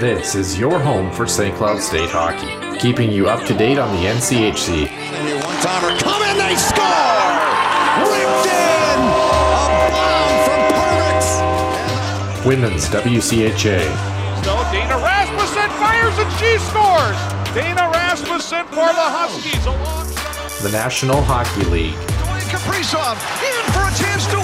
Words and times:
This 0.00 0.34
is 0.34 0.58
your 0.58 0.80
home 0.80 1.12
for 1.12 1.24
St. 1.24 1.54
Cloud 1.54 1.80
State 1.80 2.10
hockey, 2.10 2.50
keeping 2.80 3.12
you 3.12 3.28
up 3.28 3.46
to 3.46 3.54
date 3.54 3.78
on 3.78 3.94
the 3.94 4.08
NCHC. 4.08 4.88
And 4.90 5.28
your 5.28 5.38
one 5.38 5.54
timer 5.62 5.96
come 6.02 6.20
in, 6.26 6.36
they 6.36 6.56
score! 6.58 6.82
Ripped 8.02 8.50
in! 8.50 8.98
A 8.98 9.86
bomb 9.94 10.34
from 10.42 10.60
Perbix! 10.74 11.22
Women's 12.44 12.88
WCHA. 12.90 13.86
So 14.42 14.58
Dana 14.74 14.98
Rasmussen 14.98 15.70
fires 15.78 16.18
and 16.18 16.32
she 16.42 16.58
scores. 16.58 17.16
Dana 17.54 17.88
Rasmussen 17.94 18.66
for 18.74 18.90
the 18.90 19.08
Huskies 19.14 19.64
alongside. 19.64 20.60
The 20.60 20.72
National 20.72 21.22
Hockey 21.22 21.64
League. 21.70 21.94
Dwayne 21.94 22.42
Kaprizov 22.50 23.14
in 23.46 23.62
for 23.70 23.86
a 23.86 23.94
chance 23.94 24.26
to 24.26 24.43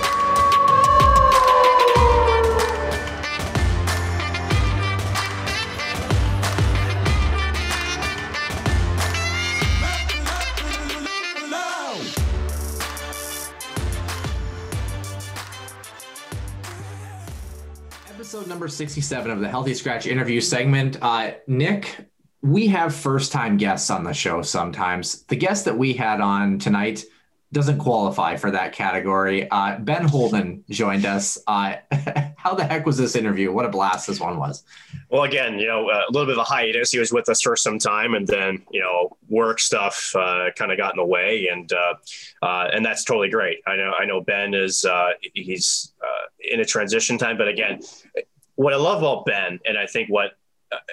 67 18.71 19.29
of 19.29 19.39
the 19.39 19.49
Healthy 19.49 19.73
Scratch 19.73 20.07
interview 20.07 20.41
segment. 20.41 20.97
Uh, 21.01 21.31
Nick, 21.47 22.07
we 22.41 22.67
have 22.67 22.95
first 22.95 23.31
time 23.31 23.57
guests 23.57 23.89
on 23.89 24.03
the 24.03 24.13
show 24.13 24.41
sometimes. 24.41 25.23
The 25.23 25.35
guest 25.35 25.65
that 25.65 25.77
we 25.77 25.93
had 25.93 26.21
on 26.21 26.57
tonight 26.57 27.03
doesn't 27.51 27.79
qualify 27.79 28.37
for 28.37 28.49
that 28.51 28.71
category. 28.73 29.49
Uh, 29.51 29.77
ben 29.79 30.07
Holden 30.07 30.63
joined 30.69 31.05
us. 31.05 31.37
Uh, 31.47 31.75
how 32.37 32.55
the 32.55 32.63
heck 32.63 32.85
was 32.85 32.97
this 32.97 33.15
interview? 33.15 33.51
What 33.51 33.65
a 33.65 33.69
blast 33.69 34.07
this 34.07 34.19
one 34.19 34.37
was. 34.37 34.63
Well, 35.09 35.23
again, 35.23 35.59
you 35.59 35.67
know, 35.67 35.89
a 35.89 36.09
little 36.09 36.25
bit 36.25 36.37
of 36.37 36.41
a 36.41 36.43
hiatus. 36.45 36.91
He 36.91 36.99
was 36.99 37.11
with 37.11 37.27
us 37.27 37.41
for 37.41 37.57
some 37.57 37.77
time, 37.77 38.13
and 38.13 38.25
then 38.25 38.63
you 38.71 38.79
know, 38.79 39.17
work 39.27 39.59
stuff 39.59 40.13
uh, 40.15 40.51
kind 40.55 40.71
of 40.71 40.77
got 40.77 40.93
in 40.93 40.97
the 40.97 41.05
way, 41.05 41.49
and 41.51 41.71
uh, 41.73 41.95
uh, 42.41 42.69
and 42.73 42.85
that's 42.85 43.03
totally 43.03 43.29
great. 43.29 43.59
I 43.67 43.75
know, 43.75 43.93
I 43.99 44.05
know, 44.05 44.21
Ben 44.21 44.53
is 44.53 44.85
uh, 44.85 45.09
he's 45.33 45.93
uh, 46.01 46.27
in 46.39 46.61
a 46.61 46.65
transition 46.65 47.17
time, 47.17 47.37
but 47.37 47.49
again, 47.49 47.81
what 48.61 48.73
I 48.73 48.77
love 48.77 48.99
about 48.99 49.25
Ben, 49.25 49.59
and 49.65 49.75
I 49.77 49.87
think 49.87 50.09
what 50.09 50.33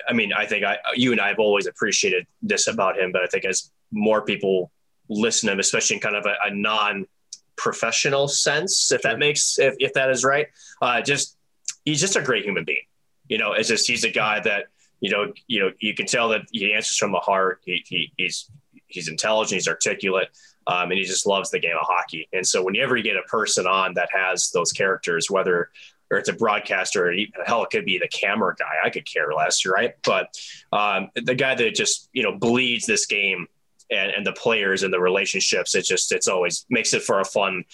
I 0.09 0.13
mean, 0.13 0.33
I 0.33 0.47
think 0.47 0.65
I, 0.65 0.79
you 0.95 1.13
and 1.13 1.21
I 1.21 1.29
have 1.29 1.39
always 1.39 1.67
appreciated 1.67 2.27
this 2.43 2.67
about 2.67 2.99
him, 2.99 3.13
but 3.13 3.23
I 3.23 3.27
think 3.27 3.45
as 3.45 3.71
more 3.93 4.23
people 4.23 4.73
listen 5.09 5.47
to 5.47 5.53
him, 5.53 5.61
especially 5.61 5.97
in 5.97 6.01
kind 6.01 6.17
of 6.17 6.27
a, 6.27 6.35
a 6.47 6.55
non-professional 6.55 8.29
sense, 8.29 8.91
if 8.91 9.03
that 9.03 9.19
makes 9.19 9.59
if, 9.59 9.75
if 9.79 9.93
that 9.93 10.11
is 10.11 10.25
right, 10.25 10.49
uh, 10.83 11.01
just 11.03 11.37
he's 11.85 12.01
just 12.01 12.17
a 12.17 12.23
great 12.23 12.45
human 12.45 12.65
being. 12.65 12.87
You 13.29 13.39
know, 13.39 13.53
it's 13.53 13.69
just 13.69 13.87
he's 13.87 14.05
a 14.05 14.11
guy 14.11 14.41
that 14.41 14.67
you 15.01 15.11
know 15.11 15.33
you 15.47 15.61
know 15.61 15.71
you 15.79 15.95
can 15.95 16.07
tell 16.07 16.31
that 16.31 16.43
he 16.51 16.73
answers 16.73 16.97
from 16.97 17.13
the 17.13 17.19
heart. 17.19 17.61
He, 17.65 17.85
he 17.87 18.13
he's 18.17 18.51
he's 18.87 19.09
intelligent, 19.09 19.57
he's 19.57 19.69
articulate, 19.69 20.29
um, 20.67 20.91
and 20.91 20.99
he 20.99 21.05
just 21.05 21.27
loves 21.27 21.51
the 21.51 21.59
game 21.59 21.77
of 21.79 21.87
hockey. 21.87 22.29
And 22.33 22.47
so 22.47 22.63
whenever 22.63 22.97
you 22.97 23.03
get 23.03 23.17
a 23.17 23.29
person 23.29 23.67
on 23.67 23.93
that 23.95 24.09
has 24.13 24.51
those 24.53 24.73
characters, 24.73 25.31
whether 25.31 25.71
or 26.11 26.19
it's 26.19 26.29
a 26.29 26.33
broadcaster, 26.33 27.07
or 27.07 27.13
even, 27.13 27.33
hell, 27.45 27.63
it 27.65 27.71
could 27.71 27.85
be 27.85 27.99
the 27.99 28.09
camera 28.09 28.55
guy. 28.59 28.75
I 28.85 28.91
could 28.91 29.05
care 29.05 29.33
less, 29.33 29.67
right? 29.67 29.95
But 30.05 30.37
um, 30.73 31.11
the 31.15 31.35
guy 31.35 31.55
that 31.55 31.75
just 31.75 32.09
you 32.13 32.23
know 32.23 32.33
bleeds 32.37 32.87
this 32.87 33.07
game 33.07 33.47
and, 33.91 34.11
and 34.13 34.27
the 34.27 34.33
players 34.33 34.83
and 34.83 34.93
the 34.93 35.01
relationships, 35.01 35.75
it 35.75 35.85
just 35.85 36.13
it's 36.13 36.29
always 36.29 36.67
makes 36.71 36.95
it 36.95 37.03
for 37.03 37.21
a 37.21 37.25
fun 37.25 37.65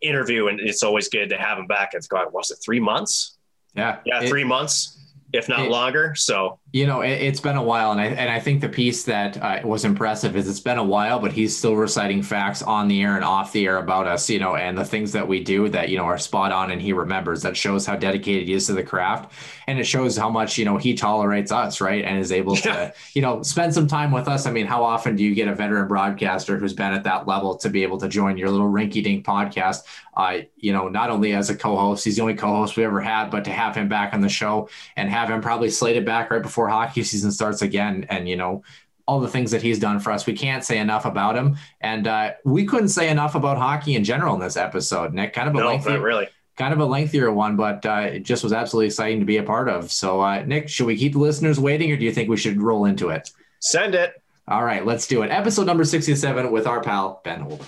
interview, 0.00 0.48
and 0.48 0.60
it's 0.60 0.82
always 0.82 1.08
good 1.08 1.28
to 1.30 1.36
have 1.36 1.58
him 1.58 1.66
back. 1.66 1.90
It's 1.94 2.06
God, 2.06 2.32
was 2.32 2.50
it 2.50 2.58
three 2.64 2.80
months? 2.80 3.36
Yeah. 3.74 3.98
Yeah, 4.04 4.22
It- 4.22 4.28
three 4.28 4.44
months, 4.44 5.03
if 5.34 5.48
not 5.48 5.60
it- 5.60 5.70
longer. 5.70 6.14
So 6.14 6.58
You 6.72 6.86
know, 6.86 7.02
it, 7.02 7.10
it's 7.22 7.40
been 7.40 7.56
a 7.56 7.62
while, 7.62 7.92
and 7.92 8.00
I 8.00 8.06
and 8.06 8.28
I 8.30 8.40
think 8.40 8.60
the 8.60 8.68
piece 8.68 9.04
that 9.04 9.40
uh, 9.40 9.60
was 9.64 9.84
impressive 9.84 10.36
is 10.36 10.48
it's 10.48 10.60
been 10.60 10.78
a 10.78 10.84
while, 10.84 11.18
but 11.20 11.32
he's 11.32 11.56
still 11.56 11.76
reciting 11.76 12.22
facts 12.22 12.62
on 12.62 12.88
the 12.88 13.00
air 13.02 13.14
and 13.16 13.24
off 13.24 13.52
the 13.52 13.64
air 13.66 13.76
about 13.78 14.06
us, 14.06 14.28
you 14.30 14.38
know, 14.40 14.56
and 14.56 14.76
the 14.76 14.84
things 14.84 15.12
that 15.12 15.26
we 15.28 15.42
do 15.44 15.68
that 15.68 15.88
you 15.88 15.96
know 15.98 16.04
are 16.04 16.18
spot 16.18 16.50
on, 16.52 16.70
and 16.72 16.80
he 16.82 16.92
remembers. 16.92 17.42
That 17.42 17.56
shows 17.56 17.86
how 17.86 17.94
dedicated 17.96 18.48
he 18.48 18.54
is 18.54 18.66
to 18.66 18.72
the 18.72 18.82
craft, 18.82 19.32
and 19.68 19.78
it 19.78 19.84
shows 19.84 20.16
how 20.16 20.28
much 20.30 20.58
you 20.58 20.64
know 20.64 20.76
he 20.76 20.94
tolerates 20.94 21.52
us, 21.52 21.80
right, 21.80 22.04
and 22.04 22.18
is 22.18 22.32
able 22.32 22.56
Yeah. 22.56 22.62
to 22.90 22.92
you 23.14 23.22
know 23.22 23.42
spend 23.42 23.72
some 23.74 23.86
time 23.86 24.10
with 24.10 24.26
us. 24.28 24.46
I 24.46 24.50
mean, 24.50 24.66
how 24.66 24.82
often 24.82 25.14
do 25.16 25.22
you 25.22 25.34
get 25.34 25.46
a 25.48 25.54
veteran 25.54 25.86
broadcaster 25.86 26.58
who's 26.58 26.72
been 26.74 26.92
at 26.92 27.04
that 27.04 27.26
level 27.28 27.56
to 27.58 27.68
be 27.70 27.82
able 27.84 27.98
to 27.98 28.08
join 28.08 28.36
your 28.36 28.50
little 28.50 28.70
rinky-dink 28.70 29.24
podcast? 29.24 29.82
Uh, 30.16 30.38
you 30.56 30.72
know, 30.72 30.88
not 30.88 31.10
only 31.10 31.32
as 31.32 31.50
a 31.50 31.56
co-host, 31.56 32.04
he's 32.04 32.16
the 32.16 32.22
only 32.22 32.34
co-host 32.34 32.76
we 32.76 32.84
ever 32.84 33.00
had, 33.00 33.30
but 33.30 33.44
to 33.44 33.50
have 33.50 33.74
him 33.74 33.88
back 33.88 34.14
on 34.14 34.20
the 34.20 34.28
show 34.28 34.68
and 34.96 35.10
have 35.10 35.28
him 35.28 35.40
probably 35.40 35.70
slated 35.70 36.04
back 36.04 36.30
right 36.30 36.42
before 36.42 36.68
hockey 36.68 37.02
season 37.02 37.32
starts 37.32 37.62
again, 37.62 38.06
and 38.08 38.28
you 38.28 38.36
know 38.36 38.62
all 39.06 39.20
the 39.20 39.28
things 39.28 39.50
that 39.50 39.60
he's 39.60 39.78
done 39.78 40.00
for 40.00 40.12
us. 40.12 40.24
We 40.24 40.32
can't 40.32 40.64
say 40.64 40.78
enough 40.78 41.04
about 41.04 41.36
him, 41.36 41.56
and 41.80 42.06
uh, 42.06 42.32
we 42.44 42.64
couldn't 42.64 42.88
say 42.88 43.10
enough 43.10 43.34
about 43.34 43.58
hockey 43.58 43.96
in 43.96 44.04
general 44.04 44.34
in 44.34 44.40
this 44.40 44.56
episode. 44.56 45.12
Nick, 45.12 45.34
kind 45.34 45.48
of 45.48 45.54
a 45.54 45.58
no, 45.58 45.68
lengthy, 45.68 45.96
really. 45.98 46.28
kind 46.56 46.72
of 46.72 46.80
a 46.80 46.86
lengthier 46.86 47.30
one, 47.30 47.56
but 47.56 47.84
uh, 47.84 48.06
it 48.12 48.20
just 48.20 48.42
was 48.42 48.52
absolutely 48.52 48.86
exciting 48.86 49.20
to 49.20 49.26
be 49.26 49.36
a 49.36 49.42
part 49.42 49.68
of. 49.68 49.92
So, 49.92 50.20
uh, 50.20 50.42
Nick, 50.46 50.70
should 50.70 50.86
we 50.86 50.96
keep 50.96 51.12
the 51.12 51.18
listeners 51.18 51.60
waiting, 51.60 51.92
or 51.92 51.96
do 51.96 52.04
you 52.04 52.12
think 52.12 52.30
we 52.30 52.38
should 52.38 52.62
roll 52.62 52.86
into 52.86 53.10
it? 53.10 53.30
Send 53.60 53.94
it. 53.94 54.22
All 54.48 54.64
right, 54.64 54.86
let's 54.86 55.06
do 55.06 55.22
it. 55.22 55.30
Episode 55.30 55.66
number 55.66 55.84
sixty-seven 55.84 56.50
with 56.50 56.66
our 56.66 56.80
pal 56.80 57.20
Ben 57.24 57.40
Holden. 57.40 57.66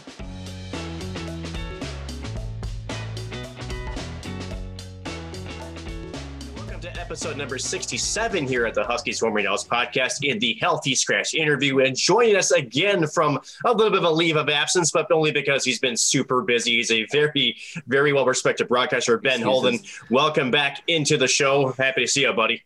Episode 7.17 7.39
number 7.39 7.57
67 7.57 8.47
here 8.47 8.67
at 8.67 8.75
the 8.75 8.85
Huskies 8.85 9.23
Warming 9.23 9.47
House 9.47 9.67
podcast 9.67 10.23
in 10.23 10.39
the 10.39 10.53
Healthy 10.61 10.95
Scratch 10.95 11.33
interview. 11.33 11.79
And 11.79 11.97
joining 11.97 12.37
us 12.37 12.51
again 12.51 13.07
from 13.07 13.41
a 13.65 13.73
little 13.73 13.91
bit 13.91 14.01
of 14.01 14.05
a 14.05 14.11
leave 14.11 14.37
of 14.37 14.51
absence, 14.51 14.91
but 14.91 15.11
only 15.11 15.33
because 15.33 15.65
he's 15.65 15.79
been 15.79 15.97
super 15.97 16.43
busy. 16.43 16.77
He's 16.77 16.91
a 16.91 17.07
very, 17.11 17.57
very 17.87 18.13
well 18.13 18.27
respected 18.27 18.69
broadcaster, 18.69 19.17
Ben 19.17 19.41
Holden. 19.41 19.79
Welcome 20.11 20.51
back 20.51 20.83
into 20.89 21.17
the 21.17 21.27
show. 21.27 21.73
Happy 21.79 22.03
to 22.03 22.07
see 22.07 22.21
you, 22.21 22.35
buddy. 22.35 22.63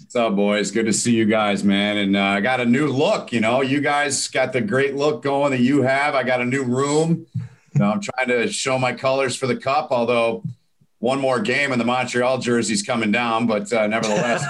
What's 0.00 0.16
up, 0.16 0.34
boys? 0.34 0.72
Good 0.72 0.86
to 0.86 0.92
see 0.92 1.14
you 1.14 1.24
guys, 1.24 1.62
man. 1.62 1.96
And 1.98 2.16
uh, 2.16 2.24
I 2.24 2.40
got 2.40 2.58
a 2.58 2.66
new 2.66 2.88
look. 2.88 3.32
You 3.32 3.38
know, 3.38 3.60
you 3.60 3.80
guys 3.80 4.26
got 4.26 4.52
the 4.52 4.60
great 4.60 4.96
look 4.96 5.22
going 5.22 5.52
that 5.52 5.60
you 5.60 5.82
have. 5.82 6.16
I 6.16 6.24
got 6.24 6.40
a 6.40 6.44
new 6.44 6.64
room. 6.64 7.26
So 7.76 7.84
I'm 7.84 8.00
trying 8.00 8.26
to 8.26 8.50
show 8.50 8.80
my 8.80 8.94
colors 8.94 9.36
for 9.36 9.46
the 9.46 9.56
cup, 9.56 9.92
although 9.92 10.42
one 11.02 11.18
more 11.18 11.40
game 11.40 11.72
and 11.72 11.80
the 11.80 11.84
Montreal 11.84 12.38
jersey's 12.38 12.80
coming 12.80 13.10
down. 13.10 13.48
But 13.48 13.72
uh, 13.72 13.88
nevertheless, 13.88 14.44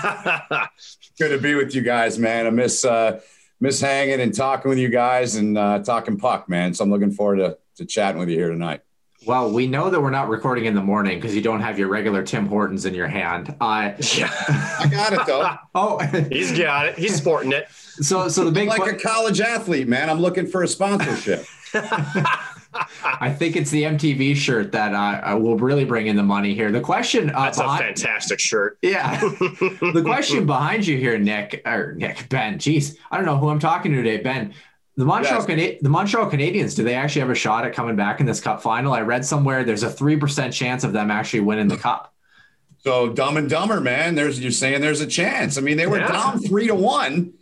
good 1.18 1.30
to 1.30 1.38
be 1.38 1.54
with 1.54 1.74
you 1.74 1.80
guys, 1.80 2.18
man. 2.18 2.46
I 2.46 2.50
miss 2.50 2.84
uh, 2.84 3.20
miss 3.58 3.80
hanging 3.80 4.20
and 4.20 4.34
talking 4.34 4.68
with 4.68 4.78
you 4.78 4.90
guys 4.90 5.36
and 5.36 5.56
uh, 5.56 5.78
talking 5.78 6.18
puck, 6.18 6.50
man. 6.50 6.74
So 6.74 6.84
I'm 6.84 6.90
looking 6.90 7.10
forward 7.10 7.36
to, 7.36 7.56
to 7.76 7.86
chatting 7.86 8.20
with 8.20 8.28
you 8.28 8.36
here 8.36 8.50
tonight. 8.50 8.82
Well, 9.24 9.50
we 9.50 9.66
know 9.66 9.88
that 9.88 9.98
we're 9.98 10.10
not 10.10 10.28
recording 10.28 10.66
in 10.66 10.74
the 10.74 10.82
morning 10.82 11.18
because 11.18 11.34
you 11.34 11.40
don't 11.40 11.60
have 11.60 11.78
your 11.78 11.88
regular 11.88 12.22
Tim 12.22 12.46
Hortons 12.46 12.84
in 12.84 12.92
your 12.92 13.08
hand. 13.08 13.54
Uh, 13.58 13.92
yeah, 14.14 14.30
I 14.78 14.88
got 14.90 15.14
it 15.14 15.26
though. 15.26 15.54
oh, 15.74 15.98
he's 16.30 16.52
got 16.52 16.88
it. 16.88 16.98
He's 16.98 17.14
sporting 17.14 17.52
it. 17.52 17.66
so 17.70 18.28
so 18.28 18.44
the 18.44 18.52
big 18.52 18.68
like 18.68 18.82
que- 18.82 18.90
a 18.90 18.98
college 18.98 19.40
athlete, 19.40 19.88
man. 19.88 20.10
I'm 20.10 20.20
looking 20.20 20.46
for 20.46 20.64
a 20.64 20.68
sponsorship. 20.68 21.46
I 23.04 23.30
think 23.32 23.56
it's 23.56 23.70
the 23.70 23.82
MTV 23.82 24.34
shirt 24.36 24.72
that 24.72 24.94
uh, 24.94 25.36
will 25.38 25.56
really 25.56 25.84
bring 25.84 26.06
in 26.06 26.16
the 26.16 26.22
money 26.22 26.54
here. 26.54 26.70
The 26.72 26.80
question, 26.80 27.30
uh, 27.30 27.42
That's 27.44 27.58
a 27.58 27.76
fantastic 27.76 28.40
shirt. 28.40 28.78
yeah, 28.82 29.18
the 29.20 30.02
question 30.04 30.46
behind 30.46 30.86
you 30.86 30.96
here, 30.96 31.18
Nick 31.18 31.62
or 31.66 31.94
Nick 31.94 32.28
Ben. 32.28 32.58
Geez, 32.58 32.96
I 33.10 33.16
don't 33.16 33.26
know 33.26 33.36
who 33.36 33.48
I'm 33.48 33.58
talking 33.58 33.92
to 33.92 33.98
today, 34.02 34.22
Ben. 34.22 34.54
The 34.96 35.04
Montreal, 35.04 35.38
Yes. 35.38 35.46
Cana- 35.46 35.78
the 35.80 35.88
Montreal 35.88 36.30
Canadiens, 36.30 36.76
do 36.76 36.84
they 36.84 36.94
actually 36.94 37.20
have 37.20 37.30
a 37.30 37.34
shot 37.34 37.64
at 37.66 37.72
coming 37.74 37.96
back 37.96 38.20
in 38.20 38.26
this 38.26 38.40
Cup 38.40 38.62
final? 38.62 38.92
I 38.92 39.00
read 39.00 39.24
somewhere 39.24 39.64
there's 39.64 39.82
a 39.82 39.90
three 39.90 40.16
percent 40.16 40.52
chance 40.52 40.84
of 40.84 40.92
them 40.92 41.10
actually 41.10 41.40
winning 41.40 41.68
the 41.68 41.76
Cup. 41.78 42.12
So 42.78 43.10
dumb 43.12 43.36
and 43.36 43.48
dumber, 43.48 43.80
man. 43.80 44.14
There's 44.16 44.40
you're 44.40 44.50
saying 44.50 44.80
there's 44.80 45.00
a 45.00 45.06
chance. 45.06 45.56
I 45.56 45.60
mean, 45.60 45.76
they 45.76 45.86
were 45.86 45.98
Yeah. 45.98 46.08
down 46.08 46.40
three 46.40 46.66
to 46.66 46.74
one 46.74 47.32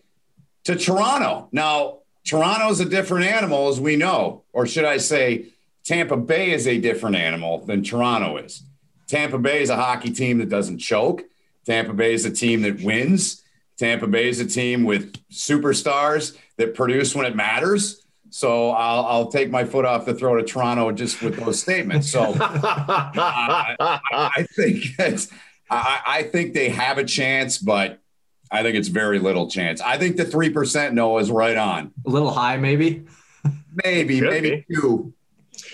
to 0.65 0.77
Toronto. 0.77 1.49
Now, 1.51 2.00
Toronto's 2.25 2.81
a 2.81 2.85
different 2.85 3.27
animal, 3.27 3.69
as 3.69 3.81
we 3.81 3.97
know, 3.97 4.45
or 4.53 4.67
should 4.67 4.85
I 4.85 4.99
say, 4.99 5.47
Tampa 5.85 6.17
Bay 6.17 6.53
is 6.53 6.67
a 6.67 6.79
different 6.79 7.17
animal 7.17 7.65
than 7.65 7.83
Toronto 7.83 8.37
is. 8.37 8.63
Tampa 9.07 9.39
Bay 9.39 9.63
is 9.63 9.71
a 9.71 9.77
hockey 9.77 10.11
team 10.11 10.39
that 10.39 10.49
doesn't 10.49 10.79
choke. 10.79 11.25
Tampa 11.67 11.93
Bay 11.93 12.15
is 12.15 12.25
a 12.25 12.31
team 12.31 12.63
that 12.63 12.81
wins. 12.83 13.43
Tampa 13.77 14.07
Bay 14.07 14.29
is 14.29 14.41
a 14.41 14.47
team 14.47 14.85
with 14.85 15.15
superstars 15.31 16.37
that 16.59 16.75
produce 16.75 17.15
when 17.15 17.27
it 17.27 17.35
matters. 17.35 18.05
So 18.29 18.71
I'll, 18.71 19.05
I'll 19.07 19.31
take 19.31 19.51
my 19.51 19.65
foot 19.65 19.85
off 19.85 20.07
the 20.07 20.15
throat 20.15 20.39
of 20.39 20.47
Toronto 20.47 20.93
just 20.93 21.21
with 21.23 21.37
those 21.37 21.61
statements. 21.61 22.11
So 22.11 22.21
uh, 22.35 22.37
I, 22.41 24.01
I 24.13 24.47
think 24.55 24.85
it's, 24.99 25.29
I, 25.69 26.01
I 26.07 26.23
think 26.25 26.55
they 26.55 26.69
have 26.69 26.99
a 26.99 27.05
chance, 27.05 27.59
but 27.59 28.01
I 28.51 28.63
think 28.63 28.77
it's 28.77 28.89
very 28.89 29.19
little 29.19 29.49
chance. 29.49 29.81
I 29.81 29.97
think 29.99 30.17
the 30.17 30.25
three 30.25 30.51
percent 30.51 30.95
no 30.95 31.19
is 31.19 31.31
right 31.31 31.57
on. 31.57 31.93
A 32.07 32.11
little 32.11 32.31
high, 32.31 32.57
maybe. 32.57 33.05
Maybe, 33.85 34.19
Could 34.21 34.31
maybe 34.31 34.67
two, 34.73 35.13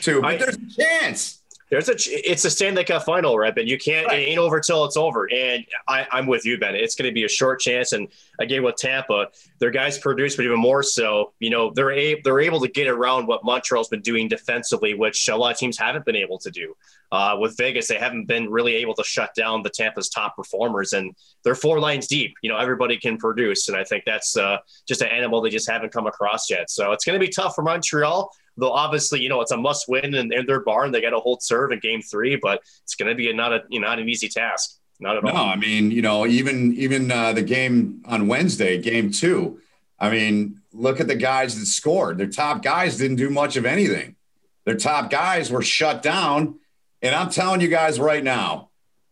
two. 0.03 0.21
But 0.21 0.27
I- 0.35 0.37
there's 0.37 0.57
a 0.57 0.83
chance. 0.83 1.36
There's 1.69 1.89
a, 1.89 1.95
it's 1.97 2.45
a 2.45 2.51
Stanley 2.51 2.85
Cup 2.85 3.03
final, 3.05 3.37
right? 3.37 3.53
But 3.55 3.67
you 3.67 3.77
can't, 3.77 4.07
Right. 4.07 4.21
it 4.21 4.23
ain't 4.31 4.39
over 4.39 4.61
till 4.61 4.85
it's 4.85 4.97
over. 4.97 5.29
And 5.33 5.67
I, 5.89 6.07
I'm 6.13 6.27
with 6.29 6.47
you, 6.47 6.59
Ben. 6.59 6.77
It's 6.77 6.95
going 6.95 7.09
to 7.11 7.13
be 7.15 7.25
a 7.25 7.29
short 7.29 7.59
chance. 7.59 7.93
And 7.93 8.07
again, 8.39 8.63
with 8.63 8.77
Tampa, 8.77 9.29
their 9.59 9.73
guys 9.73 9.99
produce, 9.99 10.37
but 10.37 10.45
even 10.45 10.61
more 10.61 10.85
so, 10.85 11.33
you 11.41 11.51
know, 11.51 11.73
they're 11.75 11.91
able, 11.91 12.21
they're 12.23 12.39
able 12.41 12.61
to 12.61 12.69
get 12.69 12.87
around 12.87 13.27
what 13.27 13.45
Montreal's 13.45 13.89
been 13.89 14.01
doing 14.03 14.29
defensively, 14.29 14.95
which 14.95 15.29
a 15.29 15.37
lot 15.37 15.51
of 15.53 15.59
teams 15.59 15.77
haven't 15.77 16.05
been 16.05 16.15
able 16.15 16.39
to 16.39 16.51
do. 16.53 16.77
Uh, 17.11 17.37
with 17.41 17.57
Vegas, 17.57 17.89
they 17.89 17.99
haven't 17.99 18.27
been 18.27 18.49
really 18.51 18.75
able 18.77 18.95
to 18.95 19.03
shut 19.05 19.35
down 19.35 19.63
the 19.63 19.71
Tampa's 19.71 20.09
top 20.09 20.37
performers, 20.37 20.93
and 20.93 21.15
they're 21.45 21.55
four 21.55 21.81
lines 21.81 22.07
deep. 22.07 22.35
You 22.43 22.51
know, 22.51 22.59
everybody 22.59 22.97
can 22.97 23.17
produce, 23.17 23.69
and 23.69 23.77
I 23.77 23.83
think 23.85 24.05
that's 24.05 24.37
uh, 24.37 24.59
just 24.87 25.03
an 25.03 25.09
animal 25.09 25.41
they 25.41 25.51
just 25.51 25.69
haven't 25.71 25.93
come 25.93 26.07
across 26.07 26.49
yet. 26.51 26.71
So 26.71 26.93
it's 26.93 27.05
going 27.05 27.19
to 27.19 27.25
be 27.25 27.31
tough 27.33 27.55
for 27.55 27.63
Montreal. 27.63 28.31
Though 28.57 28.73
obviously, 28.73 29.21
you 29.21 29.29
know, 29.29 29.41
it's 29.41 29.51
a 29.53 29.57
must 29.57 29.89
win 29.89 30.15
in, 30.15 30.33
in 30.33 30.47
their 30.47 30.61
barn. 30.61 30.93
They 30.93 31.01
got 31.01 31.11
to 31.11 31.19
hold 31.19 31.43
serve 31.43 31.73
in 31.73 31.79
game 31.81 32.01
three, 32.03 32.37
but 32.37 32.61
it's 32.83 32.95
going 32.95 33.09
to 33.09 33.15
be 33.15 33.31
a, 33.31 33.35
not 33.35 33.53
a 33.53 33.63
you 33.69 33.81
know, 33.81 33.89
not 33.89 33.99
an 33.99 34.09
easy 34.09 34.29
task. 34.29 34.79
Not 34.99 35.19
at 35.19 35.25
No, 35.25 35.31
all. 35.31 35.49
I 35.49 35.57
mean, 35.57 35.91
you 35.91 36.01
know, 36.03 36.27
even 36.27 36.73
even 36.75 37.11
uh, 37.11 37.33
the 37.35 37.43
game 37.43 38.03
on 38.07 38.29
Wednesday, 38.29 38.81
game 38.81 39.11
two. 39.11 39.61
I 39.99 40.11
mean, 40.11 40.61
look 40.73 41.01
at 41.01 41.07
the 41.09 41.15
guys 41.15 41.59
that 41.59 41.67
scored. 41.67 42.19
Their 42.19 42.27
top 42.29 42.63
guys 42.63 42.97
didn't 42.97 43.17
do 43.17 43.29
much 43.31 43.57
of 43.57 43.65
anything. 43.67 44.17
Their 44.65 44.77
top 44.77 45.11
guys 45.11 45.51
were 45.51 45.63
shut 45.63 46.03
down. 46.03 46.59
And 47.03 47.15
I'm 47.15 47.31
telling 47.31 47.61
you 47.61 47.69
guys 47.69 48.01
right 48.01 48.25
now, 48.25 48.71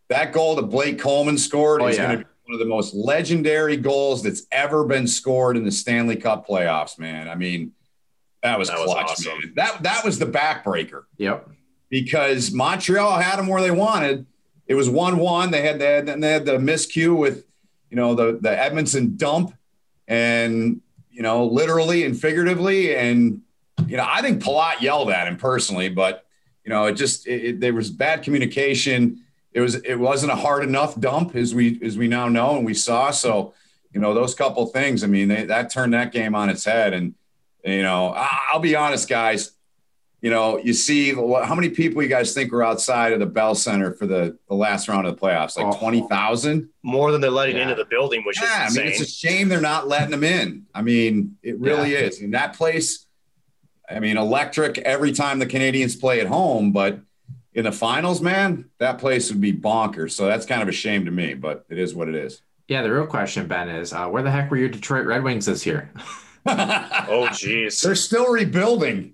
that 0.09 0.33
goal 0.33 0.55
that 0.55 0.63
Blake 0.63 0.99
Coleman 0.99 1.37
scored 1.37 1.81
Oh, 1.81 1.87
is 1.87 1.97
yeah. 1.97 2.07
going 2.07 2.17
to 2.19 2.23
be 2.25 2.29
one 2.45 2.53
of 2.53 2.59
the 2.59 2.65
most 2.65 2.93
legendary 2.93 3.77
goals 3.77 4.21
that's 4.23 4.45
ever 4.51 4.85
been 4.85 5.07
scored 5.07 5.55
in 5.55 5.63
the 5.63 5.71
Stanley 5.71 6.15
Cup 6.15 6.47
playoffs, 6.47 6.99
man. 6.99 7.29
I 7.29 7.35
mean, 7.35 7.71
that 8.45 8.59
was 8.59 8.69
That 8.69 8.79
was 8.79 8.85
clutch, 8.91 9.11
awesome. 9.11 9.37
man. 9.39 9.53
That 9.55 9.83
that 9.83 10.03
was 10.05 10.19
the 10.19 10.25
backbreaker 10.25 11.03
Yep. 11.17 11.49
because 11.89 12.51
Montreal 12.51 13.17
had 13.19 13.37
them 13.37 13.47
where 13.47 13.61
they 13.61 13.71
wanted. 13.71 14.25
It 14.67 14.75
was 14.75 14.89
one-one. 14.89 15.51
They 15.51 15.61
had 15.61 15.79
that, 15.79 16.09
and 16.09 16.23
they 16.23 16.31
had 16.31 16.45
the 16.45 16.53
miscue 16.57 17.15
with, 17.17 17.45
you 17.89 17.95
know, 17.97 18.15
the 18.15 18.39
the 18.41 18.49
Edmundson 18.49 19.17
dump, 19.17 19.53
and 20.07 20.81
you 21.11 21.21
know, 21.21 21.45
literally 21.45 22.03
and 22.03 22.19
figuratively, 22.19 22.95
and 22.95 23.41
you 23.87 23.97
know, 23.97 24.05
I 24.07 24.21
think 24.21 24.41
Palat 24.43 24.81
yelled 24.81 25.09
at 25.11 25.27
him 25.27 25.37
personally, 25.37 25.89
but 25.89 26.25
you 26.63 26.69
know, 26.71 26.85
it 26.85 26.93
just 26.93 27.27
it, 27.27 27.43
it, 27.45 27.59
there 27.59 27.73
was 27.73 27.89
bad 27.91 28.23
communication. 28.23 29.21
It 29.53 29.61
was 29.61 29.75
it 29.75 29.95
wasn't 29.95 30.31
a 30.31 30.35
hard 30.35 30.63
enough 30.63 30.99
dump 30.99 31.35
as 31.35 31.53
we 31.55 31.79
as 31.83 31.97
we 31.97 32.07
now 32.07 32.27
know 32.27 32.57
and 32.57 32.65
we 32.65 32.73
saw. 32.73 33.11
So, 33.11 33.53
you 33.93 34.01
know, 34.01 34.13
those 34.13 34.33
couple 34.35 34.65
things. 34.65 35.03
I 35.03 35.07
mean, 35.07 35.27
they, 35.29 35.45
that 35.45 35.71
turned 35.71 35.93
that 35.93 36.11
game 36.11 36.35
on 36.35 36.49
its 36.49 36.65
head, 36.65 36.93
and 36.93 37.13
you 37.65 37.81
know, 37.83 38.13
I- 38.13 38.49
I'll 38.53 38.59
be 38.59 38.75
honest, 38.75 39.09
guys 39.09 39.51
you 40.21 40.31
know, 40.31 40.57
you 40.57 40.73
see 40.73 41.13
how 41.13 41.53
many 41.53 41.69
people 41.69 42.01
you 42.01 42.09
guys 42.09 42.33
think 42.33 42.51
were 42.51 42.63
outside 42.63 43.13
of 43.13 43.19
the 43.19 43.27
Bell 43.27 43.53
Center 43.53 43.93
for 43.93 44.07
the, 44.07 44.35
the 44.49 44.55
last 44.55 44.87
round 44.87 45.05
of 45.05 45.13
the 45.13 45.21
playoffs? 45.21 45.55
Like 45.55 45.67
Oh. 45.67 45.77
20,000? 45.77 46.67
More 46.81 47.11
than 47.11 47.21
they're 47.21 47.29
letting 47.29 47.57
Yeah. 47.57 47.63
into 47.63 47.75
the 47.75 47.85
building, 47.85 48.23
which 48.25 48.41
Yeah, 48.41 48.65
I 48.67 48.73
mean, 48.73 48.87
it's 48.87 49.01
a 49.01 49.05
shame 49.05 49.49
they're 49.49 49.61
not 49.61 49.87
letting 49.87 50.09
them 50.09 50.23
in. 50.23 50.63
I 50.73 50.81
mean, 50.81 51.35
it 51.43 51.59
really 51.59 51.91
Yeah. 51.93 51.99
is. 51.99 52.21
And 52.21 52.33
that 52.33 52.53
place, 52.57 53.05
I 53.87 53.99
mean, 53.99 54.17
electric 54.17 54.79
every 54.79 55.11
time 55.11 55.37
the 55.37 55.45
Canadiens 55.45 55.99
play 55.99 56.21
at 56.21 56.27
home, 56.27 56.71
but 56.71 57.01
in 57.53 57.65
the 57.65 57.71
finals, 57.71 58.19
man, 58.19 58.65
that 58.79 58.97
place 58.97 59.29
would 59.29 59.41
be 59.41 59.53
bonkers. 59.53 60.11
So 60.13 60.25
that's 60.25 60.47
kind 60.47 60.63
of 60.63 60.67
a 60.67 60.71
shame 60.71 61.05
to 61.05 61.11
me, 61.11 61.35
but 61.35 61.65
it 61.69 61.77
is 61.77 61.93
what 61.93 62.09
it 62.09 62.15
is. 62.15 62.41
Yeah, 62.67 62.81
the 62.81 62.91
real 62.91 63.05
question, 63.05 63.45
Ben, 63.45 63.69
is 63.69 63.93
uh, 63.93 64.07
where 64.07 64.23
the 64.23 64.31
heck 64.31 64.49
were 64.49 64.57
your 64.57 64.69
Detroit 64.69 65.05
Red 65.05 65.23
Wings 65.23 65.45
this 65.45 65.67
year? 65.67 65.91
oh, 66.45 67.29
geez. 67.33 67.81
They're 67.81 67.95
still 67.95 68.31
rebuilding. 68.31 69.13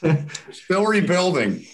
They're 0.00 0.26
still 0.50 0.86
rebuilding. 0.86 1.64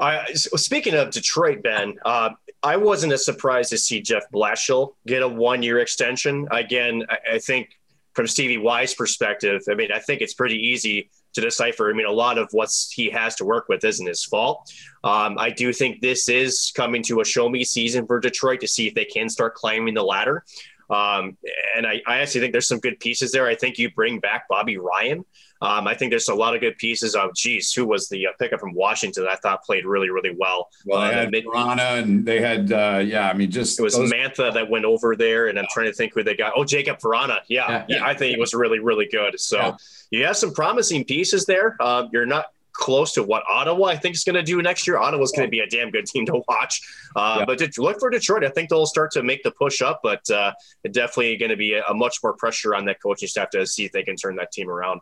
I, 0.00 0.32
speaking 0.34 0.94
of 0.94 1.10
Detroit, 1.10 1.62
Ben, 1.62 1.94
uh, 2.04 2.30
I 2.62 2.76
wasn't 2.76 3.12
as 3.12 3.24
surprised 3.24 3.70
to 3.70 3.78
see 3.78 4.00
Jeff 4.00 4.24
Blashill 4.32 4.94
get 5.06 5.22
a 5.22 5.28
one-year 5.28 5.80
extension. 5.80 6.48
Again, 6.50 7.04
I, 7.08 7.34
I 7.34 7.38
think 7.38 7.78
from 8.14 8.26
Stevie 8.26 8.58
Y's 8.58 8.94
perspective, 8.94 9.62
I 9.68 9.74
mean, 9.74 9.92
I 9.92 9.98
think 9.98 10.20
it's 10.20 10.34
pretty 10.34 10.56
easy 10.56 11.10
to 11.34 11.40
decipher. 11.40 11.90
I 11.90 11.94
mean, 11.94 12.06
a 12.06 12.12
lot 12.12 12.38
of 12.38 12.48
what 12.52 12.70
he 12.92 13.10
has 13.10 13.34
to 13.36 13.44
work 13.44 13.68
with 13.68 13.84
isn't 13.84 14.06
his 14.06 14.24
fault. 14.24 14.72
Um, 15.02 15.36
I 15.38 15.50
do 15.50 15.72
think 15.72 16.00
this 16.00 16.28
is 16.28 16.72
coming 16.74 17.02
to 17.04 17.20
a 17.20 17.24
show 17.24 17.48
me 17.48 17.64
season 17.64 18.06
for 18.06 18.20
Detroit 18.20 18.60
to 18.60 18.68
see 18.68 18.86
if 18.86 18.94
they 18.94 19.04
can 19.04 19.28
start 19.28 19.54
climbing 19.54 19.94
the 19.94 20.04
ladder. 20.04 20.44
Um, 20.90 21.36
and 21.76 21.86
I, 21.86 22.00
I 22.06 22.18
actually 22.20 22.40
think 22.42 22.52
there's 22.52 22.68
some 22.68 22.80
good 22.80 23.00
pieces 23.00 23.32
there. 23.32 23.46
I 23.46 23.54
think 23.54 23.78
you 23.78 23.90
bring 23.90 24.20
back 24.20 24.46
Bobby 24.48 24.76
Ryan. 24.78 25.24
Um, 25.62 25.86
I 25.86 25.94
think 25.94 26.10
there's 26.10 26.28
a 26.28 26.34
lot 26.34 26.54
of 26.54 26.60
good 26.60 26.76
pieces 26.76 27.14
of, 27.14 27.34
geez, 27.34 27.72
who 27.72 27.86
was 27.86 28.08
the 28.10 28.26
uh, 28.26 28.30
pickup 28.38 28.60
from 28.60 28.74
Washington 28.74 29.22
that 29.24 29.30
I 29.32 29.36
thought 29.36 29.62
played 29.62 29.86
really, 29.86 30.10
really 30.10 30.34
well. 30.36 30.68
Well, 30.84 31.00
Uh, 31.00 31.08
they 31.08 31.14
had 31.14 31.30
mid- 31.30 31.44
Piranha 31.44 31.82
and 32.02 32.26
they 32.26 32.40
had, 32.40 32.70
uh, 32.70 33.00
yeah, 33.02 33.30
I 33.30 33.32
mean, 33.32 33.50
just 33.50 33.78
it 33.80 33.82
was 33.82 33.96
those- 33.96 34.12
Mantha 34.12 34.52
that 34.52 34.68
went 34.68 34.84
over 34.84 35.16
there, 35.16 35.46
and 35.46 35.58
I'm 35.58 35.64
trying 35.72 35.86
to 35.86 35.94
think 35.94 36.12
who 36.12 36.22
they 36.22 36.34
got. 36.34 36.52
Oh, 36.54 36.64
Jakub 36.64 37.00
Vrana. 37.00 37.38
Yeah, 37.48 37.70
Yeah. 37.70 37.84
yeah, 37.88 38.04
I 38.04 38.12
think 38.14 38.34
he 38.34 38.40
was 38.40 38.52
really, 38.52 38.78
really 38.80 39.06
good. 39.10 39.40
So 39.40 39.56
Yeah. 39.56 39.76
you 40.10 40.24
have 40.26 40.36
some 40.36 40.52
promising 40.52 41.04
pieces 41.04 41.46
there. 41.46 41.76
Um, 41.80 42.10
you're 42.12 42.26
not 42.26 42.46
close 42.74 43.12
to 43.12 43.22
what 43.22 43.42
Ottawa 43.48 43.86
I 43.86 43.96
think 43.96 44.14
is 44.14 44.24
going 44.24 44.34
to 44.34 44.42
do 44.42 44.60
next 44.60 44.86
year. 44.86 44.98
Ottawa's 44.98 45.32
going 45.32 45.46
to 45.46 45.50
be 45.50 45.60
a 45.60 45.66
damn 45.66 45.90
good 45.90 46.06
team 46.06 46.26
to 46.32 46.42
watch. 46.48 46.82
Uh, 47.16 47.36
Yeah. 47.38 47.44
But 47.46 47.58
to 47.58 47.82
look 47.82 47.98
for 47.98 48.10
Detroit, 48.10 48.44
I 48.44 48.50
think 48.50 48.68
they'll 48.68 48.86
start 48.86 49.10
to 49.12 49.22
make 49.22 49.42
the 49.42 49.50
push 49.52 49.80
up, 49.80 50.00
but 50.02 50.28
uh, 50.30 50.52
definitely 50.90 51.36
going 51.36 51.50
to 51.50 51.56
be 51.56 51.74
a, 51.74 51.84
a 51.86 51.94
much 51.94 52.18
more 52.22 52.34
pressure 52.34 52.74
on 52.74 52.84
that 52.86 53.02
coaching 53.02 53.28
staff 53.28 53.50
to 53.50 53.66
see 53.66 53.84
if 53.84 53.92
they 53.92 54.02
can 54.02 54.16
turn 54.16 54.36
that 54.36 54.52
team 54.52 54.68
around. 54.68 55.00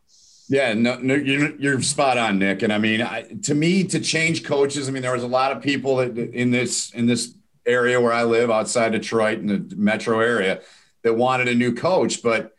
Yeah, 0.48 0.74
no, 0.74 0.98
no 0.98 1.14
you're, 1.14 1.56
you're 1.56 1.82
spot 1.82 2.18
on, 2.18 2.38
Nick. 2.38 2.62
And 2.62 2.72
I 2.72 2.78
mean, 2.78 3.00
I, 3.00 3.22
to 3.44 3.54
me, 3.54 3.84
to 3.84 4.00
change 4.00 4.44
coaches, 4.44 4.88
I 4.88 4.92
mean, 4.92 5.02
there 5.02 5.12
was 5.12 5.22
a 5.22 5.28
lot 5.28 5.52
of 5.52 5.62
people 5.62 5.96
that 5.96 6.18
in 6.18 6.50
this 6.50 6.90
in 6.90 7.06
this 7.06 7.34
area 7.64 8.00
where 8.00 8.12
I 8.12 8.24
live, 8.24 8.50
outside 8.50 8.92
Detroit 8.92 9.38
in 9.38 9.46
the 9.46 9.76
metro 9.76 10.20
area, 10.20 10.60
that 11.02 11.14
wanted 11.14 11.48
a 11.48 11.54
new 11.54 11.74
coach. 11.74 12.22
But 12.22 12.54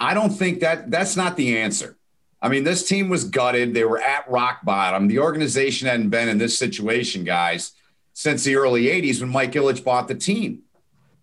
I 0.00 0.14
don't 0.14 0.30
think 0.30 0.60
that 0.60 0.90
that's 0.90 1.16
not 1.16 1.36
the 1.36 1.58
answer. 1.58 1.96
I 2.42 2.48
mean, 2.48 2.64
this 2.64 2.86
team 2.86 3.08
was 3.08 3.24
gutted. 3.24 3.74
They 3.74 3.84
were 3.84 4.00
at 4.00 4.30
rock 4.30 4.64
bottom. 4.64 5.08
The 5.08 5.18
organization 5.18 5.88
hadn't 5.88 6.10
been 6.10 6.28
in 6.28 6.38
this 6.38 6.58
situation, 6.58 7.24
guys, 7.24 7.72
since 8.12 8.44
the 8.44 8.56
early 8.56 8.84
'80s 8.84 9.20
when 9.20 9.30
Mike 9.30 9.52
Ilitch 9.52 9.82
bought 9.82 10.08
the 10.08 10.14
team. 10.14 10.62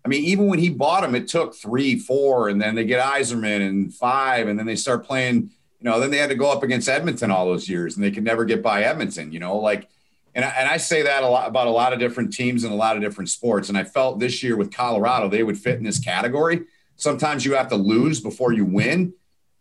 I 0.04 0.08
mean, 0.08 0.24
even 0.24 0.48
when 0.48 0.58
he 0.58 0.68
bought 0.68 1.00
them, 1.00 1.14
it 1.14 1.28
took 1.28 1.54
three, 1.54 1.98
four, 1.98 2.48
and 2.48 2.60
then 2.60 2.74
they 2.74 2.84
get 2.84 3.02
Yzerman 3.02 3.66
and 3.66 3.94
five, 3.94 4.48
and 4.48 4.58
then 4.58 4.66
they 4.66 4.76
start 4.76 5.06
playing 5.06 5.50
you 5.84 5.90
know, 5.90 6.00
then 6.00 6.10
they 6.10 6.16
had 6.16 6.30
to 6.30 6.34
go 6.34 6.50
up 6.50 6.62
against 6.62 6.88
Edmonton 6.88 7.30
all 7.30 7.44
those 7.44 7.68
years, 7.68 7.94
and 7.94 8.02
they 8.02 8.10
could 8.10 8.24
never 8.24 8.46
get 8.46 8.62
by 8.62 8.84
Edmonton. 8.84 9.30
You 9.32 9.38
know, 9.38 9.58
like, 9.58 9.90
and 10.34 10.42
I, 10.42 10.48
and 10.48 10.66
I 10.66 10.78
say 10.78 11.02
that 11.02 11.22
a 11.22 11.28
lot 11.28 11.46
about 11.46 11.66
a 11.66 11.70
lot 11.70 11.92
of 11.92 11.98
different 11.98 12.32
teams 12.32 12.64
and 12.64 12.72
a 12.72 12.76
lot 12.76 12.96
of 12.96 13.02
different 13.02 13.28
sports. 13.28 13.68
And 13.68 13.76
I 13.76 13.84
felt 13.84 14.18
this 14.18 14.42
year 14.42 14.56
with 14.56 14.72
Colorado, 14.72 15.28
they 15.28 15.42
would 15.42 15.58
fit 15.58 15.76
in 15.76 15.84
this 15.84 15.98
category. 15.98 16.62
Sometimes 16.96 17.44
you 17.44 17.52
have 17.52 17.68
to 17.68 17.76
lose 17.76 18.18
before 18.18 18.54
you 18.54 18.64
win, 18.64 19.12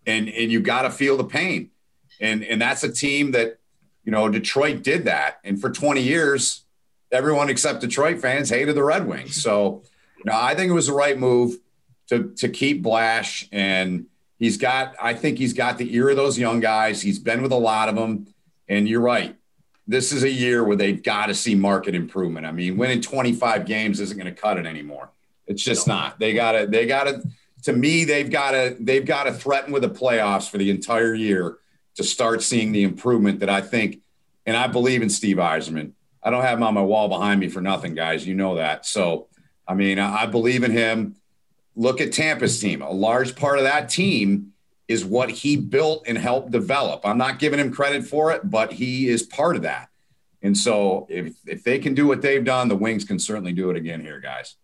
and 0.05 0.29
and 0.29 0.51
you 0.51 0.60
got 0.60 0.83
to 0.83 0.89
feel 0.89 1.17
the 1.17 1.24
pain. 1.24 1.69
And 2.19 2.43
and 2.43 2.62
that's 2.62 2.83
a 2.83 2.91
team 2.91 3.31
that, 3.31 3.60
you 4.03 4.12
know, 4.12 4.29
Detroit 4.29 4.83
did 4.83 5.05
that, 5.05 5.39
and 5.43 5.60
for 5.60 5.69
20 5.69 6.01
years, 6.01 6.63
everyone 7.12 7.50
except 7.50 7.81
Detroit 7.81 8.19
fans 8.22 8.50
hated 8.50 8.75
the 8.75 8.83
Red 8.83 9.07
Wings. 9.07 9.41
So, 9.41 9.83
you 10.17 10.25
know, 10.25 10.38
I 10.38 10.55
think 10.55 10.69
it 10.69 10.74
was 10.74 10.88
the 10.88 10.93
right 10.93 11.17
move 11.17 11.57
to 12.10 12.33
to 12.38 12.50
keep 12.50 12.81
Blash. 12.81 13.48
And 13.51 14.07
he's 14.39 14.57
got 14.57 14.95
i 15.01 15.13
think 15.13 15.38
he's 15.38 15.53
got 15.53 15.77
the 15.77 15.95
ear 15.95 16.10
of 16.10 16.15
those 16.15 16.38
young 16.38 16.60
guys. 16.60 17.01
He's 17.01 17.19
been 17.19 17.41
with 17.41 17.51
a 17.51 17.57
lot 17.57 17.89
of 17.89 17.95
them 17.95 18.27
and 18.67 18.88
you're 18.88 19.01
right. 19.01 19.36
This 19.88 20.12
is 20.12 20.24
a 20.24 20.29
year 20.29 20.63
where 20.63 20.77
they've 20.77 21.01
got 21.01 21.27
to 21.27 21.33
see 21.33 21.55
market 21.55 21.95
improvement. 21.95 22.45
I 22.45 22.51
mean 22.51 22.77
winning 22.77 23.01
25 23.01 23.65
games 23.65 24.00
isn't 24.00 24.17
going 24.17 24.33
to 24.33 24.39
cut 24.39 24.57
it 24.57 24.65
anymore. 24.65 25.10
It's 25.48 25.63
just 25.63 25.88
not. 25.88 26.19
They 26.19 26.33
got 26.33 26.53
to 26.53 26.67
they 26.67 26.86
got 26.86 27.05
to 27.05 27.24
to 27.63 27.74
me 27.74 28.05
they've 28.05 28.29
got 28.29 28.51
to 28.51 28.75
they've 28.79 29.05
got 29.05 29.24
to 29.24 29.34
threaten 29.34 29.74
with 29.74 29.82
the 29.82 29.89
playoffs 29.89 30.50
for 30.50 30.58
the 30.58 30.70
entire 30.70 31.13
year 31.13 31.58
to 31.96 32.03
start 32.03 32.41
seeing 32.41 32.72
the 32.72 32.84
improvement 32.84 33.39
that 33.39 33.50
i 33.50 33.62
think 33.62 34.00
and 34.46 34.55
i 34.55 34.67
believe 34.67 35.01
in 35.01 35.10
steve 35.10 35.38
Yzerman 35.38 35.91
i 36.22 36.29
don't 36.29 36.43
have 36.43 36.58
him 36.58 36.63
on 36.63 36.74
my 36.74 36.82
wall 36.82 37.10
behind 37.10 37.39
me 37.39 37.50
for 37.50 37.62
nothing 37.62 37.96
guys 37.96 38.25
you 38.27 38.36
know 38.36 38.55
that 38.55 38.86
so 38.86 39.27
i 39.67 39.74
mean 39.74 40.00
i, 40.00 40.24
I 40.24 40.25
believe 40.25 40.63
in 40.63 40.72
him 40.72 41.15
look 41.75 42.01
at 42.01 42.12
Tampa's 42.12 42.60
team. 42.60 42.82
A 42.82 42.91
large 42.91 43.36
part 43.36 43.58
of 43.58 43.63
that 43.63 43.89
team 43.89 44.53
is 44.88 45.05
what 45.05 45.29
he 45.29 45.55
built 45.55 46.03
and 46.08 46.17
helped 46.17 46.51
develop. 46.51 47.01
I'm 47.05 47.17
not 47.17 47.39
giving 47.39 47.60
him 47.60 47.72
credit 47.72 48.05
for 48.05 48.32
it, 48.32 48.50
but 48.50 48.74
he 48.74 49.08
is 49.08 49.24
part 49.24 49.55
of 49.55 49.63
that. 49.63 49.89
And 50.41 50.58
so 50.58 51.08
if, 51.10 51.36
if 51.48 51.63
they 51.63 51.79
can 51.79 51.93
do 51.93 52.05
what 52.05 52.22
they've 52.22 52.43
done, 52.43 52.67
the 52.67 52.75
Wings 52.75 53.05
can 53.05 53.17
certainly 53.17 53.53
do 53.53 53.70
it 53.70 53.77
again 53.77 54.01
here, 54.01 54.20
guys. 54.20 54.55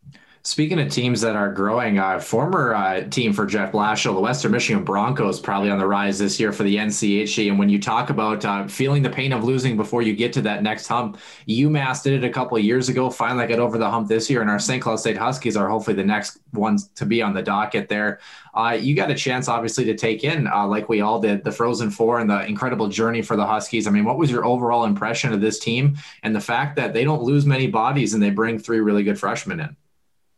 Speaking 0.43 0.79
of 0.79 0.89
teams 0.89 1.19
that 1.19 1.35
are 1.35 1.51
growing, 1.51 1.99
uh, 1.99 2.17
former 2.17 2.73
uh, 2.73 3.01
team 3.09 3.33
for 3.33 3.45
Jeff 3.45 3.73
Blashill, 3.73 4.13
the 4.13 4.21
Western 4.21 4.53
Michigan 4.53 4.85
Broncos, 4.85 5.37
probably 5.37 5.69
on 5.69 5.79
the 5.79 5.85
rise 5.85 6.17
this 6.17 6.39
year 6.39 6.53
for 6.53 6.63
the 6.63 6.77
NCHC. 6.77 7.49
And 7.49 7.59
when 7.59 7.67
you 7.67 7.77
talk 7.77 8.09
about 8.09 8.45
uh, 8.45 8.65
feeling 8.65 9.03
the 9.03 9.09
pain 9.09 9.33
of 9.33 9.43
losing 9.43 9.75
before 9.75 10.01
you 10.01 10.15
get 10.15 10.31
to 10.33 10.41
that 10.43 10.63
next 10.63 10.87
hump, 10.87 11.17
UMass 11.49 12.03
did 12.03 12.23
it 12.23 12.25
a 12.25 12.31
couple 12.31 12.57
years 12.57 12.87
ago. 12.87 13.09
Finally, 13.09 13.47
got 13.47 13.59
over 13.59 13.77
the 13.77 13.89
hump 13.89 14.07
this 14.07 14.29
year, 14.29 14.39
and 14.39 14.49
our 14.49 14.59
St. 14.59 14.81
Cloud 14.81 14.95
State 14.95 15.17
Huskies 15.17 15.57
are 15.57 15.67
hopefully 15.67 15.97
the 15.97 16.05
next 16.05 16.39
ones 16.53 16.87
to 16.95 17.05
be 17.05 17.21
on 17.21 17.33
the 17.33 17.43
docket 17.43 17.89
there. 17.89 18.21
Uh, 18.53 18.77
you 18.79 18.95
got 18.95 19.11
a 19.11 19.15
chance, 19.15 19.49
obviously, 19.49 19.83
to 19.85 19.95
take 19.95 20.23
in, 20.23 20.47
uh, 20.47 20.65
like 20.65 20.87
we 20.87 21.01
all 21.01 21.19
did, 21.19 21.43
the 21.43 21.51
Frozen 21.51 21.91
Four 21.91 22.19
and 22.19 22.29
the 22.29 22.45
incredible 22.45 22.87
journey 22.87 23.21
for 23.21 23.35
the 23.35 23.45
Huskies. 23.45 23.87
I 23.87 23.91
mean, 23.91 24.05
what 24.05 24.17
was 24.17 24.31
your 24.31 24.45
overall 24.45 24.85
impression 24.85 25.33
of 25.33 25.41
this 25.41 25.59
team 25.59 25.97
and 26.23 26.33
the 26.33 26.39
fact 26.39 26.77
that 26.77 26.93
they 26.93 27.03
don't 27.03 27.23
lose 27.23 27.45
many 27.45 27.67
bodies 27.67 28.13
and 28.13 28.23
they 28.23 28.29
bring 28.29 28.57
three 28.57 28.79
really 28.79 29.03
good 29.03 29.19
freshmen 29.19 29.59
in? 29.59 29.75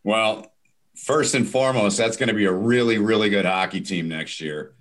Well, 0.03 0.51
first 0.95 1.35
and 1.35 1.47
foremost, 1.47 1.97
that's 1.97 2.17
going 2.17 2.29
to 2.29 2.35
be 2.35 2.45
a 2.45 2.51
really, 2.51 2.97
really 2.97 3.29
good 3.29 3.45
hockey 3.45 3.81
team 3.81 4.07
next 4.07 4.41
year. 4.41 4.73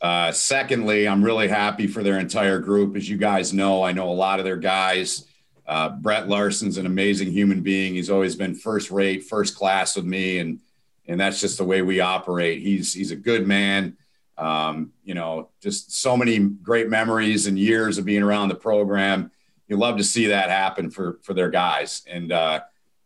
Uh, 0.00 0.30
secondly, 0.30 1.08
I'm 1.08 1.24
really 1.24 1.48
happy 1.48 1.86
for 1.86 2.02
their 2.02 2.18
entire 2.18 2.60
group. 2.60 2.96
As 2.96 3.08
you 3.08 3.16
guys 3.16 3.52
know, 3.52 3.82
I 3.82 3.92
know 3.92 4.10
a 4.10 4.14
lot 4.14 4.38
of 4.38 4.44
their 4.44 4.56
guys. 4.56 5.26
Uh, 5.66 5.90
Brett 5.90 6.28
Larson's 6.28 6.78
an 6.78 6.86
amazing 6.86 7.32
human 7.32 7.60
being. 7.60 7.94
He's 7.94 8.10
always 8.10 8.36
been 8.36 8.54
first 8.54 8.90
rate, 8.90 9.24
first 9.24 9.56
class 9.56 9.96
with 9.96 10.04
me, 10.04 10.38
and 10.38 10.60
and 11.06 11.18
that's 11.18 11.40
just 11.40 11.58
the 11.58 11.64
way 11.64 11.82
we 11.82 12.00
operate. 12.00 12.62
He's 12.62 12.94
he's 12.94 13.10
a 13.10 13.16
good 13.16 13.46
man. 13.46 13.96
Um, 14.38 14.92
you 15.04 15.14
know, 15.14 15.50
just 15.60 15.92
so 15.92 16.16
many 16.16 16.38
great 16.38 16.88
memories 16.88 17.46
and 17.46 17.58
years 17.58 17.98
of 17.98 18.04
being 18.04 18.22
around 18.22 18.48
the 18.48 18.54
program. 18.54 19.32
You 19.66 19.76
love 19.76 19.96
to 19.98 20.04
see 20.04 20.28
that 20.28 20.48
happen 20.48 20.90
for 20.90 21.18
for 21.22 21.34
their 21.34 21.50
guys, 21.50 22.02
and 22.08 22.30
uh, 22.30 22.60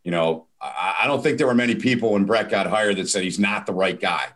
you 0.05 0.11
know, 0.11 0.47
I, 0.63 1.05
don't 1.07 1.23
think 1.23 1.39
there 1.39 1.47
were 1.47 1.55
many 1.55 1.75
people 1.75 2.13
when 2.13 2.25
Brett 2.25 2.49
got 2.49 2.69
hired 2.69 2.97
that 2.97 3.09
said 3.09 3.25
he's 3.25 3.39
not 3.39 3.67
the 3.67 3.73
right 3.73 3.99
guy. 3.99 4.29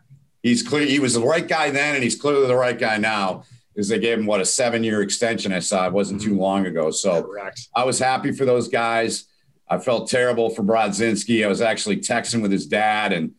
He's 0.42 0.62
clear. 0.62 0.84
He 0.84 0.98
was 0.98 1.14
the 1.14 1.20
right 1.20 1.46
guy 1.46 1.70
then, 1.70 1.94
and 1.94 2.02
he's 2.02 2.20
clearly 2.20 2.46
the 2.46 2.56
right 2.56 2.78
guy 2.78 2.98
now. 2.98 3.44
Because 3.72 3.88
they 3.88 3.98
gave 3.98 4.18
him 4.18 4.24
what 4.24 4.40
a 4.40 4.44
seven-year 4.44 5.02
extension. 5.02 5.52
I 5.52 5.58
saw 5.58 5.86
it 5.86 5.92
wasn't 5.92 6.22
too 6.22 6.30
mm-hmm. 6.30 6.40
long 6.40 6.66
ago. 6.66 6.90
So 6.90 7.22
Correct. 7.22 7.68
I 7.76 7.84
was 7.84 7.98
happy 7.98 8.32
for 8.32 8.46
those 8.46 8.68
guys. 8.68 9.26
I 9.68 9.78
felt 9.78 10.08
terrible 10.08 10.48
for 10.48 10.62
Brodzinski. 10.62 11.44
I 11.44 11.48
was 11.48 11.60
actually 11.60 11.98
texting 11.98 12.40
with 12.40 12.50
his 12.50 12.66
dad, 12.66 13.12
and 13.12 13.34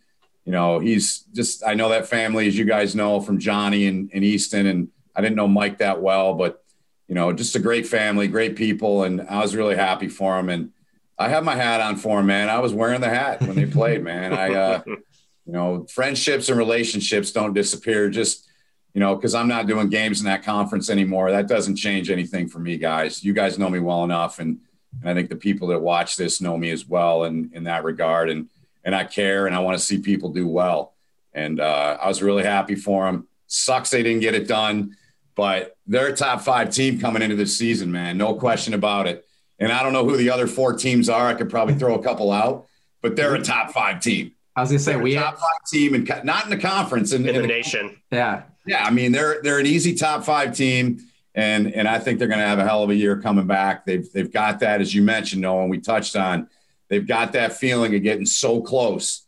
you 0.46 0.52
know 0.52 0.80
he's 0.80 1.22
just. 1.34 1.66
I 1.66 1.74
know 1.74 1.90
that 1.90 2.08
family, 2.08 2.48
as 2.48 2.58
you 2.58 2.66
guys 2.66 2.96
know, 2.96 3.20
from 3.20 3.40
Johnny 3.40 3.88
and, 3.88 4.12
and 4.14 4.24
Easton, 4.24 4.68
and 4.68 4.90
I 5.16 5.22
didn't 5.22 5.36
know 5.36 5.48
Mike 5.48 5.80
that 5.80 6.02
well, 6.02 6.36
but 6.36 6.64
you 7.08 7.16
know, 7.16 7.34
just 7.34 7.56
a 7.56 7.60
great 7.60 7.88
family, 7.88 8.28
great 8.28 8.56
people, 8.56 9.04
and 9.04 9.22
I 9.22 9.40
was 9.40 9.56
really 9.56 9.76
happy 9.76 10.08
for 10.08 10.38
him. 10.38 10.50
And 10.50 10.72
I 11.20 11.30
have 11.30 11.44
my 11.44 11.56
hat 11.56 11.82
on 11.82 11.96
for 11.96 12.20
him, 12.20 12.28
man. 12.28 12.50
I 12.50 12.60
was 12.60 12.74
wearing 12.74 13.02
the 13.02 13.10
hat 13.10 13.42
when 13.42 13.56
they 13.56 13.66
played, 13.80 14.04
man. 14.04 14.34
I, 14.34 14.54
uh, 14.54 14.82
you 14.86 15.54
know, 15.54 15.86
friendships 15.90 16.50
and 16.50 16.58
relationships 16.58 17.32
don't 17.32 17.54
disappear 17.54 18.10
just, 18.10 18.48
you 18.94 19.00
know, 19.00 19.16
because 19.16 19.34
I'm 19.34 19.48
not 19.48 19.68
doing 19.68 19.90
games 19.90 20.20
in 20.20 20.26
that 20.26 20.44
conference 20.44 20.90
anymore. 20.90 21.32
That 21.32 21.48
doesn't 21.48 21.76
change 21.76 22.10
anything 22.10 22.48
for 22.48 22.60
me, 22.60 22.78
guys. 22.78 23.24
You 23.24 23.34
guys 23.34 23.58
know 23.58 23.70
me 23.70 23.80
well 23.80 24.04
enough, 24.04 24.40
and, 24.40 24.60
and 25.02 25.10
I 25.10 25.14
think 25.14 25.30
the 25.30 25.36
people 25.36 25.68
that 25.70 25.80
watch 25.80 26.16
this 26.16 26.42
know 26.42 26.58
me 26.58 26.72
as 26.72 26.88
well 26.88 27.26
in 27.26 27.52
in 27.54 27.64
that 27.66 27.84
regard. 27.84 28.30
And 28.30 28.50
and 28.84 28.96
I 28.96 29.04
care, 29.04 29.48
and 29.48 29.56
I 29.56 29.60
want 29.60 29.78
to 29.78 29.84
see 29.84 30.00
people 30.00 30.30
do 30.30 30.48
well. 30.48 30.94
And 31.34 31.60
uh, 31.60 31.98
I 32.02 32.08
was 32.08 32.24
really 32.24 32.44
happy 32.44 32.76
for 32.76 33.06
them. 33.06 33.28
Sucks 33.48 33.90
they 33.90 34.02
didn't 34.02 34.22
get 34.22 34.34
it 34.34 34.48
done, 34.48 34.96
but 35.36 35.76
they're 35.86 36.08
a 36.08 36.16
top 36.16 36.42
five 36.42 36.72
team 36.72 37.00
coming 37.00 37.22
into 37.22 37.36
this 37.36 37.58
season, 37.58 37.92
man. 37.92 38.18
No 38.18 38.34
question 38.34 38.74
about 38.74 39.08
it 39.08 39.27
and 39.60 39.72
I 39.72 39.84
don't 39.84 39.94
know 39.94 40.08
who 40.08 40.18
the 40.18 40.30
other 40.30 40.48
four 40.48 40.74
teams 40.74 41.10
are. 41.10 41.28
I 41.28 41.34
could 41.34 41.50
probably 41.50 41.76
throw 41.76 41.96
a 41.96 42.04
couple 42.04 42.32
out, 42.32 42.68
but 43.02 43.16
they're 43.16 43.36
a 43.36 43.42
top 43.42 43.72
five 43.72 44.02
team. 44.02 44.34
I 44.56 44.62
was 44.62 44.70
gonna 44.70 44.80
say 44.80 44.94
they're 44.94 45.02
we 45.02 45.16
top 45.16 45.36
five 45.36 45.70
team 45.72 45.94
and 45.94 46.10
not 46.24 46.46
in 46.46 46.50
the 46.50 46.58
conference 46.58 47.14
in, 47.14 47.24
in, 47.24 47.30
in 47.30 47.36
the, 47.36 47.42
the, 47.42 47.48
nation. 47.48 48.02
Yeah, 48.12 48.44
yeah. 48.66 48.84
I 48.84 48.92
mean, 48.92 49.12
they're 49.12 49.42
they're 49.42 49.60
an 49.60 49.66
easy 49.66 49.96
top 49.96 50.24
five 50.24 50.56
team, 50.56 51.00
and 51.36 51.74
and 51.74 51.88
I 51.88 52.00
think 52.00 52.20
they're 52.20 52.28
going 52.28 52.40
to 52.40 52.46
have 52.46 52.60
a 52.60 52.64
hell 52.64 52.84
of 52.84 52.90
a 52.90 52.96
year 52.96 53.20
coming 53.22 53.48
back. 53.48 53.86
They've 53.86 54.12
they've 54.12 54.32
got 54.32 54.60
that 54.62 54.82
as 54.82 54.94
you 54.94 55.04
mentioned, 55.04 55.42
Noah, 55.42 55.62
and 55.62 55.70
we 55.70 55.80
touched 55.80 56.16
on. 56.16 56.50
They've 56.90 57.06
got 57.06 57.34
that 57.34 57.54
feeling 57.54 57.94
of 57.96 58.02
getting 58.02 58.26
so 58.26 58.62
close, 58.62 59.26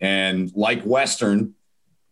and 0.00 0.52
like 0.54 0.82
Western, 0.82 1.54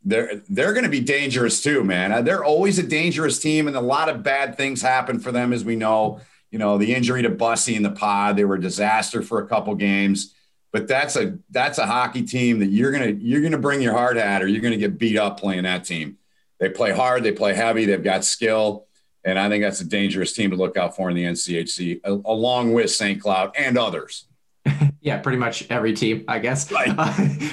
they're 0.03 0.43
they're 0.49 0.73
going 0.73 0.85
to 0.85 0.91
be 0.91 1.01
dangerous 1.01 1.63
too, 1.63 1.85
man. 1.85 2.25
They're 2.25 2.45
always 2.45 2.79
a 2.79 2.83
dangerous 2.83 3.39
team, 3.39 3.69
and 3.69 3.77
a 3.77 3.83
lot 3.83 4.09
of 4.09 4.23
bad 4.23 4.57
things 4.57 4.81
happen 4.81 5.19
for 5.19 5.33
them, 5.33 5.53
as 5.53 5.65
we 5.65 5.77
know 5.77 6.21
you 6.55 6.59
know, 6.59 6.79
the 6.79 6.95
injury 6.95 7.21
to 7.21 7.31
Bussi 7.31 7.75
in 7.75 7.83
the 7.83 7.91
pod, 7.91 8.37
they 8.37 8.45
were 8.45 8.55
a 8.55 8.61
disaster 8.61 9.23
for 9.23 9.41
a 9.41 9.47
couple 9.49 9.75
games. 9.75 10.37
But 10.73 10.87
that's 10.87 11.17
a 11.17 11.37
that's 11.51 11.79
a 11.79 11.87
hockey 11.87 12.23
team 12.23 12.61
that 12.61 12.69
you're 12.69 12.93
gonna 12.93 13.11
you're 13.11 13.41
gonna 13.41 13.59
bring 13.59 13.83
your 13.83 13.93
heart 13.93 14.17
hat 14.17 14.41
or 14.41 14.47
you're 14.47 14.61
gonna 14.63 14.77
get 14.77 14.97
beat 14.97 15.19
up 15.19 15.41
playing 15.41 15.65
that 15.65 15.85
team. 15.85 16.17
They 16.61 16.69
play 16.69 16.93
hard, 16.93 17.25
they 17.25 17.33
play 17.33 17.55
heavy, 17.55 17.87
they've 17.87 18.03
got 18.03 18.25
skill, 18.25 18.87
and 19.25 19.37
I 19.37 19.49
think 19.49 19.65
that's 19.65 19.81
a 19.81 19.85
dangerous 19.85 20.33
team 20.33 20.51
to 20.51 20.57
look 20.57 20.77
out 20.77 20.95
for 20.95 21.11
in 21.11 21.17
the 21.17 21.25
NCHC, 21.25 22.03
along 22.25 22.73
with 22.73 22.89
St. 22.89 23.21
Cloud 23.21 23.51
and 23.57 23.77
others. 23.77 24.29
yeah, 25.01 25.19
pretty 25.19 25.37
much 25.39 25.67
every 25.71 25.93
team, 25.93 26.25
I 26.29 26.39
guess. 26.39 26.65
Right. 26.75 26.93
Uh, 26.99 27.13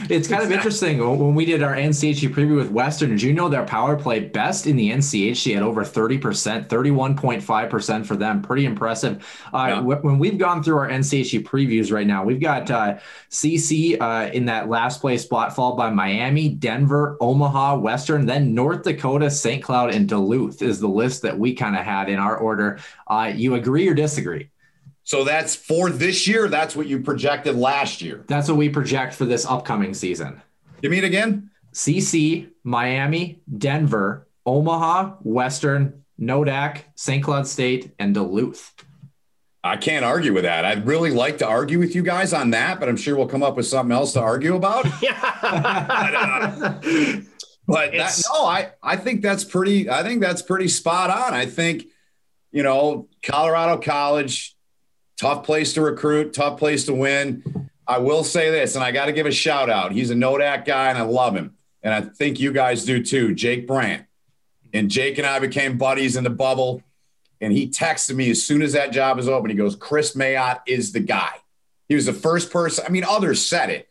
it's 0.10 0.28
kind 0.28 0.42
of 0.42 0.52
interesting 0.52 0.98
when 0.98 1.36
we 1.36 1.46
did 1.46 1.62
our 1.62 1.76
NCHC 1.76 2.34
preview 2.34 2.56
with 2.56 2.72
Western. 2.72 3.12
Did 3.12 3.22
you 3.22 3.34
know 3.34 3.50
their 3.50 3.66
power 3.66 3.96
play 3.96 4.20
best 4.20 4.66
in 4.66 4.76
the 4.76 4.90
NCHC 4.90 5.56
at 5.56 5.62
over 5.62 5.84
30%, 5.84 6.68
31.5% 6.68 8.06
for 8.06 8.16
them? 8.16 8.42
Pretty 8.42 8.66
impressive. 8.66 9.24
Uh, 9.54 9.68
yeah. 9.68 9.80
When 9.82 10.18
we've 10.18 10.40
gone 10.40 10.64
through 10.64 10.78
our 10.78 10.90
NCHC 10.90 11.44
previews 11.44 11.92
right 11.92 12.08
now, 12.08 12.24
we've 12.24 12.40
got 12.40 12.72
uh, 12.72 12.98
CC 13.30 14.02
uh, 14.02 14.32
in 14.32 14.46
that 14.46 14.70
last 14.70 15.02
place 15.02 15.24
spot, 15.24 15.56
followed 15.56 15.76
by 15.76 15.92
Miami, 15.92 16.50
Denver, 16.50 17.18
Omaha, 17.22 17.78
Western, 17.78 18.26
then 18.26 18.56
North 18.56 18.84
Dakota, 18.84 19.30
St. 19.30 19.62
Cloud, 19.62 19.94
and 19.94 20.08
Duluth 20.10 20.62
is 20.62 20.80
the 20.80 20.88
list 20.88 21.22
that 21.22 21.38
we 21.38 21.54
kind 21.54 21.76
of 21.76 21.84
had 21.84 22.10
in 22.10 22.18
our 22.18 22.38
order. 22.38 22.80
Uh, 23.08 23.32
you 23.36 23.56
agree 23.56 23.88
or 23.88 23.94
disagree? 23.94 24.51
So 25.04 25.24
that's 25.24 25.56
for 25.56 25.90
this 25.90 26.28
year. 26.28 26.48
That's 26.48 26.76
what 26.76 26.88
you 26.88 27.00
projected 27.02 27.56
last 27.56 28.02
year. 28.02 28.24
That's 28.28 28.48
what 28.48 28.58
we 28.58 28.70
project 28.70 29.14
for 29.14 29.26
this 29.26 29.46
upcoming 29.46 29.94
season. 29.94 30.42
Give 30.82 30.92
me 30.92 31.00
it 31.00 31.04
again. 31.04 31.50
CC, 31.74 32.50
Miami, 32.64 33.42
Denver, 33.58 34.28
Omaha, 34.46 35.16
Western, 35.22 36.04
Nodak, 36.20 36.82
St. 36.96 37.24
Cloud 37.24 37.48
State, 37.48 37.92
and 37.98 38.14
Duluth. 38.14 38.74
I 39.64 39.78
can't 39.78 40.04
argue 40.04 40.34
with 40.34 40.44
that. 40.44 40.66
I'd 40.66 40.88
really 40.88 41.12
like 41.12 41.38
to 41.40 41.48
argue 41.48 41.78
with 41.78 41.94
you 41.96 42.02
guys 42.02 42.34
on 42.34 42.50
that, 42.52 42.80
but 42.80 42.90
I'm 42.90 42.98
sure 42.98 43.16
we'll 43.16 43.28
come 43.28 43.44
up 43.44 43.58
with 43.58 43.68
something 43.68 43.96
else 43.96 44.14
to 44.14 44.22
argue 44.22 44.56
about. 44.56 44.86
Yeah. 45.02 45.18
but, 45.42 46.16
uh, 46.16 47.22
but 47.68 47.92
that, 47.92 48.22
no, 48.34 48.46
I, 48.46 48.72
I 48.82 48.98
think 48.98 49.22
that's 49.22 49.44
pretty. 49.44 49.90
I 49.90 50.04
think 50.04 50.22
that's 50.22 50.42
pretty 50.42 50.68
spot 50.68 51.10
on. 51.10 51.34
I 51.34 51.46
think, 51.46 51.86
you 52.52 52.64
know, 52.64 53.08
Colorado 53.24 53.80
College 53.80 54.56
tough 55.22 55.44
place 55.44 55.74
to 55.74 55.82
recruit, 55.82 56.34
tough 56.34 56.58
place 56.58 56.86
to 56.86 56.96
win. 56.96 57.70
I 57.88 58.00
will 58.00 58.24
say 58.24 58.50
this, 58.50 58.74
and 58.74 58.84
I 58.84 58.92
got 58.92 59.06
to 59.06 59.12
give 59.12 59.28
a 59.28 59.32
shout 59.32 59.70
out. 59.70 59.92
He's 59.92 60.10
a 60.10 60.16
Nodak 60.16 60.66
guy, 60.66 60.90
and 60.90 60.98
I 60.98 61.04
love 61.04 61.36
him. 61.36 61.56
And 61.84 61.94
I 61.94 62.02
think 62.02 62.40
you 62.40 62.52
guys 62.52 62.86
do 62.86 63.04
too. 63.04 63.36
Jake 63.36 63.68
Brandt. 63.68 64.06
And 64.74 64.90
Jake 64.90 65.20
and 65.20 65.28
I 65.28 65.38
became 65.38 65.78
buddies 65.78 66.16
in 66.16 66.24
the 66.24 66.32
bubble. 66.32 66.82
And 67.40 67.54
he 67.54 67.70
texted 67.70 68.16
me 68.16 68.32
as 68.32 68.44
soon 68.44 68.64
as 68.64 68.74
that 68.74 68.92
job 68.92 69.18
was 69.18 69.30
open. 69.30 69.52
He 69.52 69.56
goes, 69.56 69.76
Kris 69.76 70.16
Mayotte 70.16 70.62
is 70.66 70.92
the 70.92 71.00
guy. 71.00 71.34
He 71.88 71.94
was 71.94 72.08
the 72.08 72.14
first 72.14 72.52
person. 72.52 72.84
I 72.88 72.90
mean, 72.90 73.04
others 73.04 73.46
said 73.46 73.70
it, 73.70 73.90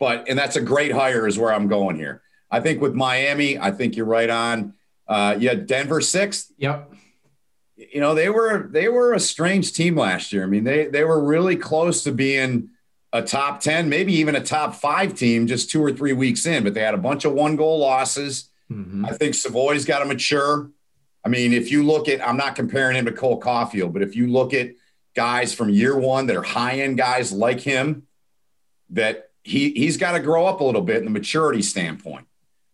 but, 0.00 0.28
and 0.28 0.36
that's 0.36 0.56
a 0.56 0.60
great 0.60 0.90
hire, 0.90 1.28
is 1.28 1.38
where 1.38 1.52
I'm 1.52 1.68
going 1.68 1.96
here. 1.96 2.22
I 2.50 2.60
think 2.60 2.80
with 2.80 2.94
Miami, 2.94 3.56
I 3.56 3.70
think 3.70 3.96
you're 3.96 4.06
right 4.06 4.30
on. 4.30 4.74
Uh, 5.06 5.36
yeah, 5.38 5.54
Denver 5.54 6.00
sixth. 6.00 6.50
Yep 6.58 6.92
you 7.76 8.00
know 8.00 8.14
they 8.14 8.28
were 8.28 8.68
they 8.70 8.88
were 8.88 9.12
a 9.12 9.20
strange 9.20 9.72
team 9.72 9.96
last 9.96 10.32
year. 10.32 10.44
I 10.44 10.46
mean 10.46 10.64
they 10.64 10.86
they 10.86 11.04
were 11.04 11.22
really 11.22 11.56
close 11.56 12.04
to 12.04 12.12
being 12.12 12.70
a 13.12 13.22
top 13.22 13.60
10, 13.60 13.88
maybe 13.88 14.14
even 14.14 14.34
a 14.34 14.42
top 14.42 14.74
5 14.74 15.14
team 15.14 15.46
just 15.46 15.70
2 15.70 15.84
or 15.84 15.92
3 15.92 16.14
weeks 16.14 16.46
in, 16.46 16.64
but 16.64 16.72
they 16.72 16.80
had 16.80 16.94
a 16.94 16.98
bunch 16.98 17.26
of 17.26 17.34
one 17.34 17.56
goal 17.56 17.78
losses. 17.78 18.48
Mm-hmm. 18.70 19.04
I 19.04 19.12
think 19.12 19.34
Savoie's 19.34 19.84
got 19.84 19.98
to 19.98 20.06
mature. 20.06 20.70
I 21.24 21.28
mean, 21.28 21.52
if 21.52 21.70
you 21.70 21.82
look 21.82 22.08
at 22.08 22.26
I'm 22.26 22.36
not 22.36 22.56
comparing 22.56 22.96
him 22.96 23.04
to 23.04 23.12
Cole 23.12 23.40
Caufield, 23.40 23.92
but 23.92 24.02
if 24.02 24.16
you 24.16 24.28
look 24.28 24.54
at 24.54 24.70
guys 25.14 25.52
from 25.52 25.68
year 25.68 25.98
1 25.98 26.26
that 26.26 26.36
are 26.36 26.42
high-end 26.42 26.96
guys 26.96 27.32
like 27.32 27.60
him 27.60 28.06
that 28.90 29.30
he 29.42 29.70
he's 29.72 29.96
got 29.96 30.12
to 30.12 30.20
grow 30.20 30.46
up 30.46 30.60
a 30.60 30.64
little 30.64 30.82
bit 30.82 30.98
in 30.98 31.04
the 31.04 31.10
maturity 31.10 31.62
standpoint. 31.62 32.26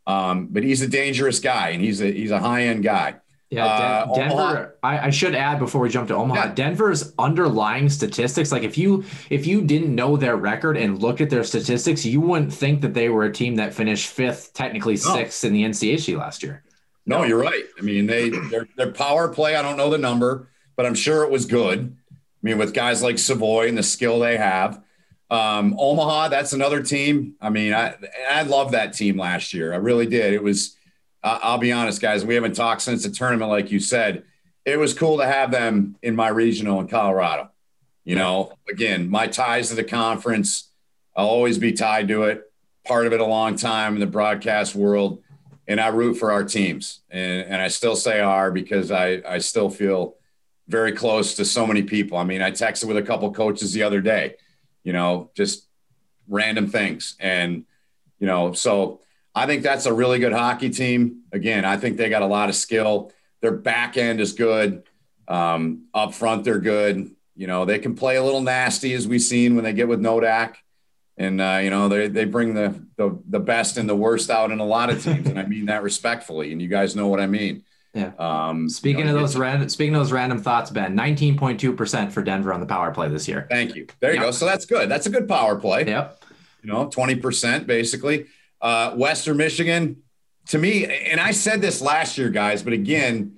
Um, 0.06 0.48
but 0.50 0.62
he's 0.62 0.80
a 0.82 0.88
dangerous 0.88 1.40
guy 1.40 1.70
and 1.70 1.82
he's 1.82 2.00
a 2.00 2.10
he's 2.10 2.30
a 2.30 2.38
high-end 2.38 2.82
guy. 2.82 3.16
Yeah, 3.50 3.64
uh, 3.64 4.14
Denver. 4.14 4.76
I, 4.82 5.06
I, 5.06 5.10
should 5.10 5.34
add 5.34 5.58
before 5.58 5.80
we 5.80 5.88
jump 5.88 6.08
to 6.08 6.14
Omaha, 6.14 6.48
yeah. 6.48 6.54
Denver's 6.54 7.14
underlying 7.18 7.88
statistics. 7.88 8.52
Like 8.52 8.62
if 8.62 8.76
you 8.76 9.04
if 9.30 9.46
you 9.46 9.62
didn't 9.62 9.94
know 9.94 10.18
their 10.18 10.36
record 10.36 10.76
and 10.76 11.00
looked 11.00 11.22
at 11.22 11.30
their 11.30 11.44
statistics, 11.44 12.04
you 12.04 12.20
wouldn't 12.20 12.52
think 12.52 12.82
that 12.82 12.92
they 12.92 13.08
were 13.08 13.24
a 13.24 13.32
team 13.32 13.56
that 13.56 13.72
finished 13.72 14.08
fifth, 14.08 14.52
technically 14.52 14.94
no. 14.94 15.14
sixth 15.14 15.44
in 15.44 15.54
the 15.54 15.64
NCHC 15.64 16.18
last 16.18 16.42
year. 16.42 16.62
No, 17.06 17.22
you're 17.22 17.40
right. 17.40 17.64
I 17.78 17.80
mean, 17.80 18.06
they 18.06 18.28
their, 18.28 18.68
their 18.76 18.92
power 18.92 19.28
play. 19.28 19.56
I 19.56 19.62
don't 19.62 19.78
know 19.78 19.88
the 19.88 19.96
number, 19.96 20.50
but 20.76 20.84
I'm 20.84 20.94
sure 20.94 21.24
it 21.24 21.30
was 21.30 21.46
good. 21.46 21.96
I 22.10 22.16
mean, 22.42 22.58
with 22.58 22.74
guys 22.74 23.02
like 23.02 23.18
Savoie 23.18 23.66
and 23.66 23.78
the 23.78 23.82
skill 23.82 24.18
they 24.18 24.36
have, 24.36 24.82
Um, 25.30 25.74
Omaha, 25.78 26.28
that's 26.28 26.52
another 26.52 26.82
team. 26.82 27.36
I 27.40 27.48
mean, 27.48 27.72
I 27.72 27.94
I 28.30 28.42
love 28.42 28.72
that 28.72 28.92
team 28.92 29.16
last 29.16 29.54
year. 29.54 29.72
I 29.72 29.76
really 29.76 30.06
did. 30.06 30.34
It 30.34 30.42
was. 30.42 30.74
Uh, 31.22 31.38
I'll 31.42 31.58
be 31.58 31.72
honest, 31.72 32.00
guys. 32.00 32.24
We 32.24 32.34
haven't 32.34 32.54
talked 32.54 32.82
since 32.82 33.02
the 33.02 33.10
tournament, 33.10 33.50
like 33.50 33.70
you 33.70 33.80
said. 33.80 34.24
It 34.64 34.78
was 34.78 34.94
cool 34.94 35.18
to 35.18 35.26
have 35.26 35.50
them 35.50 35.96
in 36.02 36.14
my 36.14 36.28
regional 36.28 36.80
in 36.80 36.88
Colorado. 36.88 37.50
You 38.04 38.16
know, 38.16 38.52
again, 38.70 39.08
my 39.10 39.26
ties 39.26 39.68
to 39.68 39.74
the 39.74 39.84
conference. 39.84 40.70
I'll 41.16 41.26
always 41.26 41.58
be 41.58 41.72
tied 41.72 42.08
to 42.08 42.24
it. 42.24 42.50
Part 42.86 43.06
of 43.06 43.12
it 43.12 43.20
a 43.20 43.26
long 43.26 43.56
time 43.56 43.94
in 43.94 44.00
the 44.00 44.06
broadcast 44.06 44.74
world, 44.74 45.22
and 45.66 45.80
I 45.80 45.88
root 45.88 46.14
for 46.14 46.32
our 46.32 46.44
teams, 46.44 47.00
and, 47.10 47.42
and 47.42 47.60
I 47.60 47.68
still 47.68 47.96
say 47.96 48.20
our 48.20 48.50
because 48.50 48.90
I 48.90 49.20
I 49.28 49.38
still 49.38 49.68
feel 49.68 50.14
very 50.68 50.92
close 50.92 51.34
to 51.34 51.44
so 51.44 51.66
many 51.66 51.82
people. 51.82 52.16
I 52.16 52.24
mean, 52.24 52.40
I 52.40 52.50
texted 52.50 52.84
with 52.84 52.96
a 52.96 53.02
couple 53.02 53.30
coaches 53.32 53.74
the 53.74 53.82
other 53.82 54.00
day 54.00 54.36
you 54.88 54.94
know, 54.94 55.30
just 55.34 55.66
random 56.28 56.66
things. 56.66 57.14
And, 57.20 57.66
you 58.18 58.26
know, 58.26 58.54
so 58.54 59.00
I 59.38 59.46
think 59.46 59.62
that's 59.62 59.86
a 59.86 59.92
really 59.92 60.18
good 60.18 60.32
hockey 60.32 60.70
team. 60.70 61.22
Again, 61.32 61.64
I 61.64 61.76
think 61.76 61.96
they 61.96 62.08
got 62.08 62.22
a 62.22 62.26
lot 62.26 62.48
of 62.48 62.54
skill. 62.54 63.12
Their 63.40 63.52
back 63.52 63.96
end 63.96 64.20
is 64.20 64.32
good. 64.32 64.82
Um, 65.28 65.86
up 65.94 66.14
front, 66.14 66.44
they're 66.44 66.58
good. 66.58 67.10
You 67.36 67.46
know, 67.46 67.64
they 67.64 67.78
can 67.78 67.94
play 67.94 68.16
a 68.16 68.22
little 68.22 68.40
nasty 68.40 68.94
as 68.94 69.06
we've 69.06 69.22
seen 69.22 69.54
when 69.54 69.64
they 69.64 69.72
get 69.72 69.86
with 69.86 70.00
Nodak. 70.00 70.56
And 71.16 71.40
uh, 71.40 71.60
you 71.62 71.70
know, 71.70 71.88
they 71.88 72.08
they 72.08 72.24
bring 72.24 72.54
the, 72.54 72.74
the 72.96 73.18
the 73.28 73.40
best 73.40 73.76
and 73.76 73.88
the 73.88 73.96
worst 73.96 74.30
out 74.30 74.50
in 74.50 74.58
a 74.60 74.64
lot 74.64 74.90
of 74.90 75.02
teams. 75.02 75.28
and 75.28 75.38
I 75.38 75.46
mean 75.46 75.66
that 75.66 75.82
respectfully. 75.82 76.52
And 76.52 76.60
you 76.60 76.68
guys 76.68 76.96
know 76.96 77.08
what 77.08 77.20
I 77.20 77.26
mean. 77.26 77.64
Yeah. 77.94 78.12
Um, 78.18 78.68
speaking 78.68 79.00
you 79.00 79.04
know, 79.06 79.16
of 79.16 79.20
those 79.22 79.36
random, 79.36 79.68
speaking 79.68 79.94
of 79.94 80.00
those 80.00 80.12
random 80.12 80.42
thoughts, 80.42 80.70
Ben, 80.70 80.94
nineteen 80.94 81.36
point 81.36 81.58
two 81.58 81.72
percent 81.72 82.12
for 82.12 82.22
Denver 82.22 82.52
on 82.52 82.60
the 82.60 82.66
power 82.66 82.92
play 82.92 83.08
this 83.08 83.26
year. 83.26 83.46
Thank 83.50 83.74
you. 83.74 83.86
There 84.00 84.10
you 84.10 84.16
yep. 84.16 84.26
go. 84.26 84.30
So 84.30 84.46
that's 84.46 84.66
good. 84.66 84.88
That's 84.88 85.06
a 85.06 85.10
good 85.10 85.28
power 85.28 85.56
play. 85.56 85.86
Yep. 85.86 86.24
You 86.62 86.72
know, 86.72 86.88
twenty 86.88 87.16
percent 87.16 87.66
basically. 87.66 88.26
Uh, 88.60 88.92
Western 88.92 89.36
Michigan, 89.36 90.02
to 90.48 90.58
me, 90.58 90.84
and 90.84 91.20
I 91.20 91.30
said 91.30 91.60
this 91.60 91.80
last 91.80 92.18
year, 92.18 92.30
guys, 92.30 92.62
but 92.62 92.72
again, 92.72 93.36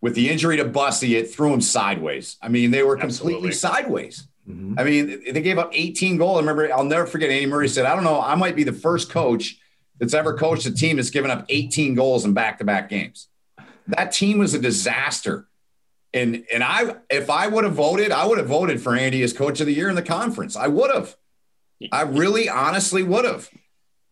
with 0.00 0.14
the 0.14 0.30
injury 0.30 0.56
to 0.58 0.64
Bussi, 0.64 1.18
it 1.18 1.32
threw 1.32 1.52
him 1.52 1.60
sideways. 1.60 2.36
I 2.40 2.48
mean, 2.48 2.70
they 2.70 2.82
were 2.82 2.96
completely 2.96 3.48
Absolutely. 3.48 3.52
sideways. 3.52 4.28
Mm-hmm. 4.48 4.78
I 4.78 4.84
mean, 4.84 5.22
they 5.32 5.42
gave 5.42 5.58
up 5.58 5.70
18 5.72 6.16
goals. 6.16 6.38
I 6.38 6.40
remember, 6.40 6.72
I'll 6.72 6.84
never 6.84 7.06
forget. 7.06 7.30
Andy 7.30 7.46
Murray 7.46 7.68
said, 7.68 7.84
"I 7.86 7.94
don't 7.94 8.04
know. 8.04 8.20
I 8.20 8.34
might 8.34 8.56
be 8.56 8.64
the 8.64 8.72
first 8.72 9.10
coach 9.10 9.58
that's 9.98 10.14
ever 10.14 10.36
coached 10.36 10.66
a 10.66 10.72
team 10.72 10.96
that's 10.96 11.10
given 11.10 11.30
up 11.30 11.44
18 11.48 11.94
goals 11.94 12.24
in 12.24 12.32
back-to-back 12.32 12.88
games." 12.88 13.28
that 13.90 14.12
team 14.12 14.38
was 14.38 14.54
a 14.54 14.58
disaster. 14.58 15.46
And 16.12 16.44
and 16.52 16.64
I 16.64 16.96
if 17.08 17.30
I 17.30 17.46
would 17.46 17.64
have 17.64 17.74
voted, 17.74 18.10
I 18.10 18.26
would 18.26 18.38
have 18.38 18.48
voted 18.48 18.80
for 18.82 18.96
Andy 18.96 19.22
as 19.22 19.32
coach 19.32 19.60
of 19.60 19.66
the 19.66 19.74
year 19.74 19.88
in 19.88 19.94
the 19.94 20.02
conference. 20.02 20.56
I 20.56 20.66
would 20.66 20.92
have. 20.92 21.16
I 21.92 22.02
really 22.02 22.48
honestly 22.48 23.02
would 23.02 23.24
have. 23.24 23.48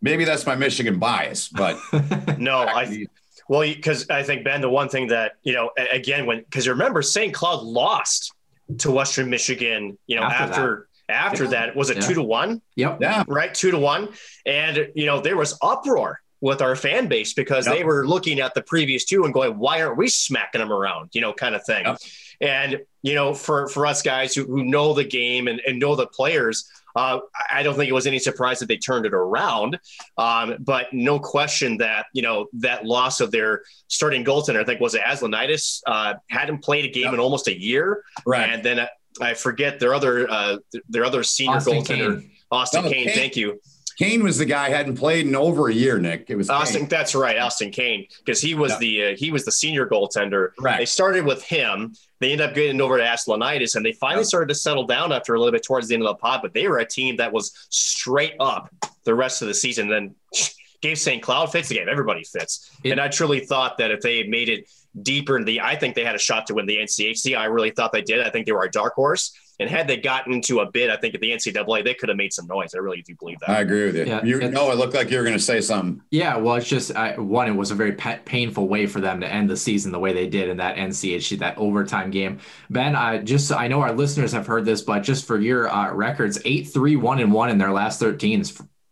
Maybe 0.00 0.24
that's 0.24 0.46
my 0.46 0.54
Michigan 0.54 0.98
bias, 0.98 1.48
but 1.48 1.76
no, 2.38 2.60
I 2.60 3.06
well 3.48 3.62
because 3.62 4.08
I 4.10 4.22
think 4.22 4.44
Ben, 4.44 4.60
the 4.60 4.70
one 4.70 4.88
thing 4.88 5.08
that 5.08 5.32
you 5.42 5.52
know 5.54 5.70
again 5.92 6.26
when 6.26 6.40
because 6.40 6.66
you 6.66 6.72
remember 6.72 7.02
St. 7.02 7.34
Cloud 7.34 7.62
lost 7.62 8.32
to 8.78 8.90
Western 8.90 9.28
Michigan, 9.30 9.98
you 10.06 10.16
know 10.16 10.22
after. 10.22 10.44
after 10.44 10.88
after 11.10 11.44
yeah. 11.44 11.50
that 11.50 11.76
was 11.76 11.88
it 11.88 11.96
yeah. 11.96 12.02
two 12.02 12.12
to 12.12 12.22
one 12.22 12.60
yep 12.76 12.98
yeah 13.00 13.24
right 13.28 13.54
two 13.54 13.70
to 13.70 13.78
one 13.78 14.10
and 14.44 14.90
you 14.94 15.06
know 15.06 15.22
there 15.22 15.38
was 15.38 15.56
uproar 15.62 16.20
with 16.40 16.62
our 16.62 16.76
fan 16.76 17.08
base 17.08 17.34
because 17.34 17.66
yep. 17.66 17.76
they 17.76 17.84
were 17.84 18.06
looking 18.06 18.40
at 18.40 18.54
the 18.54 18.62
previous 18.62 19.04
two 19.04 19.24
and 19.24 19.34
going, 19.34 19.58
why 19.58 19.82
aren't 19.82 19.96
we 19.96 20.08
smacking 20.08 20.60
them 20.60 20.72
around? 20.72 21.10
You 21.12 21.20
know, 21.20 21.32
kind 21.32 21.54
of 21.54 21.64
thing. 21.64 21.84
Yep. 21.84 21.98
And, 22.40 22.80
you 23.02 23.14
know, 23.14 23.34
for, 23.34 23.68
for 23.68 23.86
us 23.86 24.02
guys 24.02 24.34
who, 24.34 24.44
who 24.44 24.64
know 24.64 24.94
the 24.94 25.04
game 25.04 25.48
and, 25.48 25.60
and 25.66 25.80
know 25.80 25.96
the 25.96 26.06
players, 26.06 26.70
uh, 26.98 27.20
I 27.50 27.62
don't 27.62 27.76
think 27.76 27.88
it 27.88 27.92
was 27.92 28.06
any 28.06 28.18
surprise 28.18 28.58
that 28.58 28.66
they 28.66 28.76
turned 28.76 29.06
it 29.06 29.14
around. 29.14 29.78
Um, 30.16 30.56
but 30.58 30.92
no 30.92 31.18
question 31.20 31.78
that, 31.78 32.06
you 32.12 32.22
know, 32.22 32.46
that 32.54 32.84
loss 32.84 33.20
of 33.20 33.30
their 33.30 33.62
starting 33.86 34.24
goaltender, 34.24 34.60
I 34.60 34.64
think 34.64 34.80
was 34.80 34.94
it 34.94 35.02
Aslanitis, 35.02 35.80
uh, 35.86 36.14
hadn't 36.28 36.62
played 36.64 36.84
a 36.84 36.88
game 36.88 37.04
yep. 37.04 37.14
in 37.14 37.20
almost 37.20 37.46
a 37.46 37.58
year. 37.58 38.02
Right. 38.26 38.50
And 38.50 38.64
then 38.64 38.86
I 39.20 39.34
forget 39.34 39.78
their 39.78 39.94
other, 39.94 40.28
uh, 40.28 40.56
their 40.88 41.04
other 41.04 41.22
senior 41.22 41.56
Austin 41.56 41.84
goaltender, 41.84 42.20
Kane. 42.20 42.30
Austin 42.50 42.84
no, 42.84 42.90
Kane, 42.90 43.06
Kane. 43.06 43.14
Thank 43.14 43.36
you 43.36 43.60
Kane 43.98 44.22
was 44.22 44.38
the 44.38 44.44
guy 44.44 44.68
hadn't 44.68 44.96
played 44.96 45.26
in 45.26 45.34
over 45.34 45.68
a 45.68 45.74
year. 45.74 45.98
Nick, 45.98 46.30
it 46.30 46.36
was 46.36 46.48
Austin. 46.48 46.82
Kane. 46.82 46.88
That's 46.88 47.16
right, 47.16 47.36
Austin 47.36 47.72
Kane, 47.72 48.06
because 48.24 48.40
he 48.40 48.54
was 48.54 48.70
yeah. 48.72 48.78
the 48.78 49.04
uh, 49.04 49.16
he 49.16 49.32
was 49.32 49.44
the 49.44 49.50
senior 49.50 49.88
goaltender. 49.88 50.50
Right. 50.60 50.78
They 50.78 50.84
started 50.86 51.24
with 51.24 51.42
him. 51.42 51.94
They 52.20 52.30
ended 52.30 52.48
up 52.48 52.54
getting 52.54 52.80
over 52.80 52.96
to 52.96 53.02
Aslanitis, 53.02 53.74
and 53.74 53.84
they 53.84 53.92
finally 53.92 54.22
yeah. 54.22 54.28
started 54.28 54.48
to 54.48 54.54
settle 54.54 54.86
down 54.86 55.12
after 55.12 55.34
a 55.34 55.38
little 55.38 55.52
bit 55.52 55.64
towards 55.64 55.88
the 55.88 55.94
end 55.94 56.04
of 56.04 56.08
the 56.08 56.14
pod. 56.14 56.40
But 56.42 56.54
they 56.54 56.68
were 56.68 56.78
a 56.78 56.86
team 56.86 57.16
that 57.16 57.32
was 57.32 57.52
straight 57.70 58.34
up 58.38 58.72
the 59.02 59.14
rest 59.16 59.42
of 59.42 59.48
the 59.48 59.54
season. 59.54 59.88
then 59.88 60.14
gave 60.80 60.96
St. 60.96 61.20
Cloud 61.20 61.50
fits 61.50 61.68
the 61.68 61.74
game. 61.74 61.88
Everybody 61.88 62.22
fits, 62.22 62.70
it, 62.84 62.92
and 62.92 63.00
I 63.00 63.08
truly 63.08 63.40
thought 63.40 63.78
that 63.78 63.90
if 63.90 64.00
they 64.00 64.22
made 64.22 64.48
it 64.48 64.70
deeper 65.02 65.36
in 65.36 65.44
the, 65.44 65.60
I 65.60 65.74
think 65.74 65.96
they 65.96 66.04
had 66.04 66.14
a 66.14 66.20
shot 66.20 66.46
to 66.46 66.54
win 66.54 66.66
the 66.66 66.76
NCHC. 66.76 67.36
I 67.36 67.46
really 67.46 67.72
thought 67.72 67.90
they 67.90 68.02
did. 68.02 68.24
I 68.24 68.30
think 68.30 68.46
they 68.46 68.52
were 68.52 68.62
a 68.62 68.70
dark 68.70 68.94
horse. 68.94 69.32
And 69.60 69.68
had 69.68 69.88
they 69.88 69.96
gotten 69.96 70.32
into 70.32 70.60
a 70.60 70.70
bid, 70.70 70.88
I 70.88 70.96
think 70.96 71.14
at 71.14 71.20
the 71.20 71.30
NCAA, 71.30 71.82
they 71.82 71.94
could 71.94 72.08
have 72.08 72.16
made 72.16 72.32
some 72.32 72.46
noise. 72.46 72.74
I 72.74 72.78
really 72.78 73.02
do 73.02 73.14
believe 73.16 73.40
that. 73.40 73.50
I 73.50 73.60
agree 73.60 73.86
with 73.86 73.96
you. 73.96 74.04
Yeah, 74.04 74.22
you 74.22 74.38
know, 74.50 74.70
it 74.70 74.76
looked 74.76 74.94
like 74.94 75.10
you 75.10 75.18
were 75.18 75.24
going 75.24 75.36
to 75.36 75.42
say 75.42 75.60
something. 75.60 76.00
Yeah, 76.10 76.36
well, 76.36 76.54
it's 76.54 76.68
just 76.68 76.94
I, 76.94 77.18
one. 77.18 77.48
It 77.48 77.56
was 77.56 77.72
a 77.72 77.74
very 77.74 77.92
pe- 77.92 78.20
painful 78.20 78.68
way 78.68 78.86
for 78.86 79.00
them 79.00 79.20
to 79.20 79.26
end 79.26 79.50
the 79.50 79.56
season 79.56 79.90
the 79.90 79.98
way 79.98 80.12
they 80.12 80.28
did 80.28 80.48
in 80.48 80.58
that 80.58 80.76
NCHC 80.76 81.38
that 81.40 81.58
overtime 81.58 82.10
game. 82.10 82.38
Ben, 82.70 82.94
I 82.94 83.18
just 83.18 83.50
I 83.50 83.66
know 83.66 83.80
our 83.80 83.92
listeners 83.92 84.32
have 84.32 84.46
heard 84.46 84.64
this, 84.64 84.82
but 84.82 85.00
just 85.00 85.26
for 85.26 85.40
your 85.40 85.68
uh, 85.68 85.92
records, 85.92 86.40
eight 86.44 86.68
three 86.68 86.94
one 86.94 87.18
and 87.18 87.32
one 87.32 87.50
in 87.50 87.58
their 87.58 87.72
last 87.72 87.98
13 87.98 88.44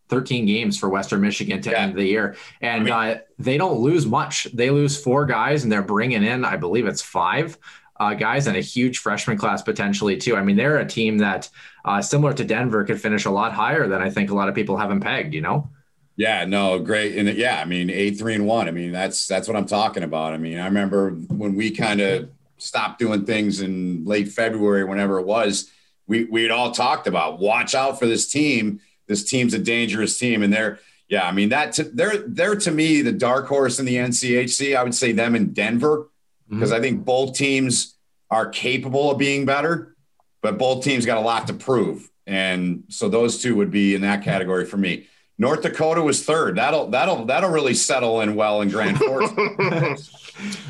13 0.09 0.45
games 0.45 0.77
for 0.77 0.89
Western 0.89 1.21
Michigan 1.21 1.61
to 1.61 1.71
yeah. 1.71 1.79
end 1.79 1.95
the 1.95 2.05
year. 2.05 2.35
And 2.61 2.81
I 2.81 2.83
mean, 2.83 2.93
uh, 2.93 3.19
they 3.39 3.57
don't 3.57 3.79
lose 3.79 4.05
much. 4.05 4.45
They 4.53 4.69
lose 4.69 5.01
four 5.01 5.25
guys 5.25 5.63
and 5.63 5.71
they're 5.71 5.81
bringing 5.81 6.23
in, 6.23 6.45
I 6.45 6.55
believe 6.55 6.87
it's 6.87 7.01
five 7.01 7.57
uh, 7.99 8.13
guys 8.13 8.47
and 8.47 8.57
a 8.57 8.61
huge 8.61 8.99
freshman 8.99 9.37
class 9.37 9.61
potentially 9.61 10.17
too. 10.17 10.35
I 10.35 10.43
mean, 10.43 10.55
they're 10.55 10.77
a 10.77 10.85
team 10.85 11.17
that, 11.19 11.49
uh, 11.85 12.01
similar 12.01 12.33
to 12.33 12.43
Denver, 12.43 12.83
could 12.83 13.01
finish 13.01 13.25
a 13.25 13.31
lot 13.31 13.53
higher 13.53 13.87
than 13.87 14.01
I 14.01 14.09
think 14.09 14.29
a 14.29 14.35
lot 14.35 14.49
of 14.49 14.55
people 14.55 14.77
have 14.77 14.89
them 14.89 14.99
pegged. 14.99 15.33
You 15.33 15.41
know. 15.41 15.69
Yeah, 16.15 16.45
no, 16.45 16.79
great, 16.79 17.15
and 17.15 17.29
yeah, 17.37 17.61
I 17.61 17.65
mean, 17.65 17.91
eight, 17.91 18.17
three, 18.17 18.33
and 18.33 18.47
one. 18.47 18.67
I 18.67 18.71
mean, 18.71 18.91
that's 18.91 19.27
that's 19.27 19.47
what 19.47 19.55
I'm 19.55 19.67
talking 19.67 20.03
about. 20.03 20.33
I 20.33 20.37
mean, 20.37 20.57
I 20.57 20.65
remember 20.65 21.11
when 21.11 21.55
we 21.55 21.71
kind 21.71 22.01
of 22.01 22.29
stopped 22.57 22.99
doing 22.99 23.25
things 23.25 23.61
in 23.61 24.03
late 24.03 24.29
February, 24.29 24.83
whenever 24.83 25.19
it 25.19 25.27
was, 25.27 25.69
we 26.07 26.25
we 26.25 26.41
had 26.41 26.51
all 26.51 26.71
talked 26.71 27.07
about 27.07 27.39
watch 27.39 27.75
out 27.75 27.99
for 27.99 28.07
this 28.07 28.27
team. 28.27 28.81
This 29.05 29.23
team's 29.23 29.53
a 29.53 29.59
dangerous 29.59 30.17
team, 30.17 30.41
and 30.43 30.51
they're 30.51 30.79
yeah, 31.07 31.25
I 31.25 31.31
mean 31.31 31.49
that 31.49 31.79
they're 31.93 32.17
they're 32.27 32.55
to 32.55 32.71
me 32.71 33.01
the 33.01 33.11
dark 33.11 33.47
horse 33.47 33.79
in 33.79 33.85
the 33.85 33.95
NCHC. 33.95 34.75
I 34.75 34.83
would 34.83 34.95
say 34.95 35.11
them 35.11 35.35
in 35.35 35.53
Denver 35.53 36.09
because 36.49 36.69
mm-hmm. 36.69 36.77
I 36.77 36.81
think 36.81 37.05
both 37.05 37.35
teams 37.35 37.95
are 38.29 38.49
capable 38.49 39.11
of 39.11 39.17
being 39.17 39.45
better, 39.45 39.95
but 40.41 40.57
both 40.57 40.83
teams 40.83 41.05
got 41.05 41.17
a 41.17 41.21
lot 41.21 41.47
to 41.47 41.53
prove. 41.53 42.09
And 42.25 42.83
so 42.89 43.09
those 43.09 43.41
two 43.41 43.55
would 43.55 43.71
be 43.71 43.95
in 43.95 44.01
that 44.01 44.23
category 44.23 44.65
for 44.65 44.77
me. 44.77 45.07
North 45.39 45.61
Dakota 45.61 46.01
was 46.01 46.25
third. 46.25 46.57
That'll 46.57 46.87
that'll 46.87 47.25
that'll 47.25 47.51
really 47.51 47.75
settle 47.75 48.21
in 48.21 48.35
well 48.35 48.61
in 48.61 48.69
Grand 48.69 48.97
Forks. 48.97 49.31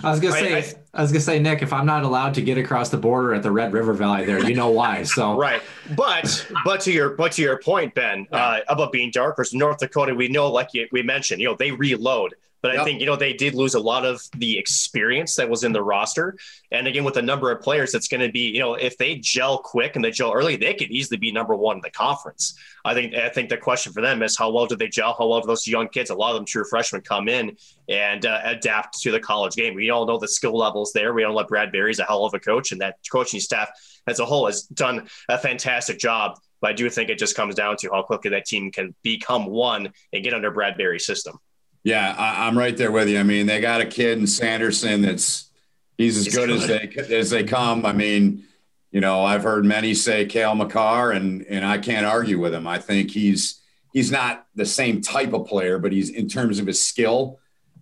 I 0.04 0.12
was 0.12 0.20
gonna 0.20 0.34
say, 0.34 0.54
I, 0.54 0.58
I, 0.58 0.74
I, 0.94 1.02
was 1.02 1.12
gonna 1.12 1.22
say, 1.22 1.40
Nick, 1.40 1.62
if 1.62 1.72
I'm 1.72 1.86
not 1.86 2.04
allowed 2.04 2.34
to 2.36 2.42
get 2.42 2.58
across 2.58 2.90
the 2.90 2.98
border 2.98 3.34
at 3.34 3.44
the 3.44 3.52
Red 3.52 3.72
River 3.72 3.94
Valley, 3.94 4.26
there, 4.26 4.44
you 4.48 4.56
know 4.56 4.70
why. 4.70 5.04
So 5.04 5.38
right, 5.40 5.62
but 5.96 6.46
but 6.66 6.82
to 6.82 6.92
your 6.92 7.12
but 7.12 7.34
to 7.34 7.42
your 7.42 7.60
point, 7.60 7.96
Ben, 7.96 8.28
yeah. 8.32 8.46
uh, 8.46 8.60
about 8.68 8.92
being 8.92 9.10
darker, 9.12 9.46
North 9.54 9.78
Dakota, 9.78 10.14
we 10.14 10.28
know, 10.28 10.52
like 10.52 10.74
you, 10.74 10.88
we 10.92 11.02
mentioned, 11.02 11.42
you 11.42 11.48
know, 11.48 11.56
they 11.56 11.72
reload. 11.72 12.36
But 12.68 12.74
yep. 12.74 12.82
I 12.82 12.84
think, 12.84 13.00
you 13.00 13.06
know, 13.06 13.16
they 13.16 13.32
did 13.32 13.56
lose 13.56 13.76
a 13.76 13.80
lot 13.80 14.06
of 14.06 14.22
the 14.36 14.58
experience 14.58 15.36
that 15.38 15.50
was 15.50 15.64
in 15.64 15.72
the 15.72 15.82
roster. 15.82 16.36
And 16.70 16.86
again, 16.86 17.06
with 17.06 17.14
the 17.14 17.22
number 17.22 17.50
of 17.50 17.62
players, 17.62 17.96
it's 17.96 18.10
going 18.10 18.20
to 18.20 18.30
be, 18.30 18.50
you 18.50 18.60
know, 18.60 18.74
if 18.74 18.98
they 18.98 19.16
gel 19.16 19.60
quick 19.60 19.96
and 19.96 20.04
they 20.04 20.12
gel 20.12 20.34
early, 20.34 20.58
they 20.58 20.74
could 20.74 20.92
easily 20.92 21.16
be 21.16 21.32
number 21.32 21.56
one 21.56 21.78
in 21.78 21.82
the 21.82 21.92
conference. 21.92 22.60
I 22.84 22.94
think 22.94 23.16
I 23.16 23.30
think 23.30 23.48
the 23.48 23.56
question 23.56 23.94
for 23.94 24.02
them 24.02 24.22
is 24.22 24.38
how 24.38 24.52
well 24.52 24.66
do 24.66 24.76
they 24.76 24.90
gel? 24.90 25.16
How 25.18 25.28
well 25.28 25.40
do 25.40 25.48
those 25.48 25.66
young 25.66 25.88
kids, 25.88 26.10
a 26.10 26.14
lot 26.14 26.32
of 26.32 26.36
them 26.36 26.46
true 26.46 26.66
freshmen, 26.70 27.04
come 27.04 27.30
in 27.30 27.56
and 27.88 28.26
uh, 28.26 28.42
adapt 28.44 29.00
to 29.00 29.12
the 29.12 29.20
college 29.22 29.56
game? 29.56 29.74
We 29.74 29.90
all 29.90 30.06
know 30.06 30.18
the 30.18 30.28
skill 30.28 30.58
levels 30.58 30.92
there. 30.92 31.14
We 31.14 31.24
all 31.24 31.34
know 31.34 31.46
Brad 31.46 31.72
Berry's 31.72 32.00
a 32.00 32.04
hell 32.04 32.26
of 32.26 32.34
a 32.34 32.40
coach, 32.42 32.74
and 32.74 32.82
that 32.82 32.98
coaching 33.10 33.40
staff 33.40 33.70
as 34.08 34.20
a 34.20 34.26
whole 34.26 34.46
has 34.48 34.64
done 34.64 35.08
a 35.30 35.38
fantastic 35.38 36.00
job. 36.00 36.38
But 36.60 36.72
I 36.72 36.74
do 36.74 36.90
think 36.90 37.10
it 37.10 37.18
just 37.18 37.38
comes 37.38 37.56
down 37.56 37.78
to 37.78 37.92
how 37.94 38.02
quickly 38.02 38.32
that 38.32 38.46
team 38.46 38.74
can 38.74 38.94
become 39.04 39.46
one 39.46 39.94
and 40.12 40.22
get 40.22 40.34
under 40.34 40.52
Brad 40.52 40.78
Berry's 40.78 41.06
system. 41.06 41.40
Yeah, 41.88 42.14
I, 42.18 42.50
am 42.50 42.58
right 42.58 42.76
there 42.76 42.92
with 42.92 43.08
you. 43.08 43.18
I 43.18 43.24
mean, 43.24 43.46
they 43.46 43.62
got 43.62 43.80
a 43.80 43.86
kid 43.86 44.18
in 44.18 44.28
Sanderson 44.28 45.04
that's 45.04 45.50
he's 45.98 46.18
as 46.18 46.36
good, 46.36 46.50
good, 46.50 46.58
as 46.58 46.68
they 46.68 47.16
as 47.16 47.30
they 47.30 47.46
come. 47.46 47.86
I 47.86 47.94
mean, 47.94 48.44
you 48.92 49.00
know, 49.00 49.24
I've 49.24 49.44
heard 49.44 49.64
many 49.64 49.94
say 49.94 50.26
Cale 50.26 50.54
Makar, 50.54 51.12
and 51.12 51.46
and 51.48 51.66
I 51.66 51.78
can't 51.78 52.06
argue 52.06 52.42
with 52.42 52.54
him. 52.54 52.68
I 52.68 52.78
think 52.78 53.12
he's 53.12 53.62
he's 53.94 54.12
not 54.12 54.46
the 54.54 54.66
same 54.66 55.00
type 55.00 55.32
of 55.32 55.48
player, 55.48 55.80
but 55.80 55.94
he's 55.94 56.10
in 56.10 56.28
terms 56.28 56.60
of 56.60 56.68
his 56.68 56.84
skill. 56.84 57.40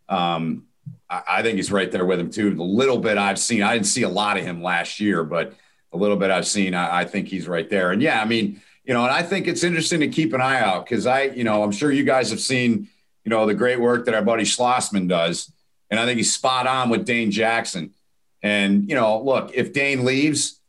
Um, 0.08 0.68
I, 1.10 1.24
I 1.28 1.41
think 1.41 1.56
he's 1.56 1.72
right 1.72 1.91
there 1.91 2.06
with 2.06 2.20
him 2.20 2.30
too. 2.30 2.54
The 2.54 2.62
little 2.62 3.00
bit 3.00 3.18
I've 3.18 3.39
seen, 3.39 3.63
I 3.63 3.74
didn't 3.74 3.88
see 3.88 4.04
a 4.04 4.10
lot 4.10 4.38
of 4.38 4.44
him 4.44 4.62
last 4.62 5.00
year, 5.00 5.24
but 5.24 5.56
a 5.94 5.98
little 5.98 6.18
bit 6.18 6.30
I've 6.30 6.46
seen, 6.46 6.76
I, 6.76 7.00
I 7.00 7.06
think 7.06 7.28
he's 7.28 7.48
right 7.48 7.68
there. 7.72 7.89
And 7.89 8.04
yeah, 8.04 8.22
I 8.22 8.26
mean, 8.26 8.62
you 8.84 8.94
know, 8.94 9.04
and 9.04 9.12
I 9.12 9.24
think 9.24 9.48
it's 9.48 9.63
interesting 9.63 10.02
to 10.02 10.10
keep 10.10 10.32
an 10.34 10.41
eye 10.41 10.60
out 10.60 10.86
because 10.86 11.08
I, 11.08 11.24
you 11.24 11.44
know, 11.44 11.63
I'm 11.63 11.72
sure 11.72 11.91
you 11.91 12.04
guys 12.04 12.30
have 12.30 12.39
seen, 12.39 12.88
you 13.26 13.32
know, 13.32 13.46
the 13.46 13.54
great 13.54 13.80
work 13.80 14.06
that 14.06 14.14
our 14.14 14.22
buddy 14.22 14.44
Schlossman 14.44 15.10
does. 15.10 15.52
And 15.90 16.00
I 16.00 16.06
think 16.06 16.18
he's 16.18 16.34
spot 16.34 16.68
on 16.68 16.90
with 16.90 17.06
Dane 17.06 17.32
Jackson. 17.32 17.94
And, 18.42 18.88
you 18.88 18.96
know, 18.96 19.22
look, 19.22 19.52
if 19.54 19.74
Dane 19.74 20.06
leaves, 20.06 20.60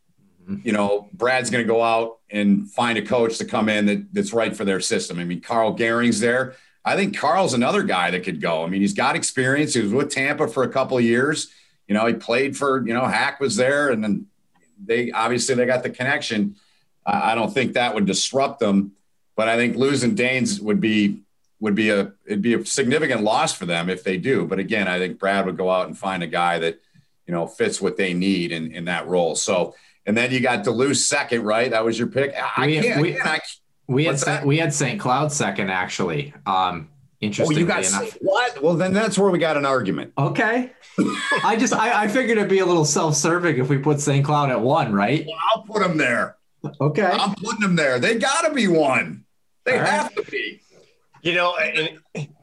mm-hmm. 0.43 0.67
you 0.67 0.73
know, 0.73 1.07
Brad's 1.13 1.49
going 1.49 1.63
to 1.63 1.71
go 1.71 1.83
out 1.83 2.17
and 2.29 2.69
find 2.69 2.97
a 2.97 3.01
coach 3.01 3.37
to 3.37 3.45
come 3.45 3.69
in 3.69 3.85
that, 3.85 4.13
that's 4.13 4.33
right 4.33 4.55
for 4.55 4.65
their 4.65 4.81
system. 4.81 5.19
I 5.19 5.23
mean, 5.23 5.39
Karl 5.39 5.77
Goehring's 5.77 6.19
there. 6.19 6.55
I 6.83 6.95
think 6.95 7.17
Karl's 7.17 7.53
another 7.53 7.83
guy 7.83 8.11
that 8.11 8.23
could 8.23 8.41
go. 8.41 8.63
I 8.63 8.67
mean, 8.67 8.81
he's 8.81 8.93
got 8.93 9.15
experience. 9.15 9.73
He 9.73 9.81
was 9.81 9.93
with 9.93 10.09
Tampa 10.09 10.47
for 10.47 10.63
a 10.63 10.69
couple 10.69 10.97
of 10.97 11.03
years. 11.03 11.51
You 11.87 11.93
know, 11.93 12.05
he 12.05 12.13
played 12.13 12.57
for, 12.57 12.85
you 12.85 12.93
know, 12.93 13.05
Hack 13.05 13.39
was 13.39 13.55
there 13.55 13.89
and 13.89 14.03
then 14.03 14.27
they 14.83 15.11
obviously 15.11 15.55
they 15.55 15.65
got 15.65 15.83
the 15.83 15.89
connection. 15.89 16.55
I 17.05 17.35
don't 17.35 17.53
think 17.53 17.73
that 17.73 17.95
would 17.95 18.05
disrupt 18.05 18.59
them, 18.59 18.93
but 19.35 19.47
I 19.47 19.55
think 19.55 19.77
losing 19.77 20.15
Danes 20.15 20.59
would 20.59 20.81
be 20.81 21.21
would 21.59 21.75
be 21.75 21.89
a 21.89 22.11
it'd 22.25 22.41
be 22.41 22.53
a 22.53 22.65
significant 22.65 23.23
loss 23.23 23.53
for 23.53 23.65
them 23.65 23.89
if 23.89 24.03
they 24.03 24.17
do. 24.17 24.45
But 24.45 24.59
again, 24.59 24.87
I 24.87 24.99
think 24.99 25.19
Brad 25.19 25.45
would 25.45 25.57
go 25.57 25.69
out 25.69 25.87
and 25.87 25.97
find 25.97 26.21
a 26.23 26.27
guy 26.27 26.59
that 26.59 26.79
you 27.25 27.33
know 27.33 27.47
fits 27.47 27.81
what 27.81 27.97
they 27.97 28.13
need 28.13 28.51
in 28.51 28.71
in 28.71 28.85
that 28.85 29.07
role. 29.07 29.35
So 29.35 29.75
and 30.05 30.15
then 30.15 30.31
you 30.31 30.39
got 30.39 30.63
Duluth 30.63 30.97
second, 30.97 31.43
right? 31.43 31.71
That 31.71 31.83
was 31.83 31.97
your 31.99 32.07
pick. 32.07 32.33
I 32.57 32.65
We- 32.67 32.79
can't. 32.81 33.01
we- 33.01 33.11
again, 33.11 33.21
I, 33.27 33.39
We 33.87 34.05
had 34.05 34.19
Saint, 34.19 34.45
we 34.45 34.57
had 34.57 34.73
St. 34.73 34.99
Cloud 34.99 35.31
second 35.31 35.69
actually. 35.69 36.33
Um, 36.45 36.89
oh, 36.91 36.93
interestingly 37.21 37.61
you 37.61 37.67
got 37.67 37.87
enough. 37.87 38.17
what? 38.21 38.61
Well, 38.61 38.75
then 38.75 38.93
that's 38.93 39.17
where 39.17 39.29
we 39.31 39.39
got 39.39 39.57
an 39.57 39.65
argument. 39.65 40.13
Okay. 40.17 40.71
I 41.43 41.55
just 41.57 41.73
I, 41.73 42.03
I 42.03 42.07
figured 42.07 42.37
it'd 42.37 42.49
be 42.49 42.59
a 42.59 42.65
little 42.65 42.85
self-serving 42.85 43.57
if 43.57 43.69
we 43.69 43.77
put 43.77 43.99
St. 43.99 44.23
Cloud 44.25 44.49
at 44.49 44.61
one, 44.61 44.93
right? 44.93 45.25
Well, 45.25 45.37
I'll 45.55 45.63
put 45.63 45.81
them 45.81 45.97
there. 45.97 46.35
Okay. 46.81 47.05
I'm 47.05 47.33
putting 47.35 47.61
them 47.61 47.75
there. 47.75 47.99
They 47.99 48.17
got 48.17 48.41
to 48.47 48.53
be 48.53 48.67
one. 48.67 49.23
They 49.63 49.73
All 49.73 49.79
right. 49.79 49.89
have 49.89 50.15
to 50.15 50.23
be. 50.23 50.61
You 51.21 51.33
know, 51.33 51.55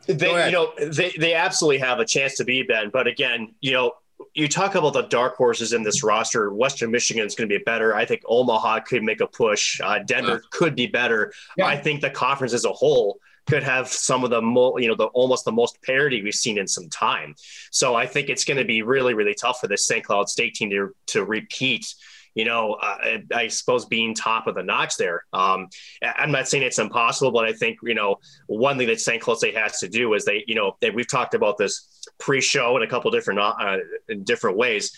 they, 0.06 0.46
you 0.46 0.52
know, 0.52 0.72
they, 0.78 1.10
they 1.18 1.34
absolutely 1.34 1.78
have 1.78 1.98
a 1.98 2.04
chance 2.04 2.36
to 2.36 2.44
be 2.44 2.62
Ben. 2.62 2.90
But 2.92 3.06
again, 3.06 3.54
you 3.60 3.72
know, 3.72 3.92
you 4.34 4.48
talk 4.48 4.74
about 4.74 4.92
the 4.92 5.02
dark 5.02 5.36
horses 5.36 5.72
in 5.72 5.82
this 5.82 6.02
roster. 6.02 6.52
Western 6.52 6.90
Michigan 6.90 7.24
is 7.24 7.34
going 7.34 7.48
to 7.48 7.58
be 7.58 7.62
better. 7.62 7.94
I 7.94 8.04
think 8.04 8.22
Omaha 8.26 8.80
could 8.80 9.02
make 9.02 9.20
a 9.20 9.26
push. 9.26 9.80
Uh, 9.80 10.00
Denver 10.00 10.42
could 10.50 10.74
be 10.74 10.86
better. 10.86 11.32
Yeah. 11.56 11.66
I 11.66 11.76
think 11.76 12.00
the 12.00 12.10
conference 12.10 12.52
as 12.52 12.64
a 12.64 12.72
whole 12.72 13.18
could 13.46 13.62
have 13.62 13.88
some 13.88 14.24
of 14.24 14.30
the 14.30 14.40
mo- 14.40 14.78
you 14.78 14.88
know 14.88 14.94
the 14.94 15.06
almost 15.06 15.44
the 15.44 15.52
most 15.52 15.80
parity 15.82 16.22
we've 16.22 16.34
seen 16.34 16.58
in 16.58 16.66
some 16.66 16.88
time. 16.88 17.34
So 17.70 17.94
I 17.94 18.06
think 18.06 18.28
it's 18.28 18.44
going 18.44 18.56
to 18.56 18.64
be 18.64 18.82
really 18.82 19.14
really 19.14 19.34
tough 19.34 19.60
for 19.60 19.68
this 19.68 19.86
St. 19.86 20.04
Cloud 20.04 20.28
State 20.28 20.54
team 20.54 20.70
to 20.70 20.94
to 21.08 21.24
repeat. 21.24 21.94
You 22.34 22.44
know, 22.44 22.74
uh, 22.74 23.18
I- 23.32 23.48
suppose 23.48 23.84
being 23.86 24.14
top 24.14 24.46
of 24.46 24.54
the 24.54 24.62
notch 24.62 24.96
there. 24.96 25.24
Um, 25.32 25.68
I'm 26.02 26.32
not 26.32 26.48
saying 26.48 26.64
it's 26.64 26.78
impossible, 26.78 27.30
but 27.30 27.44
I 27.44 27.52
think 27.52 27.78
you 27.82 27.94
know 27.94 28.16
one 28.46 28.78
thing 28.78 28.88
that 28.88 29.00
St. 29.00 29.22
Cloud 29.22 29.38
State 29.38 29.56
has 29.56 29.78
to 29.80 29.88
do 29.88 30.14
is 30.14 30.24
they, 30.24 30.44
you 30.46 30.54
know, 30.54 30.76
they, 30.80 30.90
we've 30.90 31.08
talked 31.08 31.34
about 31.34 31.58
this 31.58 32.04
pre-show 32.18 32.76
in 32.76 32.82
a 32.82 32.88
couple 32.88 33.10
different 33.10 33.40
uh, 33.40 33.78
in 34.08 34.24
different 34.24 34.56
ways. 34.56 34.92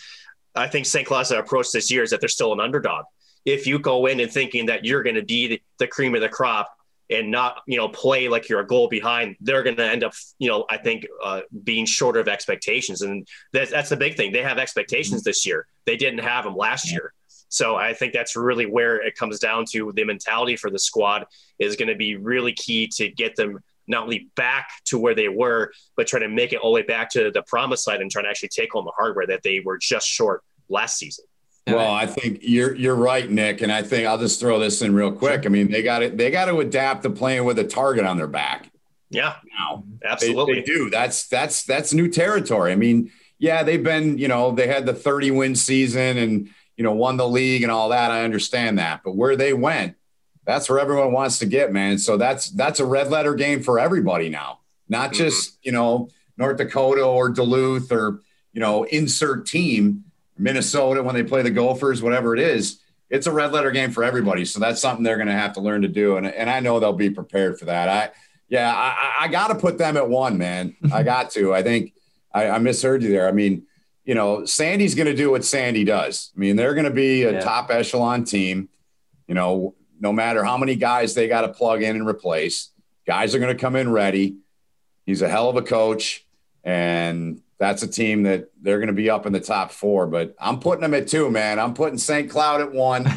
I 0.57 0.67
think 0.67 0.85
St. 0.85 1.07
Cloud's 1.07 1.31
approach 1.31 1.71
this 1.71 1.91
year 1.91 2.03
is 2.03 2.09
that 2.09 2.19
they're 2.19 2.29
still 2.29 2.53
an 2.53 2.59
underdog. 2.59 3.05
If 3.45 3.67
you 3.67 3.79
go 3.79 4.07
in 4.07 4.19
and 4.19 4.31
thinking 4.31 4.65
that 4.65 4.83
you're 4.83 5.03
going 5.03 5.15
to 5.15 5.23
be 5.23 5.47
the, 5.47 5.61
the 5.79 5.87
cream 5.87 6.15
of 6.15 6.21
the 6.21 6.29
crop 6.29 6.69
and 7.09 7.31
not, 7.31 7.61
you 7.67 7.77
know, 7.77 7.87
play 7.87 8.27
like 8.27 8.49
you're 8.49 8.59
a 8.59 8.67
goal 8.67 8.89
behind, 8.89 9.37
they're 9.39 9.63
going 9.63 9.77
to 9.77 9.85
end 9.85 10.03
up, 10.03 10.13
you 10.39 10.49
know, 10.49 10.65
I 10.69 10.77
think 10.77 11.05
uh, 11.23 11.41
being 11.63 11.85
shorter 11.85 12.19
of 12.19 12.27
expectations, 12.27 13.01
and 13.01 13.25
that's, 13.53 13.71
that's 13.71 13.89
the 13.89 13.95
big 13.95 14.17
thing. 14.17 14.33
They 14.33 14.43
have 14.43 14.57
expectations 14.57 15.23
this 15.23 15.45
year. 15.45 15.67
They 15.85 15.95
didn't 15.95 16.19
have 16.19 16.43
them 16.43 16.57
last 16.57 16.91
year. 16.91 17.13
So 17.49 17.75
I 17.75 17.93
think 17.93 18.13
that's 18.13 18.35
really 18.35 18.65
where 18.65 18.97
it 18.97 19.15
comes 19.15 19.39
down 19.39 19.65
to 19.71 19.91
the 19.95 20.03
mentality 20.03 20.55
for 20.55 20.69
the 20.69 20.79
squad 20.79 21.25
is 21.59 21.75
going 21.75 21.87
to 21.87 21.95
be 21.95 22.15
really 22.15 22.53
key 22.53 22.87
to 22.95 23.09
get 23.09 23.35
them 23.35 23.59
not 23.87 24.03
only 24.03 24.29
back 24.35 24.69
to 24.85 24.99
where 24.99 25.15
they 25.15 25.29
were, 25.29 25.71
but 25.95 26.07
try 26.07 26.19
to 26.19 26.27
make 26.27 26.51
it 26.51 26.57
all 26.57 26.71
the 26.71 26.81
way 26.81 26.85
back 26.85 27.09
to 27.11 27.31
the 27.31 27.41
promised 27.43 27.85
side 27.85 28.01
and 28.01 28.11
try 28.11 28.21
to 28.21 28.27
actually 28.27 28.49
take 28.49 28.71
home 28.73 28.85
the 28.85 28.91
hardware 28.91 29.25
that 29.27 29.43
they 29.43 29.61
were 29.63 29.77
just 29.77 30.07
short 30.07 30.43
last 30.69 30.97
season. 30.97 31.25
Well, 31.67 31.91
I 31.93 32.05
think 32.05 32.39
you're 32.41 32.73
you're 32.75 32.95
right, 32.95 33.29
Nick, 33.29 33.61
and 33.61 33.71
I 33.71 33.81
think 33.81 34.07
I'll 34.07 34.17
just 34.17 34.39
throw 34.39 34.57
this 34.57 34.81
in 34.81 34.95
real 34.95 35.11
quick. 35.11 35.45
I 35.45 35.49
mean, 35.49 35.69
they 35.69 35.83
got 35.83 36.01
it. 36.01 36.17
They 36.17 36.31
got 36.31 36.45
to 36.45 36.59
adapt 36.59 37.03
to 37.03 37.09
playing 37.09 37.43
with 37.43 37.59
a 37.59 37.65
target 37.65 38.05
on 38.05 38.15
their 38.15 38.27
back 38.27 38.69
Yeah, 39.09 39.35
now. 39.59 39.83
They, 40.01 40.07
absolutely. 40.07 40.55
they 40.55 40.61
do. 40.61 40.89
That's 40.89 41.27
that's 41.27 41.63
that's 41.63 41.93
new 41.93 42.07
territory. 42.07 42.71
I 42.71 42.75
mean, 42.75 43.11
yeah, 43.37 43.63
they've 43.63 43.83
been, 43.83 44.17
you 44.17 44.29
know, 44.29 44.51
they 44.51 44.67
had 44.67 44.85
the 44.85 44.93
30 44.93 45.31
win 45.31 45.55
season 45.55 46.17
and 46.17 46.49
you 46.77 46.83
know 46.83 46.93
won 46.93 47.17
the 47.17 47.27
league 47.27 47.63
and 47.63 47.71
all 47.71 47.89
that. 47.89 48.11
I 48.11 48.23
understand 48.23 48.79
that, 48.79 49.01
but 49.03 49.15
where 49.15 49.35
they 49.35 49.51
went, 49.53 49.95
that's 50.45 50.69
where 50.69 50.79
everyone 50.79 51.11
wants 51.11 51.39
to 51.39 51.45
get, 51.45 51.73
man. 51.73 51.97
So 51.97 52.15
that's 52.15 52.49
that's 52.51 52.79
a 52.79 52.85
red 52.85 53.09
letter 53.09 53.35
game 53.35 53.61
for 53.61 53.79
everybody 53.79 54.29
now, 54.29 54.59
not 54.87 55.11
mm-hmm. 55.11 55.17
just 55.17 55.57
you 55.63 55.73
know 55.73 56.09
North 56.37 56.57
Dakota 56.57 57.03
or 57.03 57.29
Duluth 57.29 57.91
or 57.91 58.21
you 58.53 58.61
know 58.61 58.83
insert 58.83 59.45
team 59.45 60.05
Minnesota 60.37 61.03
when 61.03 61.15
they 61.15 61.23
play 61.23 61.41
the 61.41 61.51
Gophers, 61.51 62.01
whatever 62.01 62.33
it 62.33 62.39
is. 62.39 62.79
It's 63.09 63.25
a 63.25 63.31
red 63.31 63.51
letter 63.53 63.71
game 63.71 63.91
for 63.91 64.03
everybody. 64.03 64.43
So 64.45 64.59
that's 64.59 64.81
something 64.81 65.03
they're 65.03 65.15
going 65.15 65.27
to 65.27 65.33
have 65.33 65.53
to 65.53 65.61
learn 65.61 65.81
to 65.81 65.87
do, 65.87 66.17
and 66.17 66.27
and 66.27 66.49
I 66.49 66.59
know 66.59 66.79
they'll 66.79 66.93
be 66.93 67.09
prepared 67.09 67.59
for 67.59 67.65
that. 67.65 67.89
I 67.89 68.11
yeah, 68.47 68.73
I, 68.73 68.87
I- 68.87 69.25
I 69.25 69.27
got 69.29 69.47
to 69.47 69.55
put 69.55 69.77
them 69.77 69.97
at 69.97 70.07
one, 70.07 70.37
man. 70.37 70.75
I 70.93 71.03
got 71.03 71.31
to. 71.31 71.53
I 71.53 71.63
think 71.63 71.93
I, 72.33 72.49
I 72.49 72.59
misheard 72.59 73.03
you 73.03 73.09
there. 73.09 73.27
I 73.27 73.31
mean, 73.31 73.65
you 74.07 74.15
know, 74.15 74.45
Sandy's 74.45 74.95
going 74.95 75.05
to 75.07 75.13
do 75.13 75.29
what 75.29 75.43
Sandy 75.45 75.83
does. 75.83 76.31
I 76.35 76.39
mean, 76.39 76.55
they're 76.55 76.73
going 76.73 76.85
to 76.85 76.91
be 76.91 77.23
a 77.23 77.33
Yeah. 77.33 77.39
top 77.41 77.69
echelon 77.69 78.23
team. 78.23 78.69
You 79.27 79.35
know, 79.35 79.75
no 79.99 80.11
matter 80.13 80.43
how 80.43 80.57
many 80.57 80.75
guys 80.75 81.13
they 81.13 81.27
got 81.27 81.41
to 81.41 81.49
plug 81.49 81.83
in 81.83 81.95
and 81.97 82.07
replace, 82.07 82.69
guys 83.05 83.35
are 83.35 83.39
going 83.39 83.55
to 83.55 83.61
come 83.61 83.75
in 83.75 83.91
ready. 83.91 84.37
He's 85.05 85.21
a 85.21 85.27
hell 85.29 85.49
of 85.49 85.57
a 85.57 85.61
coach, 85.61 86.25
and 86.63 87.41
that's 87.59 87.83
a 87.83 87.87
team 87.87 88.23
that 88.23 88.49
they're 88.61 88.77
going 88.79 88.87
to 88.87 88.93
be 88.93 89.09
up 89.09 89.25
in 89.25 89.33
the 89.33 89.39
top 89.41 89.71
four. 89.71 90.07
But 90.07 90.35
I'm 90.39 90.59
putting 90.59 90.81
them 90.81 90.93
at 90.93 91.07
two, 91.07 91.29
man. 91.29 91.59
I'm 91.59 91.73
putting 91.73 91.97
St. 91.97 92.29
Cloud 92.29 92.61
at 92.61 92.71
one. 92.71 93.07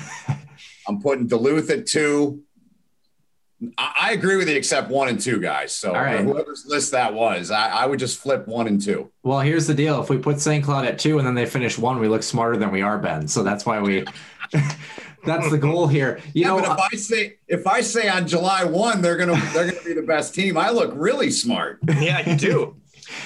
I'm 0.88 1.00
putting 1.00 1.28
Duluth 1.28 1.70
at 1.70 1.86
two. 1.86 2.42
I, 3.76 3.94
I 4.00 4.12
agree 4.12 4.36
with 4.36 4.48
you, 4.48 4.56
except 4.56 4.90
one 4.90 5.08
and 5.08 5.20
two 5.20 5.40
guys. 5.40 5.74
So 5.74 5.94
All 5.94 6.00
right. 6.00 6.20
whoever's 6.20 6.64
list 6.66 6.92
that 6.92 7.12
was, 7.12 7.50
I, 7.50 7.68
I 7.68 7.86
would 7.86 7.98
just 7.98 8.18
flip 8.18 8.48
one 8.48 8.66
and 8.66 8.80
two. 8.80 9.10
Well, 9.22 9.40
here's 9.40 9.66
the 9.66 9.74
deal. 9.74 10.00
If 10.00 10.08
we 10.08 10.18
put 10.18 10.40
St. 10.40 10.64
Cloud 10.64 10.86
at 10.86 10.98
two 10.98 11.18
and 11.18 11.26
then 11.26 11.34
they 11.34 11.46
finish 11.46 11.78
one, 11.78 11.98
we 11.98 12.08
look 12.08 12.22
smarter 12.22 12.56
than 12.56 12.70
we 12.70 12.82
are, 12.82 12.98
Ben. 12.98 13.28
So 13.28 13.42
that's 13.42 13.66
why 13.66 13.80
we 13.80 14.04
that's 15.24 15.50
the 15.50 15.58
goal 15.58 15.86
here. 15.86 16.20
You 16.32 16.42
yeah, 16.42 16.48
know, 16.48 16.56
but 16.56 16.64
if 16.64 16.70
uh, 16.70 16.88
I 16.92 16.96
say 16.96 17.36
if 17.48 17.66
I 17.66 17.80
say 17.82 18.08
on 18.08 18.26
July 18.26 18.64
one 18.64 19.02
they're 19.02 19.16
gonna 19.16 19.40
they're 19.52 19.70
gonna 19.70 19.84
be 19.84 19.92
the 19.92 20.02
best 20.02 20.34
team, 20.34 20.56
I 20.56 20.70
look 20.70 20.92
really 20.94 21.30
smart. 21.30 21.78
yeah, 22.00 22.28
you 22.28 22.36
do. 22.36 22.76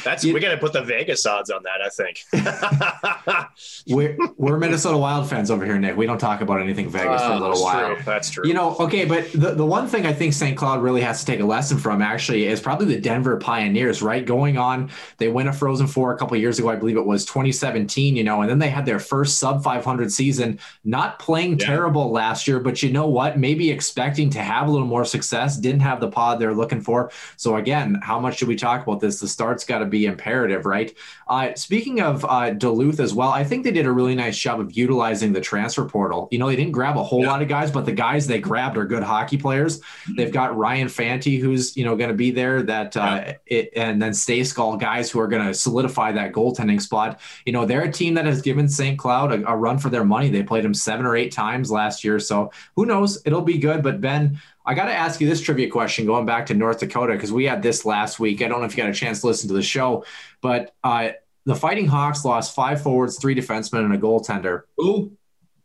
That's 0.04 0.24
You- 0.24 0.34
we 0.34 0.40
got 0.40 0.50
to 0.52 0.58
put 0.58 0.72
the 0.72 0.82
Vegas 0.82 1.24
odds 1.26 1.50
on 1.50 1.62
that. 1.64 1.80
I 1.84 1.88
think. 1.88 2.24
we're 3.88 4.16
we're 4.36 4.58
Minnesota 4.58 4.96
Wild 4.98 5.28
fans 5.28 5.50
over 5.50 5.64
here, 5.64 5.78
Nick. 5.78 5.96
We 5.96 6.06
don't 6.06 6.18
talk 6.18 6.40
about 6.40 6.60
anything 6.60 6.88
Vegas 6.88 7.22
for 7.22 7.28
a 7.28 7.30
Oh, 7.30 7.38
little 7.38 7.48
That's 7.50 7.60
while. 7.62 7.94
true. 7.94 8.04
That's 8.04 8.30
true. 8.30 8.46
You 8.46 8.54
know, 8.54 8.76
okay, 8.76 9.04
but 9.04 9.30
the, 9.32 9.54
the 9.54 9.64
one 9.66 9.86
thing 9.86 10.06
I 10.06 10.12
think 10.12 10.32
St. 10.32 10.56
Cloud 10.56 10.82
really 10.82 11.00
has 11.02 11.20
to 11.20 11.26
take 11.26 11.40
a 11.40 11.44
lesson 11.44 11.78
from 11.78 12.02
actually 12.02 12.46
is 12.46 12.60
probably 12.60 12.86
the 12.86 13.00
Denver 13.00 13.36
Pioneers, 13.36 14.02
right? 14.02 14.24
Going 14.24 14.56
on, 14.58 14.90
they 15.18 15.28
win 15.28 15.48
a 15.48 15.52
Frozen 15.52 15.86
Four 15.88 16.12
a 16.14 16.18
couple 16.18 16.36
years 16.36 16.58
ago, 16.58 16.68
I 16.70 16.76
believe 16.76 16.96
it 16.96 17.06
was 17.06 17.24
2017, 17.26 18.16
you 18.16 18.24
know, 18.24 18.40
and 18.42 18.50
then 18.50 18.58
they 18.58 18.68
had 18.70 18.86
their 18.86 18.98
first 18.98 19.38
sub 19.38 19.62
500 19.62 20.12
season, 20.12 20.58
not 20.84 21.18
playing 21.18 21.58
Yeah. 21.58 21.66
terrible 21.66 22.10
last 22.10 22.46
year, 22.48 22.60
but 22.60 22.82
you 22.82 22.90
know 22.92 23.06
what? 23.06 23.38
Maybe 23.38 23.70
expecting 23.70 24.30
to 24.30 24.40
have 24.40 24.68
a 24.68 24.70
little 24.70 24.86
more 24.86 25.04
success, 25.04 25.56
didn't 25.56 25.80
have 25.80 26.00
the 26.00 26.08
pod 26.08 26.38
they're 26.38 26.54
looking 26.54 26.80
for. 26.80 27.10
So, 27.36 27.56
again, 27.56 27.98
how 28.02 28.18
much 28.18 28.38
should 28.38 28.48
we 28.48 28.56
talk 28.56 28.82
about 28.86 29.00
this? 29.00 29.20
The 29.20 29.28
start's 29.28 29.64
got 29.64 29.73
to 29.78 29.86
be 29.86 30.06
imperative, 30.06 30.66
right? 30.66 30.92
Uh, 31.28 31.54
speaking 31.54 32.00
of 32.00 32.24
uh, 32.24 32.50
Duluth 32.50 33.00
as 33.00 33.14
well, 33.14 33.30
I 33.30 33.44
think 33.44 33.64
they 33.64 33.70
did 33.70 33.86
a 33.86 33.92
really 33.92 34.14
nice 34.14 34.36
job 34.36 34.60
of 34.60 34.76
utilizing 34.76 35.32
the 35.32 35.40
transfer 35.40 35.84
portal. 35.84 36.28
You 36.30 36.38
know, 36.38 36.48
they 36.48 36.56
didn't 36.56 36.72
grab 36.72 36.96
a 36.96 37.02
whole 37.02 37.22
Yeah. 37.22 37.30
lot 37.30 37.42
of 37.42 37.48
guys, 37.48 37.70
but 37.70 37.86
the 37.86 37.92
guys 37.92 38.26
they 38.26 38.38
grabbed 38.40 38.76
are 38.76 38.84
good 38.84 39.02
hockey 39.02 39.36
players. 39.38 39.80
They've 40.16 40.32
got 40.32 40.56
Ryan 40.56 40.88
Fanti, 40.88 41.36
who's 41.38 41.76
you 41.76 41.84
know 41.84 41.96
going 41.96 42.10
to 42.10 42.16
be 42.16 42.30
there. 42.30 42.62
That 42.62 42.96
uh, 42.96 43.34
it, 43.46 43.70
and 43.76 44.00
then 44.00 44.12
Stejskal 44.12 44.78
guys 44.78 45.10
who 45.10 45.20
are 45.20 45.28
going 45.28 45.46
to 45.46 45.54
solidify 45.54 46.12
that 46.12 46.32
goaltending 46.32 46.80
spot. 46.80 47.20
You 47.46 47.52
know, 47.52 47.64
they're 47.66 47.82
a 47.84 47.92
team 47.92 48.14
that 48.14 48.26
has 48.26 48.42
given 48.42 48.68
St. 48.68 48.98
Cloud 48.98 49.32
a, 49.32 49.48
a 49.50 49.56
run 49.56 49.78
for 49.78 49.90
their 49.90 50.04
money. 50.04 50.28
They 50.30 50.42
played 50.42 50.64
them 50.64 50.74
seven 50.74 51.06
or 51.06 51.16
eight 51.16 51.32
times 51.32 51.70
last 51.70 52.04
year, 52.04 52.18
so 52.18 52.50
who 52.76 52.86
knows? 52.86 53.20
It'll 53.24 53.40
be 53.42 53.58
good. 53.58 53.82
But 53.82 54.00
Ben, 54.00 54.40
I 54.66 54.74
got 54.74 54.86
to 54.86 54.94
ask 54.94 55.20
you 55.20 55.28
this 55.28 55.40
trivia 55.40 55.68
question 55.68 56.06
going 56.06 56.24
back 56.24 56.46
to 56.46 56.54
North 56.54 56.80
Dakota 56.80 57.12
because 57.12 57.32
we 57.32 57.44
had 57.44 57.62
this 57.62 57.84
last 57.84 58.18
week. 58.18 58.40
I 58.42 58.48
don't 58.48 58.60
know 58.60 58.66
if 58.66 58.76
you 58.76 58.82
got 58.82 58.90
a 58.90 58.94
chance 58.94 59.20
to 59.20 59.26
listen 59.26 59.48
to 59.48 59.54
the 59.54 59.62
show, 59.62 60.04
but 60.40 60.74
uh, 60.82 61.10
the 61.44 61.54
Fighting 61.54 61.86
Hawks 61.86 62.24
lost 62.24 62.54
five 62.54 62.82
forwards, 62.82 63.18
three 63.18 63.34
defensemen, 63.34 63.84
and 63.84 63.92
a 63.92 63.98
goaltender. 63.98 64.62
Ooh, 64.80 65.12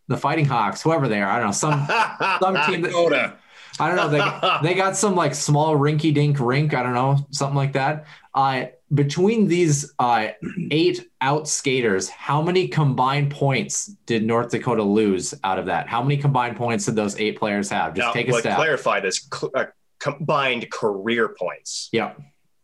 The 0.07 0.17
Fighting 0.17 0.45
Hawks, 0.45 0.81
whoever 0.81 1.07
they 1.07 1.21
are, 1.21 1.29
I 1.29 1.37
don't 1.37 1.47
know, 1.47 1.51
some 1.53 1.87
some 2.41 2.71
team 2.71 2.81
that 2.81 2.89
Dakota. 2.89 3.37
I 3.79 3.87
don't 3.87 3.95
know. 3.95 4.09
They, 4.09 4.69
they 4.69 4.75
got 4.75 4.97
some 4.97 5.15
like 5.15 5.33
small 5.33 5.77
rinky 5.77 6.13
dink 6.13 6.39
rink. 6.39 6.73
I 6.73 6.83
don't 6.83 6.93
know, 6.93 7.25
something 7.31 7.55
like 7.55 7.73
that. 7.73 8.05
Uh, 8.33 8.65
between 8.93 9.47
these 9.47 9.93
uh, 9.99 10.29
eight 10.71 11.07
out 11.21 11.47
skaters, 11.47 12.09
how 12.09 12.41
many 12.41 12.67
combined 12.67 13.31
points 13.31 13.87
did 14.05 14.23
North 14.25 14.49
Dakota 14.51 14.83
lose 14.83 15.33
out 15.43 15.59
of 15.59 15.67
that? 15.67 15.87
How 15.87 16.01
many 16.01 16.17
combined 16.17 16.57
points 16.57 16.85
did 16.85 16.95
those 16.95 17.19
eight 17.19 17.37
players 17.37 17.69
have? 17.69 17.93
Just 17.93 18.07
now, 18.07 18.13
take 18.13 18.27
a 18.29 18.31
what 18.31 18.41
stab. 18.41 18.57
clarified 18.57 19.05
is 19.05 19.27
cl- 19.33 19.51
uh, 19.55 19.65
combined 19.99 20.69
career 20.71 21.29
points. 21.37 21.89
yeah, 21.91 22.13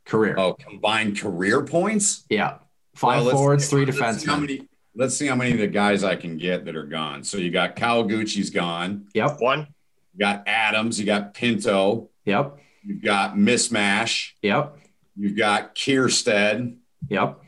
career. 0.06 0.36
Oh, 0.38 0.54
combined 0.54 1.20
career 1.20 1.64
points. 1.64 2.26
Yeah, 2.30 2.58
five 2.96 3.26
Well, 3.26 3.36
forwards, 3.36 3.70
3 3.70 3.86
let's 3.86 3.98
see 3.98 4.04
how 4.04 4.12
defensemen. 4.38 4.42
many- 4.42 4.68
Let's 4.98 5.18
see 5.18 5.28
how 5.28 5.36
many 5.36 5.52
of 5.52 5.58
the 5.58 5.68
guys 5.68 6.06
I 6.06 6.16
can 6.16 6.38
get 6.38 6.64
that 6.66 6.76
are 6.78 6.86
gone. 6.86 7.26
So 7.26 7.38
you 7.38 7.52
got 7.52 7.76
Kawaguchi's 7.76 8.50
gone. 8.50 9.08
Yep, 9.14 9.42
One, 9.42 9.68
You 10.14 10.20
got 10.20 10.44
Adams. 10.48 10.98
You 10.98 11.06
got 11.06 11.34
Pinto. 11.34 12.10
yep, 12.24 12.56
You've 12.82 13.02
got 13.04 13.36
Mismash. 13.36 14.30
yep, 14.42 14.78
You've 15.16 15.38
got 15.38 15.76
Kiersted. 15.76 16.78
yep. 17.10 17.40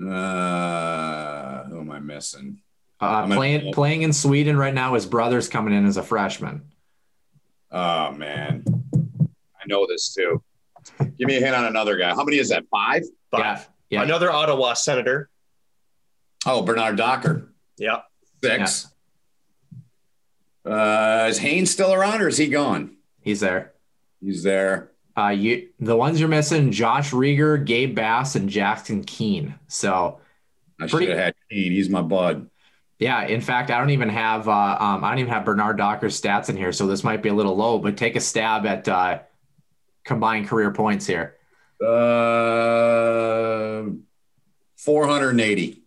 Uh, 0.00 1.64
who 1.64 1.80
am 1.80 1.90
I 1.90 1.98
missing? 2.00 2.60
Uh, 3.00 3.04
I'm 3.06 3.22
gonna- 3.24 3.34
playing 3.36 3.72
playing 3.72 4.02
in 4.02 4.12
Sweden 4.12 4.56
right 4.56 4.72
now. 4.74 4.94
His 4.94 5.06
brother's 5.06 5.48
coming 5.48 5.74
in 5.74 5.86
as 5.86 5.96
a 5.96 6.02
freshman. 6.02 6.70
Oh 7.70 8.12
man, 8.12 8.64
I 9.60 9.64
know 9.66 9.86
this 9.86 10.14
too. 10.14 10.42
Give 10.98 11.26
me 11.28 11.36
a 11.36 11.40
hint 11.40 11.54
on 11.54 11.64
another 11.64 11.96
guy. 11.96 12.10
How 12.14 12.24
many 12.24 12.38
is 12.38 12.48
that? 12.50 12.64
Five? 12.70 13.02
five. 13.30 13.40
Yeah, 13.88 13.98
yeah. 13.98 14.02
Another 14.02 14.30
Ottawa 14.30 14.74
Senator. 14.74 15.28
Oh, 16.46 16.62
Bernard 16.62 16.96
Docker. 16.96 17.52
Yep. 17.78 18.04
Six. 18.42 18.88
Uh, 20.64 21.26
is 21.28 21.38
Haynes 21.38 21.70
still 21.70 21.92
around 21.92 22.22
or 22.22 22.28
is 22.28 22.36
he 22.36 22.48
gone? 22.48 22.96
He's 23.20 23.40
there. 23.40 23.72
He's 24.20 24.42
there. 24.42 24.91
Uh, 25.16 25.28
you 25.28 25.68
the 25.80 25.96
ones 25.96 26.20
you're 26.20 26.28
missing: 26.28 26.72
Josh 26.72 27.10
Rieger, 27.12 27.64
Gabe 27.64 27.94
Bast, 27.94 28.36
and 28.36 28.48
Jackson 28.48 29.02
Keane. 29.04 29.54
So 29.68 30.20
I 30.80 30.86
Pretty- 30.86 31.06
should 31.06 31.16
have 31.16 31.24
had 31.26 31.34
Keane. 31.50 31.72
He's 31.72 31.88
my 31.90 32.02
bud. 32.02 32.48
yeah, 32.98 33.26
in 33.26 33.40
fact, 33.40 33.70
I 33.70 33.78
don't 33.78 33.90
even 33.90 34.08
have 34.08 34.48
uh, 34.48 34.76
um, 34.80 35.04
I 35.04 35.10
don't 35.10 35.18
even 35.18 35.32
have 35.32 35.44
Bernard 35.44 35.76
Docker's 35.76 36.20
stats 36.20 36.48
in 36.48 36.56
here, 36.56 36.72
so 36.72 36.86
this 36.86 37.04
might 37.04 37.22
be 37.22 37.28
a 37.28 37.34
little 37.34 37.56
low. 37.56 37.78
But 37.78 37.96
take 37.96 38.16
a 38.16 38.20
stab 38.20 38.64
at 38.64 38.88
uh, 38.88 39.18
combined 40.04 40.48
career 40.48 40.70
points 40.72 41.06
here. 41.06 41.36
Uh, 41.84 43.84
480. 44.76 45.78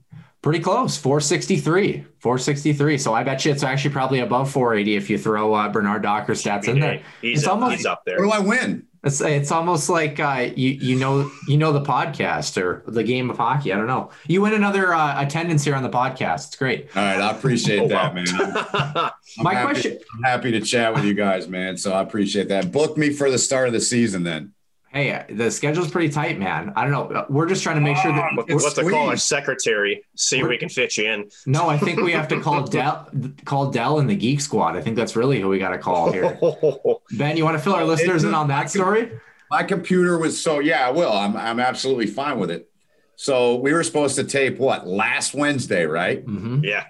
Pretty 0.41 0.59
close, 0.59 0.95
463, 0.97 2.05
463. 2.19 2.97
So 2.99 3.13
I 3.15 3.23
bet 3.23 3.43
you 3.45 3.51
it's 3.51 3.63
actually 3.63 3.89
probably 3.91 4.19
above 4.19 4.51
480 4.51 4.95
if 4.95 5.09
you 5.09 5.17
throw 5.17 5.55
uh, 5.55 5.69
Bernard 5.69 6.03
Docker's 6.03 6.43
stats 6.43 6.67
in 6.67 6.79
there. 6.79 7.01
He's, 7.21 7.39
It's 7.39 7.47
up, 7.47 7.53
almost- 7.55 7.77
he's 7.77 7.85
up 7.87 8.03
there. 8.05 8.19
What 8.19 8.25
do 8.25 8.31
I 8.31 8.39
win? 8.47 8.85
It's 9.05 9.21
it's 9.21 9.51
almost 9.51 9.87
like 9.87 10.19
uh, 10.19 10.49
you 10.55 10.71
you 10.71 10.95
know 10.97 11.29
you 11.47 11.57
know 11.57 11.71
the 11.71 11.81
podcast 11.81 12.59
or 12.61 12.83
the 12.87 13.03
game 13.03 13.29
of 13.29 13.37
hockey. 13.37 13.71
I 13.71 13.77
don't 13.77 13.85
know. 13.87 14.09
You 14.27 14.41
win 14.41 14.53
another 14.53 14.93
uh, 14.93 15.21
attendance 15.21 15.63
here 15.63 15.75
on 15.75 15.83
the 15.83 15.89
podcast. 15.89 16.47
It's 16.47 16.55
great. 16.55 16.87
All 16.95 17.03
right, 17.03 17.21
I 17.21 17.31
appreciate 17.31 17.79
Oh, 17.83 17.87
that, 17.89 18.13
wow. 18.15 18.23
man. 18.23 18.25
I'm, 18.73 18.97
I'm 19.37 19.43
My 19.43 19.53
happy, 19.53 19.73
question- 19.73 19.99
I'm 20.17 20.23
happy 20.23 20.51
to 20.53 20.61
chat 20.61 20.95
with 20.95 21.05
you 21.05 21.13
guys, 21.13 21.47
man. 21.47 21.77
So 21.77 21.93
I 21.93 22.01
appreciate 22.01 22.47
that. 22.49 22.71
Book 22.71 22.97
me 22.97 23.11
for 23.11 23.29
the 23.29 23.37
start 23.37 23.67
of 23.67 23.73
the 23.73 23.81
season, 23.81 24.23
then. 24.23 24.53
Hey, 24.95 25.25
the 25.29 25.51
schedule's 25.51 25.91
pretty 25.91 26.07
tight, 26.07 26.39
man. 26.39 26.71
I 26.77 26.87
don't 26.87 27.11
know. 27.11 27.25
We're 27.27 27.47
just 27.47 27.63
trying 27.63 27.75
to 27.75 27.81
make 27.81 27.97
sure 27.97 28.13
that. 28.13 28.31
What- 28.33 28.49
It's 28.49 28.63
What's 28.63 28.75
to 28.75 28.89
call 28.89 29.09
our 29.09 29.17
secretary? 29.17 30.01
See 30.15 30.39
if 30.39 30.47
we 30.47 30.57
can 30.57 30.69
fit 30.69 30.95
you 30.95 31.05
in. 31.11 31.29
No, 31.45 31.67
I 31.67 31.77
think 31.77 31.99
we 31.99 32.13
have 32.13 32.29
to 32.29 32.39
call 32.39 32.63
Dell 32.77 33.09
call 33.43 33.71
Dell 33.71 33.99
and 33.99 34.09
the 34.09 34.15
Geek 34.15 34.39
Squad. 34.39 34.77
I 34.77 34.81
think 34.81 34.95
that's 34.95 35.17
really 35.17 35.41
who 35.41 35.49
we 35.49 35.59
got 35.59 35.71
to 35.71 35.77
call 35.77 36.13
here. 36.13 36.39
Ben, 37.11 37.35
you 37.35 37.43
want 37.43 37.57
to 37.57 37.61
fill 37.63 37.75
our 37.75 37.83
listeners 37.83 38.23
in 38.23 38.33
on 38.33 38.47
that 38.47 38.69
story? 38.69 39.11
My 39.51 39.63
computer 39.63 40.17
was 40.17 40.41
so 40.41 40.59
yeah, 40.59 40.87
I 40.87 40.91
will. 40.91 41.11
I'm 41.11 41.35
I'm 41.35 41.59
absolutely 41.59 42.07
fine 42.07 42.39
with 42.39 42.49
it. 42.49 42.69
So 43.17 43.55
we 43.55 43.73
were 43.73 43.83
supposed 43.83 44.15
to 44.15 44.23
tape 44.23 44.59
what 44.59 44.87
last 44.87 45.33
Wednesday, 45.33 45.85
right? 45.85 46.23
hmm 46.23 46.61
yeah. 46.63 46.85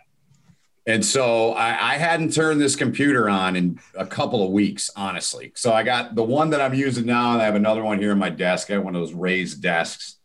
And 0.87 1.03
so 1.03 1.53
I, 1.53 1.93
I 1.93 1.97
hadn't 1.97 2.33
turned 2.33 2.61
this 2.61 2.75
computer 2.75 3.27
on 3.27 3.55
in 3.55 3.79
a 3.95 4.05
couple 4.05 4.43
of 4.43 4.51
weeks, 4.51 4.91
honestly. 4.95 5.51
So 5.55 5.73
I 5.73 5.81
got 5.81 6.13
the 6.13 6.23
one 6.23 6.51
that 6.51 6.61
I'm 6.61 6.75
using 6.75 7.05
now, 7.05 7.33
and 7.33 7.41
I 7.41 7.45
have 7.45 7.55
another 7.55 7.83
one 7.83 7.97
here 7.99 8.11
in 8.11 8.19
my 8.19 8.29
desk. 8.29 8.69
I 8.69 8.73
have 8.73 8.83
one 8.83 8.95
of 8.95 9.01
those 9.01 9.13
raised 9.13 9.63
desks, 9.63 10.17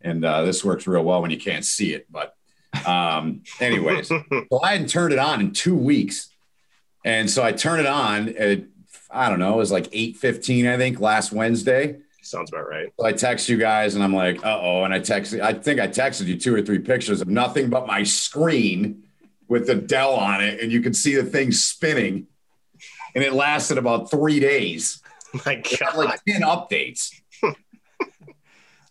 and 0.00 0.24
uh, 0.24 0.42
this 0.44 0.64
works 0.64 0.86
real 0.86 1.02
well 1.02 1.20
when 1.20 1.32
you 1.32 1.38
can't 1.38 1.64
see 1.64 1.94
it. 1.94 2.06
But, 2.10 2.34
um, 2.86 3.42
anyways, 3.60 4.08
so 4.08 4.22
I 4.62 4.72
hadn't 4.72 4.88
turned 4.88 5.12
it 5.12 5.18
on 5.18 5.40
in 5.40 5.52
two 5.52 5.76
weeks, 5.76 6.28
and 7.04 7.28
so 7.28 7.42
I 7.42 7.50
turned 7.50 7.80
it 7.80 7.86
on. 7.86 8.28
At, 8.36 8.62
I 9.10 9.28
don't 9.28 9.40
know, 9.40 9.54
it 9.54 9.58
was 9.58 9.72
like 9.72 9.88
eight 9.92 10.16
fifteen, 10.16 10.68
I 10.68 10.76
think, 10.76 11.00
last 11.00 11.32
Wednesday. 11.32 11.96
Sounds 12.22 12.50
about 12.50 12.68
right. 12.68 12.90
So 12.98 13.04
I 13.04 13.12
text 13.12 13.48
you 13.48 13.56
guys, 13.58 13.96
and 13.96 14.02
I'm 14.02 14.14
like, 14.14 14.44
uh 14.44 14.58
oh. 14.60 14.84
And 14.84 14.94
I 14.94 15.00
texted, 15.00 15.40
I 15.40 15.52
think 15.52 15.78
I 15.78 15.88
texted 15.88 16.26
you 16.26 16.38
two 16.38 16.54
or 16.54 16.62
three 16.62 16.78
pictures 16.78 17.20
of 17.20 17.28
nothing 17.28 17.68
but 17.68 17.86
my 17.86 18.02
screen 18.02 19.03
with 19.54 19.68
the 19.68 19.76
Dell 19.76 20.14
on 20.14 20.42
it, 20.42 20.58
and 20.58 20.72
you 20.72 20.80
could 20.80 20.96
see 20.96 21.14
the 21.14 21.22
thing 21.22 21.52
spinning. 21.52 22.26
And 23.14 23.22
it 23.22 23.32
lasted 23.32 23.78
about 23.78 24.10
three 24.10 24.40
days. 24.40 25.00
My 25.46 25.54
God. 25.54 25.96
like 25.96 26.24
10 26.26 26.42
updates. 26.42 27.14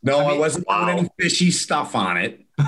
No, 0.06 0.20
I, 0.20 0.32
mean, 0.32 0.40
wasn't 0.40 0.68
wow. 0.68 0.84
doing 0.84 0.98
any 1.00 1.10
fishy 1.18 1.50
stuff 1.50 1.96
on 1.96 2.18
it. 2.18 2.42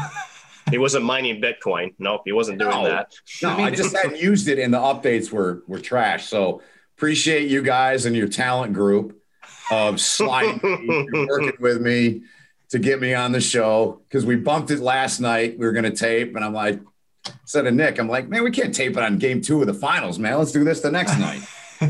He 0.71 0.79
wasn't 0.79 1.05
mining 1.05 1.39
Bitcoin. 1.39 1.93
Nope, 1.99 2.21
he 2.25 2.31
wasn't 2.31 2.57
doing 2.57 2.71
No. 2.71 2.85
that. 2.85 3.13
No, 3.43 3.51
I, 3.51 3.69
just 3.69 3.95
hadn't 3.95 4.19
used 4.19 4.47
it, 4.47 4.57
and 4.57 4.73
the 4.73 4.79
updates 4.79 5.31
were 5.31 5.61
were 5.67 5.79
trash. 5.79 6.27
So 6.27 6.63
appreciate 6.97 7.49
you 7.49 7.61
guys 7.61 8.07
and 8.07 8.15
your 8.15 8.27
talent 8.27 8.73
group 8.73 9.21
of 9.69 10.01
sliding, 10.01 10.59
working 11.29 11.53
with 11.59 11.81
me 11.81 12.23
to 12.69 12.79
get 12.79 12.99
me 12.99 13.13
on 13.13 13.31
the 13.31 13.41
show 13.41 14.01
because 14.07 14.25
we 14.25 14.37
bumped 14.37 14.71
it 14.71 14.79
last 14.79 15.19
night. 15.19 15.59
We 15.59 15.67
were 15.67 15.71
going 15.71 15.85
to 15.85 15.95
tape, 15.95 16.35
and 16.35 16.43
I'm 16.43 16.53
like, 16.53 16.79
said 17.45 17.63
to 17.63 17.71
Nick, 17.71 17.97
I'm 17.99 18.07
like, 18.09 18.27
man, 18.29 18.43
we 18.43 18.51
can't 18.51 18.73
tape 18.73 18.97
it 18.97 18.99
on 19.03 19.17
game 19.17 19.41
two 19.41 19.61
of 19.61 19.67
the 19.67 19.73
finals, 19.73 20.19
man. 20.19 20.37
Let's 20.37 20.51
do 20.51 20.63
this 20.63 20.81
the 20.81 20.91
next 20.91 21.17
night. 21.19 21.41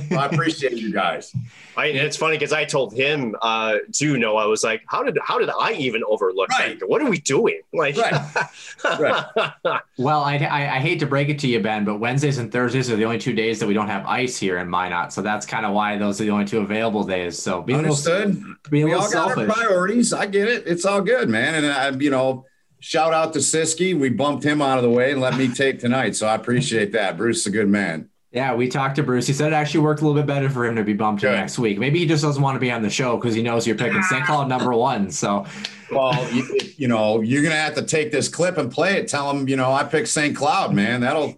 So 0.09 0.17
I 0.17 0.25
appreciate 0.25 0.73
you 0.73 0.91
guys. 0.91 1.31
I, 1.77 1.87
it's 1.87 2.17
funny 2.17 2.37
because 2.37 2.51
I 2.51 2.65
told 2.65 2.93
him 2.95 3.35
uh, 3.43 3.75
too. 3.93 4.17
No, 4.17 4.35
I 4.35 4.45
was 4.45 4.63
like, 4.63 4.81
how 4.87 5.03
did 5.03 5.15
how 5.23 5.37
did 5.37 5.49
I 5.51 5.73
even 5.73 6.03
overlook 6.09 6.49
Right. 6.49 6.79
that? 6.79 6.89
What 6.89 7.03
are 7.03 7.09
we 7.09 7.19
doing? 7.19 7.61
Like, 7.71 7.95
Right. 8.83 9.25
Well, 9.97 10.23
I, 10.23 10.37
I 10.37 10.75
I 10.75 10.79
hate 10.79 10.99
to 11.01 11.05
break 11.05 11.29
it 11.29 11.37
to 11.39 11.47
you, 11.47 11.59
Ben, 11.59 11.85
but 11.85 11.99
Wednesdays 11.99 12.37
and 12.39 12.51
Thursdays 12.51 12.89
are 12.89 12.95
the 12.95 13.05
only 13.05 13.17
two 13.19 13.33
days 13.33 13.59
that 13.59 13.67
we 13.67 13.73
don't 13.73 13.87
have 13.87 14.05
ice 14.07 14.37
here 14.37 14.57
in 14.57 14.69
Minot. 14.69 15.13
So 15.13 15.21
that's 15.21 15.45
kind 15.45 15.65
of 15.65 15.73
why 15.73 15.97
those 15.97 16.19
are 16.19 16.23
the 16.25 16.31
only 16.31 16.45
two 16.45 16.59
available 16.59 17.03
days. 17.03 17.37
So 17.41 17.61
be 17.61 17.73
a 17.73 17.77
little, 17.77 17.91
Understood. 17.91 18.43
we 18.71 18.83
little 18.83 19.01
all 19.01 19.11
got 19.11 19.29
our 19.29 19.35
selfish. 19.35 19.53
priorities. 19.55 20.13
I 20.13 20.25
get 20.25 20.47
it. 20.49 20.63
It's 20.65 20.83
all 20.85 21.01
good, 21.01 21.29
man. 21.29 21.55
And 21.63 21.67
I, 21.67 21.89
you 21.91 22.09
know, 22.09 22.45
shout 22.85 23.13
out 23.13 23.33
to 23.33 23.39
Ciskie. 23.39 23.97
We 23.97 24.09
bumped 24.09 24.43
him 24.43 24.61
out 24.61 24.77
of 24.77 24.83
the 24.83 24.91
way 24.91 25.11
and 25.11 25.19
let 25.19 25.35
me 25.35 25.47
take 25.47 25.79
tonight. 25.79 26.15
So 26.15 26.27
I 26.27 26.35
appreciate 26.35 26.91
that. 26.91 27.17
Bruce 27.17 27.41
is 27.41 27.47
a 27.47 27.49
good 27.49 27.67
man. 27.67 28.09
Yeah, 28.31 28.53
we 28.53 28.67
talked 28.67 28.97
to 28.97 29.03
Bruce. 29.03 29.25
He 29.25 29.33
said 29.33 29.53
it 29.53 29.55
actually 29.55 29.79
worked 29.79 30.01
a 30.01 30.05
little 30.05 30.21
bit 30.21 30.27
better 30.27 30.49
for 30.49 30.65
him 30.65 30.75
to 30.75 30.83
be 30.83 30.93
bumped 30.93 31.21
Good. 31.21 31.31
next 31.31 31.57
week. 31.57 31.79
Maybe 31.79 31.99
he 31.99 32.05
just 32.05 32.21
doesn't 32.21 32.43
want 32.43 32.55
to 32.55 32.59
be 32.59 32.69
on 32.69 32.83
the 32.83 32.89
show 32.89 33.15
because 33.17 33.33
he 33.33 33.41
knows 33.41 33.65
you're 33.65 33.77
picking 33.77 34.03
St. 34.03 34.25
Cloud 34.25 34.47
number 34.49 34.71
one. 34.73 35.09
So 35.09 35.45
Well, 35.89 36.31
you, 36.31 36.45
you 36.77 36.87
know, 36.87 37.21
you're 37.21 37.41
gonna 37.41 37.55
have 37.55 37.73
to 37.75 37.81
take 37.81 38.11
this 38.11 38.27
clip 38.27 38.57
and 38.57 38.71
play 38.71 38.97
it. 38.97 39.07
Tell 39.07 39.31
him, 39.31 39.49
you 39.49 39.55
know, 39.55 39.71
I 39.71 39.83
picked 39.83 40.09
St. 40.09 40.35
Cloud, 40.35 40.75
man. 40.75 41.01
That'll 41.01 41.35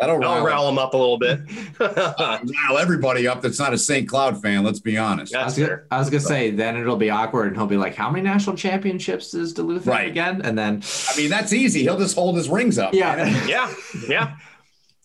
that'll 0.00 0.16
I'll 0.24 0.36
rile, 0.36 0.44
rile 0.44 0.68
him 0.68 0.78
up 0.78 0.94
a 0.94 0.96
little 0.96 1.18
bit. 1.18 1.40
rile 1.78 2.78
everybody 2.78 3.26
up 3.28 3.42
that's 3.42 3.58
not 3.58 3.72
a 3.72 3.78
St. 3.78 4.08
Cloud 4.08 4.40
fan. 4.42 4.64
Let's 4.64 4.80
be 4.80 4.96
honest. 4.98 5.34
I 5.34 5.42
That's 5.42 5.58
was, 5.58 5.68
gonna. 5.68 5.82
I 5.90 5.98
was 5.98 6.10
gonna 6.10 6.20
say 6.20 6.50
then 6.50 6.76
it'll 6.76 6.96
be 6.96 7.10
awkward 7.10 7.48
and 7.48 7.56
he'll 7.56 7.66
be 7.66 7.76
like, 7.76 7.94
"How 7.94 8.10
many 8.10 8.22
national 8.24 8.56
championships 8.56 9.30
does 9.32 9.52
Duluth 9.52 9.84
have 9.84 9.94
Right. 9.94 10.08
again?" 10.08 10.42
And 10.42 10.58
then 10.58 10.82
I 11.08 11.16
mean, 11.16 11.30
that's 11.30 11.52
easy. 11.52 11.82
He'll 11.82 11.98
just 11.98 12.14
hold 12.14 12.36
his 12.36 12.48
rings 12.48 12.78
up. 12.78 12.94
yeah. 12.94 13.10
Yeah, 13.46 13.72
yeah. 14.08 14.36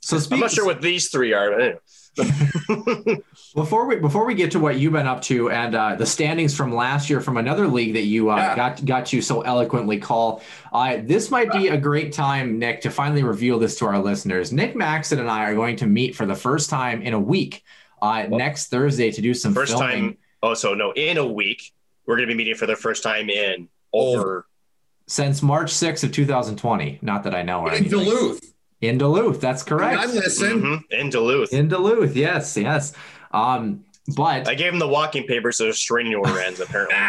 So 0.02 0.18
I'm 0.32 0.40
not 0.40 0.52
sure 0.52 0.66
what 0.66 0.82
these 0.82 1.10
three 1.10 1.34
are. 1.34 1.50
But 1.52 1.62
anyway. 1.62 1.80
Before 3.56 3.86
we 3.86 3.98
before 3.98 4.26
we 4.26 4.36
get 4.36 4.52
to 4.52 4.60
what 4.60 4.78
you've 4.80 4.94
been 4.94 5.08
up 5.08 5.22
to 5.24 5.50
and 5.50 5.76
uh, 5.76 5.96
the 5.96 6.06
standings 6.06 6.56
from 6.56 6.74
last 6.76 7.10
year 7.10 7.22
from 7.22 7.38
another 7.38 7.68
league 7.68 7.94
that 7.94 8.04
you 8.04 8.30
uh, 8.30 8.36
Yeah. 8.38 8.56
got 8.56 8.86
got 8.86 9.14
you 9.14 9.22
so 9.22 9.42
eloquently 9.42 9.98
call, 10.00 10.42
uh, 10.74 10.98
this 11.04 11.32
might 11.32 11.52
be 11.52 11.70
a 11.70 11.78
great 11.78 12.12
time, 12.14 12.60
Nick, 12.60 12.82
to 12.82 12.90
finally 12.90 13.24
reveal 13.24 13.60
this 13.60 13.78
to 13.80 13.86
our 13.86 14.00
listeners. 14.00 14.52
Nick 14.52 14.76
Maxon 14.76 15.20
and 15.20 15.30
I 15.30 15.46
are 15.46 15.56
going 15.56 15.76
to 15.78 15.88
meet 15.88 16.16
for 16.16 16.26
the 16.26 16.36
first 16.36 16.70
time 16.70 17.02
in 17.02 17.14
a 17.14 17.20
week 17.20 17.64
uh, 18.02 18.24
next 18.30 18.68
Thursday 18.68 19.12
to 19.12 19.22
do 19.22 19.34
some 19.34 19.54
First 19.54 19.72
filming. 19.74 19.90
time. 20.10 20.18
Oh, 20.44 20.54
so 20.54 20.74
no, 20.74 20.92
in 20.92 21.18
a 21.18 21.26
week 21.26 21.72
we're 22.06 22.18
going 22.18 22.28
to 22.28 22.34
be 22.34 22.38
meeting 22.38 22.56
for 22.56 22.66
the 22.66 22.76
first 22.76 23.04
time 23.04 23.30
in 23.30 23.68
over. 23.94 24.48
since 25.08 25.42
March 25.42 25.72
6th 25.72 26.04
of 26.04 26.12
2020. 26.12 27.00
Not 27.02 27.24
that 27.24 27.34
I 27.34 27.42
know 27.44 27.62
or 27.62 27.70
In 27.70 27.76
anything. 27.86 28.00
Duluth. 28.00 28.42
In 28.82 28.98
Duluth, 28.98 29.40
that's 29.40 29.64
correct. 29.64 29.98
I 30.00 30.06
listen. 30.06 30.62
Mhm, 30.62 30.84
in 30.92 31.10
Duluth. 31.10 31.54
In 31.54 31.70
Duluth, 31.70 32.16
yes, 32.16 32.58
yes. 32.58 32.94
Um, 33.32 33.85
But 34.16 34.48
I 34.48 34.54
gave 34.54 34.72
him 34.72 34.78
the 34.78 34.88
walking 34.88 35.26
papers, 35.26 35.58
so 35.58 35.72
straining 35.72 36.14
order 36.14 36.40
ends 36.40 36.60
apparently. 36.60 36.96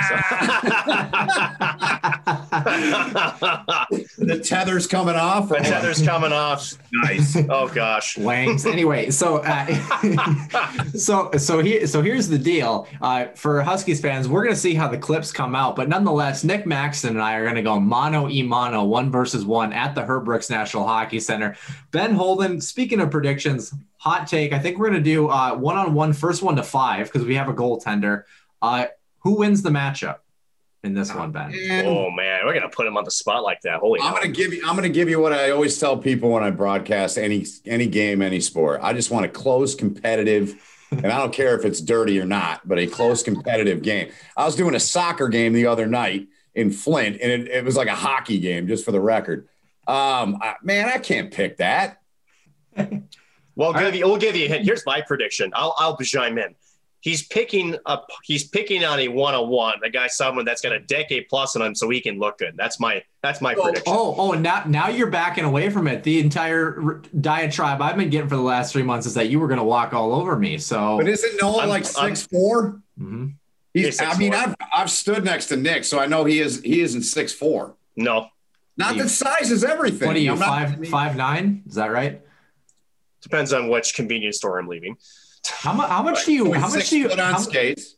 the 4.16 4.40
tether's 4.42 4.86
coming 4.86 5.14
off. 5.14 5.50
the 5.50 5.56
tether's 5.56 6.00
coming 6.00 6.32
off. 6.32 6.72
Nice. 6.92 7.36
Oh 7.50 7.68
gosh. 7.68 8.16
Wangs. 8.16 8.64
Anyway, 8.64 9.10
so 9.10 9.42
uh, 9.44 9.66
so 10.96 11.30
so 11.36 11.62
here 11.62 11.86
so 11.86 12.00
here's 12.00 12.28
the 12.28 12.38
deal. 12.38 12.88
Uh, 13.02 13.26
for 13.34 13.60
Huskies 13.60 14.00
fans, 14.00 14.26
we're 14.26 14.44
gonna 14.44 14.56
see 14.56 14.74
how 14.74 14.88
the 14.88 14.96
clips 14.96 15.32
come 15.32 15.54
out, 15.54 15.76
but 15.76 15.90
nonetheless, 15.90 16.44
Nick 16.44 16.64
Maxton 16.64 17.10
and 17.10 17.22
I 17.22 17.34
are 17.34 17.46
gonna 17.46 17.62
go 17.62 17.78
mono 17.78 18.30
e 18.30 18.42
mono, 18.42 18.84
one 18.84 19.10
versus 19.10 19.44
one 19.44 19.74
at 19.74 19.94
the 19.94 20.02
Herb 20.02 20.24
Brooks 20.24 20.48
National 20.48 20.86
Hockey 20.86 21.20
Center. 21.20 21.56
Ben 21.90 22.14
Holden. 22.14 22.62
Speaking 22.62 23.00
of 23.00 23.10
predictions, 23.10 23.74
hot 24.06 24.26
take. 24.26 24.52
I 24.52 24.58
think 24.58 24.78
we're 24.78 24.86
gonna 24.88 25.00
do 25.00 25.28
uh, 25.28 25.54
one 25.54 25.76
on 25.76 25.94
one, 25.94 26.12
first 26.12 26.42
one 26.42 26.56
to 26.56 26.62
five 26.62 27.06
because 27.12 27.24
we 27.26 27.34
have 27.34 27.48
a 27.48 27.54
goaltender. 27.54 28.22
Uh, 28.62 28.86
who 29.20 29.38
wins 29.38 29.62
the 29.62 29.70
matchup 29.70 30.18
in 30.84 30.94
this 30.94 31.12
one, 31.12 31.32
Ben? 31.32 31.52
And 31.52 31.86
Oh 31.86 32.10
man, 32.10 32.44
we're 32.46 32.54
gonna 32.54 32.68
put 32.68 32.86
him 32.86 32.96
on 32.96 33.04
the 33.04 33.10
spot 33.10 33.42
like 33.42 33.60
that. 33.62 33.80
Holy 33.80 34.00
I'm 34.00 34.06
hell. 34.06 34.14
gonna 34.22 34.28
give 34.32 34.52
you. 34.54 34.62
I'm 34.66 34.76
gonna 34.76 34.88
give 34.88 35.08
you 35.08 35.20
what 35.20 35.32
I 35.32 35.50
always 35.50 35.78
tell 35.78 35.96
people 35.98 36.30
when 36.30 36.42
I 36.44 36.50
broadcast 36.50 37.18
any 37.18 37.44
any 37.64 37.86
game, 37.86 38.22
any 38.22 38.40
sport. 38.40 38.80
I 38.82 38.92
just 38.92 39.10
want 39.10 39.26
a 39.26 39.28
close, 39.28 39.74
competitive, 39.74 40.54
and 40.92 41.06
I 41.06 41.18
don't 41.18 41.32
care 41.32 41.58
if 41.58 41.64
it's 41.64 41.80
dirty 41.80 42.20
or 42.20 42.24
not, 42.26 42.66
but 42.68 42.78
a 42.78 42.86
close, 42.86 43.22
competitive 43.22 43.82
game. 43.82 44.10
I 44.36 44.44
was 44.44 44.54
doing 44.54 44.74
a 44.76 44.80
soccer 44.80 45.28
game 45.28 45.52
the 45.52 45.66
other 45.66 45.86
night 45.86 46.28
in 46.54 46.70
Flint, 46.70 47.18
and 47.20 47.30
it, 47.32 47.48
it 47.48 47.64
was 47.64 47.76
like 47.76 47.88
a 47.88 47.94
hockey 47.94 48.38
game, 48.38 48.68
just 48.68 48.84
for 48.84 48.92
the 48.92 49.00
record. 49.00 49.48
Um, 49.88 50.38
I- 50.40 50.54
man, 50.62 50.88
I 50.88 50.98
can't 50.98 51.32
pick 51.32 51.56
that. 51.58 52.00
Well, 53.56 53.72
give 53.72 53.94
you, 53.94 54.06
we'll 54.06 54.18
give 54.18 54.36
you 54.36 54.44
a 54.44 54.48
hint. 54.48 54.64
Here's 54.64 54.84
my 54.86 55.00
prediction. 55.00 55.50
I'll 55.54 55.74
I'll 55.78 55.96
chime 55.98 56.38
in. 56.38 56.54
He's 57.00 57.26
picking 57.26 57.76
up. 57.86 58.08
He's 58.24 58.44
picking 58.48 58.84
on 58.84 58.98
a 58.98 59.08
one 59.08 59.34
on 59.34 59.48
one. 59.48 59.74
A 59.84 59.90
guy, 59.90 60.08
someone 60.08 60.44
that's 60.44 60.60
got 60.60 60.72
a 60.72 60.80
decade 60.80 61.28
plus 61.28 61.54
on 61.56 61.62
him, 61.62 61.74
so 61.74 61.88
he 61.88 62.00
can 62.00 62.18
look 62.18 62.38
good. 62.38 62.54
That's 62.56 62.78
my 62.80 63.02
that's 63.22 63.40
my 63.40 63.54
prediction. 63.54 63.84
Oh, 63.86 64.14
oh, 64.18 64.32
now 64.32 64.64
now 64.66 64.88
you're 64.88 65.10
backing 65.10 65.44
away 65.44 65.70
from 65.70 65.86
it. 65.88 66.02
The 66.02 66.18
entire 66.20 67.00
diatribe 67.20 67.80
I've 67.80 67.96
been 67.96 68.10
getting 68.10 68.28
for 68.28 68.36
the 68.36 68.42
last 68.42 68.72
three 68.72 68.82
months 68.82 69.06
is 69.06 69.14
that 69.14 69.28
you 69.30 69.38
were 69.40 69.46
going 69.48 69.58
to 69.58 69.64
walk 69.64 69.94
all 69.94 70.12
over 70.12 70.36
me. 70.36 70.58
So 70.58 70.98
But 70.98 71.08
isn't 71.08 71.40
Noah 71.40 71.60
I'm- 71.60 71.68
like 71.68 71.84
I'm- 71.96 72.14
six 72.14 72.26
four? 72.26 72.80
Mhm. 73.00 73.34
He's. 73.72 73.86
He's 73.86 74.00
I 74.00 74.16
mean, 74.18 74.32
6'4". 74.32 74.36
I've 74.48 74.54
I've 74.74 74.90
stood 74.90 75.24
next 75.24 75.46
to 75.46 75.56
Nick, 75.56 75.84
so 75.84 75.98
I 75.98 76.06
know 76.06 76.24
he 76.24 76.40
is. 76.40 76.60
He 76.62 76.80
isn't 76.80 77.02
six 77.02 77.32
four. 77.32 77.74
No, 77.94 78.28
Not 78.76 78.96
You- 78.96 79.04
that 79.04 79.08
size 79.10 79.50
is 79.52 79.64
everything. 79.64 80.06
what 80.08 80.16
are 80.16 80.20
you 80.20 80.32
I'm 80.32 80.38
not- 80.38 80.48
five 80.48 80.88
five 80.88 81.16
nine? 81.16 81.62
Is 81.68 81.76
that 81.76 81.92
right? 81.92 82.20
Depends 83.26 83.52
on 83.52 83.68
which 83.68 83.94
convenience 83.94 84.36
store 84.36 84.58
I'm 84.58 84.68
leaving. 84.68 84.96
How 85.48 85.72
much? 85.72 85.88
How 85.88 86.02
much 86.02 86.24
do 86.24 86.32
you? 86.32 86.52
How 86.52 86.68
much 86.68 86.90
do 86.90 86.98
you? 86.98 87.08
foot 87.08 87.18
How, 87.18 87.38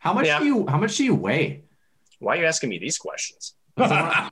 how 0.00 0.12
much 0.12 0.26
Yeah. 0.26 0.38
do 0.38 0.46
you? 0.46 0.66
How 0.66 0.78
much 0.78 0.96
do 0.96 1.04
you 1.04 1.14
weigh? 1.14 1.64
Why 2.18 2.36
are 2.36 2.40
you 2.40 2.46
asking 2.46 2.70
me 2.70 2.78
these 2.78 2.98
questions? 2.98 3.54
I 3.78 4.30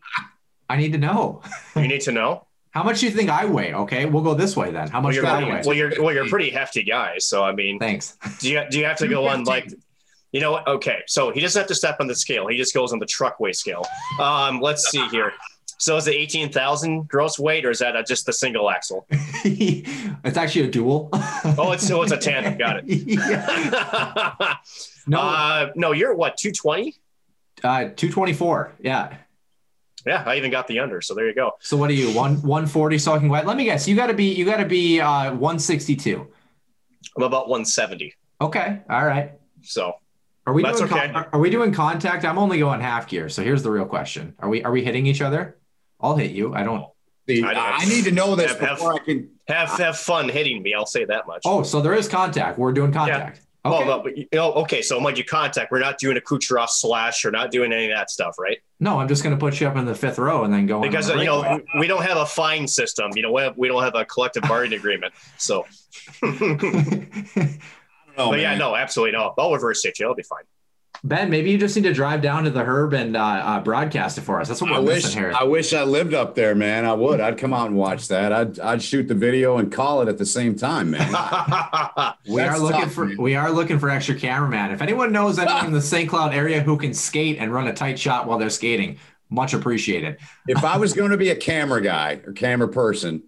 need 0.76 0.92
to 0.92 0.98
know. 0.98 1.42
You 1.76 1.87
need 1.88 2.00
to 2.02 2.12
know. 2.12 2.46
How 2.70 2.82
much 2.82 3.00
do 3.00 3.06
you 3.06 3.12
think 3.12 3.30
I 3.30 3.44
weigh? 3.46 3.72
Okay, 3.72 4.04
we'll 4.04 4.22
go 4.22 4.35
this 4.35 4.56
way 4.56 4.70
then. 4.70 4.88
How 4.88 5.00
much 5.00 5.14
you're, 5.14 5.24
do 5.24 5.28
I 5.30 5.44
weigh? 5.44 5.62
well, 5.64 5.74
you're 5.76 5.92
well, 6.02 6.12
you're 6.14 6.26
a 6.26 6.28
pretty 6.28 6.50
hefty 6.50 6.82
guy. 6.82 7.18
So 7.18 7.42
I 7.44 7.52
mean, 7.52 7.78
Thanks. 7.78 8.16
do 8.40 8.50
you 8.50 8.62
do 8.70 8.78
you 8.78 8.85
have 8.87 8.98
to 8.98 9.09
go 9.16 9.28
on 9.28 9.44
like? 9.44 9.70
You 10.32 10.40
know 10.40 10.52
what? 10.52 10.66
Okay, 10.68 10.98
so 11.06 11.30
he 11.30 11.40
doesn't 11.40 11.59
have 11.59 11.68
to 11.68 11.74
step 11.74 11.96
on 12.00 12.06
the 12.09 12.14
scale. 12.14 12.46
He 12.48 12.56
just 12.59 12.74
goes 12.74 12.92
on 12.92 12.98
the 12.98 13.06
truck 13.06 13.38
weigh 13.40 13.52
scale. 13.52 13.85
Um, 14.20 14.61
let's 14.61 14.90
see 14.90 15.06
here. 15.09 15.32
So 15.78 15.96
is 15.96 16.06
it 16.06 16.14
eighteen 16.14 16.50
thousand 16.50 17.08
gross 17.08 17.38
weight, 17.38 17.64
or 17.64 17.70
is 17.70 17.80
that 17.80 17.96
a, 17.96 18.02
just 18.02 18.24
the 18.26 18.32
single 18.32 18.70
axle? 18.70 19.06
it's 19.10 20.36
actually 20.36 20.66
a 20.68 20.70
dual. 20.70 21.10
Oh, 21.12 21.72
it's 21.72 21.90
oh, 21.90 22.02
it's 22.02 22.12
a 22.12 22.16
tandem. 22.16 22.56
Got 22.56 22.82
it. 22.84 24.56
No, 25.08 25.20
uh, 25.20 25.70
no, 25.76 25.92
you're 25.92 26.14
what 26.14 26.36
two 26.36 26.50
twenty? 26.50 26.96
uh, 27.62 27.90
two 27.94 28.10
twenty 28.10 28.32
four. 28.32 28.72
Yeah. 28.80 29.16
Yeah, 30.04 30.22
I 30.26 30.36
even 30.36 30.50
got 30.50 30.66
the 30.68 30.78
under. 30.80 31.00
So 31.00 31.14
there 31.14 31.26
you 31.28 31.34
go. 31.34 31.52
So 31.60 31.76
what 31.76 31.90
are 31.90 31.94
you 31.94 32.12
one 32.12 32.42
one 32.42 32.66
forty 32.66 32.98
soaking 32.98 33.28
wet? 33.28 33.46
Let 33.46 33.56
me 33.56 33.64
guess. 33.64 33.86
You 33.86 33.94
got 33.96 34.06
to 34.08 34.14
be 34.14 34.32
you 34.34 34.44
got 34.44 34.56
to 34.58 34.64
be 34.64 35.00
uh, 35.00 35.34
one 35.34 35.58
sixty 35.58 35.94
two. 35.96 36.26
I'm 37.16 37.22
about 37.22 37.48
one 37.48 37.64
seventy. 37.64 38.14
Okay. 38.40 38.80
All 38.90 39.06
right. 39.06 39.32
So 39.62 39.94
Are 40.46 40.52
we 40.52 40.62
That's 40.62 40.78
doing 40.78 40.92
okay. 40.92 41.12
con- 41.12 41.26
are 41.32 41.38
we 41.40 41.50
doing 41.50 41.72
contact? 41.72 42.24
I'm 42.24 42.38
only 42.38 42.58
going 42.58 42.80
half 42.80 43.08
gear. 43.08 43.28
So 43.28 43.42
here's 43.42 43.62
the 43.62 43.70
real 43.70 43.86
question: 43.86 44.34
Are 44.40 44.48
we 44.48 44.62
are 44.64 44.72
we 44.72 44.82
hitting 44.84 45.06
each 45.06 45.20
other? 45.22 45.56
I'll 46.00 46.16
hit 46.16 46.30
you. 46.32 46.54
I 46.54 46.62
don't. 46.62 46.85
See, 47.28 47.42
I 47.42 47.52
I, 47.78 47.85
need 47.87 48.04
to 48.04 48.12
know 48.12 48.37
this 48.37 48.52
Have- 48.52 48.61
have- 48.61 48.76
before 48.78 48.94
I 48.94 48.98
can. 48.98 49.30
have 49.48 49.70
have 49.78 49.98
fun 49.98 50.28
hitting 50.28 50.62
me. 50.62 50.74
I'll 50.74 50.87
say 50.87 51.04
that 51.06 51.26
much. 51.26 51.42
Oh, 51.44 51.62
so 51.62 51.80
there 51.80 51.94
is 51.94 52.06
contact. 52.09 52.59
We're 52.59 52.72
doing 52.72 52.92
contact. 52.92 53.40
Well, 53.64 53.74
Okay. 53.80 53.85
no, 53.88 54.00
but, 54.00 54.16
you 54.16 54.28
know, 54.32 54.52
okay. 54.52 54.80
So 54.80 55.02
when 55.02 55.16
you 55.16 55.24
contact, 55.24 55.72
we're 55.72 55.80
not 55.80 55.98
doing 55.98 56.16
a 56.16 56.20
Kucherov 56.20 56.68
slash. 56.68 57.24
We're 57.24 57.32
not 57.32 57.50
doing 57.50 57.72
any 57.72 57.90
of 57.90 57.96
that 57.96 58.11
stuff, 58.12 58.37
right? 58.38 58.59
No, 58.78 59.00
I'm 59.00 59.09
just 59.09 59.24
going 59.24 59.35
to 59.35 59.40
put 59.40 59.61
you 59.61 59.66
up 59.66 59.74
in 59.74 59.85
the 59.87 59.94
fifth 59.94 60.18
row 60.20 60.44
and 60.44 60.54
then 60.54 60.66
go. 60.66 60.76
on 60.76 60.82
Because 60.82 61.09
the 61.09 61.16
you 61.18 61.24
know 61.24 61.40
breakaway. 61.42 61.64
we 61.80 61.88
don't 61.88 62.04
have 62.04 62.16
a 62.18 62.26
fine 62.26 62.68
system. 62.68 63.11
You 63.16 63.22
know 63.22 63.32
we, 63.32 63.42
have, 63.42 63.56
we 63.59 63.66
don't 63.66 63.82
have 63.82 63.96
a 63.96 64.04
collective 64.04 64.44
bargaining 64.44 64.78
agreement. 64.78 65.14
So, 65.37 65.66
Oh, 68.18 68.30
but 68.30 68.40
yeah, 68.40 68.56
no, 68.56 68.74
absolutely 68.76 69.12
no. 69.12 69.35
I'll 69.37 69.52
reverse 69.52 69.82
hit 69.82 69.98
you. 69.98 70.06
It'll 70.06 70.14
be 70.14 70.22
fine. 70.22 70.44
Ben, 71.04 71.30
maybe 71.30 71.50
you 71.50 71.59
just 71.59 71.76
need 71.76 71.82
to 71.82 71.92
drive 71.92 72.22
down 72.22 72.44
to 72.44 72.50
the 72.50 72.64
Herb 72.64 72.92
and 72.92 73.16
uh, 73.16 73.20
uh, 73.20 73.61
broadcast 73.61 74.18
it 74.18 74.22
for 74.22 74.40
us. 74.40 74.48
That's 74.48 74.61
what 74.61 74.72
I 74.72 74.78
we're 74.78 74.87
wish 74.87 75.14
here. 75.14 75.32
I 75.38 75.44
wish 75.44 75.72
I 75.72 75.85
lived 75.85 76.14
up 76.14 76.35
there, 76.35 76.54
man. 76.54 76.85
I 76.85 76.92
would. 76.92 77.20
I'd 77.20 77.38
come 77.38 77.52
out 77.52 77.68
and 77.68 77.76
watch 77.76 78.09
that. 78.09 78.32
I'd 78.32 78.59
I'd 78.61 78.82
shoot 78.82 79.09
the 79.09 79.14
video 79.14 79.59
and 79.59 79.70
call 79.70 80.02
it 80.02 80.09
at 80.09 80.18
the 80.18 80.26
same 80.26 80.56
time, 80.56 80.90
man. 80.90 81.09
we 82.28 82.42
are 82.42 82.59
looking 82.59 82.82
tough, 82.82 82.92
for 82.92 83.06
man. 83.06 83.16
we 83.18 83.35
are 83.37 83.50
looking 83.50 83.78
for 83.78 83.90
extra 83.90 84.14
cameraman. 84.14 84.70
If 84.70 84.82
anyone 84.82 85.12
knows 85.12 85.38
anyone 85.38 85.66
in 85.66 85.72
the 85.72 85.80
St. 85.96 86.09
Cloud 86.09 86.35
area 86.35 86.61
who 86.61 86.76
can 86.76 86.94
skate 86.94 87.38
and 87.38 87.52
run 87.52 87.68
a 87.68 87.74
tight 87.74 87.98
shot 87.98 88.26
while 88.26 88.38
they're 88.38 88.50
skating, 88.50 88.98
much 89.30 89.54
appreciated. 89.54 90.18
if 90.46 90.64
I 90.64 90.76
was 90.76 90.92
going 90.94 91.11
to 91.11 91.16
be 91.16 91.30
a 91.30 91.37
camera 91.37 91.80
guy 91.80 92.20
or 92.26 92.32
camera 92.32 92.68
person, 92.68 93.22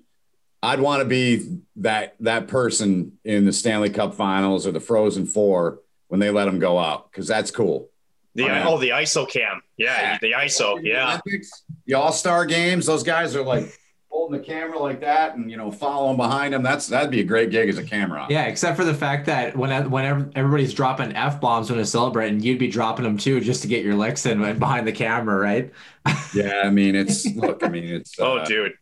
I'd 0.63 0.81
want 0.81 1.01
to 1.01 1.05
be 1.05 1.61
that 1.77 2.17
that 2.21 2.49
person 2.49 3.19
in 3.25 3.45
the 3.45 3.53
Stanley 3.53 3.91
Cup 3.91 4.15
Finals 4.15 4.67
or 4.67 4.73
the 4.73 4.81
Frozen 4.81 5.27
Four 5.27 5.81
when 6.09 6.21
they 6.21 6.31
let 6.31 6.45
them 6.47 6.59
go 6.59 6.79
out 6.79 7.11
because 7.11 7.27
that's 7.27 7.51
cool. 7.51 7.89
the 8.35 8.45
Oh, 8.45 8.47
yeah. 8.47 8.69
oh 8.69 8.79
the 8.79 8.91
ISO 8.91 9.29
cam. 9.29 9.63
Yeah, 9.77 10.19
the 10.21 10.33
ISO. 10.33 10.79
Yeah. 10.83 11.09
Olympics, 11.09 11.65
the 11.87 11.95
All 11.95 12.13
Star 12.13 12.45
games, 12.47 12.87
those 12.87 13.03
guys 13.03 13.35
are 13.37 13.43
like 13.43 13.79
holding 14.11 14.41
the 14.41 14.45
camera 14.45 14.79
like 14.79 15.01
that 15.01 15.37
and 15.37 15.51
you 15.51 15.57
know 15.57 15.71
following 15.71 16.17
behind 16.17 16.55
them. 16.55 16.63
That's 16.63 16.87
that'd 16.89 17.11
be 17.11 17.21
a 17.21 17.25
great 17.25 17.51
gig 17.51 17.69
as 17.69 17.79
a 17.79 17.85
camera. 17.85 18.27
Yeah, 18.31 18.45
except 18.47 18.77
for 18.77 18.85
the 18.85 18.95
fact 18.95 19.27
that 19.27 19.57
when 19.57 19.91
whenever 19.91 20.31
everybody's 20.35 20.73
dropping 20.75 21.15
f 21.15 21.41
bombs 21.41 21.71
when 21.71 21.83
they're 21.83 22.23
and 22.23 22.45
you'd 22.45 22.59
be 22.59 22.69
dropping 22.69 23.05
them 23.05 23.19
too 23.19 23.41
just 23.41 23.63
to 23.63 23.69
get 23.69 23.85
your 23.85 23.95
licks 23.95 24.25
in 24.27 24.41
behind 24.59 24.87
the 24.87 24.93
camera, 24.93 25.37
right? 25.39 25.73
yeah. 26.35 26.63
I 26.65 26.71
mean, 26.71 26.95
it's 26.95 27.27
look. 27.35 27.63
I 27.63 27.69
mean, 27.69 27.85
it's 27.85 28.15
Oh, 28.21 28.39
uh, 28.39 28.45
dude. 28.45 28.73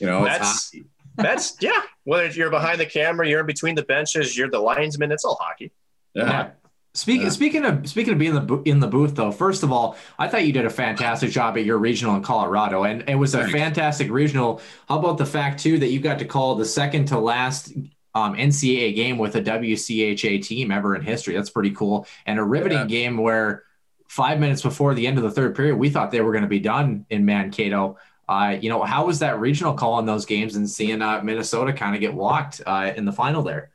you 0.00 0.06
know, 0.06 0.24
That's 0.24 0.70
hockey. 0.70 0.84
that's 1.16 1.56
yeah. 1.60 1.82
Whether 2.04 2.28
you're 2.28 2.50
behind 2.50 2.78
the 2.78 2.86
camera, 2.86 3.28
you're 3.28 3.40
in 3.40 3.46
between 3.46 3.74
the 3.74 3.82
benches, 3.82 4.36
you're 4.38 4.50
the 4.50 4.60
linesman. 4.60 5.10
It's 5.12 5.24
all 5.24 5.38
hockey. 5.40 5.72
Yeah. 6.16 6.50
Speaking 6.94 7.24
Yeah. 7.24 7.28
speaking 7.28 7.64
of 7.66 7.86
speaking 7.88 8.12
of 8.14 8.18
being 8.18 8.34
in 8.34 8.46
the 8.46 8.56
in 8.64 8.80
the 8.80 8.86
booth 8.86 9.14
though, 9.16 9.30
first 9.30 9.62
of 9.62 9.70
all, 9.70 9.96
I 10.18 10.28
thought 10.28 10.46
you 10.46 10.52
did 10.52 10.64
a 10.64 10.70
fantastic 10.70 11.30
job 11.30 11.58
at 11.58 11.64
your 11.66 11.76
regional 11.78 12.16
in 12.16 12.22
Colorado, 12.22 12.84
and 12.84 13.04
it 13.06 13.16
was 13.16 13.34
a 13.34 13.40
Thanks. 13.40 13.52
fantastic 13.52 14.10
regional. 14.10 14.62
How 14.88 14.98
about 14.98 15.18
the 15.18 15.26
fact 15.26 15.60
too 15.60 15.78
that 15.78 15.88
you 15.88 16.00
got 16.00 16.18
to 16.20 16.24
call 16.24 16.54
the 16.54 16.64
second 16.64 17.04
to 17.08 17.18
last 17.18 17.72
um, 18.14 18.34
NCAA 18.34 18.94
game 18.96 19.18
with 19.18 19.36
a 19.36 19.42
WCHA 19.42 20.42
team 20.42 20.70
ever 20.70 20.96
in 20.96 21.02
history? 21.02 21.34
That's 21.34 21.50
pretty 21.50 21.72
cool, 21.72 22.06
and 22.24 22.38
a 22.38 22.42
riveting 22.44 22.78
Yeah. 22.78 22.86
game 22.86 23.18
where 23.18 23.64
five 24.08 24.40
minutes 24.40 24.62
before 24.62 24.94
the 24.94 25.06
end 25.06 25.18
of 25.18 25.24
the 25.24 25.30
third 25.30 25.54
period, 25.54 25.76
we 25.76 25.90
thought 25.90 26.10
they 26.12 26.22
were 26.22 26.32
going 26.32 26.44
to 26.44 26.48
be 26.48 26.60
done 26.60 27.04
in 27.10 27.26
Mankato. 27.26 27.98
Uh, 28.26 28.56
you 28.58 28.70
know, 28.70 28.82
how 28.84 29.04
was 29.04 29.18
that 29.18 29.38
regional 29.38 29.74
call 29.74 29.98
in 29.98 30.06
those 30.06 30.24
games 30.24 30.56
and 30.56 30.68
seeing 30.70 31.02
uh, 31.02 31.20
Minnesota 31.22 31.74
kind 31.74 31.94
of 31.94 32.00
get 32.00 32.14
walked 32.14 32.62
uh, 32.64 32.90
in 32.96 33.04
the 33.04 33.12
final 33.12 33.42
there? 33.42 33.70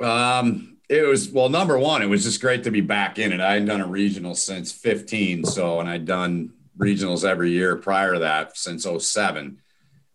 Um, 0.00 0.71
it 0.88 1.06
was 1.06 1.30
well, 1.30 1.48
number 1.48 1.78
one, 1.78 2.02
it 2.02 2.06
was 2.06 2.24
just 2.24 2.40
great 2.40 2.64
to 2.64 2.70
be 2.70 2.80
back 2.80 3.18
in 3.18 3.32
it. 3.32 3.40
I 3.40 3.52
hadn't 3.54 3.68
done 3.68 3.80
a 3.80 3.86
regional 3.86 4.34
since 4.34 4.72
15, 4.72 5.44
so 5.44 5.80
and 5.80 5.88
I'd 5.88 6.04
done 6.04 6.52
regionals 6.78 7.24
every 7.24 7.50
year 7.50 7.76
prior 7.76 8.14
to 8.14 8.18
that 8.20 8.56
since 8.56 8.86
07. 8.86 9.58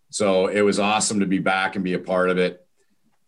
So 0.09 0.47
it 0.47 0.61
was 0.61 0.79
awesome 0.79 1.19
to 1.19 1.25
be 1.25 1.39
back 1.39 1.75
and 1.75 1.83
be 1.83 1.93
a 1.93 1.99
part 1.99 2.29
of 2.29 2.37
it. 2.37 2.65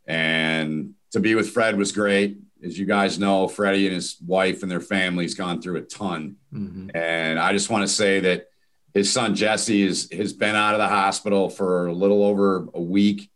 And 0.08 0.94
to 1.12 1.20
be 1.20 1.36
with 1.36 1.52
Fred 1.52 1.78
was 1.78 1.92
great. 1.92 2.38
As 2.64 2.78
you 2.78 2.86
guys 2.86 3.20
know, 3.20 3.48
Freddie 3.48 3.86
and 3.86 3.96
his 3.96 4.18
wife 4.26 4.64
and 4.64 4.72
their 4.72 4.82
family's 4.82 5.36
gone 5.36 5.62
through 5.62 5.78
a 5.78 5.82
ton. 5.82 6.36
Mhm. 6.54 6.92
And 6.96 7.40
I 7.40 7.54
just 7.54 7.70
want 7.70 7.84
to 7.84 7.88
say 7.94 8.20
that 8.22 8.48
his 8.94 9.12
son 9.12 9.36
Jesse 9.36 9.84
is, 9.84 10.10
has 10.12 10.34
been 10.34 10.56
out 10.56 10.74
of 10.74 10.80
the 10.80 10.88
hospital 10.88 11.50
for 11.50 11.88
a 11.88 11.94
little 11.94 12.24
over 12.24 12.68
a 12.74 12.82
week. 12.82 13.30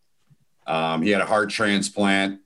Um, 0.66 1.02
he 1.04 1.12
had 1.12 1.22
a 1.22 1.26
heart 1.26 1.50
transplant. 1.52 2.40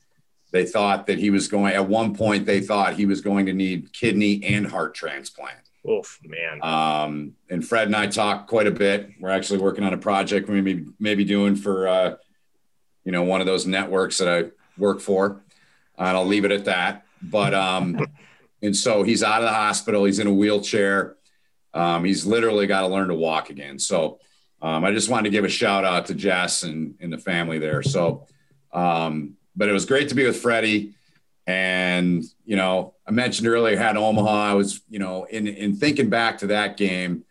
They 0.51 0.65
thought 0.65 1.07
that 1.07 1.19
he 1.19 1.29
was 1.29 1.47
going, 1.47 1.73
at 1.73 1.87
one 1.87 2.15
point, 2.15 2.45
they 2.45 2.61
thought 2.61 2.93
he 2.93 3.05
was 3.05 3.21
going 3.21 3.45
to 3.47 3.53
need 3.53 3.91
kidney 3.93 4.43
and 4.43 4.65
heart 4.65 4.95
transplant. 4.95 5.59
Oof, 5.89 6.19
man. 6.23 6.59
Um, 6.61 7.33
and 7.49 7.65
Fred 7.65 7.87
and 7.87 7.95
I 7.95 8.07
talked 8.07 8.49
quite 8.49 8.67
a 8.67 8.71
bit. 8.71 9.11
We're 9.19 9.29
actually 9.29 9.59
working 9.59 9.83
on 9.83 9.93
a 9.93 9.97
project 9.97 10.49
we 10.49 10.61
may, 10.61 10.83
maybe 10.99 11.23
doing 11.23 11.55
for, 11.55 11.87
uh, 11.87 12.15
you 13.03 13.11
know, 13.11 13.23
one 13.23 13.39
of 13.39 13.47
those 13.47 13.65
networks 13.65 14.17
that 14.17 14.27
I 14.27 14.49
work 14.77 14.99
for. 14.99 15.41
And 15.97 16.09
I'll 16.09 16.25
leave 16.25 16.45
it 16.45 16.51
at 16.51 16.65
that. 16.65 17.05
but 17.21 17.53
um, 17.53 18.05
and 18.61 18.75
so 18.75 19.03
he's 19.03 19.23
out 19.23 19.41
of 19.41 19.47
the 19.47 19.53
hospital. 19.53 20.03
He's 20.03 20.19
in 20.19 20.27
a 20.27 20.33
wheelchair. 20.33 21.15
Um, 21.73 22.03
he's 22.03 22.25
literally 22.25 22.67
got 22.67 22.81
to 22.81 22.87
learn 22.87 23.07
to 23.07 23.15
walk 23.15 23.49
again. 23.49 23.79
So 23.79 24.19
um, 24.61 24.83
I 24.83 24.91
just 24.91 25.09
wanted 25.09 25.25
to 25.25 25.29
give 25.29 25.45
a 25.45 25.49
shout 25.49 25.85
out 25.85 26.07
to 26.07 26.15
Jess 26.15 26.63
and, 26.63 26.95
and 26.99 27.13
the 27.13 27.17
family 27.17 27.59
there. 27.59 27.83
So, 27.83 28.25
um, 28.73 29.36
but 29.57 29.67
it 29.67 29.73
was 29.73 29.85
great 29.85 30.07
to 30.09 30.15
be 30.15 30.25
with 30.25 30.39
Freddie. 30.39 30.93
And, 31.45 32.23
you 32.45 32.55
know, 32.55 32.93
I 33.05 33.11
mentioned 33.11 33.47
earlier, 33.47 33.77
had 33.77 33.97
Omaha. 33.97 34.51
I 34.51 34.53
was, 34.53 34.81
you 34.89 34.99
know, 34.99 35.25
in, 35.25 35.47
in 35.47 35.75
thinking 35.75 36.09
back 36.09 36.37
to 36.39 36.47
that 36.47 36.77
game, 36.77 37.25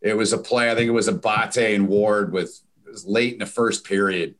it 0.00 0.16
was 0.16 0.32
a 0.32 0.38
play. 0.38 0.70
I 0.70 0.74
think 0.74 0.88
it 0.88 0.92
was 0.92 1.08
a 1.08 1.12
Bate 1.12 1.74
and 1.74 1.88
Ward 1.88 2.32
with, 2.32 2.60
it 2.86 2.90
was 2.90 3.06
late 3.06 3.32
in 3.32 3.38
the 3.38 3.46
first 3.46 3.84
period. 3.84 4.34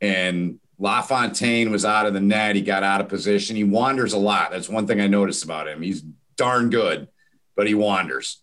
And 0.00 0.58
LaFontaine 0.78 1.70
was 1.70 1.84
out 1.84 2.06
of 2.06 2.14
the 2.14 2.20
net. 2.20 2.56
He 2.56 2.62
got 2.62 2.82
out 2.82 3.00
of 3.00 3.08
position. 3.08 3.56
He 3.56 3.64
wanders 3.64 4.12
a 4.12 4.18
lot. 4.18 4.50
That's 4.50 4.68
one 4.68 4.86
thing 4.86 5.00
I 5.00 5.06
noticed 5.06 5.44
about 5.44 5.68
him. 5.68 5.80
He's 5.80 6.02
darn 6.36 6.70
good, 6.70 7.08
but 7.54 7.68
he 7.68 7.74
wanders. 7.74 8.42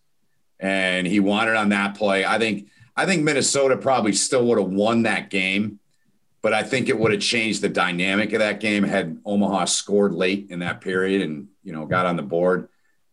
And 0.60 1.06
he 1.06 1.20
wandered 1.20 1.56
on 1.56 1.70
that 1.70 1.96
play. 1.96 2.26
I 2.26 2.38
think 2.38 2.70
I 2.96 3.06
think 3.06 3.24
Minnesota 3.24 3.78
probably 3.78 4.14
still 4.14 4.46
would 4.48 4.58
have 4.58 4.70
won 4.70 5.04
that 5.04 5.30
game, 5.30 5.80
but 6.42 6.54
I 6.54 6.64
think 6.64 6.88
it 6.88 6.98
would 6.98 7.12
have 7.12 7.22
changed 7.22 7.62
the 7.62 7.70
dynamic 7.70 8.34
of 8.34 8.40
that 8.40 8.60
game 8.60 8.84
had 8.84 9.20
Omaha 9.26 9.66
scored 9.66 10.14
late 10.14 10.48
in 10.50 10.60
that 10.60 10.82
period 10.82 11.22
and 11.22 11.48
you 11.64 11.74
know 11.74 11.86
got 11.86 12.06
on 12.06 12.16
the 12.16 12.24
board. 12.24 12.70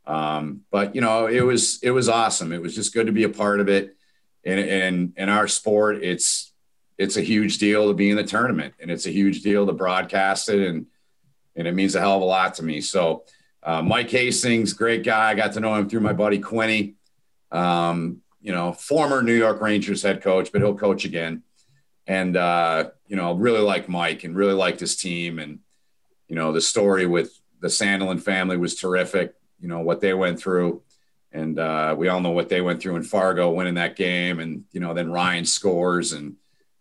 Um, 0.06 0.62
but 0.70 0.94
you 0.94 1.00
know 1.00 1.26
it 1.26 1.40
was 1.40 1.80
it 1.82 1.90
was 1.90 2.08
awesome. 2.08 2.52
It 2.52 2.62
was 2.62 2.74
just 2.74 2.94
good 2.94 3.06
to 3.06 3.12
be 3.12 3.24
a 3.24 3.28
part 3.28 3.60
of 3.60 3.68
it. 3.68 3.96
And 4.44 4.60
in, 4.60 5.12
in 5.16 5.28
our 5.28 5.48
sport, 5.48 6.02
it's 6.02 6.52
it's 6.98 7.16
a 7.16 7.22
huge 7.22 7.58
deal 7.58 7.88
to 7.88 7.94
be 7.94 8.10
in 8.10 8.16
the 8.16 8.24
tournament, 8.24 8.74
and 8.80 8.90
it's 8.90 9.06
a 9.06 9.10
huge 9.10 9.42
deal 9.42 9.66
to 9.66 9.72
broadcast 9.72 10.48
it, 10.48 10.66
and 10.66 10.86
and 11.56 11.66
it 11.66 11.74
means 11.74 11.94
a 11.94 12.00
hell 12.00 12.16
of 12.16 12.22
a 12.22 12.26
lot 12.26 12.54
to 12.54 12.64
me. 12.64 12.80
So. 12.80 13.24
Uh, 13.62 13.82
Mike 13.82 14.08
Hastings, 14.10 14.72
great 14.72 15.02
guy. 15.02 15.30
I 15.30 15.34
got 15.34 15.54
to 15.54 15.60
know 15.60 15.74
him 15.74 15.88
through 15.88 15.98
my 15.98 16.12
buddy 16.12 16.38
Quinny. 16.38 16.94
Um, 17.50 18.22
you 18.40 18.52
know, 18.52 18.72
former 18.72 19.22
New 19.24 19.34
York 19.34 19.60
Rangers 19.60 20.04
head 20.04 20.22
coach, 20.22 20.52
but 20.52 20.60
he'll 20.60 20.76
coach 20.76 21.04
again. 21.04 21.42
And, 22.06 22.36
uh, 22.36 22.90
you 23.08 23.16
know, 23.16 23.34
really 23.34 23.60
like 23.60 23.88
Mike 23.88 24.24
and 24.24 24.36
really 24.36 24.54
liked 24.54 24.80
his 24.80 24.96
team. 24.96 25.38
And, 25.38 25.60
you 26.28 26.36
know, 26.36 26.52
the 26.52 26.60
story 26.60 27.06
with 27.06 27.38
the 27.60 27.68
Sandelin 27.68 28.20
family 28.20 28.56
was 28.56 28.76
terrific, 28.76 29.34
you 29.60 29.68
know, 29.68 29.80
what 29.80 30.00
they 30.00 30.14
went 30.14 30.38
through. 30.38 30.82
And 31.32 31.58
uh, 31.58 31.94
we 31.98 32.08
all 32.08 32.20
know 32.20 32.30
what 32.30 32.48
they 32.48 32.60
went 32.60 32.80
through 32.80 32.96
in 32.96 33.02
Fargo 33.02 33.50
winning 33.50 33.74
that 33.74 33.96
game. 33.96 34.38
And, 34.38 34.64
you 34.72 34.80
know, 34.80 34.94
then 34.94 35.10
Ryan 35.10 35.44
scores. 35.44 36.12
And 36.12 36.36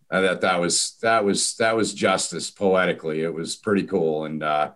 I 0.09 0.21
thought 0.21 0.41
that 0.41 0.61
was, 0.61 0.97
that 1.01 1.25
was, 1.25 1.55
that 1.57 1.75
was 1.75 1.93
justice 1.93 2.51
poetically. 2.51 3.21
It 3.21 3.33
was 3.33 3.55
pretty 3.55 3.83
cool. 3.83 4.25
And, 4.25 4.43
uh, 4.43 4.71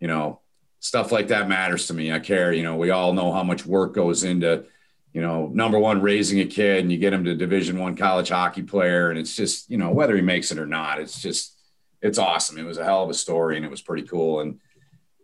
you 0.00 0.08
know, 0.08 0.40
stuff 0.80 1.12
like 1.12 1.28
that 1.28 1.48
matters 1.48 1.86
to 1.86 1.94
me. 1.94 2.10
I 2.10 2.18
care, 2.18 2.52
you 2.52 2.64
know, 2.64 2.76
we 2.76 2.90
all 2.90 3.12
know 3.12 3.32
how 3.32 3.44
much 3.44 3.64
work 3.64 3.94
goes 3.94 4.24
into, 4.24 4.64
you 5.12 5.20
know, 5.20 5.48
number 5.48 5.78
one, 5.78 6.00
raising 6.00 6.40
a 6.40 6.46
kid 6.46 6.80
and 6.80 6.90
you 6.90 6.98
get 6.98 7.12
him 7.12 7.24
to 7.24 7.34
division 7.34 7.78
one 7.78 7.96
college 7.96 8.30
hockey 8.30 8.62
player. 8.62 9.10
And 9.10 9.18
it's 9.18 9.36
just, 9.36 9.70
you 9.70 9.76
know, 9.76 9.90
whether 9.90 10.16
he 10.16 10.22
makes 10.22 10.50
it 10.50 10.58
or 10.58 10.66
not, 10.66 11.00
it's 11.00 11.20
just, 11.20 11.58
it's 12.00 12.18
awesome. 12.18 12.58
It 12.58 12.64
was 12.64 12.78
a 12.78 12.84
hell 12.84 13.04
of 13.04 13.10
a 13.10 13.14
story 13.14 13.56
and 13.56 13.64
it 13.64 13.70
was 13.70 13.82
pretty 13.82 14.06
cool. 14.06 14.40
And, 14.40 14.58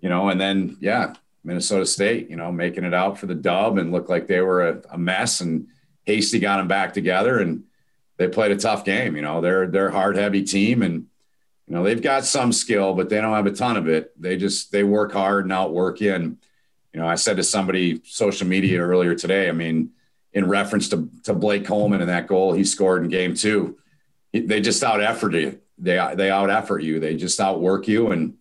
you 0.01 0.09
know, 0.09 0.29
and 0.29 0.41
then, 0.41 0.77
yeah, 0.81 1.15
Minnesota 1.43 1.87
State, 1.87 2.29
you 2.29 2.37
know, 2.37 2.53
making 2.53 2.85
it 2.85 2.93
out 2.93 3.19
for 3.19 3.27
the 3.27 3.35
dub 3.35 3.79
and 3.79 3.91
looked 3.91 4.11
like 4.11 4.27
they 4.27 4.43
were 4.43 4.69
a, 4.69 4.83
a 4.93 4.99
mess 4.99 5.41
and 5.41 5.69
Hasty 6.05 6.39
got 6.39 6.59
them 6.59 6.69
back 6.69 6.93
together 6.93 7.39
and 7.39 7.65
they 8.19 8.29
played 8.29 8.51
a 8.51 8.57
tough 8.57 8.85
game. 8.85 9.17
You 9.17 9.23
know, 9.23 9.41
they're, 9.41 9.67
they're 9.67 9.91
hard, 9.91 10.17
heavy 10.17 10.43
team 10.43 10.83
and, 10.83 11.07
you 11.67 11.75
know, 11.75 11.83
they've 11.83 12.01
got 12.01 12.25
some 12.25 12.53
skill, 12.53 12.95
but 12.95 13.09
they 13.09 13.21
don't 13.21 13.35
have 13.35 13.47
a 13.47 13.53
ton 13.53 13.77
of 13.77 13.89
it. 13.89 14.13
They 14.21 14.37
just, 14.37 14.71
they 14.71 14.85
work 14.85 15.13
hard 15.13 15.45
and 15.45 15.53
outwork 15.53 16.01
you. 16.01 16.15
And, 16.15 16.39
know, 16.99 17.07
I 17.07 17.15
said 17.15 17.37
to 17.37 17.45
somebody 17.45 18.01
social 18.05 18.47
media 18.47 18.81
earlier 18.81 19.15
today, 19.15 19.49
I 19.49 19.53
mean, 19.53 19.91
in 20.33 20.49
reference 20.49 20.89
to, 20.91 21.09
to 21.25 21.35
Blake 21.35 21.65
Coleman 21.65 22.01
and 22.01 22.11
that 22.11 22.27
goal 22.27 22.53
he 22.53 22.65
scored 22.65 23.03
in 23.03 23.09
game 23.09 23.35
two, 23.35 23.79
they 24.33 24.61
just 24.61 24.83
out 24.83 25.03
effort 25.03 25.35
you. 25.35 25.61
They, 25.79 25.97
they 26.17 26.31
out 26.31 26.51
effort 26.51 26.83
you. 26.83 27.01
They 27.01 27.17
just 27.17 27.41
outwork 27.41 27.89
you. 27.89 28.11
And, 28.11 28.35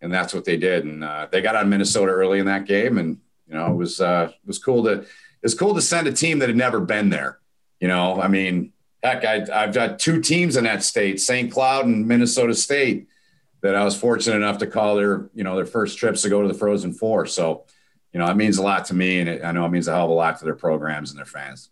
and 0.00 0.12
that's 0.12 0.34
what 0.34 0.44
they 0.44 0.56
did. 0.56 0.84
And 0.84 1.02
uh, 1.04 1.28
they 1.30 1.40
got 1.40 1.56
on 1.56 1.68
Minnesota 1.68 2.12
early 2.12 2.38
in 2.38 2.46
that 2.46 2.66
game. 2.66 2.98
And, 2.98 3.18
you 3.46 3.54
know, 3.54 3.72
it 3.72 3.76
was, 3.76 4.00
uh, 4.00 4.30
it 4.30 4.46
was 4.46 4.58
cool 4.58 4.84
to, 4.84 5.06
it's 5.42 5.54
cool 5.54 5.74
to 5.74 5.80
send 5.80 6.06
a 6.06 6.12
team 6.12 6.40
that 6.40 6.48
had 6.48 6.56
never 6.56 6.80
been 6.80 7.08
there. 7.08 7.38
You 7.80 7.88
know, 7.88 8.20
I 8.20 8.28
mean, 8.28 8.72
heck, 9.02 9.24
I, 9.24 9.46
I've 9.52 9.72
got 9.72 9.98
two 9.98 10.20
teams 10.20 10.56
in 10.56 10.64
that 10.64 10.82
state, 10.82 11.20
St. 11.20 11.50
Cloud 11.50 11.86
and 11.86 12.06
Minnesota 12.06 12.54
State, 12.54 13.08
that 13.62 13.74
I 13.74 13.84
was 13.84 13.96
fortunate 13.96 14.36
enough 14.36 14.58
to 14.58 14.66
call 14.66 14.96
their, 14.96 15.30
you 15.34 15.44
know, 15.44 15.56
their 15.56 15.66
first 15.66 15.98
trips 15.98 16.22
to 16.22 16.28
go 16.28 16.42
to 16.42 16.48
the 16.48 16.54
Frozen 16.54 16.94
Four. 16.94 17.26
So, 17.26 17.64
you 18.12 18.18
know, 18.18 18.26
it 18.26 18.36
means 18.36 18.58
a 18.58 18.62
lot 18.62 18.86
to 18.86 18.94
me, 18.94 19.20
and 19.20 19.28
it, 19.28 19.44
I 19.44 19.52
know 19.52 19.64
it 19.64 19.70
means 19.70 19.88
a 19.88 19.92
hell 19.92 20.04
of 20.04 20.10
a 20.10 20.14
lot 20.14 20.38
to 20.38 20.44
their 20.44 20.54
programs 20.54 21.10
and 21.10 21.18
their 21.18 21.26
fans. 21.26 21.70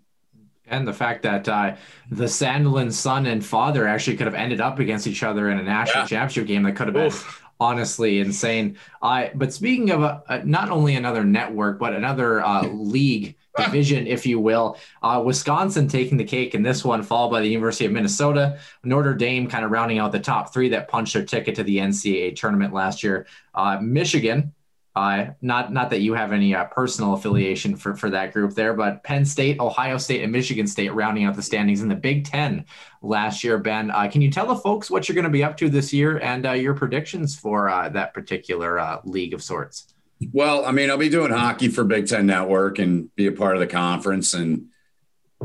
And 0.70 0.86
the 0.86 0.92
fact 0.92 1.22
that 1.22 1.48
uh, 1.48 1.76
the 2.10 2.26
Sandelin 2.26 2.92
son 2.92 3.26
and 3.26 3.44
father 3.44 3.86
actually 3.86 4.16
could 4.16 4.26
have 4.26 4.34
ended 4.34 4.60
up 4.60 4.78
against 4.78 5.06
each 5.06 5.22
other 5.22 5.50
in 5.50 5.58
a 5.58 5.62
national 5.62 6.04
yeah. 6.04 6.08
championship 6.08 6.46
game 6.46 6.62
that 6.64 6.76
could 6.76 6.88
have 6.88 6.94
been 6.94 7.06
Oof. 7.06 7.42
honestly 7.58 8.20
insane. 8.20 8.76
Uh, 9.00 9.28
but 9.34 9.52
speaking 9.52 9.90
of 9.90 10.02
a, 10.02 10.22
a, 10.28 10.44
not 10.44 10.70
only 10.70 10.94
another 10.96 11.24
network, 11.24 11.78
but 11.78 11.94
another 11.94 12.44
uh, 12.44 12.66
league 12.66 13.36
division, 13.56 14.06
if 14.06 14.26
you 14.26 14.38
will, 14.38 14.76
uh, 15.02 15.22
Wisconsin 15.24 15.88
taking 15.88 16.18
the 16.18 16.24
cake 16.24 16.54
in 16.54 16.62
this 16.62 16.84
one, 16.84 17.02
followed 17.02 17.30
by 17.30 17.40
the 17.40 17.48
University 17.48 17.86
of 17.86 17.92
Minnesota, 17.92 18.58
Notre 18.84 19.14
Dame 19.14 19.48
kind 19.48 19.64
of 19.64 19.70
rounding 19.70 19.98
out 19.98 20.12
the 20.12 20.20
top 20.20 20.52
three 20.52 20.68
that 20.68 20.88
punched 20.88 21.14
their 21.14 21.24
ticket 21.24 21.54
to 21.56 21.62
the 21.62 21.78
NCAA 21.78 22.36
tournament 22.36 22.74
last 22.74 23.02
year. 23.02 23.26
Uh, 23.54 23.78
Michigan 23.80 24.52
uh, 24.98 25.30
not 25.42 25.72
not 25.72 25.90
that 25.90 26.00
you 26.00 26.12
have 26.14 26.32
any 26.32 26.56
uh, 26.56 26.64
personal 26.64 27.14
affiliation 27.14 27.76
for, 27.76 27.94
for 27.94 28.10
that 28.10 28.32
group 28.32 28.54
there, 28.54 28.74
but 28.74 29.04
Penn 29.04 29.24
State, 29.24 29.60
Ohio 29.60 29.96
State, 29.96 30.24
and 30.24 30.32
Michigan 30.32 30.66
State 30.66 30.92
rounding 30.92 31.24
out 31.24 31.36
the 31.36 31.42
standings 31.42 31.82
in 31.82 31.88
the 31.88 31.94
Big 31.94 32.24
Ten 32.24 32.64
last 33.00 33.44
year. 33.44 33.58
Ben, 33.58 33.92
uh, 33.92 34.08
can 34.10 34.22
you 34.22 34.30
tell 34.30 34.46
the 34.46 34.56
folks 34.56 34.90
what 34.90 35.08
you're 35.08 35.14
going 35.14 35.24
to 35.24 35.30
be 35.30 35.44
up 35.44 35.56
to 35.58 35.70
this 35.70 35.92
year 35.92 36.18
and 36.18 36.44
uh, 36.44 36.50
your 36.50 36.74
predictions 36.74 37.38
for 37.38 37.68
uh, 37.68 37.88
that 37.90 38.12
particular 38.12 38.80
uh, 38.80 39.00
league 39.04 39.34
of 39.34 39.40
sorts? 39.40 39.94
Well, 40.32 40.64
I 40.64 40.72
mean, 40.72 40.90
I'll 40.90 40.98
be 40.98 41.08
doing 41.08 41.30
hockey 41.30 41.68
for 41.68 41.84
Big 41.84 42.08
Ten 42.08 42.26
Network 42.26 42.80
and 42.80 43.14
be 43.14 43.28
a 43.28 43.32
part 43.32 43.54
of 43.54 43.60
the 43.60 43.68
conference, 43.68 44.34
and 44.34 44.66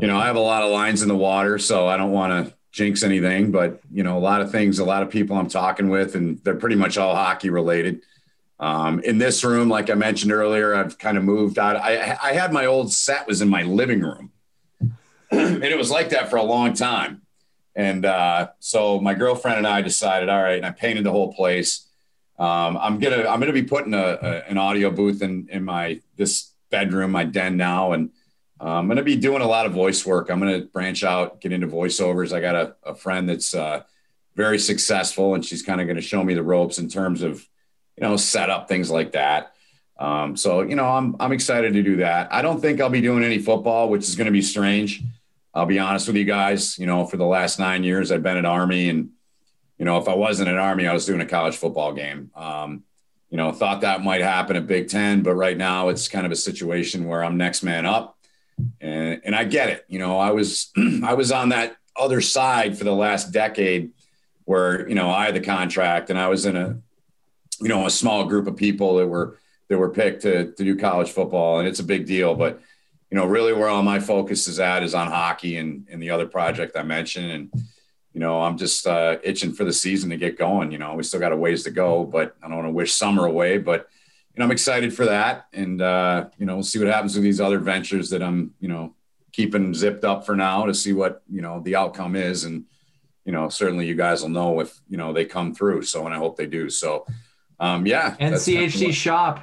you 0.00 0.08
know, 0.08 0.16
I 0.16 0.26
have 0.26 0.36
a 0.36 0.40
lot 0.40 0.64
of 0.64 0.72
lines 0.72 1.02
in 1.02 1.06
the 1.06 1.16
water, 1.16 1.58
so 1.60 1.86
I 1.86 1.96
don't 1.96 2.10
want 2.10 2.48
to 2.48 2.54
jinx 2.72 3.04
anything, 3.04 3.52
but 3.52 3.80
you 3.92 4.02
know, 4.02 4.18
a 4.18 4.24
lot 4.30 4.40
of 4.40 4.50
things, 4.50 4.80
a 4.80 4.84
lot 4.84 5.04
of 5.04 5.10
people 5.10 5.36
I'm 5.36 5.48
talking 5.48 5.90
with, 5.90 6.16
and 6.16 6.40
they're 6.42 6.56
pretty 6.56 6.74
much 6.74 6.98
all 6.98 7.14
hockey 7.14 7.50
related 7.50 8.02
um, 8.60 9.00
in 9.00 9.18
this 9.18 9.42
room, 9.42 9.68
like 9.68 9.90
I 9.90 9.94
mentioned 9.94 10.32
earlier, 10.32 10.74
I've 10.74 10.98
kind 10.98 11.18
of 11.18 11.24
moved 11.24 11.58
out. 11.58 11.76
I, 11.76 12.16
I 12.22 12.32
had 12.32 12.52
my 12.52 12.66
old 12.66 12.92
set 12.92 13.26
was 13.26 13.42
in 13.42 13.48
my 13.48 13.62
living 13.62 14.00
room, 14.00 14.32
and 15.30 15.64
it 15.64 15.76
was 15.76 15.90
like 15.90 16.10
that 16.10 16.30
for 16.30 16.36
a 16.36 16.42
long 16.42 16.72
time. 16.74 17.22
And 17.74 18.06
uh, 18.06 18.48
so 18.60 19.00
my 19.00 19.14
girlfriend 19.14 19.58
and 19.58 19.66
I 19.66 19.82
decided, 19.82 20.28
all 20.28 20.42
right, 20.42 20.56
and 20.56 20.66
I 20.66 20.70
painted 20.70 21.04
the 21.04 21.10
whole 21.10 21.32
place. 21.34 21.86
Um, 22.38 22.76
I'm 22.76 22.98
gonna 22.98 23.28
I'm 23.28 23.40
gonna 23.40 23.52
be 23.52 23.62
putting 23.62 23.94
a, 23.94 24.18
a, 24.20 24.48
an 24.48 24.58
audio 24.58 24.90
booth 24.90 25.22
in 25.22 25.48
in 25.50 25.64
my 25.64 26.00
this 26.16 26.52
bedroom, 26.70 27.10
my 27.10 27.24
den 27.24 27.56
now, 27.56 27.92
and 27.92 28.10
uh, 28.60 28.78
I'm 28.78 28.86
gonna 28.86 29.02
be 29.02 29.16
doing 29.16 29.42
a 29.42 29.46
lot 29.46 29.66
of 29.66 29.72
voice 29.72 30.06
work. 30.06 30.30
I'm 30.30 30.38
gonna 30.38 30.62
branch 30.62 31.02
out, 31.02 31.40
get 31.40 31.52
into 31.52 31.66
voiceovers. 31.66 32.32
I 32.32 32.40
got 32.40 32.54
a, 32.54 32.76
a 32.84 32.94
friend 32.94 33.28
that's 33.28 33.54
uh, 33.54 33.82
very 34.36 34.58
successful, 34.60 35.34
and 35.34 35.44
she's 35.44 35.62
kind 35.62 35.80
of 35.80 35.88
gonna 35.88 36.00
show 36.00 36.22
me 36.22 36.34
the 36.34 36.42
ropes 36.42 36.78
in 36.78 36.88
terms 36.88 37.22
of 37.22 37.44
you 37.96 38.02
know, 38.02 38.16
set 38.16 38.50
up 38.50 38.68
things 38.68 38.90
like 38.90 39.12
that. 39.12 39.54
Um, 39.98 40.36
so, 40.36 40.62
you 40.62 40.74
know, 40.74 40.86
I'm, 40.86 41.16
I'm 41.20 41.32
excited 41.32 41.72
to 41.74 41.82
do 41.82 41.96
that. 41.96 42.32
I 42.32 42.42
don't 42.42 42.60
think 42.60 42.80
I'll 42.80 42.90
be 42.90 43.00
doing 43.00 43.22
any 43.22 43.38
football, 43.38 43.88
which 43.88 44.08
is 44.08 44.16
going 44.16 44.26
to 44.26 44.32
be 44.32 44.42
strange. 44.42 45.02
I'll 45.54 45.66
be 45.66 45.78
honest 45.78 46.08
with 46.08 46.16
you 46.16 46.24
guys. 46.24 46.78
You 46.78 46.86
know, 46.86 47.06
for 47.06 47.16
the 47.16 47.24
last 47.24 47.58
nine 47.58 47.84
years, 47.84 48.10
I've 48.10 48.22
been 48.22 48.36
at 48.36 48.44
Army, 48.44 48.88
and 48.88 49.10
you 49.78 49.84
know, 49.84 49.98
if 49.98 50.08
I 50.08 50.14
wasn't 50.14 50.48
at 50.48 50.58
Army, 50.58 50.86
I 50.86 50.92
was 50.92 51.06
doing 51.06 51.20
a 51.20 51.26
college 51.26 51.56
football 51.56 51.92
game. 51.92 52.30
Um, 52.34 52.82
you 53.30 53.36
know, 53.36 53.52
thought 53.52 53.80
that 53.82 54.02
might 54.02 54.20
happen 54.20 54.56
at 54.56 54.66
Big 54.66 54.88
Ten, 54.88 55.22
but 55.22 55.34
right 55.34 55.56
now 55.56 55.88
it's 55.88 56.08
kind 56.08 56.26
of 56.26 56.32
a 56.32 56.36
situation 56.36 57.06
where 57.06 57.22
I'm 57.24 57.36
next 57.36 57.62
man 57.62 57.86
up, 57.86 58.18
and 58.80 59.20
and 59.24 59.34
I 59.34 59.44
get 59.44 59.68
it. 59.68 59.84
You 59.88 60.00
know, 60.00 60.18
I 60.18 60.32
was 60.32 60.72
I 61.04 61.14
was 61.14 61.30
on 61.30 61.50
that 61.50 61.76
other 61.96 62.20
side 62.20 62.76
for 62.76 62.84
the 62.84 62.94
last 62.94 63.32
decade, 63.32 63.92
where 64.44 64.88
you 64.88 64.96
know 64.96 65.10
I 65.10 65.26
had 65.26 65.34
the 65.34 65.40
contract, 65.40 66.10
and 66.10 66.18
I 66.18 66.28
was 66.28 66.46
in 66.46 66.56
a 66.56 66.80
you 67.60 67.68
know, 67.68 67.86
a 67.86 67.90
small 67.90 68.24
group 68.24 68.46
of 68.46 68.56
people 68.56 68.96
that 68.96 69.06
were 69.06 69.38
that 69.68 69.78
were 69.78 69.90
picked 69.90 70.22
to, 70.22 70.52
to 70.52 70.64
do 70.64 70.76
college 70.76 71.10
football, 71.10 71.58
and 71.58 71.68
it's 71.68 71.80
a 71.80 71.84
big 71.84 72.06
deal. 72.06 72.34
But 72.34 72.60
you 73.10 73.16
know, 73.16 73.26
really, 73.26 73.52
where 73.52 73.68
all 73.68 73.82
my 73.82 74.00
focus 74.00 74.48
is 74.48 74.60
at 74.60 74.82
is 74.82 74.94
on 74.94 75.08
hockey 75.08 75.56
and, 75.56 75.86
and 75.90 76.02
the 76.02 76.10
other 76.10 76.26
project 76.26 76.76
I 76.76 76.82
mentioned. 76.82 77.30
And 77.30 77.64
you 78.12 78.20
know, 78.20 78.42
I'm 78.42 78.56
just 78.56 78.86
uh, 78.86 79.18
itching 79.22 79.52
for 79.52 79.64
the 79.64 79.72
season 79.72 80.10
to 80.10 80.16
get 80.16 80.38
going. 80.38 80.70
You 80.70 80.78
know, 80.78 80.94
we 80.94 81.02
still 81.02 81.20
got 81.20 81.32
a 81.32 81.36
ways 81.36 81.64
to 81.64 81.70
go, 81.70 82.04
but 82.04 82.36
I 82.42 82.48
don't 82.48 82.56
want 82.56 82.68
to 82.68 82.72
wish 82.72 82.92
summer 82.92 83.26
away. 83.26 83.58
But 83.58 83.88
you 84.34 84.40
know, 84.40 84.46
I'm 84.46 84.50
excited 84.50 84.92
for 84.92 85.04
that, 85.04 85.46
and 85.52 85.80
uh, 85.80 86.28
you 86.38 86.46
know, 86.46 86.54
we'll 86.54 86.64
see 86.64 86.78
what 86.78 86.88
happens 86.88 87.14
with 87.14 87.24
these 87.24 87.40
other 87.40 87.58
ventures 87.58 88.10
that 88.10 88.22
I'm, 88.22 88.54
you 88.60 88.68
know, 88.68 88.94
keeping 89.32 89.74
zipped 89.74 90.04
up 90.04 90.26
for 90.26 90.36
now 90.36 90.66
to 90.66 90.74
see 90.74 90.92
what 90.92 91.22
you 91.28 91.40
know 91.40 91.60
the 91.60 91.76
outcome 91.76 92.16
is, 92.16 92.44
and 92.44 92.64
you 93.24 93.32
know, 93.32 93.48
certainly 93.48 93.86
you 93.86 93.94
guys 93.94 94.22
will 94.22 94.28
know 94.28 94.60
if 94.60 94.80
you 94.88 94.96
know 94.96 95.12
they 95.12 95.24
come 95.24 95.54
through. 95.54 95.82
So, 95.82 96.04
and 96.04 96.14
I 96.14 96.18
hope 96.18 96.36
they 96.36 96.46
do. 96.46 96.68
So, 96.70 97.06
Um, 97.60 97.86
yeah. 97.86 98.16
NCHC 98.20 98.92
shop. 98.92 99.40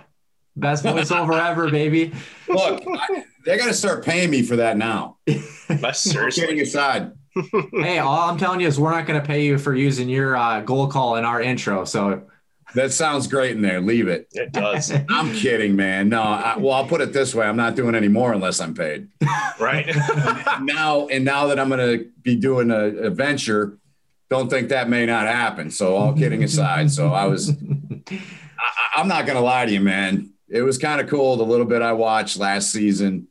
Best 0.55 0.84
voiceover 0.84 1.39
ever, 1.49 1.70
baby. 1.70 2.14
Look, 2.47 2.84
I, 2.88 3.24
they 3.45 3.57
got 3.57 3.68
to 3.68 3.74
start 3.74 4.03
paying 4.03 4.30
me 4.30 4.41
for 4.43 4.57
that 4.57 4.78
now. 4.78 5.18
That's 5.68 5.99
seriously. 5.99 6.43
Kidding 6.43 6.62
aside. 6.62 7.14
hey, 7.74 7.99
all 7.99 8.30
I'm 8.30 8.38
telling 8.38 8.59
you 8.59 8.68
is 8.68 8.80
we're 8.80 8.91
not 8.91 9.05
going 9.05 9.20
to 9.20 9.26
pay 9.26 9.45
you 9.45 9.57
for 9.57 9.74
using 9.74 10.09
your 10.09 10.36
uh, 10.36 10.59
goal 10.62 10.88
call 10.88 11.16
in 11.16 11.24
our 11.24 11.41
intro. 11.41 11.86
So 11.86 12.24
that 12.76 12.91
sounds 12.91 13.28
great 13.28 13.55
in 13.55 13.62
there. 13.62 13.80
Leave 13.80 14.09
it. 14.09 14.28
It 14.34 14.51
does. 14.51 14.91
I'm 15.09 15.34
kidding, 15.34 15.76
man. 15.76 16.09
No, 16.09 16.22
I, 16.22 16.57
well, 16.57 16.74
I'll 16.74 16.88
put 16.88 16.99
it 16.99 17.14
this 17.14 17.34
way: 17.34 17.45
I'm 17.45 17.57
not 17.57 17.76
doing 17.76 17.95
any 17.95 18.09
more 18.09 18.34
unless 18.34 18.59
I'm 18.59 18.74
paid. 18.74 19.07
Right. 19.59 19.95
now, 20.62 21.07
and 21.07 21.24
now 21.24 21.47
that 21.47 21.59
I'm 21.59 21.70
going 21.70 21.99
to 21.99 22.09
be 22.22 22.36
doing 22.36 22.72
a, 22.72 23.07
a, 23.07 23.09
venture, 23.09 23.78
don't 24.30 24.49
think 24.49 24.70
that 24.70 24.89
may 24.89 25.05
not 25.05 25.28
happen. 25.28 25.72
So, 25.72 25.95
all 25.95 26.14
kidding 26.14 26.43
aside, 26.43 26.91
so 26.91 27.14
I 27.14 27.26
was. 27.26 27.53
I, 28.12 28.99
I'm 28.99 29.07
not 29.07 29.26
going 29.26 29.38
to 29.38 29.43
lie 29.43 29.66
to 29.66 29.72
you, 29.72 29.82
man. 29.82 30.34
It 30.49 30.62
was 30.64 30.78
kind 30.78 30.99
of 30.99 31.07
cool. 31.07 31.38
The 31.38 31.45
little 31.45 31.66
bit 31.66 31.82
I 31.82 31.93
watched 31.93 32.38
last 32.38 32.72
season 32.72 33.28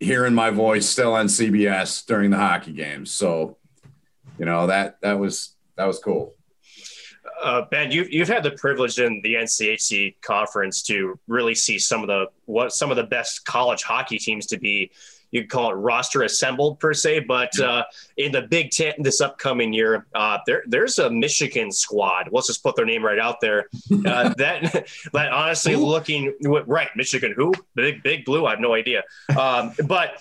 hearing 0.00 0.34
my 0.34 0.50
voice 0.50 0.88
still 0.88 1.14
on 1.14 1.26
CBS 1.26 2.04
during 2.06 2.30
the 2.30 2.36
hockey 2.36 2.72
games. 2.72 3.10
So, 3.10 3.56
you 4.38 4.44
know 4.44 4.66
that 4.66 5.00
that 5.02 5.18
was 5.18 5.54
that 5.76 5.86
was 5.86 5.98
cool. 5.98 6.34
Uh, 7.42 7.62
ben, 7.70 7.90
you've 7.90 8.10
you've 8.10 8.28
had 8.28 8.42
the 8.42 8.52
privilege 8.52 8.98
in 8.98 9.20
the 9.22 9.34
NCHC 9.34 10.16
conference 10.22 10.82
to 10.84 11.18
really 11.26 11.54
see 11.54 11.78
some 11.78 12.02
of 12.02 12.08
the 12.08 12.26
what 12.46 12.72
some 12.72 12.90
of 12.90 12.96
the 12.96 13.04
best 13.04 13.44
college 13.44 13.82
hockey 13.82 14.18
teams 14.18 14.46
to 14.46 14.58
be 14.58 14.90
you 15.30 15.42
could 15.42 15.50
call 15.50 15.70
it 15.70 15.74
roster 15.74 16.22
assembled 16.22 16.78
per 16.78 16.94
se, 16.94 17.20
but 17.20 17.58
uh, 17.60 17.84
in 18.16 18.32
the 18.32 18.42
Big 18.42 18.70
Ten 18.70 18.94
this 18.98 19.20
upcoming 19.20 19.72
year, 19.72 20.06
uh, 20.14 20.38
there 20.46 20.62
there's 20.66 20.98
a 20.98 21.10
Michigan 21.10 21.72
squad. 21.72 22.28
Let's 22.30 22.46
just 22.46 22.62
put 22.62 22.76
their 22.76 22.86
name 22.86 23.04
right 23.04 23.18
out 23.18 23.40
there. 23.40 23.68
Uh, 24.04 24.34
that 24.34 24.86
that 25.12 25.32
honestly 25.32 25.72
Ooh. 25.72 25.86
looking 25.86 26.34
right, 26.42 26.88
Michigan 26.94 27.32
who 27.36 27.52
big 27.74 28.02
big 28.02 28.24
blue. 28.24 28.44
I 28.44 28.50
have 28.50 28.60
no 28.60 28.74
idea, 28.74 29.02
um, 29.38 29.72
but 29.86 30.20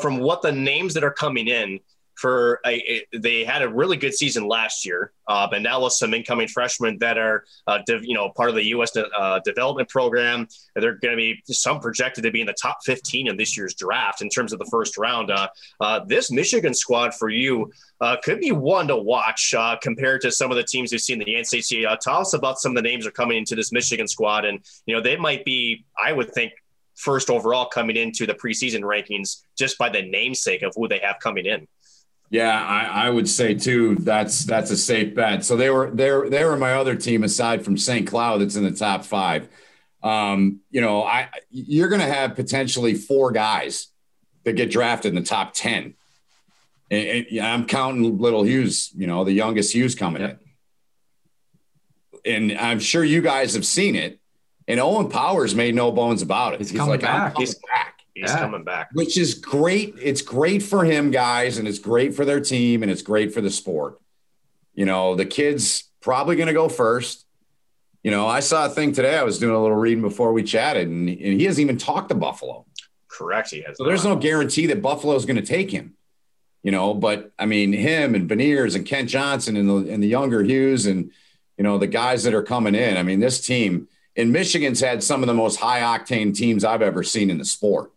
from 0.00 0.18
what 0.18 0.42
the 0.42 0.52
names 0.52 0.94
that 0.94 1.02
are 1.02 1.12
coming 1.12 1.48
in 1.48 1.80
for 2.20 2.60
a, 2.66 3.06
a, 3.12 3.18
they 3.18 3.44
had 3.44 3.62
a 3.62 3.68
really 3.68 3.96
good 3.96 4.12
season 4.12 4.46
last 4.46 4.84
year, 4.84 5.12
uh, 5.26 5.48
but 5.50 5.62
now 5.62 5.82
with 5.82 5.94
some 5.94 6.12
incoming 6.12 6.48
freshmen 6.48 6.98
that 6.98 7.16
are 7.16 7.44
uh, 7.66 7.78
de- 7.86 8.06
you 8.06 8.14
know 8.14 8.28
part 8.36 8.50
of 8.50 8.56
the 8.56 8.64
U.S. 8.66 8.90
De- 8.90 9.08
uh, 9.08 9.40
development 9.40 9.88
program, 9.88 10.46
they're 10.76 10.96
going 10.96 11.12
to 11.12 11.16
be 11.16 11.40
some 11.46 11.80
projected 11.80 12.22
to 12.24 12.30
be 12.30 12.42
in 12.42 12.46
the 12.46 12.52
top 12.52 12.78
15 12.84 13.28
in 13.28 13.36
this 13.38 13.56
year's 13.56 13.74
draft 13.74 14.20
in 14.20 14.28
terms 14.28 14.52
of 14.52 14.58
the 14.58 14.66
first 14.66 14.98
round. 14.98 15.30
Uh, 15.30 15.48
uh, 15.80 16.00
this 16.06 16.30
Michigan 16.30 16.74
squad 16.74 17.14
for 17.14 17.30
you 17.30 17.72
uh, 18.02 18.16
could 18.22 18.38
be 18.38 18.52
one 18.52 18.86
to 18.88 18.96
watch 18.96 19.54
compared 19.80 20.20
to 20.20 20.30
some 20.30 20.50
of 20.50 20.58
the 20.58 20.64
teams 20.64 20.92
we've 20.92 21.00
seen 21.00 21.22
in 21.22 21.26
the 21.26 21.34
NCAA. 21.34 21.98
tell 22.00 22.18
us 22.18 22.34
about 22.34 22.58
some 22.58 22.72
of 22.72 22.76
the 22.76 22.82
names 22.82 23.04
that 23.04 23.08
are 23.08 23.12
coming 23.12 23.38
into 23.38 23.56
this 23.56 23.72
Michigan 23.72 24.06
squad, 24.06 24.44
and 24.44 24.60
you 24.84 24.94
know 24.94 25.00
they 25.00 25.16
might 25.16 25.42
be, 25.46 25.86
I 26.02 26.12
would 26.12 26.30
think, 26.34 26.52
first 26.96 27.30
overall 27.30 27.64
coming 27.64 27.96
into 27.96 28.26
the 28.26 28.34
preseason 28.34 28.82
rankings 28.82 29.42
just 29.56 29.78
by 29.78 29.88
the 29.88 30.02
namesake 30.02 30.60
of 30.62 30.74
who 30.76 30.86
they 30.86 30.98
have 30.98 31.18
coming 31.18 31.46
in. 31.46 31.66
Yeah, 32.30 32.64
I, 32.64 33.06
I, 33.06 33.10
would 33.10 33.28
say 33.28 33.54
too. 33.54 33.96
That's 33.96 34.44
that's 34.44 34.70
a 34.70 34.76
safe 34.76 35.16
bet. 35.16 35.44
So 35.44 35.56
they 35.56 35.68
were 35.68 35.90
they 35.90 36.28
they 36.28 36.44
were 36.44 36.56
my 36.56 36.74
other 36.74 36.94
team 36.94 37.24
aside 37.24 37.64
from 37.64 37.76
St. 37.76 38.06
Cloud 38.06 38.40
that's 38.40 38.54
in 38.54 38.62
the 38.62 38.70
top 38.70 39.04
five. 39.04 39.48
Um, 40.00 40.60
you 40.70 40.80
know, 40.80 41.02
I 41.02 41.28
you're 41.50 41.88
going 41.88 42.00
to 42.00 42.06
have 42.06 42.36
potentially 42.36 42.94
four 42.94 43.32
guys 43.32 43.88
that 44.44 44.52
get 44.52 44.70
drafted 44.70 45.10
in 45.10 45.20
the 45.20 45.28
top 45.28 45.54
ten. 45.54 45.94
And, 46.88 47.26
and 47.26 47.40
I'm 47.40 47.66
counting 47.66 48.18
little 48.18 48.44
Hughes. 48.44 48.92
You 48.94 49.08
know, 49.08 49.24
the 49.24 49.32
youngest 49.32 49.74
Hughes 49.74 49.96
coming 49.96 50.22
yep. 50.22 50.40
in, 52.24 52.50
and 52.50 52.58
I'm 52.60 52.78
sure 52.78 53.02
you 53.02 53.22
guys 53.22 53.54
have 53.54 53.66
seen 53.66 53.96
it. 53.96 54.20
And 54.68 54.78
Owen 54.78 55.08
Power's 55.08 55.56
made 55.56 55.74
no 55.74 55.90
bones 55.90 56.22
about 56.22 56.54
it. 56.54 56.60
He's, 56.60 56.70
He's 56.70 56.78
coming 56.78 56.92
like, 56.92 57.00
back. 57.00 57.36
He's 57.36 57.56
back. 57.56 57.99
He's 58.20 58.30
yeah. 58.30 58.38
coming 58.38 58.64
back. 58.64 58.90
Which 58.92 59.16
is 59.16 59.34
great. 59.34 59.94
It's 60.00 60.20
great 60.20 60.62
for 60.62 60.84
him, 60.84 61.10
guys, 61.10 61.58
and 61.58 61.66
it's 61.66 61.78
great 61.78 62.14
for 62.14 62.24
their 62.24 62.40
team, 62.40 62.82
and 62.82 62.92
it's 62.92 63.02
great 63.02 63.32
for 63.32 63.40
the 63.40 63.50
sport. 63.50 63.98
You 64.74 64.84
know, 64.84 65.14
the 65.14 65.24
kid's 65.24 65.84
probably 66.00 66.36
going 66.36 66.48
to 66.48 66.52
go 66.52 66.68
first. 66.68 67.24
You 68.02 68.10
know, 68.10 68.26
I 68.26 68.40
saw 68.40 68.66
a 68.66 68.68
thing 68.68 68.92
today. 68.92 69.16
I 69.16 69.22
was 69.22 69.38
doing 69.38 69.54
a 69.54 69.60
little 69.60 69.76
reading 69.76 70.02
before 70.02 70.32
we 70.32 70.42
chatted, 70.42 70.88
and, 70.88 71.08
and 71.08 71.40
he 71.40 71.44
hasn't 71.44 71.62
even 71.62 71.78
talked 71.78 72.10
to 72.10 72.14
Buffalo. 72.14 72.66
Correct. 73.08 73.50
He 73.50 73.62
has. 73.62 73.78
So 73.78 73.84
not. 73.84 73.88
there's 73.88 74.04
no 74.04 74.16
guarantee 74.16 74.66
that 74.66 74.82
Buffalo 74.82 75.14
is 75.14 75.24
going 75.24 75.36
to 75.36 75.46
take 75.46 75.70
him. 75.70 75.94
You 76.62 76.72
know, 76.72 76.92
but 76.92 77.32
I 77.38 77.46
mean, 77.46 77.72
him 77.72 78.14
and 78.14 78.28
Beniers 78.28 78.76
and 78.76 78.84
Kent 78.84 79.08
Johnson 79.08 79.56
and 79.56 79.68
the 79.68 79.92
and 79.92 80.02
the 80.02 80.08
younger 80.08 80.42
Hughes 80.42 80.84
and 80.84 81.10
you 81.56 81.64
know 81.64 81.78
the 81.78 81.86
guys 81.86 82.24
that 82.24 82.34
are 82.34 82.42
coming 82.42 82.74
in. 82.74 82.98
I 82.98 83.02
mean, 83.02 83.20
this 83.20 83.40
team 83.40 83.88
in 84.14 84.30
Michigan's 84.30 84.80
had 84.80 85.02
some 85.02 85.22
of 85.22 85.26
the 85.26 85.34
most 85.34 85.56
high 85.56 85.80
octane 85.80 86.34
teams 86.34 86.64
I've 86.64 86.82
ever 86.82 87.02
seen 87.02 87.30
in 87.30 87.38
the 87.38 87.44
sport. 87.46 87.92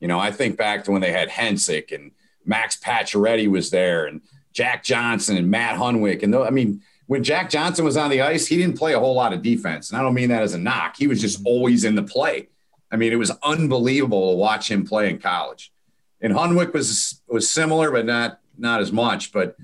You 0.00 0.08
know, 0.08 0.18
I 0.18 0.30
think 0.30 0.56
back 0.56 0.84
to 0.84 0.92
when 0.92 1.00
they 1.00 1.12
had 1.12 1.28
Hensick 1.28 1.92
and 1.92 2.10
Max 2.44 2.76
Pacioretty 2.76 3.48
was 3.48 3.70
there 3.70 4.06
and 4.06 4.22
Jack 4.52 4.82
Johnson 4.82 5.36
and 5.36 5.50
Matt 5.50 5.78
Hunwick. 5.78 6.22
And 6.22 6.32
though, 6.32 6.44
I 6.44 6.50
mean, 6.50 6.82
when 7.06 7.22
Jack 7.22 7.50
Johnson 7.50 7.84
was 7.84 7.96
on 7.96 8.10
the 8.10 8.22
ice, 8.22 8.46
he 8.46 8.56
didn't 8.56 8.78
play 8.78 8.94
a 8.94 8.98
whole 8.98 9.14
lot 9.14 9.32
of 9.32 9.42
defense. 9.42 9.90
And 9.90 9.98
I 9.98 10.02
don't 10.02 10.14
mean 10.14 10.28
that 10.30 10.42
as 10.42 10.54
a 10.54 10.58
knock. 10.58 10.96
He 10.96 11.06
was 11.06 11.20
just 11.20 11.38
mm-hmm. 11.38 11.48
always 11.48 11.84
in 11.84 11.94
the 11.94 12.02
play. 12.02 12.48
I 12.90 12.96
mean, 12.96 13.12
it 13.12 13.16
was 13.16 13.30
unbelievable 13.42 14.32
to 14.32 14.36
watch 14.36 14.70
him 14.70 14.86
play 14.86 15.10
in 15.10 15.18
college. 15.18 15.72
And 16.20 16.32
Hunwick 16.32 16.72
was 16.72 17.20
was 17.28 17.50
similar, 17.50 17.90
but 17.90 18.06
not 18.06 18.40
not 18.58 18.80
as 18.80 18.92
much. 18.92 19.32
But 19.32 19.56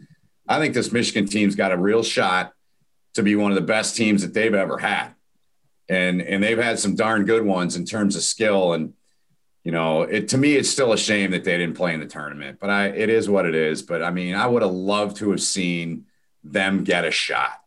I 0.48 0.58
think 0.58 0.74
this 0.74 0.92
Michigan 0.92 1.26
team's 1.26 1.54
got 1.54 1.72
a 1.72 1.76
real 1.76 2.02
shot 2.02 2.52
to 3.14 3.22
be 3.22 3.36
one 3.36 3.50
of 3.50 3.56
the 3.56 3.62
best 3.62 3.96
teams 3.96 4.22
that 4.22 4.34
they've 4.34 4.54
ever 4.54 4.78
had. 4.78 5.10
And 5.88 6.20
and 6.22 6.42
they've 6.42 6.58
had 6.58 6.78
some 6.78 6.94
darn 6.94 7.24
good 7.24 7.44
ones 7.44 7.76
in 7.76 7.84
terms 7.84 8.16
of 8.16 8.22
skill. 8.22 8.72
And 8.72 8.94
you 9.66 9.72
know, 9.72 10.02
it 10.02 10.28
to 10.28 10.38
me, 10.38 10.54
it's 10.54 10.70
still 10.70 10.92
a 10.92 10.96
shame 10.96 11.32
that 11.32 11.42
they 11.42 11.58
didn't 11.58 11.74
play 11.74 11.92
in 11.92 11.98
the 11.98 12.06
tournament, 12.06 12.58
but 12.60 12.70
I, 12.70 12.86
it 12.86 13.10
is 13.10 13.28
what 13.28 13.46
it 13.46 13.56
is. 13.56 13.82
But 13.82 14.00
I 14.00 14.12
mean, 14.12 14.36
I 14.36 14.46
would 14.46 14.62
have 14.62 14.70
loved 14.70 15.16
to 15.16 15.32
have 15.32 15.42
seen 15.42 16.06
them 16.44 16.84
get 16.84 17.04
a 17.04 17.10
shot 17.10 17.60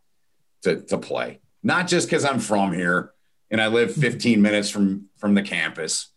to, 0.62 0.80
to 0.80 0.96
play, 0.96 1.40
not 1.62 1.88
just 1.88 2.08
because 2.08 2.24
I'm 2.24 2.38
from 2.38 2.72
here 2.72 3.12
and 3.50 3.60
I 3.60 3.66
live 3.66 3.90
mm-hmm. 3.90 4.00
15 4.00 4.40
minutes 4.40 4.70
from, 4.70 5.10
from 5.18 5.34
the 5.34 5.42
campus 5.42 6.08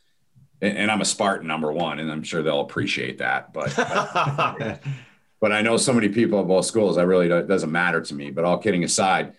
and, 0.62 0.78
and 0.78 0.90
I'm 0.90 1.02
a 1.02 1.06
Spartan 1.06 1.50
number 1.50 1.70
one, 1.70 2.00
and 2.00 2.10
I'm 2.10 2.24
sure 2.24 2.42
they'll 2.44 2.62
appreciate 2.62 3.18
that. 3.18 3.52
But, 3.52 3.74
but, 3.76 4.82
but 5.42 5.52
I 5.52 5.64
know 5.64 5.76
so 5.76 5.92
many 5.92 6.08
people 6.08 6.40
at 6.40 6.48
both 6.48 6.66
schools, 6.66 6.98
I 6.98 7.04
really, 7.04 7.30
it 7.30 7.50
doesn't 7.50 7.74
matter 7.74 8.00
to 8.00 8.16
me, 8.16 8.32
but 8.32 8.46
all 8.46 8.58
kidding 8.58 8.86
aside, 8.86 9.34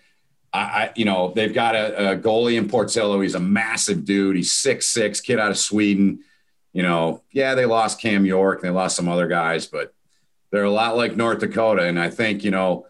I, 0.53 0.59
I, 0.59 0.91
you 0.95 1.05
know, 1.05 1.33
they've 1.35 1.55
got 1.55 1.73
a, 1.73 2.11
a 2.11 2.15
goalie 2.15 2.55
in 2.55 2.69
Portillo. 2.69 3.19
He's 3.21 3.33
a 3.33 3.39
massive 3.39 4.05
dude. 4.05 4.35
He's 4.35 4.53
six 4.53 4.85
six, 4.85 5.19
kid 5.21 5.39
out 5.39 5.49
of 5.49 5.57
Sweden 5.57 6.19
you 6.75 6.83
know, 6.83 7.21
yeah, 7.31 7.55
they 7.55 7.65
lost 7.65 8.01
Cam 8.01 8.25
York, 8.25 8.61
they 8.61 8.69
lost 8.69 8.97
some 8.97 9.07
other 9.07 9.29
guys, 9.29 9.65
but 9.65 9.93
they're 10.51 10.65
a 10.65 10.69
lot 10.69 10.97
like 10.97 11.15
North 11.15 11.39
Dakota. 11.39 11.83
And 11.83 11.97
I 11.97 12.09
think, 12.09 12.43
you 12.43 12.51
know, 12.51 12.85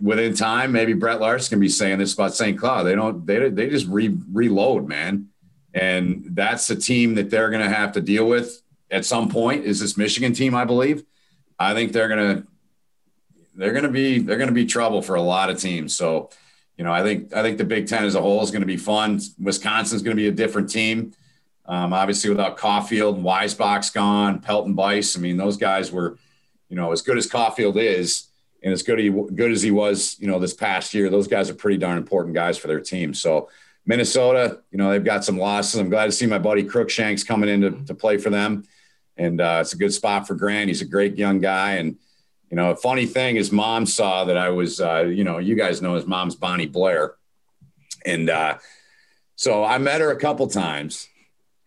within 0.00 0.36
time, 0.36 0.70
maybe 0.70 0.92
Brett 0.92 1.20
Larson 1.20 1.50
can 1.50 1.60
be 1.60 1.68
saying 1.68 1.98
this 1.98 2.14
about 2.14 2.32
St. 2.32 2.56
Cloud. 2.56 2.84
They 2.84 2.94
don't, 2.94 3.26
they, 3.26 3.50
they 3.50 3.68
just 3.68 3.88
re, 3.88 4.16
reload, 4.32 4.86
man. 4.86 5.30
And 5.74 6.24
that's 6.30 6.68
the 6.68 6.76
team 6.76 7.16
that 7.16 7.28
they're 7.28 7.50
going 7.50 7.60
to 7.60 7.68
have 7.68 7.90
to 7.94 8.00
deal 8.00 8.28
with 8.28 8.62
at 8.88 9.04
some 9.04 9.28
point 9.28 9.64
is 9.64 9.80
this 9.80 9.96
Michigan 9.96 10.32
team, 10.32 10.54
I 10.54 10.64
believe. 10.64 11.02
I 11.58 11.74
think 11.74 11.90
they're 11.90 12.08
going 12.08 12.36
to, 12.36 12.46
they're 13.56 13.72
going 13.72 13.82
to 13.82 13.90
be, 13.90 14.20
they're 14.20 14.38
going 14.38 14.48
to 14.48 14.54
be 14.54 14.66
trouble 14.66 15.02
for 15.02 15.16
a 15.16 15.22
lot 15.22 15.50
of 15.50 15.58
teams. 15.58 15.96
So, 15.96 16.30
you 16.76 16.84
know, 16.84 16.92
I 16.92 17.02
think, 17.02 17.34
I 17.34 17.42
think 17.42 17.58
the 17.58 17.64
Big 17.64 17.88
Ten 17.88 18.04
as 18.04 18.14
a 18.14 18.22
whole 18.22 18.44
is 18.44 18.52
going 18.52 18.62
to 18.62 18.66
be 18.66 18.76
fun. 18.76 19.20
Wisconsin's 19.40 20.02
going 20.02 20.16
to 20.16 20.22
be 20.22 20.28
a 20.28 20.32
different 20.32 20.70
team. 20.70 21.14
Um, 21.70 21.92
obviously, 21.92 22.30
without 22.30 22.58
Caufield, 22.58 23.20
Weissbach's 23.20 23.90
gone, 23.90 24.40
Pelton-Byce. 24.40 25.16
I 25.16 25.20
mean, 25.20 25.36
those 25.36 25.56
guys 25.56 25.92
were, 25.92 26.18
you 26.68 26.74
know, 26.74 26.90
as 26.90 27.00
good 27.00 27.16
as 27.16 27.28
Caufield 27.28 27.80
is, 27.80 28.26
and 28.60 28.72
as 28.72 28.82
good, 28.82 28.98
he, 28.98 29.08
good 29.08 29.52
as 29.52 29.62
he 29.62 29.70
was, 29.70 30.18
you 30.18 30.26
know, 30.26 30.40
this 30.40 30.52
past 30.52 30.92
year. 30.94 31.08
Those 31.08 31.28
guys 31.28 31.48
are 31.48 31.54
pretty 31.54 31.78
darn 31.78 31.96
important 31.96 32.34
guys 32.34 32.58
for 32.58 32.66
their 32.66 32.80
team. 32.80 33.14
So 33.14 33.50
Minnesota, 33.86 34.58
you 34.72 34.78
know, 34.78 34.90
they've 34.90 35.04
got 35.04 35.24
some 35.24 35.38
losses. 35.38 35.78
I'm 35.78 35.90
glad 35.90 36.06
to 36.06 36.12
see 36.12 36.26
my 36.26 36.40
buddy 36.40 36.64
Cruikshank's 36.64 37.22
coming 37.22 37.48
in 37.48 37.60
to, 37.60 37.70
to 37.86 37.94
play 37.94 38.18
for 38.18 38.30
them, 38.30 38.64
and 39.16 39.40
uh, 39.40 39.58
it's 39.60 39.72
a 39.72 39.78
good 39.78 39.94
spot 39.94 40.26
for 40.26 40.34
Grant. 40.34 40.68
He's 40.68 40.82
a 40.82 40.86
great 40.86 41.16
young 41.16 41.38
guy, 41.38 41.74
and 41.74 41.96
you 42.50 42.56
know, 42.56 42.72
a 42.72 42.76
funny 42.76 43.06
thing 43.06 43.36
his 43.36 43.52
mom 43.52 43.86
saw 43.86 44.24
that 44.24 44.36
I 44.36 44.50
was, 44.50 44.80
uh, 44.80 45.02
you 45.02 45.22
know, 45.22 45.38
you 45.38 45.54
guys 45.54 45.80
know 45.80 45.94
his 45.94 46.04
mom's 46.04 46.34
Bonnie 46.34 46.66
Blair, 46.66 47.14
and 48.04 48.28
uh, 48.28 48.58
so 49.36 49.62
I 49.62 49.78
met 49.78 50.00
her 50.00 50.10
a 50.10 50.18
couple 50.18 50.48
times 50.48 51.06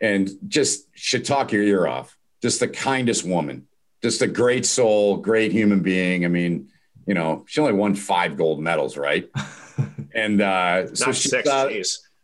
and 0.04 0.30
just 0.50 0.86
should 0.94 1.24
talk 1.24 1.54
your 1.54 1.64
ear 1.64 1.88
off. 1.88 2.18
Just 2.42 2.60
the 2.60 2.68
kindest 2.68 3.26
woman, 3.26 3.68
just 4.04 4.22
a 4.22 4.28
great 4.28 4.66
soul, 4.66 5.18
great 5.18 5.54
human 5.54 5.80
being. 5.80 6.26
I 6.26 6.28
mean, 6.28 6.68
you 7.08 7.14
know, 7.14 7.46
she 7.48 7.62
only 7.62 7.74
won 7.74 7.96
five 7.96 8.36
gold 8.36 8.60
medals, 8.60 8.98
right? 8.98 9.30
and 10.14 10.42
uh, 10.42 10.94
so 10.94 11.14
she 11.14 11.30
six, 11.30 11.50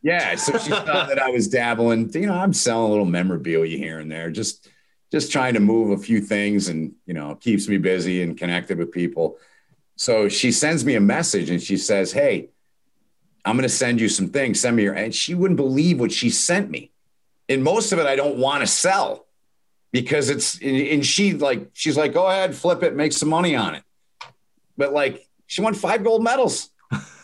yeah, 0.02 0.36
so 0.36 0.58
she 0.58 0.70
thought 0.70 1.08
that 1.08 1.22
I 1.22 1.30
was 1.30 1.48
dabbling. 1.48 2.12
You 2.14 2.28
know, 2.28 2.34
I'm 2.34 2.52
selling 2.52 2.88
a 2.88 2.90
little 2.90 3.06
memorabilia 3.06 3.78
here 3.78 4.00
and 4.00 4.12
there, 4.12 4.30
just 4.30 4.70
just 5.10 5.32
trying 5.32 5.54
to 5.54 5.62
move 5.62 5.98
a 5.98 6.04
few 6.04 6.20
things, 6.20 6.68
and 6.68 6.94
you 7.06 7.14
know, 7.14 7.36
keeps 7.36 7.70
me 7.70 7.78
busy 7.78 8.22
and 8.22 8.38
connected 8.38 8.78
with 8.78 8.92
people. 8.92 9.38
So 9.96 10.28
she 10.28 10.52
sends 10.52 10.84
me 10.84 10.96
a 10.96 11.02
message 11.02 11.50
and 11.50 11.64
she 11.64 11.78
says, 11.78 12.12
"Hey, 12.12 12.50
I'm 13.46 13.56
going 13.56 13.64
to 13.64 13.70
send 13.70 14.02
you 14.02 14.10
some 14.10 14.30
things. 14.30 14.60
Send 14.60 14.76
me 14.76 14.84
your, 14.84 14.94
and 14.94 15.16
she 15.16 15.34
wouldn't 15.34 15.58
believe 15.58 15.98
what 15.98 16.12
she 16.12 16.30
sent 16.30 16.70
me. 16.70 16.92
And 17.50 17.64
most 17.64 17.91
of 17.91 18.00
it, 18.00 18.06
I 18.06 18.16
don't 18.16 18.38
want 18.38 18.62
to 18.62 18.68
sell 18.68 19.26
because 19.91 20.30
it's, 20.30 20.62
and 20.62 21.04
she 21.06 21.34
like, 21.34 21.72
she's 21.74 21.97
like, 21.97 22.14
go 22.14 22.28
ahead, 22.28 22.56
flip 22.56 22.84
it, 22.84 22.95
make 22.95 23.12
some 23.12 23.30
money 23.30 23.56
on 23.56 23.76
it. 23.76 23.84
But 24.78 24.93
like, 24.93 25.28
she 25.47 25.62
won 25.62 25.74
five 25.74 26.04
gold 26.04 26.24
medals. 26.24 26.70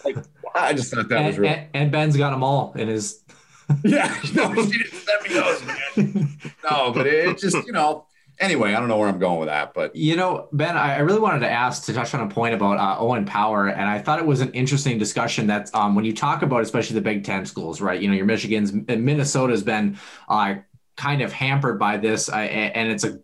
Like, 0.03 0.17
I 0.55 0.73
just 0.73 0.93
thought 0.93 1.07
that 1.09 1.17
and, 1.17 1.28
was 1.28 1.38
real. 1.38 1.51
And, 1.51 1.67
and 1.73 1.91
Ben's 1.91 2.17
got 2.17 2.32
them 2.32 2.43
all 2.43 2.73
in 2.73 2.88
his. 2.88 3.21
yeah, 3.84 4.07
no, 4.34 4.53
she 4.65 4.78
didn't 4.78 4.93
send 4.93 5.23
me 5.23 5.34
those, 5.34 5.65
man. 5.65 6.38
No, 6.69 6.91
but 6.91 7.05
it 7.05 7.38
just, 7.38 7.55
you 7.67 7.71
know, 7.71 8.07
anyway, 8.39 8.73
I 8.73 8.79
don't 8.79 8.88
know 8.89 8.97
where 8.97 9.09
I'm 9.09 9.19
going 9.19 9.39
with 9.39 9.47
that, 9.47 9.73
but 9.73 9.95
you 9.95 10.15
know, 10.15 10.47
Ben, 10.51 10.77
I 10.77 10.99
really 10.99 11.19
wanted 11.19 11.39
to 11.39 11.49
ask 11.49 11.86
to 11.86 11.93
touch 11.93 12.13
on 12.13 12.21
a 12.21 12.29
point 12.33 12.53
about 12.53 12.77
uh, 12.77 12.99
Owen 12.99 13.25
Power, 13.25 13.67
and 13.67 13.89
I 13.89 13.99
thought 13.99 14.19
it 14.19 14.25
was 14.25 14.41
an 14.41 14.51
interesting 14.53 14.97
discussion. 14.97 15.47
That 15.47 15.73
um, 15.73 15.95
when 15.95 16.05
you 16.05 16.13
talk 16.13 16.41
about, 16.41 16.61
especially 16.61 16.95
the 16.95 17.01
Big 17.01 17.23
Ten 17.23 17.45
schools, 17.45 17.81
right? 17.81 18.01
You 18.01 18.07
know, 18.07 18.15
your 18.15 18.25
Michigan's, 18.25 18.73
Minnesota's 18.73 19.63
been 19.63 19.97
uh, 20.29 20.55
kind 20.97 21.21
of 21.21 21.33
hampered 21.33 21.79
by 21.79 21.97
this, 21.97 22.29
uh, 22.29 22.36
and 22.36 22.91
it's 22.91 23.03
a 23.03 23.19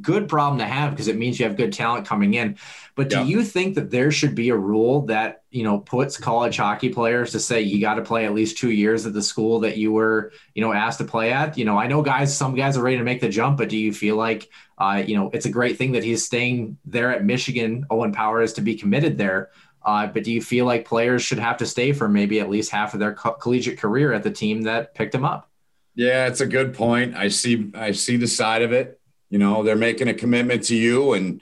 good 0.00 0.28
problem 0.28 0.58
to 0.58 0.64
have 0.64 0.90
because 0.90 1.08
it 1.08 1.16
means 1.16 1.38
you 1.38 1.46
have 1.46 1.56
good 1.56 1.72
talent 1.72 2.06
coming 2.06 2.34
in. 2.34 2.56
But 2.94 3.08
do 3.08 3.16
yeah. 3.16 3.24
you 3.24 3.44
think 3.44 3.74
that 3.76 3.90
there 3.90 4.10
should 4.10 4.34
be 4.34 4.48
a 4.48 4.56
rule 4.56 5.02
that 5.06 5.42
you 5.50 5.62
know 5.62 5.78
puts 5.78 6.16
college 6.16 6.56
hockey 6.56 6.88
players 6.88 7.32
to 7.32 7.40
say 7.40 7.62
you 7.62 7.80
got 7.80 7.94
to 7.94 8.02
play 8.02 8.26
at 8.26 8.34
least 8.34 8.58
two 8.58 8.70
years 8.70 9.06
at 9.06 9.12
the 9.12 9.22
school 9.22 9.60
that 9.60 9.76
you 9.76 9.92
were 9.92 10.32
you 10.54 10.62
know 10.62 10.72
asked 10.72 10.98
to 10.98 11.04
play 11.04 11.32
at? 11.32 11.56
You 11.56 11.64
know, 11.64 11.78
I 11.78 11.86
know 11.86 12.02
guys, 12.02 12.36
some 12.36 12.54
guys 12.54 12.76
are 12.76 12.82
ready 12.82 12.98
to 12.98 13.04
make 13.04 13.20
the 13.20 13.28
jump, 13.28 13.58
but 13.58 13.68
do 13.68 13.76
you 13.76 13.92
feel 13.92 14.16
like 14.16 14.48
uh, 14.78 15.02
you 15.06 15.16
know 15.16 15.30
it's 15.32 15.46
a 15.46 15.50
great 15.50 15.78
thing 15.78 15.92
that 15.92 16.04
he's 16.04 16.24
staying 16.24 16.78
there 16.84 17.12
at 17.12 17.24
Michigan? 17.24 17.86
Owen 17.90 18.12
Power 18.12 18.42
is 18.42 18.54
to 18.54 18.60
be 18.60 18.74
committed 18.74 19.18
there. 19.18 19.50
Uh, 19.84 20.08
but 20.08 20.24
do 20.24 20.32
you 20.32 20.42
feel 20.42 20.66
like 20.66 20.84
players 20.84 21.22
should 21.22 21.38
have 21.38 21.58
to 21.58 21.64
stay 21.66 21.92
for 21.92 22.08
maybe 22.08 22.40
at 22.40 22.50
least 22.50 22.72
half 22.72 22.92
of 22.92 22.98
their 22.98 23.14
co- 23.14 23.34
collegiate 23.34 23.78
career 23.78 24.12
at 24.12 24.24
the 24.24 24.32
team 24.32 24.62
that 24.62 24.96
picked 24.96 25.12
them 25.12 25.24
up? 25.24 25.48
Yeah, 25.94 26.26
it's 26.26 26.40
a 26.40 26.46
good 26.46 26.74
point. 26.74 27.14
I 27.14 27.28
see. 27.28 27.70
I 27.74 27.92
see 27.92 28.16
the 28.16 28.26
side 28.26 28.62
of 28.62 28.72
it. 28.72 29.00
You 29.28 29.38
know, 29.38 29.62
they're 29.62 29.76
making 29.76 30.08
a 30.08 30.14
commitment 30.14 30.64
to 30.64 30.76
you, 30.76 31.12
and 31.12 31.40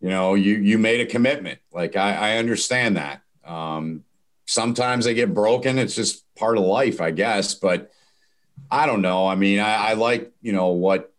you 0.00 0.08
know, 0.08 0.34
you 0.34 0.56
you 0.56 0.78
made 0.78 1.00
a 1.00 1.06
commitment. 1.06 1.58
Like 1.72 1.96
I, 1.96 2.34
I 2.34 2.38
understand 2.38 2.96
that. 2.96 3.22
Um, 3.44 4.04
sometimes 4.46 5.04
they 5.04 5.14
get 5.14 5.34
broken. 5.34 5.78
It's 5.78 5.94
just 5.94 6.24
part 6.34 6.56
of 6.56 6.64
life, 6.64 7.00
I 7.00 7.10
guess. 7.10 7.54
But 7.54 7.92
I 8.70 8.86
don't 8.86 9.02
know. 9.02 9.26
I 9.26 9.34
mean, 9.34 9.60
I, 9.60 9.90
I 9.90 9.92
like 9.94 10.32
you 10.40 10.52
know 10.52 10.68
what 10.68 11.12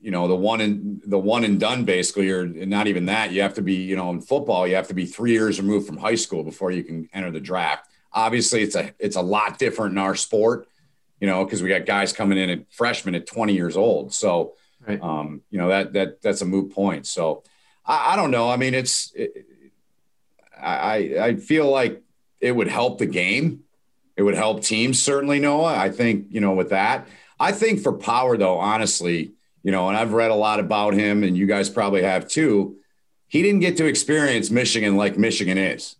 you 0.00 0.10
know 0.10 0.28
the 0.28 0.36
one 0.36 0.60
and 0.60 1.02
the 1.06 1.18
one 1.18 1.44
and 1.44 1.60
done 1.60 1.84
basically 1.84 2.30
or 2.30 2.46
not 2.46 2.86
even 2.86 3.06
that 3.06 3.32
you 3.32 3.42
have 3.42 3.54
to 3.54 3.62
be 3.62 3.74
you 3.74 3.96
know 3.96 4.10
in 4.10 4.20
football 4.20 4.66
you 4.66 4.74
have 4.74 4.88
to 4.88 4.94
be 4.94 5.06
three 5.06 5.32
years 5.32 5.60
removed 5.60 5.86
from 5.86 5.98
high 5.98 6.14
school 6.14 6.42
before 6.42 6.70
you 6.70 6.82
can 6.82 7.08
enter 7.12 7.30
the 7.30 7.40
draft 7.40 7.88
obviously 8.12 8.62
it's 8.62 8.74
a 8.74 8.94
it's 8.98 9.16
a 9.16 9.22
lot 9.22 9.58
different 9.58 9.92
in 9.92 9.98
our 9.98 10.14
sport 10.14 10.68
you 11.20 11.26
know 11.26 11.44
because 11.44 11.62
we 11.62 11.68
got 11.68 11.84
guys 11.84 12.12
coming 12.12 12.38
in 12.38 12.50
at 12.50 12.72
freshmen 12.72 13.14
at 13.14 13.26
20 13.26 13.52
years 13.52 13.76
old 13.76 14.12
so 14.12 14.54
Right. 14.86 15.00
Um, 15.02 15.42
you 15.50 15.58
know 15.58 15.68
that 15.68 15.92
that 15.92 16.22
that's 16.22 16.42
a 16.42 16.46
moot 16.46 16.72
point. 16.72 17.06
So 17.06 17.42
I, 17.84 18.12
I 18.12 18.16
don't 18.16 18.30
know. 18.30 18.50
I 18.50 18.56
mean, 18.56 18.74
it's 18.74 19.12
it, 19.14 19.46
I 20.58 21.16
I 21.20 21.36
feel 21.36 21.70
like 21.70 22.02
it 22.40 22.52
would 22.52 22.68
help 22.68 22.98
the 22.98 23.06
game. 23.06 23.64
It 24.16 24.22
would 24.22 24.34
help 24.34 24.62
teams 24.62 25.00
certainly. 25.00 25.38
Noah, 25.38 25.76
I 25.76 25.90
think 25.90 26.26
you 26.30 26.40
know 26.40 26.52
with 26.52 26.70
that. 26.70 27.06
I 27.38 27.52
think 27.52 27.80
for 27.80 27.92
Power 27.92 28.36
though, 28.36 28.58
honestly, 28.58 29.32
you 29.62 29.72
know, 29.72 29.88
and 29.88 29.96
I've 29.96 30.12
read 30.12 30.30
a 30.30 30.34
lot 30.34 30.60
about 30.60 30.94
him, 30.94 31.24
and 31.24 31.36
you 31.36 31.46
guys 31.46 31.68
probably 31.68 32.02
have 32.02 32.28
too. 32.28 32.76
He 33.28 33.42
didn't 33.42 33.60
get 33.60 33.76
to 33.76 33.86
experience 33.86 34.50
Michigan 34.50 34.96
like 34.96 35.16
Michigan 35.16 35.58
is. 35.58 35.96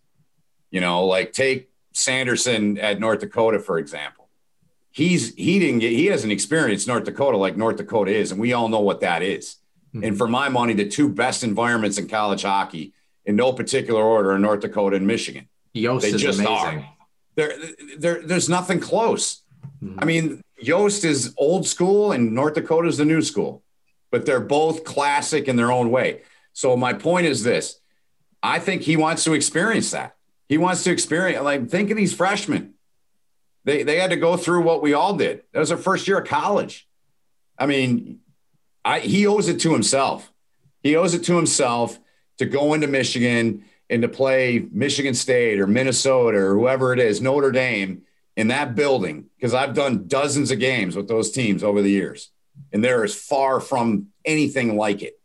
You 0.69 0.81
know, 0.81 1.05
like 1.05 1.33
take 1.33 1.69
Sanderson 1.93 2.77
at 2.77 2.99
North 2.99 3.19
Dakota 3.19 3.59
for 3.59 3.77
example 3.77 4.20
he's 4.91 5.33
he 5.35 5.57
didn't 5.59 5.79
get 5.79 5.91
he 5.91 6.07
hasn't 6.07 6.31
experienced 6.31 6.87
North 6.87 7.05
Dakota 7.05 7.37
like 7.37 7.57
North 7.57 7.77
Dakota 7.77 8.11
is, 8.11 8.31
and 8.31 8.39
we 8.39 8.53
all 8.53 8.69
know 8.69 8.81
what 8.81 9.01
that 9.01 9.23
is. 9.23 9.57
Mm-hmm. 9.93 10.03
And 10.03 10.17
for 10.17 10.27
my 10.27 10.49
money, 10.49 10.73
the 10.73 10.87
two 10.87 11.09
best 11.09 11.43
environments 11.43 11.97
in 11.97 12.07
college 12.07 12.43
hockey, 12.43 12.93
in 13.25 13.35
no 13.35 13.51
particular 13.53 14.03
order, 14.03 14.31
are 14.31 14.39
North 14.39 14.61
Dakota 14.61 14.97
and 14.97 15.07
Michigan. 15.07 15.47
Yost 15.73 16.03
they 16.03 16.11
just 16.11 16.39
amazing. 16.39 16.79
are. 16.79 16.93
There, 17.35 17.53
there, 17.97 18.21
there's 18.21 18.49
nothing 18.49 18.79
close. 18.79 19.41
Mm-hmm. 19.81 19.99
I 19.99 20.05
mean, 20.05 20.41
Yost 20.59 21.05
is 21.05 21.33
old 21.37 21.65
school, 21.65 22.11
and 22.11 22.33
North 22.33 22.55
Dakota 22.55 22.87
is 22.87 22.97
the 22.97 23.05
new 23.05 23.21
school, 23.21 23.63
but 24.11 24.25
they're 24.25 24.41
both 24.41 24.83
classic 24.83 25.47
in 25.47 25.55
their 25.55 25.71
own 25.71 25.91
way. 25.91 26.21
So 26.53 26.75
my 26.75 26.93
point 26.93 27.25
is 27.25 27.43
this: 27.43 27.79
I 28.43 28.59
think 28.59 28.81
he 28.81 28.97
wants 28.97 29.23
to 29.23 29.33
experience 29.33 29.91
that. 29.91 30.15
He 30.49 30.57
wants 30.57 30.83
to 30.83 30.91
experience. 30.91 31.43
Like, 31.43 31.69
think 31.69 31.91
of 31.91 31.97
these 31.97 32.13
freshmen 32.13 32.73
they 33.63 33.83
they 33.83 33.97
had 33.97 34.11
to 34.11 34.17
go 34.17 34.37
through 34.37 34.63
what 34.63 34.81
we 34.81 34.93
all 34.93 35.15
did. 35.15 35.43
That 35.51 35.59
was 35.59 35.69
their 35.69 35.77
first 35.77 36.07
year 36.07 36.19
of 36.19 36.27
college. 36.27 36.87
I 37.57 37.65
mean, 37.65 38.19
I 38.83 38.99
he 38.99 39.27
owes 39.27 39.47
it 39.47 39.59
to 39.61 39.73
himself. 39.73 40.31
He 40.81 40.95
owes 40.95 41.13
it 41.13 41.23
to 41.25 41.35
himself 41.35 41.99
to 42.37 42.45
go 42.45 42.73
into 42.73 42.87
Michigan 42.87 43.65
and 43.89 44.01
to 44.01 44.07
play 44.07 44.67
Michigan 44.71 45.13
State 45.13 45.59
or 45.59 45.67
Minnesota 45.67 46.37
or 46.37 46.55
whoever 46.55 46.93
it 46.93 46.99
is, 46.99 47.21
Notre 47.21 47.51
Dame 47.51 48.03
in 48.35 48.47
that 48.47 48.73
building. 48.73 49.25
Because 49.37 49.53
I've 49.53 49.75
done 49.75 50.07
dozens 50.07 50.49
of 50.49 50.59
games 50.59 50.95
with 50.95 51.07
those 51.07 51.31
teams 51.31 51.63
over 51.63 51.81
the 51.81 51.91
years, 51.91 52.31
and 52.71 52.83
they're 52.83 53.03
as 53.03 53.13
far 53.13 53.59
from 53.59 54.07
anything 54.25 54.75
like 54.75 55.01
it 55.03 55.19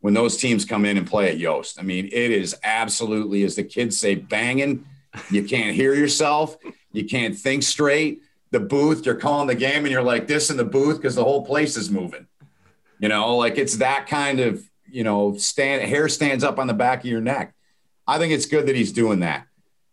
when 0.00 0.14
those 0.14 0.36
teams 0.36 0.64
come 0.64 0.84
in 0.84 0.98
and 0.98 1.06
play 1.06 1.28
at 1.28 1.38
Yost. 1.38 1.78
I 1.78 1.82
mean, 1.82 2.06
it 2.06 2.30
is 2.30 2.54
absolutely, 2.62 3.42
as 3.42 3.56
the 3.56 3.64
kids 3.64 3.98
say, 3.98 4.14
banging. 4.14 4.84
You 5.30 5.44
can't 5.44 5.74
hear 5.74 5.94
yourself. 5.94 6.56
You 6.94 7.04
can't 7.04 7.36
think 7.36 7.62
straight. 7.62 8.22
The 8.50 8.60
booth, 8.60 9.04
you're 9.04 9.16
calling 9.16 9.48
the 9.48 9.54
game 9.54 9.84
and 9.84 9.90
you're 9.90 10.02
like 10.02 10.26
this 10.28 10.48
in 10.48 10.56
the 10.56 10.64
booth 10.64 10.96
because 10.96 11.16
the 11.16 11.24
whole 11.24 11.44
place 11.44 11.76
is 11.76 11.90
moving. 11.90 12.26
You 13.00 13.08
know, 13.08 13.36
like 13.36 13.58
it's 13.58 13.78
that 13.78 14.06
kind 14.06 14.38
of, 14.40 14.62
you 14.88 15.02
know, 15.02 15.36
stand 15.36 15.82
hair 15.82 16.08
stands 16.08 16.44
up 16.44 16.58
on 16.58 16.68
the 16.68 16.74
back 16.74 17.00
of 17.00 17.10
your 17.10 17.20
neck. 17.20 17.52
I 18.06 18.18
think 18.18 18.32
it's 18.32 18.46
good 18.46 18.66
that 18.66 18.76
he's 18.76 18.92
doing 18.92 19.20
that. 19.20 19.46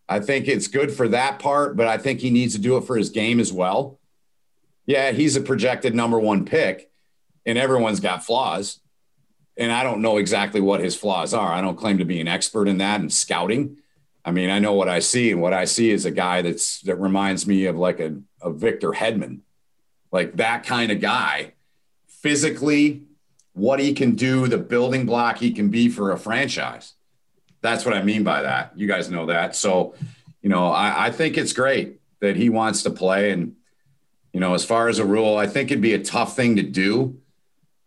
I 0.08 0.20
think 0.20 0.48
it's 0.48 0.68
good 0.68 0.92
for 0.92 1.08
that 1.08 1.40
part, 1.40 1.76
but 1.76 1.88
I 1.88 1.98
think 1.98 2.20
he 2.20 2.30
needs 2.30 2.54
to 2.54 2.62
do 2.62 2.78
it 2.78 2.84
for 2.84 2.98
his 2.98 3.10
game 3.10 3.40
as 3.40 3.52
well. 3.52 4.00
Yeah, 4.86 5.12
he's 5.12 5.36
a 5.36 5.42
projected 5.42 5.96
number 5.96 6.20
one 6.20 6.46
pick, 6.46 6.92
and 7.46 7.58
everyone's 7.58 8.00
got 8.00 8.26
flaws. 8.26 8.80
And 9.58 9.72
I 9.72 9.84
don't 9.84 10.02
know 10.02 10.18
exactly 10.18 10.62
what 10.62 10.82
his 10.82 10.96
flaws 10.96 11.34
are. 11.34 11.52
I 11.52 11.62
don't 11.62 11.78
claim 11.78 11.98
to 11.98 12.06
be 12.06 12.20
an 12.20 12.28
expert 12.28 12.68
in 12.68 12.78
that 12.80 13.00
and 13.00 13.12
scouting. 13.12 13.78
I 14.24 14.32
mean, 14.32 14.50
I 14.50 14.60
know 14.60 14.74
what 14.74 14.90
I 14.90 15.00
see, 15.00 15.32
and 15.32 15.42
what 15.42 15.54
I 15.54 15.66
see 15.66 15.90
is 15.90 16.06
a 16.06 16.12
guy 16.12 16.42
that's 16.42 16.82
that 16.82 16.96
reminds 16.96 17.48
me 17.48 17.66
of 17.66 17.76
like 17.76 18.00
a, 18.00 18.18
a 18.42 18.52
Victor 18.52 18.92
Hedman, 18.92 19.40
like 20.12 20.36
that 20.38 20.66
kind 20.66 20.92
of 20.92 21.02
guy. 21.02 21.54
Physically, 22.08 23.02
what 23.54 23.80
he 23.80 23.94
can 23.94 24.16
do, 24.16 24.48
the 24.48 24.58
building 24.58 25.06
block 25.06 25.40
he 25.40 25.52
can 25.52 25.70
be 25.70 25.90
for 25.90 26.12
a 26.12 26.18
franchise. 26.18 26.94
That's 27.62 27.84
what 27.84 27.96
I 27.96 28.04
mean 28.04 28.24
by 28.24 28.44
that. 28.44 28.74
You 28.76 28.88
guys 28.88 29.10
know 29.10 29.26
that. 29.28 29.56
So, 29.56 29.96
you 30.42 30.50
know, 30.50 30.68
I, 30.68 31.08
I 31.08 31.12
think 31.12 31.38
it's 31.38 31.54
great 31.54 32.00
that 32.20 32.36
he 32.36 32.50
wants 32.50 32.84
to 32.84 32.90
play. 32.90 33.32
And, 33.32 33.56
you 34.34 34.40
know, 34.40 34.54
as 34.54 34.64
far 34.64 34.88
as 34.88 35.00
a 35.00 35.06
rule, 35.06 35.38
I 35.38 35.48
think 35.48 35.72
it'd 35.72 35.82
be 35.82 35.94
a 35.94 36.04
tough 36.04 36.36
thing 36.36 36.56
to 36.58 36.64
do. 36.64 37.18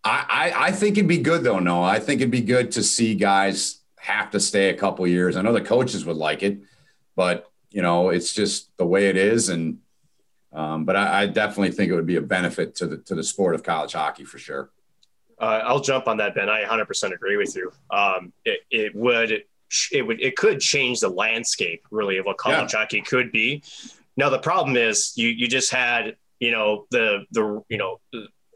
I, 0.03 0.53
I, 0.55 0.66
I 0.66 0.72
think 0.72 0.97
it'd 0.97 1.09
be 1.09 1.18
good 1.18 1.45
though. 1.45 1.61
No, 1.61 1.82
I 1.82 1.99
think 1.99 2.20
it'd 2.20 2.30
be 2.30 2.41
good 2.41 2.72
to 2.72 2.82
see 2.82 3.14
guys 3.14 3.80
have 4.05 4.31
to 4.31 4.41
stay 4.41 4.69
a 4.69 4.75
couple 4.75 5.07
years. 5.07 5.37
I 5.37 5.43
know 5.43 5.53
the 5.53 5.63
coaches 5.63 6.05
would 6.05 6.17
like 6.17 6.43
it, 6.43 6.61
but 7.17 7.51
you 7.71 7.81
know, 7.81 8.11
it's 8.11 8.35
just 8.35 8.77
the 8.77 8.87
way 8.87 9.09
it 9.09 9.17
is. 9.17 9.49
And 9.49 9.79
um, 10.53 10.85
but 10.85 10.95
I, 10.95 11.23
I, 11.23 11.27
definitely 11.27 11.73
think 11.73 11.91
it 11.91 11.97
would 11.97 12.07
be 12.07 12.15
a 12.17 12.21
benefit 12.21 12.77
to 12.77 12.87
the 12.87 12.99
to 12.99 13.15
the 13.15 13.25
sport 13.25 13.55
of 13.55 13.63
college 13.63 13.93
hockey 13.93 14.25
for 14.25 14.39
sure. 14.39 14.71
Uh, 15.41 15.63
I'll 15.65 15.81
jump 15.81 16.07
on 16.07 16.19
that, 16.19 16.37
Ben. 16.37 16.49
I 16.49 16.63
100% 16.63 17.13
agree 17.13 17.37
with 17.37 17.57
you. 17.57 17.73
Um, 17.91 18.33
it, 18.45 18.61
it 18.71 18.95
would 18.95 19.43
it 19.91 20.03
would 20.03 20.21
it 20.21 20.37
could 20.37 20.61
change 20.61 21.01
the 21.01 21.09
landscape 21.09 21.85
really 21.91 22.19
of 22.19 22.27
what 22.27 22.37
college 22.37 22.73
yeah. 22.73 22.81
hockey 22.81 23.01
could 23.01 23.33
be. 23.33 23.63
Now 24.17 24.29
the 24.29 24.39
problem 24.39 24.77
is 24.77 25.13
you 25.17 25.29
you 25.29 25.49
just 25.49 25.73
had 25.73 26.17
you 26.39 26.53
know 26.53 26.87
the 26.91 27.25
the 27.33 27.63
you 27.69 27.79
know 27.79 27.99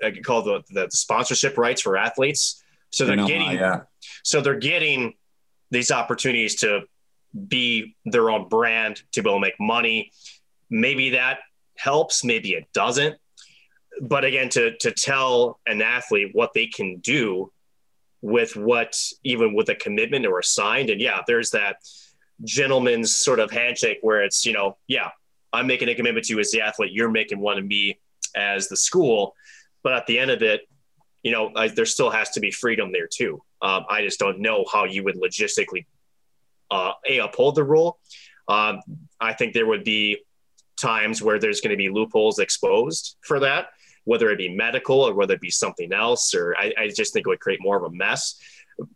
I 0.04 0.10
could 0.10 0.24
call 0.24 0.42
the 0.42 0.62
the 0.70 0.88
sponsorship 0.90 1.56
rights 1.56 1.80
for 1.80 1.96
athletes. 1.96 2.62
So 2.90 3.06
they're 3.06 3.16
getting 3.16 3.52
yeah. 3.52 3.80
so 4.22 4.40
they're 4.40 4.58
getting 4.58 5.14
these 5.70 5.90
opportunities 5.90 6.56
to 6.56 6.82
be 7.46 7.96
their 8.04 8.30
own 8.30 8.48
brand, 8.48 9.02
to 9.12 9.22
be 9.22 9.28
able 9.28 9.38
to 9.38 9.42
make 9.42 9.60
money. 9.60 10.10
Maybe 10.70 11.10
that 11.10 11.38
helps, 11.76 12.24
maybe 12.24 12.50
it 12.52 12.66
doesn't. 12.72 13.16
But 14.00 14.24
again, 14.24 14.48
to 14.50 14.76
to 14.78 14.92
tell 14.92 15.58
an 15.66 15.82
athlete 15.82 16.30
what 16.32 16.52
they 16.54 16.66
can 16.66 16.98
do 16.98 17.52
with 18.20 18.56
what 18.56 18.96
even 19.24 19.54
with 19.54 19.68
a 19.68 19.74
commitment 19.74 20.26
or 20.26 20.38
a 20.38 20.44
signed, 20.44 20.90
and 20.90 21.00
yeah, 21.00 21.22
there's 21.26 21.50
that 21.50 21.76
gentleman's 22.44 23.16
sort 23.16 23.40
of 23.40 23.50
handshake 23.50 23.98
where 24.02 24.22
it's, 24.22 24.46
you 24.46 24.52
know, 24.52 24.76
yeah, 24.86 25.10
I'm 25.52 25.66
making 25.66 25.88
a 25.88 25.94
commitment 25.94 26.26
to 26.26 26.34
you 26.34 26.40
as 26.40 26.50
the 26.50 26.60
athlete, 26.60 26.92
you're 26.92 27.10
making 27.10 27.40
one 27.40 27.58
of 27.58 27.66
me 27.66 27.98
as 28.36 28.68
the 28.68 28.76
school. 28.76 29.34
But 29.82 29.94
at 29.94 30.06
the 30.06 30.18
end 30.18 30.30
of 30.30 30.42
it, 30.42 30.62
you 31.22 31.32
know, 31.32 31.50
I, 31.56 31.68
there 31.68 31.86
still 31.86 32.10
has 32.10 32.30
to 32.30 32.40
be 32.40 32.50
freedom 32.50 32.92
there 32.92 33.08
too. 33.08 33.42
Um, 33.60 33.84
I 33.88 34.02
just 34.02 34.18
don't 34.18 34.40
know 34.40 34.64
how 34.72 34.84
you 34.84 35.04
would 35.04 35.16
logistically 35.16 35.86
uh, 36.70 36.92
a 37.08 37.18
uphold 37.18 37.54
the 37.54 37.64
rule. 37.64 37.98
Um, 38.48 38.80
I 39.20 39.32
think 39.32 39.52
there 39.52 39.66
would 39.66 39.84
be 39.84 40.18
times 40.80 41.20
where 41.20 41.38
there's 41.38 41.60
going 41.60 41.70
to 41.70 41.76
be 41.76 41.88
loopholes 41.88 42.38
exposed 42.38 43.16
for 43.20 43.40
that, 43.40 43.68
whether 44.04 44.30
it 44.30 44.38
be 44.38 44.48
medical 44.48 45.00
or 45.00 45.14
whether 45.14 45.34
it 45.34 45.40
be 45.40 45.50
something 45.50 45.92
else, 45.92 46.34
or 46.34 46.56
I, 46.56 46.72
I 46.78 46.88
just 46.88 47.12
think 47.12 47.26
it 47.26 47.28
would 47.28 47.40
create 47.40 47.60
more 47.60 47.76
of 47.76 47.82
a 47.82 47.94
mess. 47.94 48.40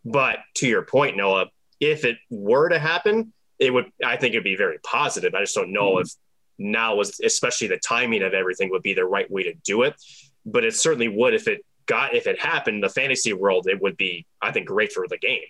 But 0.05 0.39
to 0.55 0.67
your 0.67 0.83
point, 0.83 1.17
Noah, 1.17 1.47
if 1.79 2.05
it 2.05 2.17
were 2.29 2.69
to 2.69 2.79
happen, 2.79 3.33
it 3.59 3.71
would, 3.71 3.91
I 4.03 4.15
think 4.17 4.33
it'd 4.33 4.43
be 4.43 4.55
very 4.55 4.79
positive. 4.79 5.35
I 5.35 5.41
just 5.41 5.55
don't 5.55 5.73
know 5.73 5.99
if 5.99 6.09
now 6.57 6.95
was, 6.95 7.19
especially 7.23 7.67
the 7.67 7.77
timing 7.77 8.23
of 8.23 8.33
everything 8.33 8.69
would 8.71 8.81
be 8.81 8.93
the 8.93 9.05
right 9.05 9.29
way 9.29 9.43
to 9.43 9.53
do 9.65 9.83
it. 9.83 9.95
But 10.45 10.63
it 10.63 10.75
certainly 10.75 11.07
would 11.07 11.33
if 11.33 11.47
it 11.47 11.65
got, 11.85 12.15
if 12.15 12.27
it 12.27 12.39
happened 12.39 12.75
in 12.75 12.81
the 12.81 12.89
fantasy 12.89 13.33
world, 13.33 13.67
it 13.67 13.81
would 13.81 13.97
be, 13.97 14.25
I 14.41 14.51
think, 14.51 14.67
great 14.67 14.91
for 14.91 15.07
the 15.07 15.17
game. 15.17 15.41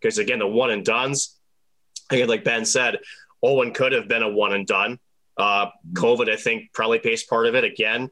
Because 0.00 0.18
again, 0.18 0.38
the 0.38 0.46
one 0.46 0.70
and 0.70 0.84
dones, 0.84 1.38
again, 2.10 2.28
like 2.28 2.44
Ben 2.44 2.64
said, 2.64 2.98
Owen 3.42 3.72
could 3.72 3.92
have 3.92 4.08
been 4.08 4.22
a 4.22 4.28
one 4.28 4.52
and 4.52 4.66
done. 4.66 4.98
Uh, 5.36 5.66
COVID, 5.94 6.30
I 6.30 6.36
think, 6.36 6.72
probably 6.72 6.98
pays 6.98 7.24
part 7.24 7.46
of 7.46 7.54
it. 7.54 7.64
Again, 7.64 8.10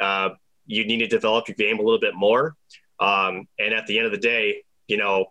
uh, 0.00 0.30
you 0.66 0.86
need 0.86 0.98
to 0.98 1.06
develop 1.06 1.48
your 1.48 1.54
game 1.54 1.78
a 1.78 1.82
little 1.82 2.00
bit 2.00 2.14
more. 2.14 2.54
Um, 3.00 3.48
and 3.58 3.72
at 3.72 3.86
the 3.86 3.98
end 3.98 4.06
of 4.06 4.12
the 4.12 4.18
day, 4.18 4.62
you 4.86 4.96
know, 4.96 5.26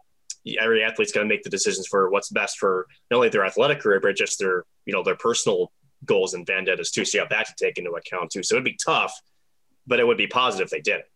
every 0.59 0.83
athlete's 0.83 1.11
going 1.11 1.27
to 1.27 1.33
make 1.33 1.43
the 1.43 1.49
decisions 1.49 1.87
for 1.87 2.09
what's 2.09 2.29
best 2.29 2.57
for 2.57 2.87
not 3.11 3.17
only 3.17 3.29
their 3.29 3.45
athletic 3.45 3.81
career, 3.81 3.99
but 3.99 4.15
just 4.15 4.39
their, 4.39 4.63
you 4.85 4.93
know, 4.93 5.03
their 5.03 5.15
personal 5.15 5.71
goals 6.05 6.33
and 6.33 6.45
vendettas 6.45 6.91
too. 6.91 7.05
So 7.05 7.17
you 7.17 7.21
have 7.21 7.29
that 7.29 7.47
to 7.47 7.53
take 7.57 7.77
into 7.77 7.91
account 7.91 8.31
too. 8.31 8.43
So 8.43 8.55
it'd 8.55 8.63
be 8.63 8.77
tough, 8.83 9.13
but 9.85 9.99
it 9.99 10.07
would 10.07 10.17
be 10.17 10.27
positive 10.27 10.65
if 10.65 10.71
they 10.71 10.81
did 10.81 10.99
it. 10.99 11.11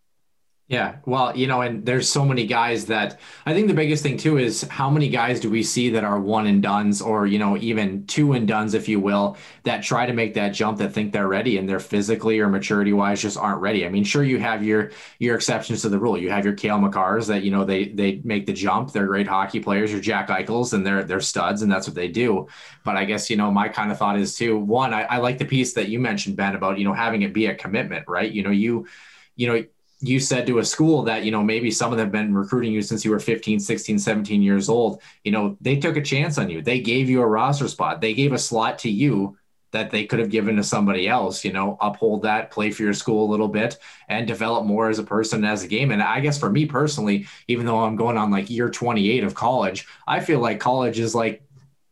Yeah, 0.72 1.00
well, 1.06 1.36
you 1.36 1.48
know, 1.48 1.60
and 1.60 1.86
there's 1.86 2.08
so 2.08 2.24
many 2.24 2.48
guys 2.48 2.86
that 2.86 3.20
I 3.46 3.54
think 3.54 3.68
the 3.68 3.74
biggest 3.74 4.04
thing 4.04 4.16
too 4.16 4.38
is 4.38 4.62
how 4.70 4.90
many 4.90 5.10
guys 5.10 5.42
do 5.42 5.50
we 5.50 5.64
see 5.64 5.90
that 5.90 6.06
are 6.06 6.18
one 6.18 6.48
and 6.48 6.64
duns 6.64 7.02
or, 7.02 7.28
you 7.28 7.40
know, 7.40 7.58
even 7.58 8.06
two 8.08 8.32
and 8.32 8.48
duns, 8.48 8.74
if 8.74 8.88
you 8.88 9.02
will, 9.02 9.36
that 9.64 9.84
try 9.84 10.06
to 10.06 10.14
make 10.14 10.34
that 10.36 10.52
jump 10.54 10.78
that 10.78 10.94
think 10.94 11.12
they're 11.12 11.28
ready 11.28 11.58
and 11.58 11.68
they're 11.68 11.82
physically 11.82 12.40
or 12.40 12.48
maturity 12.48 12.94
wise 12.94 13.22
just 13.22 13.38
aren't 13.38 13.60
ready. 13.60 13.86
I 13.86 13.90
mean, 13.90 14.06
sure, 14.06 14.24
you 14.24 14.40
have 14.40 14.64
your 14.64 14.92
your 15.20 15.36
exceptions 15.36 15.82
to 15.82 15.90
the 15.90 16.00
rule. 16.00 16.18
You 16.18 16.30
have 16.30 16.46
your 16.46 16.54
Cale 16.54 16.80
Makars 16.80 17.28
that, 17.28 17.44
you 17.44 17.52
know, 17.52 17.66
they 17.66 17.90
they 17.90 18.22
make 18.24 18.46
the 18.46 18.54
jump. 18.54 18.94
They're 18.94 19.08
great 19.08 19.28
hockey 19.28 19.60
players. 19.60 19.92
Your 19.92 20.00
Jack 20.00 20.30
Eichels 20.30 20.72
and 20.72 20.88
they're 20.88 21.04
they're 21.04 21.20
studs 21.20 21.64
and 21.64 21.72
that's 21.72 21.86
what 21.86 21.96
they 21.96 22.08
do. 22.08 22.48
But 22.86 22.96
I 22.96 23.04
guess, 23.04 23.30
you 23.30 23.36
know, 23.36 23.52
my 23.52 23.68
kind 23.68 23.92
of 23.92 23.98
thought 23.98 24.18
is 24.18 24.38
too, 24.38 24.58
one, 24.58 24.94
I, 24.94 25.02
I 25.04 25.18
like 25.18 25.38
the 25.38 25.44
piece 25.46 25.74
that 25.74 25.90
you 25.90 26.00
mentioned, 26.00 26.38
Ben, 26.38 26.56
about, 26.56 26.80
you 26.80 26.86
know, 26.86 26.94
having 26.94 27.24
it 27.24 27.34
be 27.34 27.48
a 27.48 27.56
commitment, 27.56 28.06
right? 28.08 28.32
You 28.32 28.44
know, 28.44 28.52
you, 28.52 28.88
you 29.36 29.48
know, 29.48 29.64
you 30.02 30.20
said 30.20 30.48
to 30.48 30.60
a 30.60 30.66
school 30.66 31.04
that 31.04 31.24
you 31.24 31.32
know 31.32 31.44
maybe 31.44 31.72
some 31.72 31.92
of 31.92 31.98
them 31.98 32.08
have 32.08 32.12
been 32.12 32.34
recruiting 32.34 32.74
you 32.74 32.82
since 32.82 33.06
you 33.06 33.12
were 33.12 33.20
15 33.20 33.60
16 33.60 34.00
17 34.00 34.42
years 34.42 34.70
old. 34.70 35.02
You 35.24 35.32
know 35.32 35.58
they 35.62 35.78
took 35.78 35.98
a 35.98 36.02
chance 36.02 36.38
on 36.38 36.50
you. 36.50 36.62
They 36.62 36.82
gave 36.82 37.10
you 37.10 37.22
a 37.22 37.28
roster 37.28 37.68
spot. 37.68 38.02
They 38.02 38.14
gave 38.14 38.34
a 38.34 38.38
slot 38.38 38.80
to 38.80 38.90
you 38.90 39.38
that 39.72 39.90
they 39.90 40.06
could 40.06 40.20
have 40.20 40.30
given 40.30 40.58
to 40.58 40.64
somebody 40.64 41.08
else 41.08 41.46
you 41.46 41.54
know 41.54 41.78
uphold 41.80 42.24
that 42.24 42.52
play 42.52 42.72
for 42.72 42.84
your 42.84 42.94
school 42.94 43.30
a 43.30 43.32
little 43.32 43.48
bit 43.48 43.78
and 44.10 44.28
develop 44.28 44.66
more 44.66 44.90
as 44.90 45.00
a 45.00 45.04
person 45.04 45.46
as 45.46 45.64
a 45.64 45.68
game. 45.68 45.92
And 45.92 46.02
i 46.02 46.20
guess 46.20 46.38
for 46.38 46.50
me 46.50 46.66
personally 46.66 47.28
even 47.48 47.66
though 47.66 47.80
i'm 47.80 47.96
going 47.96 48.18
on 48.18 48.32
like 48.32 48.50
year 48.50 48.70
28 48.70 49.24
of 49.24 49.34
college 49.36 49.88
i 50.08 50.20
feel 50.20 50.40
like 50.40 50.60
college 50.60 51.00
is 51.00 51.16
like 51.16 51.44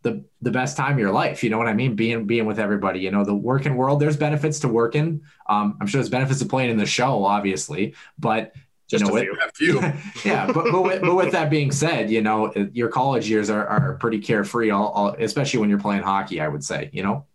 the 0.01 0.23
the 0.41 0.51
best 0.51 0.77
time 0.77 0.93
of 0.93 0.99
your 0.99 1.11
life. 1.11 1.43
You 1.43 1.49
know 1.49 1.57
what 1.57 1.67
I 1.67 1.73
mean? 1.73 1.95
Being 1.95 2.25
being 2.25 2.45
with 2.45 2.59
everybody. 2.59 2.99
You 2.99 3.11
know, 3.11 3.23
the 3.23 3.35
working 3.35 3.75
world. 3.75 3.99
There's 3.99 4.17
benefits 4.17 4.59
to 4.61 4.67
working. 4.67 5.21
Um, 5.47 5.77
I'm 5.79 5.87
sure 5.87 5.99
there's 5.99 6.09
benefits 6.09 6.39
to 6.39 6.45
playing 6.45 6.71
in 6.71 6.77
the 6.77 6.85
show, 6.85 7.23
obviously, 7.25 7.95
but 8.17 8.53
just 8.89 9.05
you 9.05 9.11
know, 9.11 9.17
a 9.17 9.51
few. 9.53 9.79
few. 9.79 9.93
yeah, 10.25 10.47
but 10.47 10.71
but 10.71 10.81
with, 10.81 11.01
but 11.01 11.15
with, 11.15 11.31
that 11.33 11.49
being 11.49 11.71
said, 11.71 12.09
you 12.09 12.21
know, 12.21 12.51
your 12.73 12.89
college 12.89 13.29
years 13.29 13.49
are, 13.49 13.65
are 13.67 13.95
pretty 13.95 14.19
carefree, 14.19 14.71
all, 14.71 14.87
all, 14.89 15.15
especially 15.19 15.59
when 15.59 15.69
you're 15.69 15.79
playing 15.79 16.01
hockey. 16.01 16.41
I 16.41 16.47
would 16.47 16.63
say, 16.63 16.89
you 16.91 17.03
know. 17.03 17.25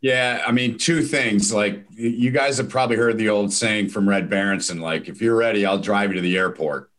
Yeah, 0.00 0.44
I 0.46 0.52
mean, 0.52 0.78
two 0.78 1.02
things. 1.02 1.52
Like 1.52 1.84
you 1.90 2.30
guys 2.30 2.58
have 2.58 2.68
probably 2.68 2.96
heard 2.96 3.18
the 3.18 3.30
old 3.30 3.52
saying 3.52 3.88
from 3.88 4.08
Red 4.08 4.28
Berenson, 4.28 4.80
like 4.80 5.08
if 5.08 5.20
you're 5.20 5.36
ready, 5.36 5.64
I'll 5.64 5.80
drive 5.80 6.10
you 6.10 6.16
to 6.16 6.20
the 6.20 6.36
airport, 6.36 6.90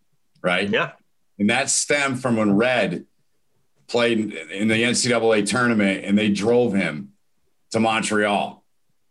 right? 0.42 0.68
Yeah. 0.68 0.92
And 1.38 1.50
that 1.50 1.70
stemmed 1.70 2.22
from 2.22 2.36
when 2.36 2.56
Red 2.56 3.06
played 3.90 4.34
in 4.34 4.68
the 4.68 4.76
NCAA 4.76 5.48
tournament 5.48 6.06
and 6.06 6.18
they 6.18 6.30
drove 6.30 6.74
him 6.74 7.14
to 7.72 7.80
Montreal. 7.80 8.64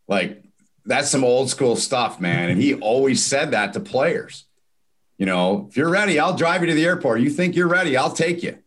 Like 0.07 0.43
that's 0.87 1.11
some 1.11 1.25
old 1.25 1.51
school 1.51 1.77
stuff, 1.77 2.21
man. 2.21 2.51
And 2.51 2.61
he 2.61 2.75
always 2.75 3.25
said 3.25 3.51
that 3.51 3.75
to 3.75 3.81
players. 3.81 4.45
You 5.19 5.27
know, 5.27 5.67
if 5.69 5.77
you're 5.77 5.91
ready, 5.91 6.19
I'll 6.19 6.37
drive 6.37 6.63
you 6.63 6.69
to 6.69 6.75
the 6.75 6.85
airport. 6.85 7.21
You 7.21 7.31
think 7.31 7.57
you're 7.57 7.69
ready, 7.69 7.97
I'll 7.97 8.13
take 8.13 8.43
you. 8.43 8.59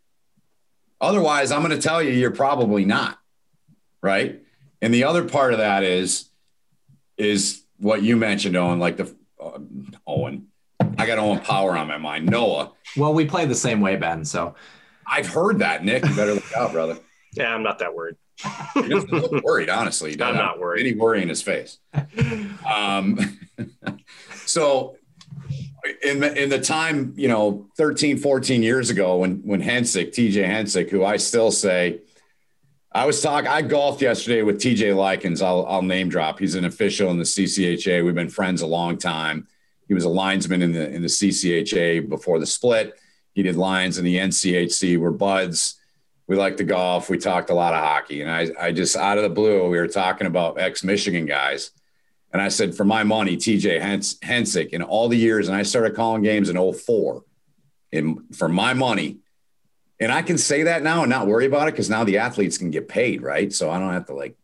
Otherwise, 0.99 1.51
I'm 1.51 1.63
going 1.63 1.75
to 1.75 1.81
tell 1.81 2.03
you 2.03 2.11
you're 2.11 2.29
probably 2.29 2.85
not. 2.85 3.17
Right? 4.03 4.41
And 4.81 4.93
the 4.93 5.05
other 5.05 5.27
part 5.27 5.53
of 5.53 5.59
that 5.59 5.83
is 5.83 6.29
is 7.17 7.63
what 7.77 8.01
you 8.01 8.17
mentioned, 8.17 8.55
Owen, 8.55 8.79
like 8.79 8.97
the 8.97 9.15
uh, 9.39 9.59
Owen. 10.05 10.47
I 10.97 11.05
got 11.05 11.19
Owen 11.19 11.39
Power 11.39 11.77
on 11.77 11.87
my 11.87 11.97
mind. 11.97 12.27
Noah. 12.27 12.71
Well, 12.97 13.13
we 13.13 13.25
play 13.25 13.45
the 13.45 13.55
same 13.55 13.79
way, 13.79 13.95
Ben. 13.95 14.25
So 14.25 14.55
I've 15.07 15.27
heard 15.27 15.59
that, 15.59 15.83
Nick. 15.83 16.05
You 16.05 16.15
better 16.15 16.33
look 16.33 16.53
out, 16.55 16.71
brother. 16.71 16.97
Yeah, 17.33 17.55
I'm 17.55 17.63
not 17.63 17.79
that 17.79 17.95
worried. 17.95 18.17
He 18.73 18.89
doesn't 18.89 19.09
look 19.09 19.41
worried, 19.41 19.69
honestly. 19.69 20.11
I'm 20.21 20.35
not 20.35 20.59
worried. 20.59 20.85
Any 20.85 20.95
worry 20.95 21.21
in 21.21 21.29
his 21.29 21.41
face. 21.41 21.77
Um, 22.69 23.39
so 24.45 24.97
in 26.03 26.19
the, 26.19 26.43
in 26.43 26.49
the 26.49 26.59
time, 26.59 27.13
you 27.15 27.29
know, 27.29 27.69
13, 27.77 28.17
14 28.17 28.61
years 28.61 28.89
ago 28.89 29.17
when, 29.17 29.37
when 29.43 29.61
Hensick, 29.61 30.09
TJ 30.09 30.45
Hensick, 30.45 30.89
who 30.89 31.05
I 31.05 31.15
still 31.15 31.51
say, 31.51 32.01
I 32.91 33.05
was 33.05 33.21
talking, 33.21 33.47
I 33.47 33.61
golfed 33.61 34.01
yesterday 34.01 34.41
with 34.41 34.59
TJ 34.59 34.95
Likens. 34.95 35.41
I'll, 35.41 35.65
I'll 35.65 35.81
name 35.81 36.09
drop. 36.09 36.39
He's 36.39 36.55
an 36.55 36.65
official 36.65 37.09
in 37.11 37.17
the 37.17 37.23
CCHA. 37.23 38.03
We've 38.03 38.13
been 38.13 38.29
friends 38.29 38.61
a 38.61 38.67
long 38.67 38.97
time. 38.97 39.47
He 39.87 39.93
was 39.93 40.03
a 40.03 40.09
linesman 40.09 40.61
in 40.61 40.73
the, 40.73 40.89
in 40.89 41.01
the 41.01 41.07
CCHA 41.07 42.09
before 42.09 42.39
the 42.39 42.45
split. 42.45 42.99
He 43.33 43.43
did 43.43 43.55
lines 43.55 43.97
in 43.97 44.05
the 44.05 44.17
NCHC. 44.17 44.97
We're 44.97 45.11
buds. 45.11 45.79
We 46.27 46.35
like 46.35 46.57
to 46.57 46.63
golf. 46.63 47.09
We 47.09 47.17
talked 47.17 47.49
a 47.49 47.53
lot 47.53 47.73
of 47.73 47.79
hockey. 47.79 48.21
And 48.21 48.31
I, 48.31 48.49
I 48.59 48.71
just 48.71 48.95
out 48.95 49.17
of 49.17 49.23
the 49.23 49.29
blue, 49.29 49.69
we 49.69 49.77
were 49.77 49.87
talking 49.87 50.27
about 50.27 50.59
ex 50.59 50.83
Michigan 50.83 51.25
guys. 51.25 51.71
And 52.33 52.41
I 52.41 52.47
said, 52.47 52.75
for 52.75 52.85
my 52.85 53.03
money, 53.03 53.35
TJ 53.35 53.81
Hens- 53.81 54.17
Hensick 54.19 54.69
in 54.69 54.81
all 54.81 55.09
the 55.09 55.17
years, 55.17 55.49
and 55.49 55.57
I 55.57 55.63
started 55.63 55.95
calling 55.95 56.23
games 56.23 56.49
in 56.49 56.73
04. 56.73 57.23
And 57.91 58.33
for 58.33 58.47
my 58.47 58.73
money, 58.73 59.17
and 59.99 60.11
I 60.11 60.21
can 60.21 60.37
say 60.37 60.63
that 60.63 60.81
now 60.81 61.01
and 61.01 61.09
not 61.09 61.27
worry 61.27 61.45
about 61.45 61.67
it 61.67 61.71
because 61.71 61.89
now 61.89 62.05
the 62.05 62.19
athletes 62.19 62.57
can 62.57 62.71
get 62.71 62.87
paid, 62.87 63.21
right? 63.21 63.51
So 63.51 63.69
I 63.69 63.79
don't 63.79 63.91
have 63.91 64.07
to 64.07 64.13
like, 64.13 64.37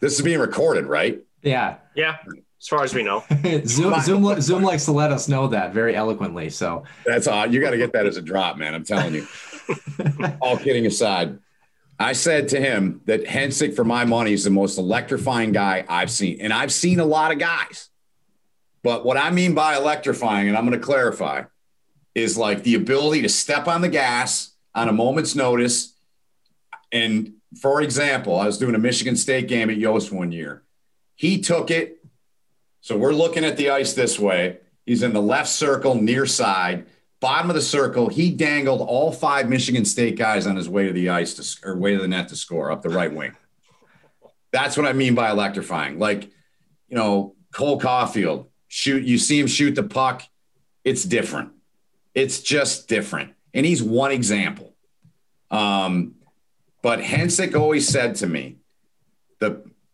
this 0.00 0.14
is 0.14 0.22
being 0.22 0.38
recorded, 0.38 0.86
right? 0.86 1.20
Yeah. 1.42 1.78
Yeah 1.96 2.16
as 2.60 2.68
far 2.68 2.84
as 2.84 2.94
we 2.94 3.02
know. 3.02 3.24
Zoom, 3.64 4.00
Zoom, 4.00 4.40
Zoom 4.40 4.62
likes 4.62 4.84
to 4.84 4.92
let 4.92 5.10
us 5.10 5.28
know 5.28 5.48
that 5.48 5.72
very 5.72 5.96
eloquently. 5.96 6.50
So 6.50 6.84
that's 7.06 7.26
all. 7.26 7.46
You 7.46 7.60
got 7.60 7.70
to 7.70 7.78
get 7.78 7.92
that 7.94 8.06
as 8.06 8.16
a 8.16 8.22
drop, 8.22 8.58
man. 8.58 8.74
I'm 8.74 8.84
telling 8.84 9.14
you. 9.14 9.26
all 10.40 10.58
kidding 10.58 10.84
aside, 10.86 11.38
I 11.98 12.12
said 12.12 12.48
to 12.48 12.60
him 12.60 13.00
that 13.06 13.24
Hensick, 13.24 13.74
for 13.74 13.84
my 13.84 14.04
money, 14.04 14.32
is 14.32 14.44
the 14.44 14.50
most 14.50 14.78
electrifying 14.78 15.52
guy 15.52 15.84
I've 15.88 16.10
seen, 16.10 16.40
and 16.40 16.52
I've 16.52 16.72
seen 16.72 17.00
a 17.00 17.04
lot 17.04 17.32
of 17.32 17.38
guys. 17.38 17.88
But 18.82 19.04
what 19.04 19.16
I 19.16 19.30
mean 19.30 19.54
by 19.54 19.76
electrifying, 19.76 20.48
and 20.48 20.56
I'm 20.56 20.66
going 20.66 20.78
to 20.78 20.84
clarify, 20.84 21.44
is 22.14 22.36
like 22.36 22.62
the 22.62 22.74
ability 22.74 23.22
to 23.22 23.28
step 23.28 23.68
on 23.68 23.82
the 23.82 23.88
gas 23.88 24.54
on 24.74 24.88
a 24.88 24.92
moment's 24.92 25.34
notice. 25.34 25.94
And 26.90 27.34
for 27.60 27.82
example, 27.82 28.38
I 28.38 28.46
was 28.46 28.58
doing 28.58 28.74
a 28.74 28.78
Michigan 28.78 29.16
State 29.16 29.48
game 29.48 29.70
at 29.70 29.76
Yost 29.76 30.10
one 30.10 30.32
year. 30.32 30.62
He 31.14 31.40
took 31.40 31.70
it 31.70 31.99
so 32.80 32.96
we're 32.96 33.12
looking 33.12 33.44
at 33.44 33.56
the 33.56 33.70
ice 33.70 33.92
this 33.92 34.18
way. 34.18 34.58
He's 34.86 35.02
in 35.02 35.12
the 35.12 35.22
left 35.22 35.48
circle, 35.48 35.94
near 35.94 36.26
side, 36.26 36.86
bottom 37.20 37.50
of 37.50 37.56
the 37.56 37.62
circle. 37.62 38.08
He 38.08 38.30
dangled 38.30 38.80
all 38.80 39.12
five 39.12 39.48
Michigan 39.48 39.84
State 39.84 40.16
guys 40.16 40.46
on 40.46 40.56
his 40.56 40.68
way 40.68 40.86
to 40.86 40.92
the 40.92 41.10
ice 41.10 41.34
to, 41.34 41.68
or 41.68 41.76
way 41.76 41.94
to 41.94 42.00
the 42.00 42.08
net 42.08 42.28
to 42.28 42.36
score 42.36 42.72
up 42.72 42.82
the 42.82 42.88
right 42.88 43.12
wing. 43.12 43.36
That's 44.52 44.76
what 44.76 44.86
I 44.86 44.92
mean 44.92 45.14
by 45.14 45.30
electrifying. 45.30 45.98
Like, 45.98 46.24
you 46.88 46.96
know, 46.96 47.36
Cole 47.52 47.80
Caufield, 47.80 48.46
shoot, 48.68 49.04
you 49.04 49.18
see 49.18 49.38
him 49.38 49.46
shoot 49.46 49.74
the 49.74 49.82
puck. 49.82 50.22
It's 50.82 51.04
different. 51.04 51.52
It's 52.14 52.40
just 52.40 52.88
different. 52.88 53.34
And 53.54 53.64
he's 53.66 53.82
one 53.82 54.10
example. 54.10 54.74
Um, 55.50 56.14
but 56.82 57.00
Hensick 57.00 57.54
always 57.54 57.86
said 57.86 58.16
to 58.16 58.26
me, 58.26 58.59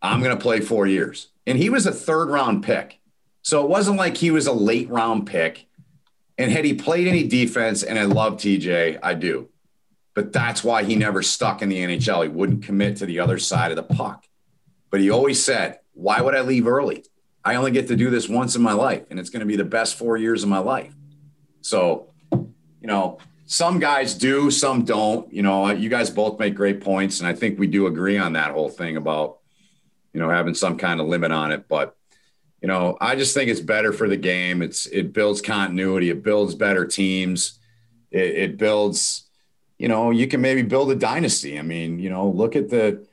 I'm 0.07 0.21
going 0.21 0.35
to 0.35 0.41
play 0.41 0.61
four 0.61 0.87
years 0.87 1.27
and 1.47 1.57
he 1.57 1.69
was 1.69 1.87
a 1.87 1.91
third 1.91 2.29
round 2.29 2.63
pick. 2.63 2.99
So 3.41 3.63
it 3.63 3.69
wasn't 3.69 3.97
like 3.97 4.17
he 4.17 4.29
was 4.29 4.45
a 4.45 4.51
late 4.51 4.89
round 4.89 5.25
pick. 5.25 5.65
And 6.37 6.51
had 6.51 6.65
he 6.65 6.73
played 6.73 7.07
any 7.07 7.25
defense, 7.25 7.81
and 7.81 7.97
I 7.97 8.03
love 8.03 8.33
TJ, 8.33 8.99
I 9.01 9.13
do. 9.15 9.49
But 10.13 10.33
that's 10.33 10.63
why 10.63 10.83
he 10.83 10.95
never 10.95 11.23
stuck 11.23 11.61
in 11.61 11.69
the 11.69 11.77
NHL. 11.77 12.23
He 12.23 12.29
wouldn't 12.29 12.63
commit 12.63 12.97
to 12.97 13.05
the 13.05 13.19
other 13.19 13.39
side 13.39 13.71
of 13.71 13.77
the 13.77 13.95
puck. 13.95 14.25
But 14.91 14.99
he 14.99 15.09
always 15.09 15.43
said, 15.43 15.79
Why 15.93 16.21
would 16.21 16.35
I 16.35 16.41
leave 16.41 16.67
early? 16.67 17.05
I 17.43 17.55
only 17.55 17.71
get 17.71 17.87
to 17.87 17.95
do 17.95 18.09
this 18.09 18.27
once 18.27 18.55
in 18.55 18.61
my 18.61 18.73
life, 18.73 19.03
and 19.09 19.19
it's 19.19 19.29
going 19.29 19.39
to 19.39 19.45
be 19.45 19.55
the 19.55 19.63
best 19.63 19.95
four 19.95 20.17
years 20.17 20.43
of 20.43 20.49
my 20.49 20.59
life. 20.59 20.93
So, 21.61 22.11
you 22.33 22.87
know, 22.87 23.19
some 23.45 23.79
guys 23.79 24.15
do, 24.15 24.51
some 24.51 24.83
don't. 24.83 25.31
You 25.31 25.43
know, 25.43 25.69
you 25.69 25.87
guys 25.89 26.09
both 26.09 26.37
make 26.39 26.55
great 26.55 26.81
points, 26.81 27.19
and 27.19 27.27
I 27.27 27.33
think 27.33 27.57
we 27.57 27.67
do 27.67 27.87
agree 27.87 28.17
on 28.17 28.33
that 28.33 28.51
whole 28.51 28.69
thing 28.69 28.97
about, 28.97 29.37
you 30.17 30.23
know, 30.23 30.31
having 30.31 30.55
some 30.55 30.79
kind 30.79 30.99
of 30.99 31.05
limit 31.05 31.31
on 31.31 31.51
it. 31.51 31.67
But, 31.67 31.95
you 32.59 32.67
know, 32.67 32.97
I 32.99 33.15
just 33.15 33.35
think 33.35 33.51
it's 33.51 33.59
better 33.59 33.93
for 33.93 34.09
the 34.09 34.17
game. 34.17 34.63
It's 34.63 34.87
it 34.87 35.13
builds 35.13 35.41
continuity, 35.41 36.09
it 36.09 36.23
builds 36.23 36.55
better 36.55 36.87
teams, 36.87 37.59
it, 38.09 38.25
it 38.25 38.57
builds, 38.57 39.27
you 39.77 39.87
know, 39.87 40.09
you 40.09 40.27
can 40.27 40.41
maybe 40.41 40.63
build 40.63 40.89
a 40.89 40.95
dynasty. 40.95 41.59
I 41.59 41.61
mean, 41.61 41.99
you 41.99 42.09
know, 42.09 42.27
look 42.27 42.55
at 42.55 42.71
the, 42.71 43.05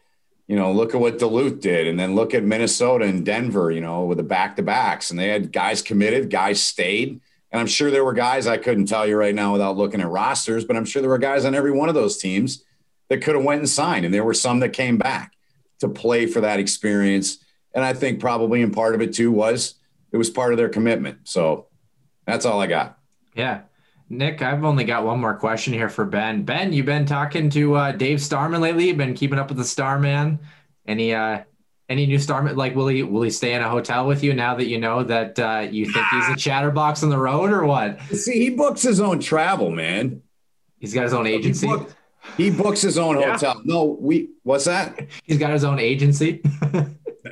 you 0.46 0.56
know, 0.56 0.72
look 0.72 0.94
at 0.94 1.00
what 1.00 1.18
Duluth 1.18 1.60
did, 1.60 1.88
and 1.88 2.00
then 2.00 2.14
look 2.14 2.32
at 2.32 2.42
Minnesota 2.42 3.04
and 3.04 3.22
Denver. 3.22 3.70
You 3.70 3.82
know, 3.82 4.04
with 4.04 4.16
the 4.16 4.24
back 4.24 4.56
to 4.56 4.62
backs, 4.62 5.10
and 5.10 5.20
they 5.20 5.28
had 5.28 5.52
guys 5.52 5.82
committed, 5.82 6.30
guys 6.30 6.62
stayed 6.62 7.20
and 7.52 7.60
I'm 7.60 7.66
sure 7.68 7.90
there 7.90 8.04
were 8.04 8.14
guys 8.14 8.46
I 8.46 8.56
couldn't 8.56 8.86
tell 8.86 9.06
you 9.06 9.16
right 9.16 9.34
now 9.34 9.52
without 9.52 9.76
looking 9.76 10.00
at 10.00 10.08
rosters, 10.08 10.64
but 10.64 10.74
I'm 10.74 10.84
sure 10.84 11.00
there 11.02 11.10
were 11.10 11.18
guys 11.18 11.44
on 11.44 11.54
every 11.54 11.70
one 11.70 11.88
of 11.88 11.94
those 11.94 12.16
teams 12.16 12.64
that 13.08 13.22
could 13.22 13.36
have 13.36 13.44
went 13.44 13.60
and 13.60 13.68
signed. 13.68 14.04
And 14.04 14.12
there 14.12 14.24
were 14.24 14.34
some 14.34 14.58
that 14.58 14.70
came 14.70 14.96
back 14.96 15.33
to 15.80 15.88
play 15.88 16.26
for 16.26 16.40
that 16.40 16.58
experience. 16.58 17.38
And 17.74 17.84
I 17.84 17.92
think 17.92 18.20
probably 18.20 18.62
in 18.62 18.70
part 18.70 18.94
of 18.94 19.00
it 19.00 19.14
too 19.14 19.32
was 19.32 19.74
it 20.12 20.16
was 20.16 20.30
part 20.30 20.52
of 20.52 20.58
their 20.58 20.68
commitment. 20.68 21.18
So 21.24 21.66
that's 22.26 22.46
all 22.46 22.60
I 22.60 22.66
got. 22.66 22.98
Yeah. 23.34 23.62
Nick, 24.08 24.42
I've 24.42 24.64
only 24.64 24.84
got 24.84 25.04
one 25.04 25.20
more 25.20 25.34
question 25.34 25.72
here 25.72 25.88
for 25.88 26.04
Ben. 26.04 26.44
Ben, 26.44 26.72
you've 26.72 26.86
been 26.86 27.06
talking 27.06 27.50
to 27.50 27.74
uh, 27.74 27.92
Dave 27.92 28.20
Starman 28.20 28.60
lately. 28.60 28.88
You've 28.88 28.96
been 28.96 29.14
keeping 29.14 29.38
up 29.38 29.48
with 29.48 29.56
the 29.56 29.64
Starman. 29.64 30.38
Any 30.86 31.14
uh, 31.14 31.42
any 31.88 32.06
new 32.06 32.18
Starman? 32.18 32.56
like 32.56 32.74
will 32.74 32.88
he 32.88 33.02
will 33.02 33.22
he 33.22 33.30
stay 33.30 33.54
in 33.54 33.62
a 33.62 33.68
hotel 33.68 34.06
with 34.06 34.22
you 34.22 34.34
now 34.34 34.54
that 34.54 34.66
you 34.66 34.78
know 34.78 35.02
that 35.02 35.38
uh, 35.38 35.66
you 35.70 35.86
think 35.86 36.06
he's 36.08 36.28
a 36.28 36.36
chatterbox 36.36 37.02
on 37.02 37.08
the 37.08 37.18
road 37.18 37.50
or 37.50 37.64
what? 37.64 38.00
See, 38.12 38.38
he 38.38 38.50
books 38.50 38.82
his 38.82 39.00
own 39.00 39.20
travel, 39.20 39.70
man. 39.70 40.22
He's 40.78 40.92
got 40.92 41.04
his 41.04 41.14
own 41.14 41.26
agency. 41.26 41.66
He, 41.66 41.72
booked, 41.72 41.94
he 42.36 42.50
books 42.50 42.82
his 42.82 42.98
own 42.98 43.18
yeah. 43.18 43.32
hotel. 43.32 43.60
No, 43.64 43.84
we 44.00 44.30
what's 44.42 44.64
that? 44.64 45.08
He's 45.24 45.38
got 45.38 45.52
his 45.52 45.64
own 45.64 45.78
agency. 45.78 46.42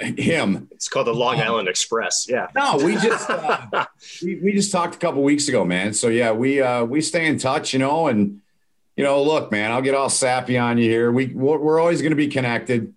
Him. 0.00 0.68
It's 0.70 0.88
called 0.88 1.06
the 1.06 1.12
Long 1.12 1.38
Island 1.38 1.68
Express. 1.68 2.26
Yeah. 2.26 2.48
No, 2.54 2.78
we 2.82 2.94
just 2.96 3.28
uh, 3.28 3.84
we, 4.22 4.36
we 4.36 4.52
just 4.52 4.72
talked 4.72 4.94
a 4.94 4.98
couple 4.98 5.22
weeks 5.22 5.48
ago, 5.48 5.64
man. 5.64 5.92
So 5.92 6.08
yeah, 6.08 6.32
we 6.32 6.62
uh, 6.62 6.84
we 6.84 7.02
stay 7.02 7.26
in 7.26 7.38
touch, 7.38 7.74
you 7.74 7.78
know, 7.78 8.08
and 8.08 8.40
you 8.96 9.04
know, 9.04 9.22
look, 9.22 9.52
man, 9.52 9.70
I'll 9.70 9.82
get 9.82 9.94
all 9.94 10.08
sappy 10.08 10.56
on 10.56 10.78
you 10.78 10.88
here. 10.88 11.12
We 11.12 11.26
we're 11.26 11.78
always 11.78 12.00
going 12.00 12.12
to 12.12 12.16
be 12.16 12.28
connected 12.28 12.94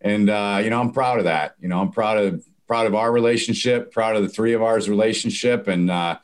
and 0.00 0.30
uh, 0.30 0.60
you 0.62 0.70
know 0.70 0.80
i'm 0.80 0.92
proud 0.92 1.18
of 1.18 1.24
that 1.24 1.54
you 1.60 1.68
know 1.68 1.80
i'm 1.80 1.90
proud 1.90 2.18
of 2.18 2.44
proud 2.66 2.86
of 2.86 2.94
our 2.94 3.10
relationship 3.10 3.92
proud 3.92 4.16
of 4.16 4.22
the 4.22 4.28
three 4.28 4.52
of 4.52 4.62
ours 4.62 4.88
relationship 4.88 5.68
and 5.68 5.90
uh, 5.90 6.18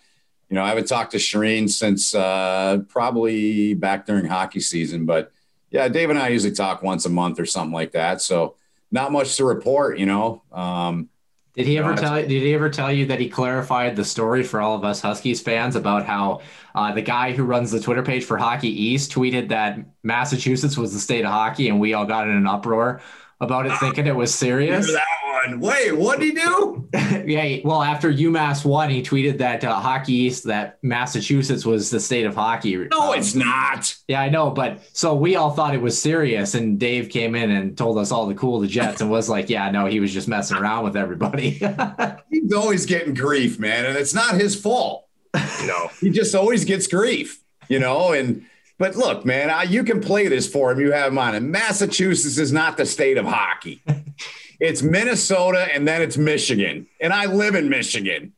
you 0.48 0.54
know 0.54 0.62
i 0.62 0.68
haven't 0.68 0.88
talked 0.88 1.12
to 1.12 1.18
Shireen 1.18 1.68
since 1.68 2.14
uh, 2.14 2.78
probably 2.88 3.74
back 3.74 4.06
during 4.06 4.26
hockey 4.26 4.60
season 4.60 5.06
but 5.06 5.32
yeah 5.70 5.88
dave 5.88 6.10
and 6.10 6.18
i 6.18 6.28
usually 6.28 6.52
talk 6.52 6.82
once 6.82 7.06
a 7.06 7.10
month 7.10 7.40
or 7.40 7.46
something 7.46 7.72
like 7.72 7.92
that. 7.92 8.20
So 8.20 8.56
not 8.90 9.12
much 9.12 9.36
to 9.36 9.44
report 9.44 9.98
you 9.98 10.06
know 10.06 10.42
um, 10.52 11.08
did 11.56 11.66
he 11.66 11.78
ever 11.78 11.94
tell 11.94 12.16
Did 12.16 12.30
he 12.30 12.52
ever 12.52 12.68
tell 12.68 12.92
you 12.92 13.06
that 13.06 13.18
he 13.18 13.30
clarified 13.30 13.96
the 13.96 14.04
story 14.04 14.42
for 14.42 14.60
all 14.60 14.76
of 14.76 14.84
us 14.84 15.00
Huskies 15.00 15.40
fans 15.40 15.74
about 15.74 16.04
how 16.04 16.42
uh, 16.74 16.92
the 16.92 17.00
guy 17.00 17.32
who 17.32 17.44
runs 17.44 17.70
the 17.70 17.80
Twitter 17.80 18.02
page 18.02 18.24
for 18.24 18.36
Hockey 18.36 18.68
East 18.68 19.10
tweeted 19.10 19.48
that 19.48 19.78
Massachusetts 20.02 20.76
was 20.76 20.92
the 20.92 21.00
state 21.00 21.24
of 21.24 21.32
hockey, 21.32 21.70
and 21.70 21.80
we 21.80 21.94
all 21.94 22.04
got 22.04 22.28
in 22.28 22.36
an 22.36 22.46
uproar 22.46 23.00
about 23.40 23.66
it, 23.66 23.78
thinking 23.78 24.06
it 24.06 24.16
was 24.16 24.34
serious. 24.34 24.90
that 24.92 25.04
one. 25.48 25.60
Wait, 25.60 25.92
what 25.92 26.20
did 26.20 26.26
he 26.26 26.32
do? 26.32 26.88
yeah, 27.26 27.58
well, 27.64 27.82
after 27.82 28.12
UMass 28.12 28.64
won, 28.64 28.90
he 28.90 29.02
tweeted 29.02 29.38
that 29.38 29.64
uh, 29.64 29.78
Hockey 29.78 30.14
East, 30.14 30.44
that 30.44 30.78
Massachusetts 30.82 31.64
was 31.64 31.90
the 31.90 32.00
state 32.00 32.26
of 32.26 32.34
hockey. 32.34 32.76
No, 32.76 33.12
um, 33.12 33.18
it's 33.18 33.34
not. 33.34 33.94
Yeah, 34.08 34.20
I 34.20 34.28
know, 34.28 34.50
but 34.50 34.82
so 34.92 35.14
we 35.14 35.36
all 35.36 35.50
thought 35.50 35.74
it 35.74 35.80
was 35.80 36.00
serious, 36.00 36.54
and 36.54 36.78
Dave 36.78 37.10
came 37.10 37.34
in 37.34 37.50
and 37.50 37.76
told 37.76 37.98
us 37.98 38.10
all 38.10 38.28
to 38.28 38.34
cool 38.34 38.60
the 38.60 38.66
Jets, 38.66 39.00
and 39.00 39.10
was 39.10 39.28
like, 39.28 39.50
"Yeah, 39.50 39.70
no, 39.70 39.86
he 39.86 40.00
was 40.00 40.12
just 40.12 40.28
messing 40.28 40.56
around 40.56 40.84
with 40.84 40.96
everybody." 40.96 41.50
He's 42.30 42.52
always 42.52 42.86
getting 42.86 43.14
grief, 43.14 43.58
man, 43.58 43.84
and 43.84 43.96
it's 43.96 44.14
not 44.14 44.34
his 44.34 44.58
fault. 44.58 45.06
No, 45.34 45.90
he 46.00 46.10
just 46.10 46.34
always 46.34 46.64
gets 46.64 46.86
grief, 46.86 47.40
you 47.68 47.78
know, 47.78 48.12
and 48.12 48.46
but 48.78 48.96
look, 48.96 49.24
man, 49.24 49.48
I, 49.50 49.62
you 49.62 49.84
can 49.84 50.00
play 50.00 50.28
this 50.28 50.48
for 50.48 50.70
him. 50.70 50.80
You 50.80 50.92
have 50.92 51.12
him 51.12 51.18
on 51.18 51.34
it. 51.34 51.40
Massachusetts 51.40 52.38
is 52.38 52.52
not 52.52 52.76
the 52.76 52.84
state 52.84 53.16
of 53.16 53.24
hockey. 53.24 53.82
it's 54.60 54.82
Minnesota 54.82 55.68
and 55.74 55.88
then 55.88 56.02
it's 56.02 56.16
Michigan. 56.16 56.86
And 57.00 57.12
I 57.12 57.26
live 57.26 57.54
in 57.54 57.68
Michigan. 57.68 58.32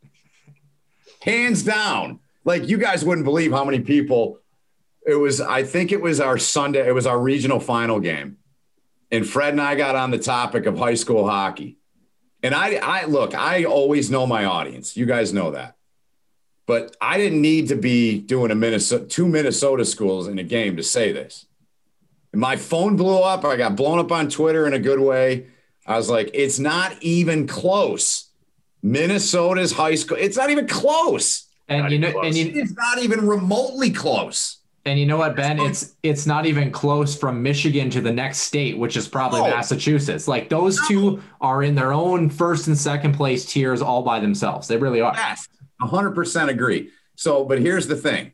Hands 1.23 1.61
down. 1.63 2.21
Like 2.45 2.69
you 2.69 2.79
guys 2.79 3.05
wouldn't 3.05 3.25
believe 3.25 3.53
how 3.53 3.65
many 3.65 3.81
people 3.81 4.39
it 5.05 5.15
was. 5.15 5.41
I 5.41 5.65
think 5.65 5.91
it 5.91 6.01
was 6.01 6.21
our 6.21 6.39
Sunday, 6.39 6.87
it 6.87 6.95
was 6.95 7.07
our 7.07 7.19
regional 7.19 7.61
final 7.61 7.99
game. 7.99 8.39
And 9.11 9.27
Fred 9.27 9.55
and 9.55 9.61
I 9.61 9.75
got 9.75 9.97
on 9.97 10.11
the 10.11 10.19
topic 10.19 10.67
of 10.67 10.79
high 10.79 10.95
school 10.95 11.29
hockey. 11.29 11.79
And 12.43 12.55
I, 12.55 12.75
I 12.77 13.05
look, 13.07 13.35
I 13.35 13.65
always 13.65 14.11
know 14.11 14.27
my 14.27 14.45
audience. 14.45 14.97
You 14.97 15.07
guys 15.07 15.33
know 15.33 15.51
that. 15.53 15.78
But 16.69 16.95
I 17.01 17.17
didn't 17.17 17.41
need 17.41 17.69
to 17.69 17.77
be 17.77 18.21
doing 18.21 18.51
a 18.51 18.55
Minnesota, 18.55 19.07
two 19.07 19.27
Minnesota 19.27 19.87
schools 19.87 20.29
in 20.29 20.39
a 20.39 20.43
game 20.43 20.77
to 20.77 20.83
say 20.83 21.13
this. 21.13 21.47
My 22.35 22.57
phone 22.57 22.95
blew 22.95 23.21
up. 23.21 23.43
I 23.47 23.57
got 23.57 23.75
blown 23.75 23.99
up 23.99 24.13
on 24.13 24.29
Twitter 24.29 24.67
in 24.67 24.75
a 24.75 24.79
good 24.79 25.01
way. 25.01 25.47
I 25.87 25.97
was 25.97 26.11
like, 26.11 26.31
it's 26.35 26.59
not 26.59 26.95
even 27.03 27.47
close. 27.47 28.29
Minnesota's 28.83 29.73
high 29.73 29.95
school. 29.95 30.19
It's 30.21 30.37
not 30.37 30.51
even 30.51 30.67
close. 30.67 31.49
And 31.69 31.85
not 31.85 31.91
you 31.91 31.99
know, 32.01 32.21
and 32.21 32.37
you, 32.37 32.53
it's 32.55 32.75
not 32.75 32.99
even 32.99 33.27
remotely 33.27 33.91
close. 33.91 34.59
And 34.85 35.01
you 35.01 35.07
know 35.07 35.17
what, 35.17 35.37
Ben? 35.37 35.59
It's 35.59 35.95
it's 36.03 36.27
not 36.27 36.45
even 36.45 36.71
close 36.71 37.17
from 37.17 37.43
Michigan 37.43 37.89
to 37.91 38.03
the 38.03 38.13
next 38.13 38.41
state, 38.41 38.77
which 38.77 38.99
is 38.99 39.09
probably 39.09 39.41
oh. 39.41 39.49
Massachusetts. 39.49 40.29
Like 40.29 40.51
those 40.51 40.79
no. 40.83 40.89
two 40.89 41.23
are 41.41 41.63
in 41.63 41.75
their 41.75 41.95
own 41.95 42.29
first 42.29 42.67
and 42.67 42.77
second 42.77 43.15
place 43.15 43.47
tiers 43.47 43.81
all 43.81 44.03
by 44.03 44.21
themselves. 44.21 44.69
They 44.69 44.77
really 44.77 45.01
are. 45.01 45.15
Yes. 45.15 45.49
100% 45.83 46.49
agree. 46.49 46.91
So, 47.17 47.45
but 47.45 47.61
here's 47.61 47.87
the 47.87 47.97
thing. 47.97 48.33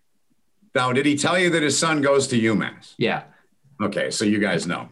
Now, 0.75 0.93
did 0.93 1.07
he 1.07 1.17
tell 1.17 1.39
you 1.39 1.51
that 1.51 1.63
his 1.63 1.79
son 1.79 2.03
goes 2.03 2.27
to 2.29 2.41
UMass? 2.41 2.95
Yeah. 2.99 3.25
Okay, 3.81 4.11
so 4.11 4.25
you 4.25 4.39
guys 4.39 4.67
know. 4.67 4.89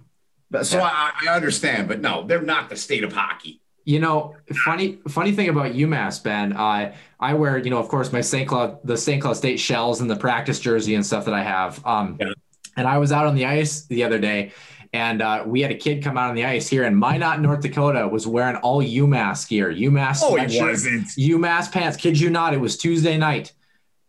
So 0.63 0.79
yeah. 0.79 0.85
I, 0.85 1.13
I 1.27 1.35
understand, 1.35 1.89
but 1.89 2.01
no, 2.01 2.27
they're 2.27 2.43
not 2.43 2.69
the 2.69 2.77
state 2.77 3.05
of 3.05 3.13
hockey. 3.13 3.61
You 3.85 3.99
know, 3.99 4.37
funny 4.65 5.01
funny 5.09 5.33
thing 5.33 5.49
about 5.49 5.73
UMass, 5.73 6.23
Ben. 6.23 6.57
I 6.57 6.95
I 7.19 7.35
wear, 7.35 7.59
you 7.59 7.71
know, 7.71 7.79
of 7.79 7.89
course, 7.89 8.13
my 8.13 8.21
St. 8.21 8.49
Cloud 8.49 8.79
the 8.85 8.97
St. 8.97 9.21
Cloud 9.21 9.37
State 9.37 9.59
shells 9.59 10.01
and 10.01 10.11
the 10.11 10.17
practice 10.17 10.61
jersey 10.61 10.95
and 10.95 11.05
stuff 11.05 11.25
that 11.25 11.35
I 11.35 11.43
have. 11.43 11.85
Um, 11.85 12.17
yeah. 12.21 12.33
and 12.77 12.87
I 12.87 12.99
was 12.99 13.11
out 13.11 13.27
on 13.27 13.35
the 13.35 13.47
ice 13.47 13.87
the 13.87 14.05
other 14.05 14.19
day, 14.19 14.53
and 14.93 15.23
uh, 15.23 15.43
we 15.47 15.63
had 15.63 15.71
a 15.71 15.77
kid 15.77 16.03
come 16.05 16.19
out 16.19 16.29
on 16.29 16.35
the 16.35 16.45
ice 16.45 16.69
here 16.69 16.85
in 16.85 16.95
Minot, 16.95 17.41
North 17.41 17.61
Dakota, 17.61 18.07
was 18.07 18.27
wearing 18.27 18.57
all 18.57 18.83
UMass 18.83 19.49
gear, 19.49 19.73
UMass. 19.73 20.21
Oh, 20.23 20.37
he 20.37 20.61
wasn't. 20.61 21.07
UMass 21.09 21.73
pants. 21.73 21.97
Kid 21.97 22.21
you 22.21 22.29
not, 22.29 22.53
it 22.53 22.59
was 22.59 22.77
Tuesday 22.77 23.17
night. 23.17 23.53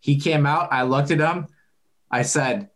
He 0.02 0.20
came 0.20 0.46
out. 0.46 0.74
I 0.74 0.84
looked 0.84 1.12
at 1.12 1.20
him. 1.20 1.48
I 2.12 2.24
said, 2.24 2.70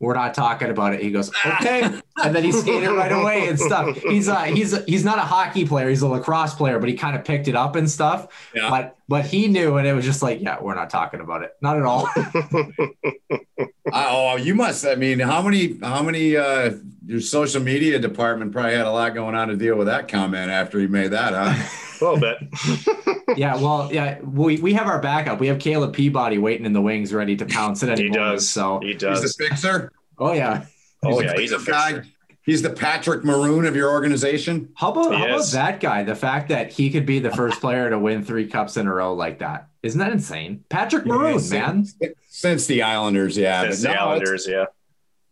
"We're 0.00 0.14
not 0.14 0.32
talking 0.32 0.70
about 0.70 0.94
it." 0.94 1.02
He 1.02 1.10
goes, 1.10 1.30
"Okay," 1.44 1.82
and 2.24 2.34
then 2.34 2.44
he 2.44 2.52
skated 2.52 2.90
right 2.90 3.12
away 3.12 3.48
and 3.48 3.58
stuff. 3.58 3.96
He's 3.96 4.28
uh, 4.28 4.42
he's 4.42 4.72
a, 4.72 4.82
he's 4.82 5.04
not 5.04 5.18
a 5.18 5.22
hockey 5.22 5.66
player. 5.66 5.88
He's 5.88 6.02
a 6.02 6.08
lacrosse 6.08 6.54
player, 6.54 6.78
but 6.78 6.88
he 6.88 6.94
kind 6.94 7.16
of 7.16 7.24
picked 7.24 7.48
it 7.48 7.56
up 7.56 7.74
and 7.74 7.90
stuff. 7.90 8.50
Yeah. 8.54 8.68
But 8.68 8.96
but 9.08 9.24
he 9.24 9.48
knew, 9.48 9.76
and 9.76 9.86
it 9.86 9.94
was 9.94 10.04
just 10.04 10.22
like, 10.22 10.40
yeah, 10.40 10.60
we're 10.60 10.74
not 10.74 10.90
talking 10.90 11.20
about 11.20 11.42
it. 11.42 11.52
Not 11.62 11.78
at 11.78 11.84
all. 11.84 12.08
oh, 13.92 14.36
you 14.36 14.54
must. 14.54 14.86
I 14.86 14.94
mean, 14.94 15.20
how 15.20 15.42
many 15.42 15.78
how 15.80 16.02
many 16.02 16.36
uh 16.36 16.72
your 17.06 17.20
social 17.20 17.62
media 17.62 17.98
department 17.98 18.52
probably 18.52 18.74
had 18.74 18.86
a 18.86 18.90
lot 18.90 19.14
going 19.14 19.34
on 19.34 19.48
to 19.48 19.56
deal 19.56 19.76
with 19.76 19.86
that 19.86 20.08
comment 20.08 20.50
after 20.50 20.78
he 20.78 20.86
made 20.86 21.08
that, 21.12 21.32
huh? 21.32 21.78
a 22.00 22.04
little 22.04 22.20
bit. 22.20 23.38
yeah, 23.38 23.56
well, 23.56 23.88
yeah, 23.92 24.20
we, 24.20 24.58
we 24.58 24.72
have 24.74 24.86
our 24.86 25.00
backup. 25.00 25.40
We 25.40 25.48
have 25.48 25.58
Caleb 25.58 25.94
Peabody 25.94 26.38
waiting 26.38 26.66
in 26.66 26.72
the 26.72 26.80
wings, 26.80 27.12
ready 27.12 27.36
to 27.36 27.46
pounce 27.46 27.82
at 27.82 27.88
any 27.88 28.04
he 28.04 28.08
moment. 28.10 28.36
Does. 28.36 28.50
So 28.50 28.80
he 28.80 28.94
does. 28.94 29.22
He's 29.22 29.34
the 29.34 29.44
fixer. 29.48 29.92
Oh 30.18 30.32
yeah. 30.32 30.66
Oh 31.04 31.18
he's 31.18 31.24
yeah, 31.24 31.38
he's 31.38 31.52
a 31.52 31.58
guy. 31.58 31.92
Fixer. 31.94 32.08
He's 32.44 32.60
the 32.60 32.70
Patrick 32.70 33.24
Maroon 33.24 33.66
of 33.66 33.76
your 33.76 33.90
organization. 33.90 34.70
How 34.74 34.90
about 34.90 35.14
how 35.14 35.26
about 35.26 35.46
that 35.52 35.78
guy? 35.78 36.02
The 36.02 36.16
fact 36.16 36.48
that 36.48 36.72
he 36.72 36.90
could 36.90 37.06
be 37.06 37.20
the 37.20 37.30
first 37.30 37.60
player 37.60 37.88
to 37.88 37.98
win 37.98 38.24
three 38.24 38.48
cups 38.48 38.76
in 38.76 38.88
a 38.88 38.92
row 38.92 39.14
like 39.14 39.38
that. 39.38 39.68
Isn't 39.84 40.00
that 40.00 40.12
insane? 40.12 40.64
Patrick 40.68 41.06
Maroon, 41.06 41.40
yeah, 41.40 41.50
man. 41.50 41.84
Since, 41.84 42.14
since 42.28 42.66
the 42.66 42.82
Islanders, 42.82 43.36
yeah. 43.36 43.62
Since 43.62 43.82
the 43.82 43.90
Islanders, 43.90 44.48
yeah. 44.48 44.64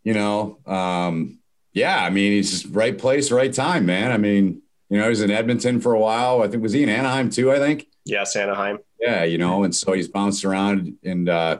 You 0.04 0.14
know, 0.14 0.58
um, 0.66 1.40
yeah, 1.72 2.04
I 2.04 2.10
mean, 2.10 2.32
he's 2.32 2.50
just 2.50 2.74
right 2.74 2.96
place, 2.96 3.32
right 3.32 3.52
time, 3.52 3.86
man. 3.86 4.12
I 4.12 4.16
mean, 4.16 4.62
you 4.88 4.98
know, 4.98 5.04
he 5.04 5.10
was 5.10 5.20
in 5.20 5.32
Edmonton 5.32 5.80
for 5.80 5.92
a 5.94 5.98
while. 5.98 6.42
I 6.42 6.48
think 6.48 6.62
was 6.62 6.72
he 6.72 6.84
in 6.84 6.88
Anaheim 6.88 7.28
too? 7.28 7.50
I 7.50 7.58
think. 7.58 7.88
Yes, 8.04 8.36
Anaheim. 8.36 8.78
Yeah, 9.00 9.24
you 9.24 9.38
know, 9.38 9.64
and 9.64 9.74
so 9.74 9.92
he's 9.94 10.08
bounced 10.08 10.44
around 10.44 10.96
and. 11.04 11.28
uh 11.28 11.58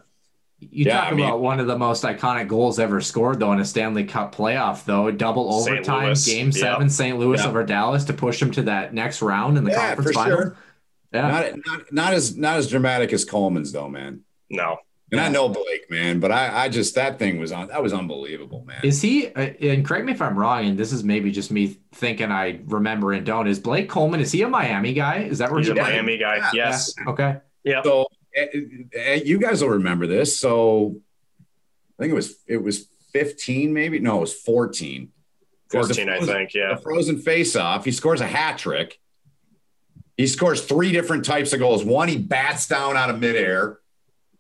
you 0.61 0.85
yeah, 0.85 1.01
talk 1.01 1.13
I 1.13 1.15
mean, 1.15 1.27
about 1.27 1.41
one 1.41 1.59
of 1.59 1.67
the 1.67 1.79
most 1.79 2.05
iconic 2.05 2.47
goals 2.47 2.79
ever 2.79 3.01
scored, 3.01 3.41
though, 3.41 3.53
in 3.53 3.61
a 3.61 3.65
Stanley 3.65 4.05
Cup 4.05 4.35
playoff, 4.35 4.85
though 4.85 5.11
double 5.11 5.53
overtime, 5.55 6.15
Game 6.27 6.53
Seven, 6.53 6.83
yep. 6.83 6.91
St. 6.91 7.19
Louis 7.19 7.39
yep. 7.39 7.49
over 7.49 7.65
Dallas 7.65 8.05
to 8.05 8.13
push 8.13 8.41
him 8.41 8.51
to 8.53 8.63
that 8.63 8.93
next 8.93 9.23
round 9.23 9.57
in 9.57 9.65
the 9.65 9.71
yeah, 9.71 9.95
conference 9.95 10.17
final. 10.17 10.37
Sure. 10.37 10.57
Yeah, 11.13 11.23
not, 11.23 11.57
not 11.67 11.93
not 11.93 12.15
as 12.15 12.37
not 12.37 12.57
as 12.59 12.69
dramatic 12.69 13.13
as 13.13 13.25
Coleman's, 13.25 13.73
though, 13.73 13.89
man. 13.89 14.21
No, 14.51 14.79
And 15.11 15.21
I 15.21 15.29
know 15.29 15.49
Blake, 15.49 15.91
man, 15.91 16.21
but 16.21 16.31
I, 16.31 16.65
I 16.65 16.69
just 16.69 16.95
that 16.97 17.19
thing 17.19 17.41
was 17.41 17.53
on. 17.53 17.69
That 17.69 17.83
was 17.83 17.93
unbelievable, 17.93 18.65
man. 18.67 18.81
Is 18.85 19.01
he? 19.01 19.29
Uh, 19.29 19.53
and 19.61 19.85
correct 19.85 20.05
me 20.05 20.13
if 20.13 20.21
I'm 20.21 20.39
wrong. 20.39 20.67
And 20.67 20.79
this 20.79 20.93
is 20.93 21.03
maybe 21.03 21.33
just 21.33 21.51
me 21.51 21.79
thinking 21.93 22.31
I 22.31 22.61
remember 22.67 23.13
and 23.13 23.25
don't. 23.25 23.49
Is 23.49 23.59
Blake 23.59 23.89
Coleman? 23.89 24.21
Is 24.21 24.31
he 24.31 24.43
a 24.43 24.49
Miami 24.49 24.93
guy? 24.93 25.23
Is 25.23 25.39
that 25.39 25.51
where 25.51 25.61
He's 25.61 25.69
a 25.69 25.75
he- 25.75 25.81
Miami 25.81 26.19
guy. 26.19 26.37
Yeah. 26.37 26.51
Yes. 26.53 26.95
Okay. 27.07 27.39
Yeah. 27.65 27.83
So 27.83 28.07
Eh, 28.35 28.47
eh, 28.95 29.21
you 29.25 29.39
guys 29.39 29.63
will 29.63 29.71
remember 29.71 30.07
this. 30.07 30.39
So 30.39 31.01
I 31.99 32.03
think 32.03 32.13
it 32.13 32.15
was 32.15 32.37
it 32.47 32.63
was 32.63 32.87
15, 33.13 33.73
maybe 33.73 33.99
no, 33.99 34.19
it 34.19 34.21
was 34.21 34.35
14. 34.35 35.11
It 35.73 35.77
was 35.77 35.89
the 35.89 35.95
14, 35.95 36.09
I 36.09 36.21
think. 36.21 36.55
Yeah. 36.55 36.73
A 36.73 36.77
frozen 36.77 37.21
face 37.21 37.55
off. 37.57 37.85
He 37.85 37.93
scores 37.93 38.21
a 38.21 38.27
hat 38.27 38.59
trick. 38.59 38.99
He 40.17 40.27
scores 40.27 40.65
three 40.65 40.93
different 40.93 41.25
types 41.25 41.53
of 41.53 41.61
goals. 41.61 41.85
One, 41.85 42.09
he 42.09 42.19
bats 42.19 42.67
down 42.67 42.97
out 42.97 43.09
of 43.11 43.21
midair. 43.21 43.79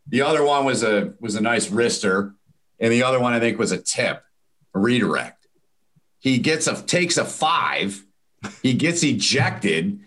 The 0.09 0.22
other 0.22 0.45
one 0.45 0.64
was 0.64 0.82
a 0.82 1.14
was 1.20 1.36
a 1.36 1.41
nice 1.41 1.68
wrister, 1.68 2.34
and 2.78 2.93
the 2.93 3.05
other 3.05 3.20
one 3.20 3.32
I 3.32 3.41
think 3.41 3.59
was 3.59 3.72
a 3.72 3.78
tip, 3.78 4.22
a 4.74 4.78
redirect. 4.78 5.47
He 6.18 6.38
gets 6.38 6.66
a 6.66 6.82
takes 6.82 7.16
a 7.16 7.24
five. 7.24 8.05
He 8.62 8.74
gets 8.74 9.03
ejected. 9.03 10.01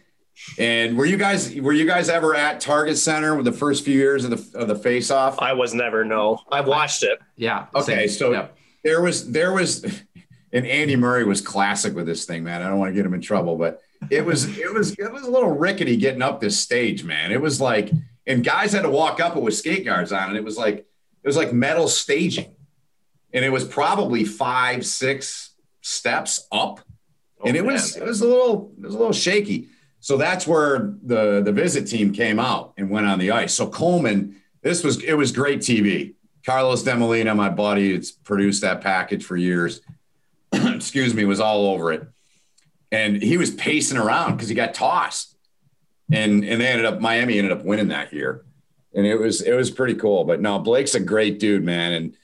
And 0.57 0.97
were 0.97 1.05
you 1.05 1.17
guys 1.17 1.55
were 1.55 1.73
you 1.73 1.85
guys 1.85 2.09
ever 2.09 2.35
at 2.35 2.59
Target 2.59 2.97
Center 2.97 3.35
with 3.35 3.45
the 3.45 3.51
first 3.51 3.85
few 3.85 3.93
years 3.97 4.25
of 4.25 4.31
the 4.31 4.59
of 4.59 4.67
the 4.67 4.75
face 4.75 5.09
off? 5.11 5.39
I 5.39 5.53
was 5.53 5.73
never, 5.73 6.03
no. 6.03 6.39
I 6.51 6.61
watched 6.61 7.03
it. 7.03 7.19
Yeah. 7.37 7.67
Okay, 7.75 8.07
same. 8.07 8.09
so 8.09 8.31
Yep. 8.33 8.57
there 8.83 9.01
was 9.01 9.31
there 9.31 9.53
was 9.53 9.83
and 10.53 10.67
Andy 10.67 10.95
Murray 10.95 11.23
was 11.23 11.39
classic 11.41 11.95
with 11.95 12.05
this 12.05 12.25
thing, 12.25 12.43
man. 12.43 12.61
I 12.61 12.67
don't 12.67 12.79
want 12.79 12.89
to 12.89 12.95
get 12.95 13.05
him 13.05 13.13
in 13.13 13.21
trouble, 13.21 13.55
but 13.57 13.81
it 14.09 14.25
was 14.25 14.57
it 14.57 14.73
was 14.73 14.91
it 14.93 15.11
was 15.11 15.23
a 15.23 15.31
little 15.31 15.51
rickety 15.51 15.95
getting 15.97 16.21
up 16.21 16.41
this 16.41 16.59
stage, 16.59 17.03
man. 17.03 17.31
It 17.31 17.41
was 17.41 17.61
like 17.61 17.91
and 18.27 18.43
guys 18.43 18.73
had 18.73 18.81
to 18.83 18.89
walk 18.89 19.19
up 19.19 19.35
it 19.37 19.41
with 19.43 19.55
skate 19.55 19.85
guards 19.85 20.11
on, 20.11 20.29
and 20.29 20.37
it 20.37 20.43
was 20.43 20.57
like 20.57 20.77
it 20.77 21.27
was 21.27 21.37
like 21.37 21.53
metal 21.53 21.87
staging, 21.87 22.53
and 23.33 23.45
it 23.45 23.49
was 23.49 23.63
probably 23.63 24.25
five 24.25 24.85
six 24.85 25.51
steps 25.81 26.47
up, 26.51 26.79
oh, 27.39 27.47
and 27.47 27.55
it 27.55 27.65
was 27.65 27.95
it 27.95 28.03
was 28.03 28.19
a 28.21 28.27
little 28.27 28.73
it 28.77 28.83
was 28.85 28.95
a 28.95 28.97
little 28.97 29.13
shaky. 29.13 29.69
So 30.03 30.17
that's 30.17 30.45
where 30.45 30.95
the 31.01 31.41
the 31.41 31.53
visit 31.53 31.87
team 31.87 32.11
came 32.11 32.37
out 32.37 32.73
and 32.77 32.89
went 32.89 33.07
on 33.07 33.19
the 33.19 33.31
ice. 33.31 33.53
So 33.53 33.69
Coleman, 33.69 34.35
this 34.61 34.83
was 34.83 35.01
it 35.01 35.13
was 35.13 35.31
great 35.31 35.61
TV. 35.61 36.15
Carlos 36.45 36.83
Demolina, 36.83 37.33
my 37.33 37.47
buddy, 37.47 37.93
it's 37.93 38.11
produced 38.11 38.63
that 38.63 38.81
package 38.81 39.23
for 39.23 39.37
years. 39.37 39.79
Excuse 40.51 41.13
me, 41.13 41.23
was 41.23 41.39
all 41.39 41.67
over 41.67 41.93
it, 41.93 42.05
and 42.91 43.23
he 43.23 43.37
was 43.37 43.51
pacing 43.51 43.97
around 43.97 44.33
because 44.33 44.49
he 44.49 44.55
got 44.55 44.73
tossed, 44.73 45.37
and 46.11 46.43
and 46.43 46.59
they 46.59 46.67
ended 46.67 46.85
up 46.85 46.99
Miami 46.99 47.37
ended 47.37 47.53
up 47.53 47.63
winning 47.63 47.87
that 47.87 48.11
year, 48.11 48.43
and 48.93 49.05
it 49.05 49.15
was 49.15 49.39
it 49.39 49.53
was 49.53 49.71
pretty 49.71 49.95
cool. 49.95 50.25
But 50.25 50.41
no, 50.41 50.59
Blake's 50.59 50.95
a 50.95 50.99
great 50.99 51.39
dude, 51.39 51.63
man, 51.63 51.93
and 51.93 52.17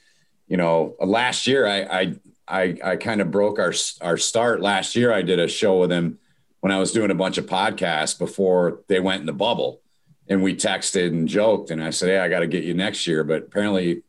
you 0.50 0.58
know 0.58 0.98
last 1.00 1.48
year 1.48 1.66
I 1.66 1.84
I 1.84 2.16
I, 2.46 2.78
I 2.84 2.96
kind 2.98 3.22
of 3.22 3.32
broke 3.32 3.58
our 3.58 3.74
our 4.02 4.18
start 4.18 4.60
last 4.60 4.98
year. 4.98 5.14
I 5.14 5.22
did 5.22 5.40
a 5.40 5.48
show 5.48 5.80
with 5.80 5.94
him 5.94 6.20
when 6.62 6.72
I 6.72 6.80
was 6.80 6.92
doing 6.92 7.12
a 7.12 7.16
bunch 7.16 7.38
of 7.38 7.46
podcasts 7.46 8.18
before 8.18 8.82
they 8.88 9.00
went 9.00 9.22
in 9.22 9.26
the 9.26 9.34
bubble. 9.34 9.82
And 10.28 10.44
we 10.44 10.56
texted 10.56 11.08
and 11.08 11.28
joked. 11.28 11.72
And 11.72 11.84
I 11.84 11.90
said, 11.90 12.10
Hey, 12.10 12.20
I 12.20 12.30
got 12.30 12.40
to 12.42 12.48
get 12.48 12.64
you 12.64 12.74
next 12.74 13.08
year. 13.08 13.24
But 13.24 13.44
apparently 13.44 14.04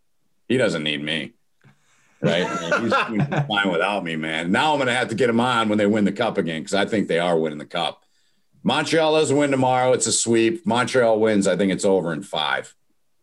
he 0.49 0.57
doesn't 0.59 0.83
need 0.83 1.03
me. 1.03 1.33
Right. 2.21 2.47
He's 2.81 2.93
fine 3.49 3.71
without 3.71 4.05
me, 4.05 4.17
man. 4.17 4.53
Now 4.53 4.73
I'm 4.73 4.79
going 4.79 4.89
to 4.89 4.95
have 4.95 5.09
to 5.09 5.15
get 5.15 5.31
him 5.31 5.41
on 5.41 5.69
when 5.71 5.79
they 5.79 5.87
win 5.87 6.05
the 6.05 6.13
cup 6.13 6.37
again 6.37 6.61
because 6.61 6.75
I 6.75 6.85
think 6.85 7.09
they 7.09 7.19
are 7.19 7.39
winning 7.39 7.59
the 7.59 7.65
cup. 7.65 8.03
Montreal 8.63 9.15
doesn't 9.15 9.35
win 9.37 9.51
tomorrow. 9.51 9.93
It's 9.95 10.07
a 10.07 10.13
sweep. 10.13 10.67
Montreal 10.67 11.19
wins. 11.19 11.47
I 11.47 11.57
think 11.57 11.73
it's 11.73 11.87
over 11.87 12.13
in 12.13 12.23
five. 12.23 12.75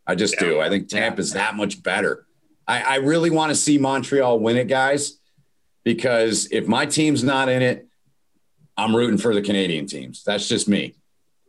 I 0.08 0.16
just 0.16 0.34
Yeah. 0.36 0.48
do. 0.48 0.60
I 0.62 0.70
think 0.70 0.88
Tampa's 0.88 1.34
that 1.34 1.54
much 1.54 1.84
better. 1.84 2.26
I, 2.68 2.82
I 2.82 2.96
really 2.96 3.30
want 3.30 3.52
to 3.52 3.56
see 3.56 3.78
Montreal 3.78 4.40
win 4.40 4.58
it, 4.58 4.68
guys, 4.68 5.20
because 5.84 6.48
if 6.52 6.68
my 6.68 6.88
team's 6.88 7.24
not 7.24 7.50
in 7.50 7.62
it, 7.62 7.87
I'm 8.78 8.96
rooting 8.96 9.18
for 9.18 9.34
the 9.34 9.42
Canadian 9.42 9.88
teams. 9.88 10.24
That's 10.24 10.48
just 10.48 10.68
me. 10.68 10.96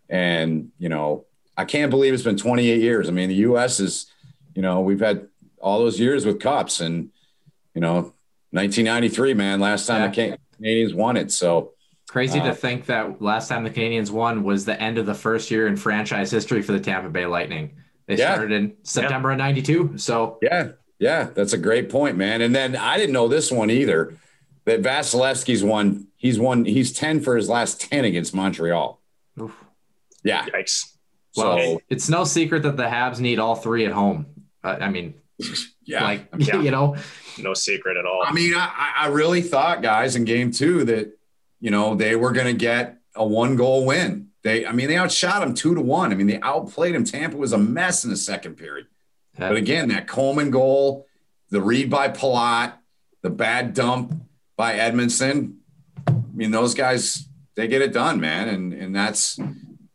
And, 0.08 0.70
you 0.78 0.88
know, 0.88 1.26
I 1.56 1.64
can't 1.64 1.90
believe 1.90 2.14
it's 2.14 2.22
been 2.22 2.36
28 2.38 2.80
years. 2.80 3.08
I 3.08 3.12
mean, 3.12 3.28
the 3.28 3.34
U.S. 3.36 3.80
is, 3.80 4.06
you 4.54 4.62
know, 4.62 4.80
we've 4.80 5.00
had 5.00 5.28
all 5.60 5.78
those 5.80 6.00
years 6.00 6.24
with 6.24 6.40
cups 6.40 6.80
and, 6.80 7.10
you 7.74 7.80
know, 7.80 8.14
1993, 8.52 9.34
man, 9.34 9.60
last 9.60 9.86
time 9.86 10.00
Yeah. 10.02 10.08
the 10.08 10.14
Can- 10.14 10.38
Canadiens 10.62 10.94
won 10.94 11.16
it. 11.16 11.30
So, 11.30 11.72
Crazy 12.08 12.40
Uh, 12.40 12.46
to 12.46 12.54
think 12.54 12.86
that 12.86 13.20
last 13.20 13.48
time 13.48 13.64
the 13.64 13.70
Canadiens 13.70 14.10
won 14.10 14.42
was 14.42 14.64
the 14.64 14.80
end 14.80 14.96
of 14.96 15.04
the 15.04 15.12
first 15.14 15.50
year 15.50 15.66
in 15.66 15.76
franchise 15.76 16.30
history 16.30 16.62
for 16.62 16.72
the 16.72 16.80
Tampa 16.80 17.10
Bay 17.10 17.26
Lightning. 17.26 17.72
They 18.06 18.16
Yeah. 18.16 18.32
started 18.34 18.52
in 18.54 18.72
September 18.82 19.30
of 19.32 19.36
'92. 19.36 19.92
So 19.98 20.38
yeah, 20.40 20.68
yeah, 20.98 21.28
that's 21.34 21.52
a 21.52 21.58
great 21.58 21.90
point, 21.90 22.16
man. 22.16 22.40
And 22.40 22.54
then 22.54 22.76
I 22.76 22.96
didn't 22.96 23.12
know 23.12 23.28
this 23.28 23.52
one 23.52 23.68
either 23.68 24.14
that 24.68 24.82
Vasilevskiy's 24.82 25.64
won. 25.64 26.08
He's 26.16 26.38
won, 26.38 26.64
he's 26.64 26.92
10 26.92 27.20
for 27.20 27.36
his 27.36 27.48
last 27.48 27.80
10 27.80 28.04
against 28.04 28.34
Montreal. 28.34 29.00
oof. 29.40 29.54
Yeah. 30.24 30.44
Yikes. 30.46 30.92
well, 31.36 31.56
So, 31.56 31.80
it's 31.88 32.08
no 32.08 32.24
secret 32.24 32.64
that 32.64 32.76
the 32.76 32.84
Habs 32.84 33.18
need 33.18 33.38
all 33.38 33.54
three 33.54 33.86
at 33.86 33.92
home. 33.92 34.26
Uh, 34.62 34.76
I 34.80 34.90
mean, 34.90 35.14
yeah. 35.84 36.04
like 36.04 36.28
Yeah. 36.36 36.60
you 36.60 36.70
know, 36.70 36.96
No 37.38 37.54
secret 37.54 37.96
at 37.96 38.04
all. 38.04 38.22
I 38.26 38.32
mean, 38.32 38.52
I, 38.54 38.92
I 38.98 39.06
really 39.08 39.42
thought, 39.42 39.80
guys, 39.80 40.16
in 40.16 40.24
game 40.24 40.50
two 40.50 40.84
that, 40.84 41.16
you 41.60 41.70
know, 41.70 41.94
they 41.94 42.14
were 42.14 42.32
going 42.32 42.46
to 42.46 42.52
get 42.52 42.98
a 43.14 43.26
one 43.26 43.56
goal 43.56 43.86
win. 43.86 44.28
They, 44.42 44.66
I 44.66 44.72
mean, 44.72 44.88
they 44.88 44.98
outshot 44.98 45.40
them 45.40 45.54
two 45.54 45.74
to 45.74 45.80
one. 45.80 46.12
I 46.12 46.14
mean, 46.14 46.26
they 46.26 46.40
outplayed 46.40 46.94
them. 46.94 47.04
Tampa 47.04 47.36
was 47.36 47.52
a 47.52 47.58
mess 47.58 48.04
in 48.04 48.10
the 48.10 48.16
second 48.16 48.56
period. 48.56 48.86
Yeah. 49.38 49.48
But 49.48 49.56
again, 49.56 49.88
that 49.88 50.08
Coleman 50.08 50.50
goal, 50.50 51.06
the 51.50 51.60
read 51.60 51.90
by 51.90 52.08
Palat, 52.08 52.74
the 53.22 53.30
bad 53.30 53.72
dump 53.74 54.27
by 54.58 54.74
Edmundson. 54.74 55.54
I 56.06 56.12
mean, 56.34 56.50
those 56.50 56.74
guys, 56.74 57.26
they 57.54 57.68
get 57.68 57.80
it 57.80 57.94
done, 57.94 58.20
man. 58.20 58.48
And 58.48 58.74
and 58.74 58.94
that's 58.94 59.40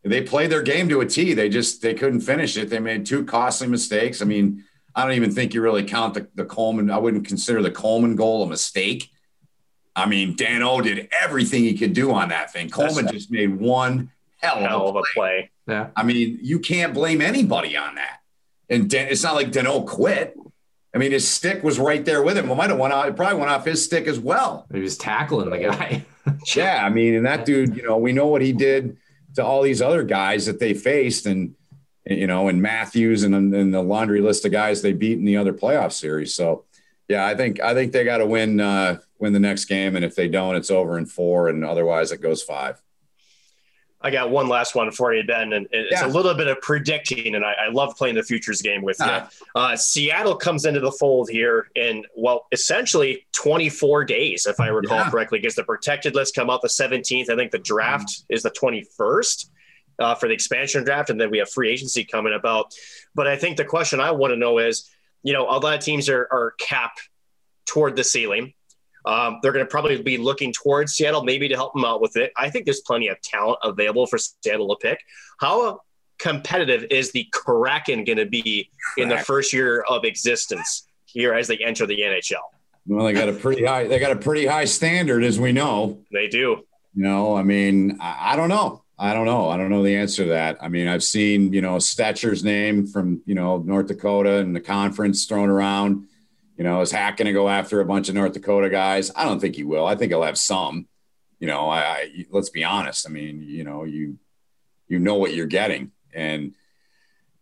they 0.03 0.21
played 0.21 0.49
their 0.49 0.63
game 0.63 0.89
to 0.89 1.01
a 1.01 1.05
T. 1.05 1.35
They 1.35 1.49
just 1.49 1.83
they 1.83 1.93
couldn't 1.93 2.21
finish 2.21 2.57
it. 2.57 2.71
They 2.71 2.79
made 2.79 3.05
two 3.05 3.23
costly 3.25 3.67
mistakes. 3.67 4.23
I 4.23 4.25
mean, 4.25 4.63
I 4.95 5.03
don't 5.03 5.13
even 5.13 5.31
think 5.31 5.53
you 5.53 5.61
really 5.61 5.83
count 5.83 6.15
the, 6.15 6.27
the 6.33 6.45
Coleman. 6.45 6.89
I 6.89 6.97
wouldn't 6.97 7.27
consider 7.27 7.61
the 7.61 7.71
Coleman 7.71 8.15
goal 8.15 8.41
a 8.41 8.47
mistake. 8.47 9.11
I 9.95 10.07
mean, 10.07 10.35
Danault 10.35 10.83
did 10.83 11.09
everything 11.21 11.63
he 11.63 11.77
could 11.77 11.93
do 11.93 12.11
on 12.11 12.29
that 12.29 12.51
thing. 12.51 12.69
Coleman 12.69 13.07
just 13.07 13.29
made 13.29 13.59
one 13.59 14.11
hell 14.41 14.57
of 14.57 14.63
a 14.63 14.89
of 14.89 14.95
a 14.95 15.01
play. 15.01 15.03
play. 15.13 15.51
yeah. 15.67 15.89
I 15.95 16.03
mean, 16.03 16.39
you 16.41 16.59
can't 16.59 16.93
blame 16.93 17.21
anybody 17.21 17.77
on 17.77 17.95
that. 17.95 18.19
And 18.69 18.89
Dan, 18.89 19.09
it's 19.09 19.23
not 19.23 19.35
like 19.35 19.51
Danault 19.51 19.85
quit. 19.87 20.35
I 20.93 20.99
mean, 20.99 21.11
his 21.11 21.27
stick 21.27 21.63
was 21.63 21.79
right 21.79 22.05
there 22.05 22.21
with 22.21 22.37
him. 22.37 22.49
It 22.49 22.55
might 22.55 22.69
have 22.69 22.77
went 22.77 22.93
out. 22.93 23.07
It 23.07 23.15
probably 23.15 23.39
went 23.39 23.49
off 23.49 23.65
his 23.65 23.83
stick 23.83 24.05
as 24.05 24.19
well. 24.19 24.67
He 24.71 24.79
was 24.79 24.97
tackling 24.97 25.49
the 25.49 25.57
guy. 25.57 26.05
Yeah, 26.55 26.85
I 26.85 26.89
mean, 26.89 27.15
and 27.15 27.25
that 27.25 27.45
dude, 27.45 27.75
you 27.75 27.83
know, 27.83 27.97
we 27.97 28.13
know 28.13 28.27
what 28.27 28.41
he 28.41 28.53
did 28.53 28.95
to 29.35 29.43
all 29.43 29.61
these 29.61 29.81
other 29.81 30.03
guys 30.03 30.45
that 30.45 30.57
they 30.57 30.73
faced, 30.73 31.25
and 31.25 31.55
you 32.05 32.27
know, 32.27 32.47
and 32.47 32.61
Matthews 32.61 33.23
and, 33.23 33.35
and 33.35 33.73
the 33.73 33.81
laundry 33.81 34.21
list 34.21 34.45
of 34.45 34.53
guys 34.53 34.81
they 34.81 34.93
beat 34.93 35.17
in 35.17 35.25
the 35.25 35.37
other 35.37 35.51
playoff 35.51 35.91
series. 35.91 36.33
So, 36.33 36.65
yeah, 37.09 37.25
I 37.25 37.35
think 37.35 37.59
I 37.59 37.73
think 37.73 37.91
they 37.91 38.03
got 38.05 38.17
to 38.17 38.25
win 38.25 38.61
uh, 38.61 38.99
win 39.19 39.33
the 39.33 39.39
next 39.39 39.65
game, 39.65 39.95
and 39.95 40.05
if 40.05 40.15
they 40.15 40.27
don't, 40.27 40.55
it's 40.55 40.71
over 40.71 40.97
in 40.97 41.05
four, 41.05 41.49
and 41.49 41.65
otherwise 41.65 42.11
it 42.11 42.21
goes 42.21 42.43
five. 42.43 42.81
I 44.05 44.11
got 44.11 44.29
one 44.29 44.49
last 44.49 44.75
one 44.75 44.91
for 44.91 45.13
you, 45.13 45.23
Ben, 45.23 45.53
and 45.53 45.65
it's 45.71 46.01
Yeah. 46.01 46.07
a 46.07 46.09
little 46.09 46.33
bit 46.33 46.47
of 46.47 46.59
predicting, 46.59 47.35
and 47.35 47.45
I, 47.45 47.53
I 47.53 47.69
love 47.71 47.95
playing 47.95 48.15
the 48.15 48.23
futures 48.23 48.61
game 48.61 48.81
with 48.81 48.97
you. 48.99 49.05
Ah. 49.07 49.29
Uh, 49.55 49.75
Seattle 49.77 50.35
comes 50.35 50.65
into 50.65 50.81
the 50.81 50.91
fold 50.91 51.29
here 51.29 51.69
in 51.75 52.03
well, 52.15 52.45
essentially 52.51 53.25
24 53.31 54.03
days, 54.03 54.45
if 54.45 54.59
I 54.59 54.67
recall 54.67 54.97
Yeah. 54.97 55.09
correctly, 55.09 55.39
because 55.39 55.55
the 55.55 55.63
protected 55.63 56.15
list 56.15 56.35
come 56.35 56.49
out 56.49 56.61
the 56.61 56.67
17th. 56.67 57.29
I 57.29 57.35
think 57.37 57.51
the 57.51 57.59
draft 57.59 58.09
Mm. 58.09 58.23
is 58.29 58.43
the 58.43 58.51
21st 58.51 59.49
uh, 59.99 60.15
for 60.15 60.27
the 60.27 60.33
expansion 60.33 60.83
draft, 60.83 61.09
and 61.09 61.21
then 61.21 61.29
we 61.31 61.37
have 61.37 61.49
free 61.49 61.71
agency 61.71 62.03
coming 62.03 62.33
about. 62.33 62.73
But 63.15 63.27
I 63.27 63.37
think 63.37 63.55
the 63.57 63.65
question 63.65 64.01
I 64.01 64.11
want 64.11 64.31
to 64.31 64.37
know 64.37 64.57
is, 64.57 64.89
you 65.21 65.31
know, 65.31 65.43
a 65.47 65.55
lot 65.59 65.75
of 65.75 65.79
teams 65.79 66.09
are, 66.09 66.27
are 66.31 66.55
capped 66.59 67.07
toward 67.65 67.95
the 67.95 68.03
ceiling. 68.03 68.53
Um, 69.05 69.39
they're 69.41 69.51
going 69.51 69.65
to 69.65 69.69
probably 69.69 70.01
be 70.01 70.17
looking 70.17 70.53
towards 70.53 70.93
Seattle, 70.93 71.23
maybe 71.23 71.47
to 71.49 71.55
help 71.55 71.73
them 71.73 71.85
out 71.85 72.01
with 72.01 72.15
it. 72.15 72.31
I 72.37 72.49
think 72.49 72.65
there's 72.65 72.81
plenty 72.81 73.09
of 73.09 73.21
talent 73.21 73.59
available 73.63 74.07
for 74.07 74.17
Seattle 74.17 74.69
to 74.69 74.75
pick. 74.81 74.99
How 75.39 75.81
competitive 76.19 76.85
is 76.89 77.11
the 77.11 77.27
Kraken 77.33 78.05
going 78.05 78.17
to 78.17 78.25
be 78.25 78.69
in 78.97 79.09
the 79.09 79.17
first 79.17 79.51
year 79.51 79.81
of 79.81 80.05
existence 80.05 80.87
here 81.05 81.33
as 81.33 81.47
they 81.47 81.57
enter 81.57 81.85
the 81.85 81.99
NHL? 81.99 82.35
Well, 82.85 83.05
they 83.05 83.13
got 83.13 83.29
a 83.29 83.33
pretty 83.33 83.65
high. 83.65 83.87
They 83.87 83.99
got 83.99 84.11
a 84.11 84.15
pretty 84.15 84.45
high 84.45 84.65
standard, 84.65 85.23
as 85.23 85.39
we 85.39 85.51
know. 85.51 85.99
They 86.11 86.27
do. 86.27 86.63
You 86.95 87.03
know, 87.03 87.35
I 87.35 87.43
mean, 87.43 87.97
I, 87.99 88.33
I 88.33 88.35
don't 88.35 88.49
know. 88.49 88.83
I 88.99 89.13
don't 89.13 89.25
know. 89.25 89.49
I 89.49 89.57
don't 89.57 89.69
know 89.69 89.83
the 89.83 89.95
answer 89.95 90.23
to 90.23 90.29
that. 90.29 90.57
I 90.61 90.69
mean, 90.69 90.87
I've 90.87 91.03
seen, 91.03 91.51
you 91.51 91.61
know, 91.61 91.79
Stecher's 91.79 92.43
name 92.43 92.85
from, 92.85 93.21
you 93.25 93.35
know, 93.35 93.57
North 93.57 93.87
Dakota 93.87 94.37
and 94.37 94.55
the 94.55 94.61
conference 94.61 95.25
thrown 95.25 95.49
around. 95.49 96.07
You 96.57 96.63
know, 96.63 96.81
is 96.81 96.91
Hack 96.91 97.17
going 97.17 97.25
to 97.25 97.33
go 97.33 97.49
after 97.49 97.81
a 97.81 97.85
bunch 97.85 98.09
of 98.09 98.15
North 98.15 98.33
Dakota 98.33 98.69
guys? 98.69 99.11
I 99.15 99.25
don't 99.25 99.39
think 99.39 99.55
he 99.55 99.63
will. 99.63 99.85
I 99.85 99.95
think 99.95 100.11
he'll 100.11 100.23
have 100.23 100.37
some. 100.37 100.87
You 101.39 101.47
know, 101.47 101.67
I, 101.69 101.79
I 101.79 102.25
let's 102.29 102.49
be 102.49 102.63
honest. 102.63 103.07
I 103.07 103.11
mean, 103.11 103.41
you 103.41 103.63
know, 103.63 103.83
you 103.83 104.17
you 104.87 104.99
know 104.99 105.15
what 105.15 105.33
you're 105.33 105.47
getting, 105.47 105.91
and 106.13 106.53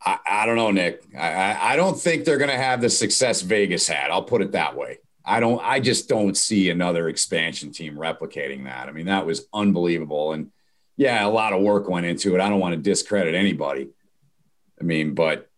I, 0.03 0.17
I 0.27 0.45
don't 0.45 0.55
know, 0.55 0.71
Nick. 0.71 1.03
I, 1.15 1.73
I 1.73 1.75
don't 1.75 1.99
think 1.99 2.23
they're 2.23 2.37
going 2.37 2.49
to 2.49 2.57
have 2.57 2.81
the 2.81 2.89
success 2.89 3.41
Vegas 3.41 3.87
had. 3.87 4.09
I'll 4.09 4.23
put 4.23 4.41
it 4.41 4.53
that 4.53 4.75
way. 4.75 4.99
I 5.23 5.39
don't. 5.39 5.61
I 5.63 5.79
just 5.79 6.09
don't 6.09 6.35
see 6.35 6.69
another 6.69 7.09
expansion 7.09 7.71
team 7.71 7.95
replicating 7.95 8.63
that. 8.63 8.87
I 8.87 8.91
mean, 8.91 9.05
that 9.05 9.25
was 9.25 9.45
unbelievable, 9.53 10.33
and 10.33 10.51
yeah, 10.97 11.25
a 11.25 11.29
lot 11.29 11.53
of 11.53 11.61
work 11.61 11.87
went 11.87 12.05
into 12.05 12.33
it. 12.33 12.41
I 12.41 12.49
don't 12.49 12.59
want 12.59 12.73
to 12.73 12.81
discredit 12.81 13.35
anybody. 13.35 13.89
I 14.79 14.83
mean, 14.83 15.13
but 15.13 15.50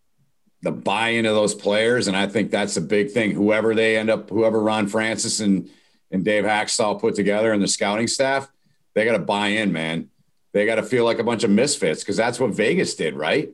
the 0.64 0.72
buy-in 0.72 1.26
of 1.26 1.34
those 1.34 1.54
players, 1.54 2.08
and 2.08 2.16
I 2.16 2.26
think 2.26 2.50
that's 2.50 2.76
a 2.78 2.80
big 2.80 3.10
thing. 3.10 3.32
Whoever 3.32 3.74
they 3.74 3.98
end 3.98 4.10
up, 4.10 4.30
whoever 4.30 4.60
Ron 4.60 4.88
Francis 4.88 5.40
and 5.40 5.70
and 6.10 6.24
Dave 6.24 6.44
Hakstol 6.44 7.00
put 7.00 7.14
together 7.14 7.52
and 7.52 7.62
the 7.62 7.68
scouting 7.68 8.06
staff, 8.06 8.50
they 8.94 9.04
got 9.04 9.12
to 9.12 9.18
buy 9.18 9.48
in, 9.48 9.72
man. 9.72 10.08
They 10.52 10.64
got 10.64 10.76
to 10.76 10.82
feel 10.82 11.04
like 11.04 11.18
a 11.18 11.24
bunch 11.24 11.44
of 11.44 11.50
misfits 11.50 12.02
because 12.02 12.16
that's 12.16 12.40
what 12.40 12.52
Vegas 12.52 12.94
did, 12.94 13.14
right? 13.14 13.50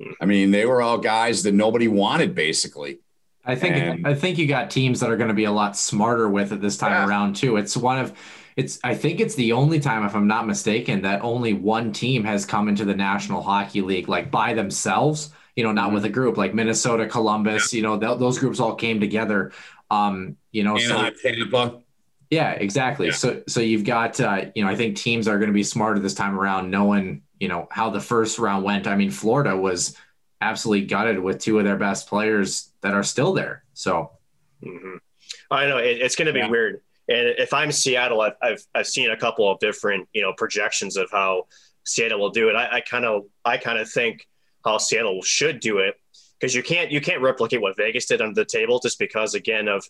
Mm. 0.00 0.12
I 0.20 0.26
mean, 0.26 0.50
they 0.50 0.66
were 0.66 0.82
all 0.82 0.98
guys 0.98 1.42
that 1.42 1.52
nobody 1.52 1.88
wanted, 1.88 2.34
basically. 2.34 3.00
I 3.44 3.56
think 3.56 3.74
and, 3.74 4.06
I 4.06 4.14
think 4.14 4.38
you 4.38 4.46
got 4.46 4.70
teams 4.70 5.00
that 5.00 5.10
are 5.10 5.16
going 5.16 5.28
to 5.28 5.34
be 5.34 5.44
a 5.44 5.52
lot 5.52 5.76
smarter 5.76 6.28
with 6.28 6.52
it 6.52 6.60
this 6.60 6.76
time 6.76 6.92
yeah. 6.92 7.08
around 7.08 7.34
too. 7.34 7.56
It's 7.56 7.76
one 7.76 7.98
of 7.98 8.16
it's 8.54 8.78
I 8.84 8.94
think 8.94 9.18
it's 9.18 9.34
the 9.34 9.52
only 9.52 9.80
time, 9.80 10.04
if 10.04 10.14
I'm 10.14 10.28
not 10.28 10.46
mistaken, 10.46 11.02
that 11.02 11.22
only 11.22 11.54
one 11.54 11.92
team 11.92 12.22
has 12.24 12.44
come 12.44 12.68
into 12.68 12.84
the 12.84 12.94
National 12.94 13.42
Hockey 13.42 13.80
League 13.80 14.08
like 14.08 14.30
by 14.30 14.54
themselves. 14.54 15.30
You 15.56 15.64
know, 15.64 15.72
not 15.72 15.86
mm-hmm. 15.86 15.94
with 15.94 16.04
a 16.04 16.08
group 16.08 16.36
like 16.36 16.54
Minnesota, 16.54 17.06
Columbus. 17.06 17.72
Yeah. 17.72 17.78
You 17.78 17.82
know, 17.82 17.98
th- 17.98 18.18
those 18.18 18.38
groups 18.38 18.60
all 18.60 18.74
came 18.74 19.00
together. 19.00 19.52
Um, 19.90 20.36
you 20.50 20.64
know, 20.64 20.76
Anaheim, 20.76 21.14
so 21.20 21.30
Tampa. 21.30 21.82
Yeah, 22.30 22.52
exactly. 22.52 23.08
Yeah. 23.08 23.12
So 23.12 23.42
so 23.46 23.60
you've 23.60 23.84
got 23.84 24.18
uh, 24.20 24.46
you 24.54 24.64
know, 24.64 24.70
I 24.70 24.74
think 24.74 24.96
teams 24.96 25.28
are 25.28 25.38
going 25.38 25.50
to 25.50 25.54
be 25.54 25.62
smarter 25.62 26.00
this 26.00 26.14
time 26.14 26.38
around, 26.38 26.70
knowing 26.70 27.22
you 27.38 27.48
know 27.48 27.68
how 27.70 27.90
the 27.90 28.00
first 28.00 28.38
round 28.38 28.64
went. 28.64 28.86
I 28.86 28.96
mean, 28.96 29.10
Florida 29.10 29.54
was 29.54 29.96
absolutely 30.40 30.86
gutted 30.86 31.18
with 31.18 31.38
two 31.38 31.58
of 31.58 31.64
their 31.64 31.76
best 31.76 32.08
players 32.08 32.70
that 32.80 32.94
are 32.94 33.02
still 33.02 33.32
there. 33.32 33.64
So 33.74 34.12
mm-hmm. 34.62 34.96
I 35.50 35.66
know 35.66 35.76
it, 35.76 36.00
it's 36.00 36.16
going 36.16 36.26
to 36.26 36.32
be 36.32 36.40
yeah. 36.40 36.48
weird. 36.48 36.80
And 37.08 37.28
if 37.38 37.52
I'm 37.52 37.70
Seattle, 37.70 38.20
I've, 38.20 38.36
I've, 38.42 38.64
I've 38.74 38.86
seen 38.86 39.10
a 39.10 39.16
couple 39.16 39.50
of 39.50 39.58
different 39.58 40.08
you 40.14 40.22
know 40.22 40.32
projections 40.32 40.96
of 40.96 41.10
how 41.10 41.48
Seattle 41.84 42.18
will 42.18 42.30
do 42.30 42.48
it. 42.48 42.56
I 42.56 42.80
kind 42.80 43.04
of 43.04 43.24
I 43.44 43.58
kind 43.58 43.78
of 43.78 43.90
think 43.90 44.26
how 44.64 44.78
Seattle 44.78 45.22
should 45.22 45.60
do 45.60 45.78
it 45.78 45.94
because 46.38 46.54
you 46.54 46.62
can't 46.62 46.90
you 46.90 47.00
can't 47.00 47.22
replicate 47.22 47.60
what 47.60 47.76
Vegas 47.76 48.06
did 48.06 48.20
under 48.20 48.34
the 48.34 48.44
table 48.44 48.80
just 48.80 48.98
because 48.98 49.34
again 49.34 49.68
of 49.68 49.84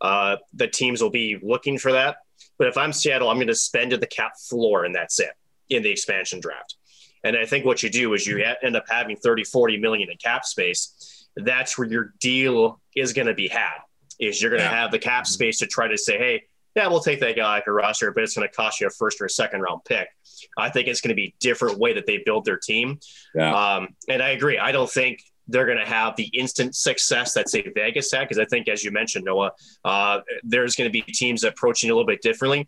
uh, 0.00 0.36
the 0.54 0.68
teams 0.68 1.02
will 1.02 1.10
be 1.10 1.38
looking 1.42 1.78
for 1.78 1.92
that. 1.92 2.18
But 2.58 2.68
if 2.68 2.76
I'm 2.76 2.92
Seattle, 2.92 3.28
I'm 3.28 3.36
going 3.36 3.46
to 3.48 3.54
spend 3.54 3.92
at 3.92 4.00
the 4.00 4.06
cap 4.06 4.32
floor 4.38 4.84
and 4.84 4.94
that's 4.94 5.18
it 5.20 5.30
in 5.68 5.82
the 5.82 5.90
expansion 5.90 6.40
draft. 6.40 6.76
And 7.24 7.36
I 7.36 7.44
think 7.44 7.64
what 7.64 7.82
you 7.82 7.90
do 7.90 8.14
is 8.14 8.26
you 8.26 8.44
end 8.62 8.76
up 8.76 8.84
having 8.88 9.16
30, 9.16 9.44
40 9.44 9.78
million 9.78 10.10
in 10.10 10.16
cap 10.16 10.44
space. 10.44 11.26
That's 11.36 11.76
where 11.76 11.88
your 11.88 12.14
deal 12.20 12.80
is 12.94 13.12
going 13.12 13.26
to 13.26 13.34
be 13.34 13.48
had. 13.48 13.78
Is 14.18 14.40
you're 14.40 14.50
going 14.50 14.62
to 14.62 14.68
yeah. 14.68 14.80
have 14.80 14.90
the 14.90 14.98
cap 14.98 15.26
space 15.26 15.58
to 15.58 15.66
try 15.66 15.88
to 15.88 15.98
say, 15.98 16.18
hey, 16.18 16.44
yeah, 16.74 16.86
we'll 16.88 17.00
take 17.00 17.20
that 17.20 17.36
guy 17.36 17.56
like 17.56 17.66
a 17.66 17.72
roster, 17.72 18.12
but 18.12 18.22
it's 18.22 18.36
going 18.36 18.48
to 18.48 18.54
cost 18.54 18.80
you 18.80 18.86
a 18.86 18.90
first 18.90 19.20
or 19.20 19.24
a 19.24 19.30
second 19.30 19.62
round 19.62 19.80
pick. 19.84 20.08
I 20.56 20.70
think 20.70 20.88
it's 20.88 21.00
going 21.00 21.10
to 21.10 21.14
be 21.14 21.34
different 21.40 21.78
way 21.78 21.94
that 21.94 22.06
they 22.06 22.22
build 22.24 22.44
their 22.44 22.58
team. 22.58 22.98
Yeah. 23.34 23.54
Um, 23.54 23.88
and 24.08 24.22
I 24.22 24.30
agree. 24.30 24.58
I 24.58 24.72
don't 24.72 24.90
think 24.90 25.22
they're 25.48 25.66
going 25.66 25.78
to 25.78 25.86
have 25.86 26.16
the 26.16 26.26
instant 26.32 26.74
success 26.74 27.34
that 27.34 27.48
say 27.48 27.70
Vegas 27.74 28.10
had 28.10 28.28
because 28.28 28.38
I 28.38 28.44
think, 28.46 28.68
as 28.68 28.82
you 28.82 28.90
mentioned, 28.90 29.24
Noah, 29.24 29.52
uh, 29.84 30.20
there's 30.42 30.74
going 30.74 30.88
to 30.88 30.92
be 30.92 31.02
teams 31.02 31.44
approaching 31.44 31.90
a 31.90 31.94
little 31.94 32.06
bit 32.06 32.22
differently 32.22 32.66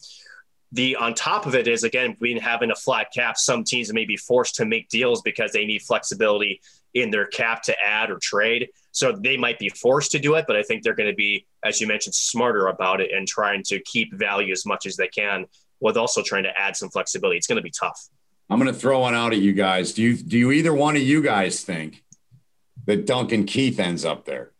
the 0.73 0.97
on 0.97 1.15
top 1.15 1.47
of 1.47 1.55
it 1.55 1.67
is 1.67 1.83
again 1.85 2.17
being 2.21 2.37
having 2.37 2.71
a 2.71 2.75
flat 2.75 3.09
cap 3.13 3.39
some 3.39 3.65
teams 3.65 3.93
may 3.93 4.05
be 4.05 4.17
forced 4.17 4.55
to 4.55 4.65
make 4.65 4.89
deals 4.89 5.23
because 5.23 5.53
they 5.53 5.65
need 5.65 5.83
flexibility 5.83 6.61
in 6.95 7.11
their 7.11 7.27
cap 7.27 7.63
to 7.63 7.75
add 7.83 8.11
or 8.11 8.19
trade 8.19 8.69
so 8.93 9.13
they 9.13 9.37
might 9.37 9.59
be 9.59 9.69
forced 9.71 10.11
to 10.11 10.19
do 10.19 10.35
it 10.35 10.45
but 10.47 10.57
i 10.57 10.63
think 10.63 10.83
they're 10.83 10.95
going 10.95 11.09
to 11.11 11.17
be 11.17 11.47
as 11.65 11.81
you 11.81 11.87
mentioned 11.87 12.15
smarter 12.15 12.67
about 12.67 13.01
it 13.01 13.11
and 13.13 13.27
trying 13.27 13.63
to 13.63 13.81
keep 13.81 14.13
value 14.15 14.53
as 14.53 14.67
much 14.67 14.87
as 14.87 14.97
they 14.97 15.09
can 15.09 15.47
with 15.81 15.97
also 15.97 16.23
trying 16.23 16.45
to 16.45 16.59
add 16.59 16.77
some 16.77 16.89
flexibility 16.89 17.37
it's 17.37 17.47
going 17.47 17.57
to 17.57 17.63
be 17.63 17.71
tough 17.71 18.09
i'm 18.51 18.59
going 18.59 18.73
to 18.73 18.79
throw 18.79 19.01
one 19.01 19.15
out 19.15 19.33
at 19.33 19.39
you 19.39 19.53
guys 19.53 19.93
do 19.93 20.03
you 20.03 20.17
do 20.17 20.39
you 20.39 20.53
either 20.53 20.75
one 20.75 20.97
of 20.97 21.03
you 21.03 21.23
guys 21.23 21.63
think 21.63 22.05
that 22.87 23.07
duncan 23.07 23.45
keith 23.45 23.79
ends 23.79 24.05
up 24.05 24.25
there 24.25 24.53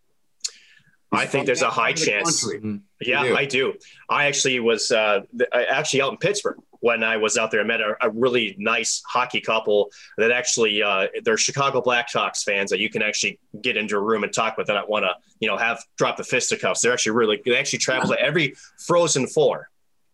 I 1.11 1.27
think 1.27 1.47
there's 1.47 1.63
a 1.63 1.71
high 1.71 1.93
chance. 1.93 2.47
Mm-hmm. 2.47 2.77
Yeah, 3.01 3.35
I 3.35 3.47
do. 3.47 3.75
I 4.11 4.27
actually 4.27 4.61
was 4.61 4.93
uh, 4.93 5.21
actually 5.53 6.03
out 6.03 6.13
in 6.13 6.19
Pittsburgh 6.19 6.59
when 6.81 7.03
I 7.03 7.17
was 7.17 7.39
out 7.39 7.51
there. 7.51 7.61
I 7.61 7.65
met 7.65 7.81
a, 7.81 7.97
a 8.03 8.11
really 8.11 8.55
nice 8.59 9.03
hockey 9.07 9.41
couple 9.41 9.91
that 10.19 10.31
actually 10.31 10.83
uh, 10.83 11.07
they're 11.25 11.39
Chicago 11.39 11.81
Blackhawks 11.81 12.45
fans 12.45 12.71
that 12.71 12.79
you 12.79 12.91
can 12.91 13.03
actually 13.03 13.39
get 13.63 13.77
into 13.77 13.97
a 13.97 14.01
room 14.01 14.23
and 14.23 14.33
talk 14.33 14.57
with 14.57 14.69
and 14.69 14.79
I 14.79 14.85
want 14.85 15.05
to 15.05 15.15
you 15.41 15.49
know 15.49 15.57
have 15.57 15.83
drop 15.97 16.17
the 16.17 16.25
fisticuffs. 16.25 16.83
They're 16.83 16.93
actually 16.93 17.13
really 17.13 17.41
they 17.45 17.57
actually 17.57 17.79
travel 17.79 18.11
to 18.11 18.21
every 18.21 18.55
Frozen 18.87 19.29
Four. 19.29 19.71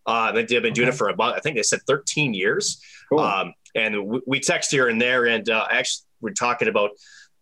Uh, 0.06 0.32
they've 0.32 0.48
been 0.48 0.72
doing 0.72 0.88
okay. 0.88 0.94
it 0.94 0.98
for 0.98 1.08
about 1.08 1.34
I 1.34 1.40
think 1.40 1.56
they 1.56 1.62
said 1.62 1.80
13 1.86 2.34
years. 2.34 2.80
Cool. 3.08 3.20
Um, 3.20 3.54
and 3.74 4.06
we, 4.06 4.20
we, 4.26 4.40
text 4.40 4.70
here 4.70 4.88
and 4.88 5.00
there, 5.00 5.26
and 5.26 5.48
uh, 5.48 5.66
actually 5.70 6.04
we're 6.20 6.30
talking 6.30 6.68
about 6.68 6.90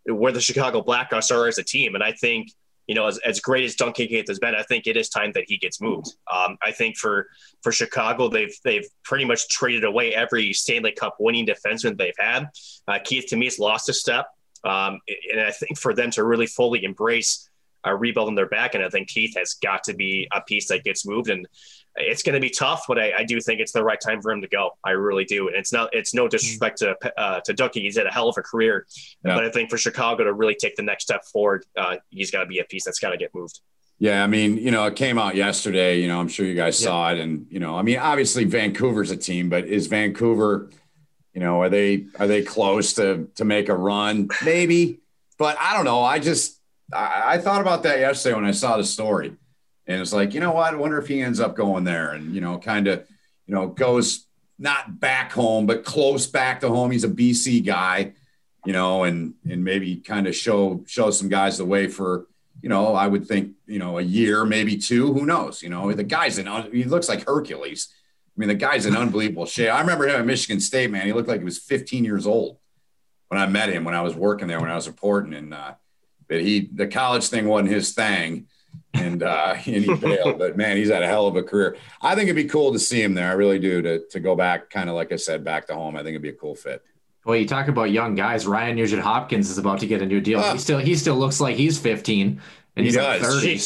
where 0.06 0.32
the 0.32 0.40
Chicago 0.40 0.82
Blackhawks 0.82 1.34
are 1.34 1.46
as 1.46 1.58
a 1.58 1.62
team, 1.62 1.94
and 1.94 2.02
I 2.02 2.12
think 2.12 2.48
you 2.86 2.94
know, 2.94 3.06
as, 3.06 3.18
as 3.18 3.40
great 3.40 3.64
as 3.64 3.74
Duncan 3.76 4.08
Keith 4.08 4.28
has 4.28 4.38
been, 4.38 4.54
I 4.54 4.62
think 4.62 4.86
it 4.86 4.96
is 4.96 5.08
time 5.08 5.32
that 5.32 5.44
he 5.46 5.56
gets 5.56 5.80
moved. 5.80 6.14
Um, 6.32 6.56
I 6.62 6.72
think 6.72 6.96
for 6.96 7.28
for 7.62 7.72
Chicago, 7.72 8.28
they've 8.28 8.54
they've 8.64 8.86
pretty 9.04 9.24
much 9.24 9.48
traded 9.48 9.84
away 9.84 10.14
every 10.14 10.52
Stanley 10.52 10.92
Cup 10.92 11.16
winning 11.20 11.46
defenseman 11.46 11.96
they've 11.96 12.12
had. 12.18 12.48
Uh, 12.88 12.98
Keith 13.02 13.26
to 13.28 13.36
me 13.36 13.46
has 13.46 13.58
lost 13.58 13.88
a 13.88 13.92
step, 13.92 14.26
um, 14.64 14.98
and 15.30 15.40
I 15.40 15.52
think 15.52 15.78
for 15.78 15.94
them 15.94 16.10
to 16.12 16.24
really 16.24 16.46
fully 16.46 16.84
embrace 16.84 17.48
uh, 17.86 17.94
rebuilding 17.94 18.34
their 18.34 18.48
back, 18.48 18.74
and 18.74 18.84
I 18.84 18.88
think 18.88 19.08
Keith 19.08 19.36
has 19.36 19.54
got 19.54 19.84
to 19.84 19.94
be 19.94 20.28
a 20.32 20.40
piece 20.40 20.68
that 20.68 20.84
gets 20.84 21.06
moved. 21.06 21.30
And 21.30 21.46
it's 21.96 22.22
going 22.22 22.34
to 22.34 22.40
be 22.40 22.50
tough, 22.50 22.84
but 22.88 22.98
I, 22.98 23.12
I, 23.18 23.24
do 23.24 23.40
think 23.40 23.60
it's 23.60 23.72
the 23.72 23.84
right 23.84 24.00
time 24.00 24.22
for 24.22 24.32
him 24.32 24.40
to 24.40 24.48
go. 24.48 24.70
I 24.84 24.90
really 24.90 25.24
do. 25.24 25.48
And 25.48 25.56
it's 25.56 25.72
not, 25.72 25.90
it's 25.92 26.14
no 26.14 26.26
disrespect 26.26 26.78
to, 26.78 26.96
uh, 27.18 27.40
to 27.40 27.52
Ducky. 27.52 27.82
He's 27.82 27.96
had 27.96 28.06
a 28.06 28.10
hell 28.10 28.28
of 28.28 28.36
a 28.38 28.42
career, 28.42 28.86
yeah. 29.24 29.34
but 29.34 29.44
I 29.44 29.50
think 29.50 29.68
for 29.68 29.76
Chicago 29.76 30.24
to 30.24 30.32
really 30.32 30.54
take 30.54 30.76
the 30.76 30.82
next 30.82 31.04
step 31.04 31.24
forward, 31.24 31.66
uh, 31.76 31.96
he's 32.10 32.30
got 32.30 32.40
to 32.40 32.46
be 32.46 32.60
a 32.60 32.64
piece 32.64 32.84
that's 32.84 32.98
got 32.98 33.10
to 33.10 33.16
get 33.16 33.34
moved. 33.34 33.60
Yeah. 33.98 34.24
I 34.24 34.26
mean, 34.26 34.56
you 34.56 34.70
know, 34.70 34.84
it 34.86 34.96
came 34.96 35.18
out 35.18 35.36
yesterday, 35.36 36.00
you 36.00 36.08
know, 36.08 36.18
I'm 36.18 36.28
sure 36.28 36.46
you 36.46 36.54
guys 36.54 36.80
yeah. 36.80 36.86
saw 36.86 37.12
it 37.12 37.20
and, 37.20 37.46
you 37.50 37.60
know, 37.60 37.76
I 37.76 37.82
mean, 37.82 37.98
obviously 37.98 38.44
Vancouver's 38.44 39.10
a 39.10 39.16
team, 39.16 39.48
but 39.48 39.66
is 39.66 39.86
Vancouver, 39.86 40.70
you 41.34 41.40
know, 41.40 41.60
are 41.60 41.68
they, 41.68 42.06
are 42.18 42.26
they 42.26 42.42
close 42.42 42.94
to, 42.94 43.28
to 43.36 43.44
make 43.44 43.68
a 43.68 43.76
run? 43.76 44.28
Maybe, 44.44 45.00
but 45.38 45.56
I 45.60 45.74
don't 45.76 45.84
know. 45.84 46.02
I 46.02 46.18
just, 46.18 46.58
I, 46.92 47.34
I 47.34 47.38
thought 47.38 47.60
about 47.60 47.82
that 47.84 48.00
yesterday 48.00 48.34
when 48.34 48.44
I 48.44 48.50
saw 48.52 48.76
the 48.76 48.84
story 48.84 49.36
and 49.86 50.00
it's 50.00 50.12
like, 50.12 50.34
you 50.34 50.40
know 50.40 50.52
what? 50.52 50.72
I 50.72 50.76
wonder 50.76 50.98
if 50.98 51.08
he 51.08 51.20
ends 51.20 51.40
up 51.40 51.56
going 51.56 51.84
there 51.84 52.12
and, 52.12 52.34
you 52.34 52.40
know, 52.40 52.58
kind 52.58 52.86
of, 52.86 53.06
you 53.46 53.54
know, 53.54 53.68
goes 53.68 54.26
not 54.58 55.00
back 55.00 55.32
home, 55.32 55.66
but 55.66 55.84
close 55.84 56.26
back 56.26 56.60
to 56.60 56.68
home. 56.68 56.90
He's 56.90 57.04
a 57.04 57.08
BC 57.08 57.64
guy, 57.66 58.12
you 58.64 58.72
know, 58.72 59.04
and, 59.04 59.34
and 59.48 59.64
maybe 59.64 59.96
kind 59.96 60.26
of 60.26 60.36
show, 60.36 60.84
show 60.86 61.10
some 61.10 61.28
guys 61.28 61.58
the 61.58 61.64
way 61.64 61.88
for, 61.88 62.26
you 62.62 62.68
know, 62.68 62.94
I 62.94 63.08
would 63.08 63.26
think, 63.26 63.54
you 63.66 63.80
know, 63.80 63.98
a 63.98 64.02
year, 64.02 64.44
maybe 64.44 64.76
two, 64.76 65.12
who 65.12 65.26
knows, 65.26 65.62
you 65.62 65.68
know, 65.68 65.92
the 65.92 66.04
guy's 66.04 66.38
an, 66.38 66.70
he 66.70 66.84
looks 66.84 67.08
like 67.08 67.26
Hercules. 67.26 67.88
I 67.90 68.40
mean, 68.40 68.48
the 68.48 68.54
guy's 68.54 68.86
in 68.86 68.96
unbelievable 68.96 69.46
shape. 69.46 69.72
I 69.72 69.80
remember 69.80 70.06
him 70.06 70.20
at 70.20 70.26
Michigan 70.26 70.60
State, 70.60 70.90
man. 70.90 71.06
He 71.06 71.12
looked 71.12 71.28
like 71.28 71.40
he 71.40 71.44
was 71.44 71.58
15 71.58 72.04
years 72.04 72.26
old 72.26 72.58
when 73.28 73.40
I 73.40 73.46
met 73.46 73.68
him 73.68 73.82
when 73.82 73.94
I 73.94 74.02
was 74.02 74.14
working 74.14 74.46
there, 74.46 74.60
when 74.60 74.70
I 74.70 74.76
was 74.76 74.86
reporting. 74.86 75.34
And, 75.34 75.52
uh, 75.52 75.74
but 76.28 76.40
he, 76.40 76.70
the 76.72 76.86
college 76.86 77.26
thing 77.28 77.48
wasn't 77.48 77.70
his 77.70 77.92
thing 77.92 78.46
and 78.94 79.22
uh, 79.22 79.54
and 79.66 79.84
he 79.84 79.96
failed. 79.96 80.38
But 80.38 80.56
man, 80.56 80.76
he's 80.76 80.90
had 80.90 81.02
a 81.02 81.06
hell 81.06 81.26
of 81.26 81.36
a 81.36 81.42
career. 81.42 81.76
I 82.00 82.14
think 82.14 82.24
it'd 82.24 82.36
be 82.36 82.48
cool 82.48 82.72
to 82.72 82.78
see 82.78 83.02
him 83.02 83.14
there. 83.14 83.30
I 83.30 83.34
really 83.34 83.58
do. 83.58 83.82
To 83.82 84.06
to 84.10 84.20
go 84.20 84.34
back, 84.34 84.70
kind 84.70 84.88
of 84.88 84.94
like 84.94 85.12
I 85.12 85.16
said, 85.16 85.44
back 85.44 85.66
to 85.68 85.74
home. 85.74 85.96
I 85.96 86.00
think 86.00 86.10
it'd 86.10 86.22
be 86.22 86.30
a 86.30 86.34
cool 86.34 86.54
fit. 86.54 86.82
Well, 87.24 87.36
you 87.36 87.46
talk 87.46 87.68
about 87.68 87.90
young 87.90 88.14
guys. 88.14 88.46
Ryan 88.46 88.76
Nugent 88.76 89.02
Hopkins 89.02 89.48
is 89.48 89.58
about 89.58 89.78
to 89.80 89.86
get 89.86 90.02
a 90.02 90.06
new 90.06 90.20
deal. 90.20 90.40
Uh, 90.40 90.52
he 90.52 90.58
still 90.58 90.78
he 90.78 90.96
still 90.96 91.16
looks 91.16 91.40
like 91.40 91.56
he's 91.56 91.78
15 91.78 92.40
and 92.76 92.84
he's 92.84 92.94
he 92.94 93.00
like 93.00 93.20
30. 93.20 93.60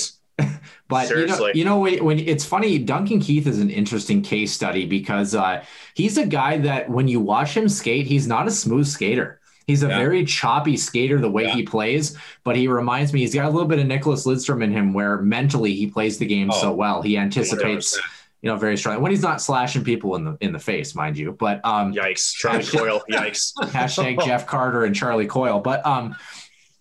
but 0.89 1.09
Seriously. 1.09 1.53
you 1.55 1.65
know, 1.65 1.87
you 1.87 1.99
know 1.99 2.03
when, 2.03 2.19
when, 2.19 2.19
it's 2.19 2.45
funny, 2.45 2.79
Duncan 2.79 3.21
Keith 3.21 3.47
is 3.47 3.59
an 3.59 3.71
interesting 3.71 4.21
case 4.21 4.53
study 4.53 4.85
because 4.85 5.35
uh, 5.35 5.65
he's 5.95 6.19
a 6.19 6.27
guy 6.27 6.59
that 6.59 6.91
when 6.91 7.09
you 7.09 7.21
watch 7.21 7.57
him 7.57 7.69
skate, 7.71 8.07
he's 8.07 8.27
not 8.27 8.47
a 8.47 8.51
smooth 8.51 8.87
skater. 8.87 9.41
He's 9.67 9.83
a 9.83 9.89
yeah. 9.89 9.99
very 9.99 10.25
choppy 10.25 10.77
skater 10.77 11.21
the 11.21 11.31
way 11.31 11.45
yeah. 11.45 11.55
he 11.55 11.63
plays, 11.65 12.17
but 12.45 12.55
he 12.55 12.69
reminds 12.69 13.13
me 13.13 13.21
he's 13.21 13.35
got 13.35 13.47
a 13.47 13.51
little 13.51 13.69
bit 13.69 13.81
of 13.81 13.87
Nicklas 13.87 14.25
Lidstrom 14.25 14.63
in 14.63 14.71
him 14.71 14.93
where 14.93 15.19
mentally 15.19 15.75
he 15.75 15.89
plays 15.89 16.19
the 16.19 16.27
game 16.27 16.51
oh, 16.53 16.61
so 16.61 16.73
well. 16.73 17.03
He 17.03 17.19
anticipates 17.19 17.99
100%. 17.99 18.01
you 18.43 18.51
know 18.51 18.57
very 18.57 18.77
strong 18.77 19.01
when 19.03 19.11
he's 19.11 19.23
not 19.23 19.43
slashing 19.43 19.83
people 19.83 20.15
in 20.15 20.25
the 20.25 20.37
in 20.41 20.53
the 20.53 20.59
face, 20.61 20.95
mind 20.95 21.19
you. 21.19 21.33
But 21.33 21.65
um 21.65 21.93
yikes, 21.93 22.33
Charlie 22.33 22.65
Coyle, 22.65 23.03
yikes. 23.11 23.53
hashtag 23.57 24.25
Jeff 24.25 24.47
Carter 24.47 24.85
and 24.85 24.95
Charlie 24.95 25.27
Coyle. 25.27 25.59
But 25.59 25.85
um 25.85 26.15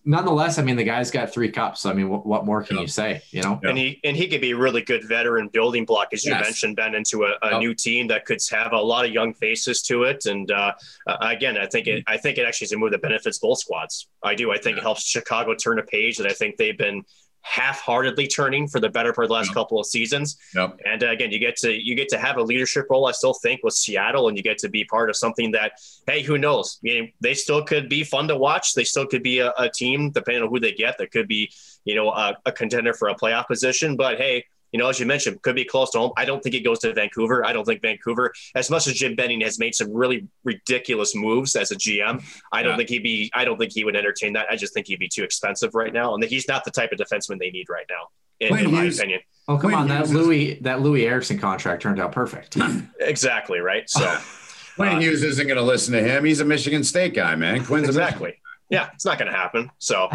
nonetheless, 0.06 0.60
I 0.60 0.61
mean, 0.61 0.76
the 0.76 0.84
guy's 0.84 1.11
got 1.11 1.34
three 1.34 1.52
cups. 1.52 1.86
I 1.86 1.94
mean, 1.94 2.10
what, 2.10 2.26
what 2.26 2.45
more 2.45 2.64
can 2.64 2.77
you 2.77 2.88
say? 2.88 3.22
You 3.32 3.41
know, 3.41 3.60
and 3.64 3.77
he 3.77 3.99
and 4.03 4.15
he 4.15 4.27
could 4.27 4.41
be 4.41 4.52
a 4.52 4.56
really 4.57 4.82
good 4.82 5.03
veteran 5.07 5.49
building 5.49 5.84
block, 5.86 6.10
as 6.14 6.23
you 6.23 6.32
Yes. 6.32 6.44
mentioned, 6.44 6.76
Ben, 6.76 6.95
into 6.95 7.23
a, 7.23 7.34
a 7.41 7.52
Yep. 7.52 7.60
new 7.60 7.73
team 7.73 8.07
that 8.07 8.26
could 8.26 8.40
have 8.52 8.72
a 8.72 8.80
lot 8.80 9.06
of 9.06 9.11
young 9.11 9.34
faces 9.34 9.82
to 9.84 10.03
it. 10.03 10.26
And 10.26 10.49
uh, 10.52 10.73
again, 11.22 11.57
I 11.57 11.65
think 11.65 11.88
it, 11.88 12.03
I 12.07 12.18
think 12.18 12.38
it 12.38 12.45
actually 12.45 12.65
is 12.65 12.72
a 12.72 12.77
move 12.77 12.91
that 12.91 13.02
benefits 13.02 13.40
both 13.40 13.60
squads. 13.60 14.07
I 14.23 14.36
do. 14.36 14.52
I 14.52 14.57
think 14.57 14.77
it 14.77 14.82
helps 14.82 15.03
Chicago 15.03 15.56
turn 15.56 15.80
a 15.80 15.84
page 15.84 16.18
that 16.18 16.27
I 16.27 16.34
think 16.34 16.57
they've 16.57 16.77
been 16.77 17.03
half-heartedly 17.48 18.26
turning 18.26 18.68
for 18.68 18.80
the 18.80 18.90
better 18.90 19.14
part 19.14 19.26
of 19.26 19.30
the 19.30 19.34
last 19.36 19.48
Yep. 19.50 19.54
couple 19.54 19.80
of 19.80 19.86
seasons. 19.86 20.38
Yep. 20.56 20.80
And 20.84 21.04
uh, 21.04 21.10
again, 21.12 21.32
you 21.32 21.38
get 21.40 21.56
to 21.58 21.72
you 21.72 21.94
get 21.96 22.10
to 22.10 22.18
have 22.18 22.38
a 22.38 22.42
leadership 22.44 22.88
role. 22.90 23.06
I 23.06 23.12
still 23.12 23.36
think 23.36 23.62
with 23.64 23.76
Seattle, 23.76 24.28
and 24.28 24.36
you 24.36 24.42
get 24.44 24.58
to 24.60 24.70
be 24.70 24.84
part 24.84 25.10
of 25.12 25.16
something 25.16 25.52
that, 25.52 25.74
hey, 26.08 26.24
who 26.24 26.38
knows? 26.40 26.80
I 26.84 26.86
mean, 26.88 27.14
they 27.22 27.36
still 27.36 27.64
could 27.64 27.88
be 27.88 28.04
fun 28.04 28.28
to 28.30 28.36
watch. 28.36 28.74
They 28.74 28.84
still 28.84 29.06
could 29.06 29.22
be 29.24 29.40
a, 29.40 29.54
a 29.60 29.70
team, 29.70 30.10
depending 30.12 30.44
on 30.44 30.50
who 30.50 30.60
they 30.60 30.72
get, 30.72 30.98
that 30.98 31.12
could 31.12 31.28
be, 31.28 31.52
you 31.86 31.94
know, 31.96 32.10
a, 32.10 32.36
a 32.46 32.52
contender 32.52 32.94
for 32.94 33.10
a 33.10 33.16
playoff 33.16 33.46
position. 33.48 33.96
But 33.96 34.18
hey, 34.18 34.46
you 34.76 34.80
know, 34.80 34.90
as 34.90 35.00
you 35.00 35.06
mentioned, 35.06 35.42
could 35.42 35.56
be 35.56 35.64
close 35.64 35.90
to 35.92 36.00
home. 36.00 36.12
I 36.18 36.26
don't 36.26 36.42
think 36.44 36.54
it 36.54 36.66
goes 36.66 36.80
to 36.80 36.94
Vancouver. 36.94 37.46
I 37.46 37.54
don't 37.54 37.64
think 37.64 37.82
Vancouver, 37.82 38.34
as 38.56 38.70
much 38.70 38.88
as 38.88 38.94
Jim 38.96 39.16
Benning 39.16 39.40
has 39.40 39.58
made 39.58 39.74
some 39.74 39.90
really 39.94 40.28
ridiculous 40.44 41.16
moves 41.16 41.56
as 41.56 41.72
a 41.72 41.76
GM, 41.78 42.22
I 42.52 42.62
don't 42.62 42.72
Yeah. 42.72 42.76
think 42.76 42.90
he'd 42.90 43.04
be. 43.04 43.32
I 43.34 43.46
don't 43.46 43.58
think 43.58 43.72
he 43.72 43.86
would 43.86 43.96
entertain 43.96 44.34
that. 44.34 44.48
I 44.52 44.58
just 44.58 44.74
think 44.74 44.88
he'd 44.88 45.00
be 45.00 45.08
too 45.08 45.24
expensive 45.24 45.76
right 45.76 45.94
now, 45.94 46.14
and 46.14 46.22
he's 46.26 46.50
not 46.50 46.66
the 46.66 46.72
type 46.72 46.92
of 46.92 46.98
defenseman 47.00 47.40
they 47.40 47.52
need 47.52 47.70
right 47.70 47.86
now, 47.90 48.10
in, 48.42 48.58
in 48.66 48.70
my 48.74 48.82
Hughes- 48.84 49.00
opinion. 49.00 49.22
oh 49.48 49.58
come 49.58 49.72
Wait, 49.72 49.78
on, 49.78 49.88
that 49.88 50.00
Hughes 50.00 50.10
is- 50.10 50.14
Louis 50.16 50.54
that 50.64 50.80
Loui 50.80 51.04
Eriksson 51.08 51.40
contract 51.40 51.82
turned 51.82 52.02
out 52.02 52.12
perfect. 52.12 52.58
Exactly 53.00 53.60
right. 53.60 53.90
So. 53.90 54.18
Wayne 54.78 54.98
uh, 54.98 55.00
Hughes 55.00 55.24
isn't 55.24 55.48
going 55.48 55.56
to 55.56 55.64
listen 55.64 55.94
to 55.94 56.02
him. 56.04 56.26
He's 56.26 56.42
a 56.42 56.46
Michigan 56.46 56.84
State 56.84 57.14
guy, 57.14 57.34
man. 57.36 57.64
Quinn's 57.64 57.88
a 57.88 57.94
Michigan- 57.94 58.02
exactly. 58.04 58.34
Yeah, 58.70 58.90
it's 58.94 59.06
not 59.06 59.18
going 59.18 59.32
to 59.32 59.38
happen. 59.38 59.72
So, 59.78 60.10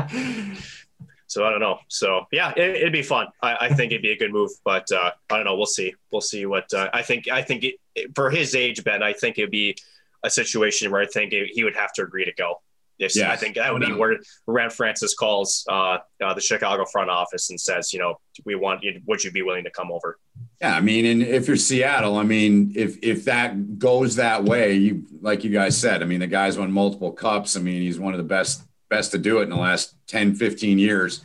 so 1.30 1.44
I 1.44 1.50
don't 1.50 1.60
know. 1.60 1.78
So 1.86 2.26
yeah, 2.32 2.52
it, 2.56 2.76
it'd 2.76 2.92
be 2.92 3.02
fun. 3.02 3.28
I, 3.40 3.56
I 3.60 3.68
think 3.68 3.92
it'd 3.92 4.02
be 4.02 4.10
a 4.10 4.18
good 4.18 4.32
move, 4.32 4.50
but 4.64 4.90
uh, 4.90 5.12
I 5.30 5.36
don't 5.36 5.44
know. 5.44 5.56
We'll 5.56 5.66
see. 5.66 5.94
We'll 6.10 6.20
see 6.20 6.44
what 6.44 6.74
uh, 6.74 6.90
I 6.92 7.02
think. 7.02 7.28
I 7.28 7.40
think 7.40 7.64
it, 7.64 7.76
for 8.16 8.30
his 8.30 8.56
age, 8.56 8.82
Ben, 8.82 9.00
I 9.00 9.12
think 9.12 9.38
it'd 9.38 9.52
be 9.52 9.76
a 10.24 10.30
situation 10.30 10.90
where 10.90 11.00
I 11.00 11.06
think 11.06 11.32
it, 11.32 11.50
he 11.52 11.62
would 11.62 11.76
have 11.76 11.92
to 11.94 12.02
agree 12.02 12.24
to 12.24 12.32
go. 12.32 12.60
Yes, 12.98 13.18
I 13.18 13.36
think 13.36 13.54
that 13.54 13.72
would 13.72 13.80
be 13.80 13.92
where 13.92 14.18
Ron 14.46 14.68
Francis 14.68 15.14
calls 15.14 15.64
uh, 15.70 15.98
uh, 16.22 16.34
the 16.34 16.40
Chicago 16.40 16.84
front 16.84 17.08
office 17.08 17.48
and 17.48 17.58
says, 17.58 17.94
you 17.94 17.98
know, 17.98 18.16
we 18.44 18.56
want 18.56 18.82
you. 18.82 19.00
Would 19.06 19.24
you 19.24 19.30
be 19.30 19.40
willing 19.40 19.64
to 19.64 19.70
come 19.70 19.90
over? 19.90 20.18
Yeah, 20.60 20.76
I 20.76 20.80
mean, 20.80 21.06
and 21.06 21.22
if 21.22 21.48
you're 21.48 21.56
Seattle, 21.56 22.16
I 22.16 22.24
mean, 22.24 22.72
if 22.74 22.98
if 23.02 23.24
that 23.24 23.78
goes 23.78 24.16
that 24.16 24.44
way, 24.44 24.74
you 24.74 25.06
like 25.22 25.44
you 25.44 25.50
guys 25.50 25.78
said, 25.78 26.02
I 26.02 26.06
mean, 26.06 26.20
the 26.20 26.26
guy's 26.26 26.58
won 26.58 26.72
multiple 26.72 27.12
cups. 27.12 27.56
I 27.56 27.60
mean, 27.60 27.80
he's 27.80 27.98
one 27.98 28.12
of 28.12 28.18
the 28.18 28.24
best 28.24 28.64
best 28.90 29.12
to 29.12 29.18
do 29.18 29.38
it 29.38 29.44
in 29.44 29.50
the 29.50 29.56
last 29.56 29.94
10, 30.08 30.34
15 30.34 30.78
years. 30.78 31.22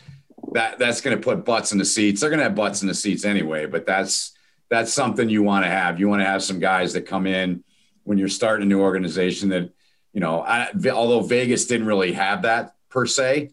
That 0.54 0.80
that's 0.80 1.02
going 1.02 1.18
to 1.18 1.22
put 1.22 1.44
butts 1.44 1.72
in 1.74 1.78
the 1.78 1.86
seats. 1.86 2.22
They're 2.22 2.30
going 2.30 2.38
to 2.40 2.46
have 2.46 2.56
butts 2.56 2.82
in 2.82 2.88
the 2.88 2.94
seats 2.94 3.26
anyway, 3.26 3.66
but 3.66 3.86
that's 3.86 4.32
that's 4.70 4.94
something 4.94 5.28
you 5.28 5.44
want 5.44 5.66
to 5.66 5.70
have. 5.70 6.00
You 6.00 6.08
want 6.08 6.22
to 6.22 6.26
have 6.26 6.42
some 6.44 6.60
guys 6.60 6.94
that 6.94 7.02
come 7.06 7.28
in 7.28 7.64
when 8.04 8.18
you're 8.18 8.30
starting 8.30 8.64
a 8.64 8.70
new 8.70 8.82
organization 8.82 9.50
that, 9.50 9.70
you 10.14 10.22
know, 10.22 10.42
I, 10.42 10.70
although 10.92 11.22
Vegas 11.22 11.66
didn't 11.66 11.88
really 11.88 12.14
have 12.14 12.44
that 12.44 12.76
per 12.90 13.06
se, 13.06 13.52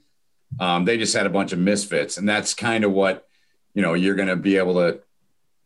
um, 0.61 0.85
they 0.85 0.99
just 0.99 1.15
had 1.15 1.27
a 1.27 1.31
bunch 1.31 1.53
of 1.53 1.59
misfits, 1.59 2.19
and 2.19 2.29
that's 2.29 2.55
kind 2.55 2.85
of 2.85 2.93
what 2.93 3.27
you 3.75 3.83
know 3.83 3.95
you're 3.95 4.15
going 4.15 4.29
to 4.29 4.37
be 4.37 4.59
able 4.59 4.75
to 4.75 5.01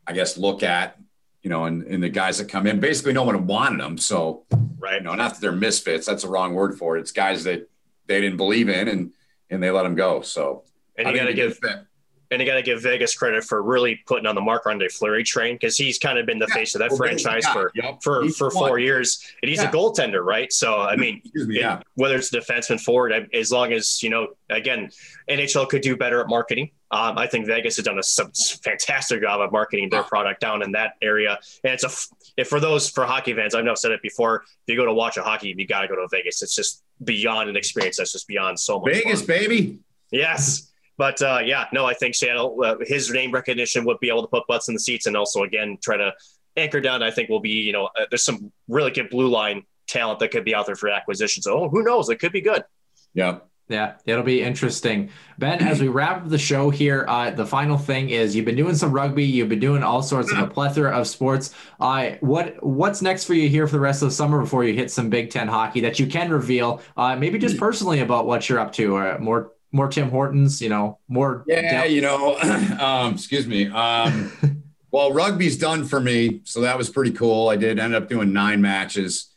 I 0.07 0.13
guess, 0.13 0.39
look 0.39 0.63
at, 0.63 0.97
you 1.43 1.51
know, 1.51 1.65
and, 1.65 1.83
and 1.83 2.03
the 2.03 2.09
guys 2.09 2.39
that 2.39 2.49
come 2.49 2.67
in, 2.67 2.79
basically 2.79 3.13
no 3.13 3.25
one 3.25 3.47
wanted 3.47 3.81
them. 3.81 3.99
So, 3.99 4.45
Right. 4.79 4.99
you 4.99 5.01
know, 5.01 5.15
not 5.15 5.35
that 5.35 5.41
they're 5.41 5.51
misfits, 5.53 6.07
that's 6.07 6.23
the 6.23 6.29
wrong 6.29 6.55
word 6.55 6.79
for 6.79 6.97
it. 6.97 7.01
It's 7.01 7.11
guys 7.11 7.45
that 7.45 7.69
they 8.07 8.21
didn't 8.21 8.37
believe 8.37 8.69
in 8.69 8.89
and, 8.89 9.13
and 9.51 9.63
they 9.63 9.71
let 9.71 9.87
him 9.87 9.95
go. 9.95 10.21
So, 10.23 10.65
And 10.97 11.09
I 11.09 11.11
you 11.13 11.17
got 11.17 11.23
to 11.27 11.35
think 11.35 11.39
it's 11.51 11.59
a 11.59 11.61
give 11.61 11.87
and 12.33 12.41
you 12.41 12.47
got 12.47 12.55
to 12.57 12.63
give 12.63 12.83
Vegas 12.83 13.15
credit 13.15 13.45
for 13.45 13.63
really 13.63 14.01
putting 14.05 14.27
on 14.27 14.35
the 14.35 14.41
Marc-Andre 14.41 14.89
Fleury 14.89 15.23
train 15.23 15.55
because 15.55 15.77
he's 15.77 15.97
kind 15.97 16.19
of 16.19 16.27
been 16.27 16.41
the 16.41 16.47
Yeah. 16.49 16.55
face 16.55 16.75
of 16.75 16.81
that 16.81 16.91
Well, 16.91 16.99
franchise 16.99 17.45
yeah, 17.45 17.53
for 17.53 17.71
yep. 17.77 18.03
for 18.03 18.23
He's 18.25 18.37
for 18.37 18.51
four 18.51 18.81
years, 18.81 19.23
and 19.43 19.49
he's 19.49 19.63
Yeah. 19.63 19.69
a 19.69 19.73
goaltender, 19.73 20.25
right? 20.25 20.53
So 20.53 20.81
I 20.81 20.97
mean, 20.97 21.23
me. 21.25 21.31
it- 21.35 21.51
Yeah. 21.61 21.81
whether 21.95 22.17
it's 22.17 22.31
defenseman 22.35 22.81
forward, 22.81 23.29
as 23.33 23.53
long 23.53 23.73
as 23.73 24.03
you 24.03 24.11
know, 24.11 24.29
again, 24.51 24.91
NHL 25.29 25.67
could 25.67 25.83
do 25.83 25.97
better 25.97 26.21
at 26.21 26.29
marketing. 26.29 26.73
Um, 26.91 27.17
I 27.17 27.29
think 27.29 27.47
Vegas 27.47 27.77
has 27.77 27.85
done 27.85 27.99
a 28.01 28.03
some 28.03 28.33
fantastic 28.63 29.21
job 29.21 29.41
of 29.41 29.53
marketing 29.53 29.89
their 29.91 30.03
product 30.03 30.41
down 30.41 30.63
in 30.63 30.73
that 30.73 30.95
area, 31.03 31.39
and 31.63 31.73
it's 31.75 31.85
a 31.85 31.91
if 32.37 32.49
for 32.49 32.59
those 32.59 32.91
for 32.91 33.05
hockey 33.05 33.35
fans, 33.35 33.55
I've 33.55 33.65
never 33.65 33.77
said 33.77 33.93
it 33.93 34.03
before. 34.03 34.43
If 34.67 34.73
you 34.73 34.77
go 34.77 34.85
to 34.85 34.93
watch 34.93 35.17
a 35.17 35.23
hockey, 35.23 35.55
you 35.57 35.65
got 35.67 35.83
to 35.83 35.89
go 35.89 35.95
to 35.95 36.09
Vegas. 36.11 36.43
It's 36.43 36.57
just 36.57 36.83
beyond 37.03 37.49
an 37.51 37.57
experience 37.57 37.99
that's 37.99 38.13
just 38.13 38.27
beyond 38.27 38.59
so 38.59 38.81
much. 38.81 38.93
Vegas, 38.93 39.21
fun. 39.21 39.27
baby. 39.27 39.79
Yes. 40.11 40.73
But 40.99 41.21
uh, 41.21 41.41
yeah, 41.45 41.67
no, 41.73 41.85
I 41.85 41.95
think 41.95 42.15
Seattle, 42.15 42.57
uh, 42.65 42.77
his 42.81 43.11
name 43.11 43.31
recognition 43.31 43.85
would 43.85 44.01
be 44.01 44.09
able 44.09 44.23
to 44.23 44.29
put 44.29 44.47
butts 44.47 44.69
in 44.69 44.75
the 44.75 44.81
seats 44.81 45.07
and 45.07 45.17
also, 45.17 45.43
again, 45.43 45.79
try 45.83 45.97
to 45.97 46.13
anchor 46.57 46.81
down. 46.81 47.03
I 47.03 47.11
think 47.11 47.29
will 47.29 47.41
be, 47.41 47.51
you 47.51 47.73
know, 47.73 47.87
uh, 47.87 48.07
there's 48.11 48.25
some 48.25 48.51
really 48.69 48.91
good 48.91 49.11
blue 49.11 49.29
line 49.29 49.65
talent 49.87 50.21
that 50.21 50.31
could 50.31 50.45
be 50.45 50.55
out 50.55 50.67
there 50.67 50.77
for 50.77 50.89
acquisition. 50.89 51.43
So, 51.43 51.59
oh, 51.59 51.69
who 51.69 51.83
knows? 51.83 52.09
It 52.09 52.17
could 52.17 52.33
be 52.33 52.41
good. 52.41 52.65
Yeah. 53.13 53.41
Yeah, 53.69 53.95
it'll 54.05 54.23
be 54.23 54.43
interesting. 54.43 55.11
Ben, 55.39 55.61
as 55.61 55.81
we 55.81 55.89
wrap 55.89 56.23
up 56.23 56.29
the 56.29 56.39
show 56.39 56.71
here, 56.71 57.05
uh, 57.09 57.31
the 57.33 57.45
final 57.45 57.77
thing 57.77 58.11
is 58.11 58.37
you've 58.37 58.45
been 58.45 58.57
doing 58.57 58.77
some 58.77 58.93
rugby, 58.93 59.25
you've 59.25 59.49
been 59.49 59.59
doing 59.59 59.83
all 59.83 60.03
sorts 60.03 60.31
of 60.31 60.39
a 60.39 60.47
plethora 60.47 60.97
of 60.97 61.09
sports. 61.09 61.53
Uh, 61.81 62.13
what 62.21 62.63
what's 62.63 63.03
next 63.03 63.25
for 63.25 63.35
you 63.35 63.49
here 63.49 63.67
for 63.67 63.73
the 63.73 63.81
rest 63.81 64.03
of 64.03 64.09
the 64.09 64.15
summer 64.15 64.41
before 64.41 64.63
you 64.63 64.73
hit 64.73 64.91
some 64.91 65.11
Big 65.11 65.31
Ten 65.31 65.49
hockey 65.49 65.81
that 65.81 65.99
you 65.99 66.07
can 66.07 66.31
reveal? 66.31 66.81
Uh, 66.97 67.17
maybe 67.17 67.39
just 67.41 67.59
personally 67.59 68.01
about 68.01 68.25
what 68.27 68.49
you're 68.49 68.61
up 68.61 68.73
to, 68.75 68.97
or 68.97 69.19
more 69.19 69.53
more 69.73 69.89
Tim 69.89 70.11
Hortons, 70.11 70.63
you 70.63 70.69
know, 70.69 70.99
more. 71.09 71.45
Yeah, 71.49 71.85
you 71.85 72.01
know, 72.01 72.37
um, 72.81 73.15
excuse 73.15 73.49
me. 73.49 73.67
Um, 73.67 74.65
well, 74.93 75.13
rugby's 75.13 75.59
done 75.59 75.85
for 75.85 76.01
me, 76.01 76.41
so 76.45 76.61
that 76.61 76.79
was 76.79 76.89
pretty 76.89 77.11
cool. 77.13 77.49
I 77.49 77.57
did 77.57 77.81
end 77.81 77.95
up 77.95 78.09
doing 78.09 78.33
nine 78.33 78.61
matches. 78.61 79.33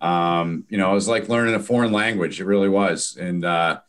Um, 0.00 0.64
you 0.68 0.78
know, 0.78 0.90
it 0.90 0.94
was 0.94 1.08
like 1.08 1.28
learning 1.28 1.54
a 1.54 1.60
foreign 1.60 1.92
language. 1.92 2.40
It 2.40 2.46
really 2.46 2.68
was, 2.68 3.16
and 3.16 3.44
uh, 3.44 3.80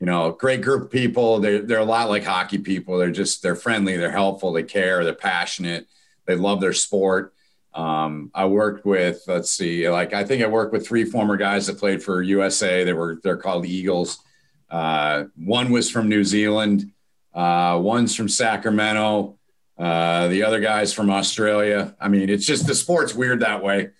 you 0.00 0.06
know, 0.06 0.32
great 0.32 0.62
group 0.62 0.84
of 0.84 0.90
people. 0.90 1.38
They're 1.40 1.62
they're 1.62 1.78
a 1.78 1.84
lot 1.84 2.08
like 2.08 2.24
hockey 2.24 2.58
people. 2.58 2.98
They're 2.98 3.10
just 3.10 3.42
they're 3.42 3.56
friendly, 3.56 3.96
they're 3.96 4.10
helpful, 4.10 4.52
they 4.52 4.62
care, 4.62 5.04
they're 5.04 5.14
passionate, 5.14 5.86
they 6.26 6.34
love 6.34 6.60
their 6.60 6.72
sport. 6.72 7.34
Um, 7.72 8.30
I 8.34 8.44
worked 8.44 8.86
with, 8.86 9.24
let's 9.26 9.50
see, 9.50 9.88
like 9.88 10.12
I 10.12 10.24
think 10.24 10.42
I 10.42 10.46
worked 10.46 10.72
with 10.72 10.86
three 10.86 11.04
former 11.04 11.36
guys 11.36 11.66
that 11.66 11.78
played 11.78 12.02
for 12.02 12.22
USA. 12.22 12.84
They 12.84 12.92
were 12.92 13.20
they're 13.22 13.36
called 13.36 13.64
the 13.64 13.74
Eagles. 13.74 14.18
Uh, 14.70 15.24
one 15.36 15.70
was 15.70 15.90
from 15.90 16.08
New 16.08 16.24
Zealand. 16.24 16.92
Uh, 17.32 17.78
one's 17.82 18.14
from 18.14 18.28
Sacramento. 18.28 19.38
Uh, 19.76 20.28
the 20.28 20.44
other 20.44 20.60
guy's 20.60 20.92
from 20.92 21.10
Australia. 21.10 21.96
I 22.00 22.08
mean, 22.08 22.28
it's 22.28 22.46
just 22.46 22.66
the 22.66 22.74
sport's 22.74 23.14
weird 23.14 23.40
that 23.40 23.62
way. 23.62 23.90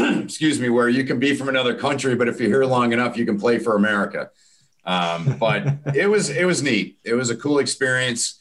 Excuse 0.24 0.60
me, 0.60 0.68
where 0.68 0.88
you 0.88 1.04
can 1.04 1.18
be 1.18 1.34
from 1.34 1.48
another 1.48 1.74
country, 1.74 2.14
but 2.14 2.28
if 2.28 2.40
you're 2.40 2.48
here 2.48 2.64
long 2.64 2.92
enough, 2.92 3.16
you 3.16 3.26
can 3.26 3.38
play 3.38 3.58
for 3.58 3.76
America. 3.76 4.30
Um, 4.84 5.36
but 5.38 5.66
it 5.94 6.06
was 6.06 6.30
it 6.30 6.44
was 6.44 6.62
neat. 6.62 6.98
It 7.04 7.14
was 7.14 7.30
a 7.30 7.36
cool 7.36 7.58
experience. 7.58 8.36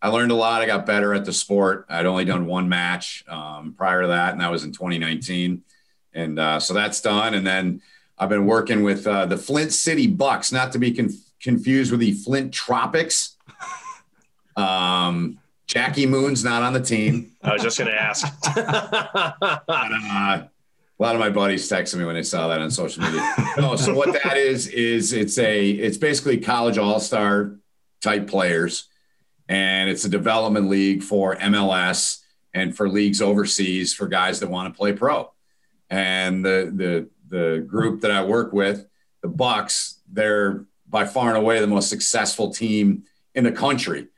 I 0.00 0.08
learned 0.08 0.32
a 0.32 0.34
lot. 0.34 0.62
I 0.62 0.66
got 0.66 0.84
better 0.84 1.14
at 1.14 1.24
the 1.24 1.32
sport. 1.32 1.86
I'd 1.88 2.06
only 2.06 2.24
done 2.24 2.46
one 2.46 2.68
match 2.68 3.24
um, 3.28 3.74
prior 3.76 4.02
to 4.02 4.08
that, 4.08 4.32
and 4.32 4.40
that 4.40 4.50
was 4.50 4.64
in 4.64 4.72
2019. 4.72 5.62
And 6.14 6.38
uh, 6.38 6.60
so 6.60 6.74
that's 6.74 7.00
done. 7.00 7.34
And 7.34 7.46
then 7.46 7.82
I've 8.18 8.28
been 8.28 8.46
working 8.46 8.82
with 8.82 9.06
uh, 9.06 9.26
the 9.26 9.38
Flint 9.38 9.72
City 9.72 10.08
Bucks, 10.08 10.50
not 10.50 10.72
to 10.72 10.78
be 10.78 10.90
conf- 10.90 11.14
confused 11.40 11.92
with 11.92 12.00
the 12.00 12.12
Flint 12.12 12.52
Tropics. 12.52 13.36
Um, 14.56 15.38
Jackie 15.66 16.06
Moon's 16.06 16.44
not 16.44 16.62
on 16.62 16.72
the 16.72 16.80
team. 16.80 17.32
I 17.42 17.54
was 17.54 17.62
just 17.62 17.78
going 17.78 17.90
to 17.90 18.00
ask. 18.00 18.26
Uh, 19.68 20.42
a 20.98 21.02
lot 21.02 21.14
of 21.14 21.20
my 21.20 21.30
buddies 21.30 21.68
texted 21.68 21.96
me 21.96 22.04
when 22.04 22.14
they 22.14 22.22
saw 22.22 22.48
that 22.48 22.60
on 22.60 22.70
social 22.70 23.02
media. 23.02 23.34
No, 23.56 23.76
so 23.76 23.94
what 23.94 24.12
that 24.22 24.36
is 24.36 24.68
is 24.68 25.12
it's 25.12 25.38
a 25.38 25.70
it's 25.70 25.96
basically 25.96 26.38
college 26.38 26.78
all 26.78 27.00
star 27.00 27.58
type 28.00 28.28
players, 28.28 28.88
and 29.48 29.90
it's 29.90 30.04
a 30.04 30.08
development 30.08 30.68
league 30.68 31.02
for 31.02 31.36
MLS 31.36 32.20
and 32.54 32.76
for 32.76 32.88
leagues 32.88 33.20
overseas 33.20 33.94
for 33.94 34.06
guys 34.06 34.40
that 34.40 34.48
want 34.48 34.72
to 34.72 34.78
play 34.78 34.92
pro. 34.92 35.32
And 35.90 36.44
the 36.44 36.72
the 36.74 37.08
the 37.28 37.60
group 37.66 38.02
that 38.02 38.10
I 38.10 38.24
work 38.24 38.52
with, 38.52 38.86
the 39.22 39.28
Bucks, 39.28 40.00
they're 40.10 40.66
by 40.88 41.06
far 41.06 41.28
and 41.28 41.38
away 41.38 41.60
the 41.60 41.66
most 41.66 41.88
successful 41.88 42.52
team 42.52 43.04
in 43.34 43.44
the 43.44 43.52
country. 43.52 44.08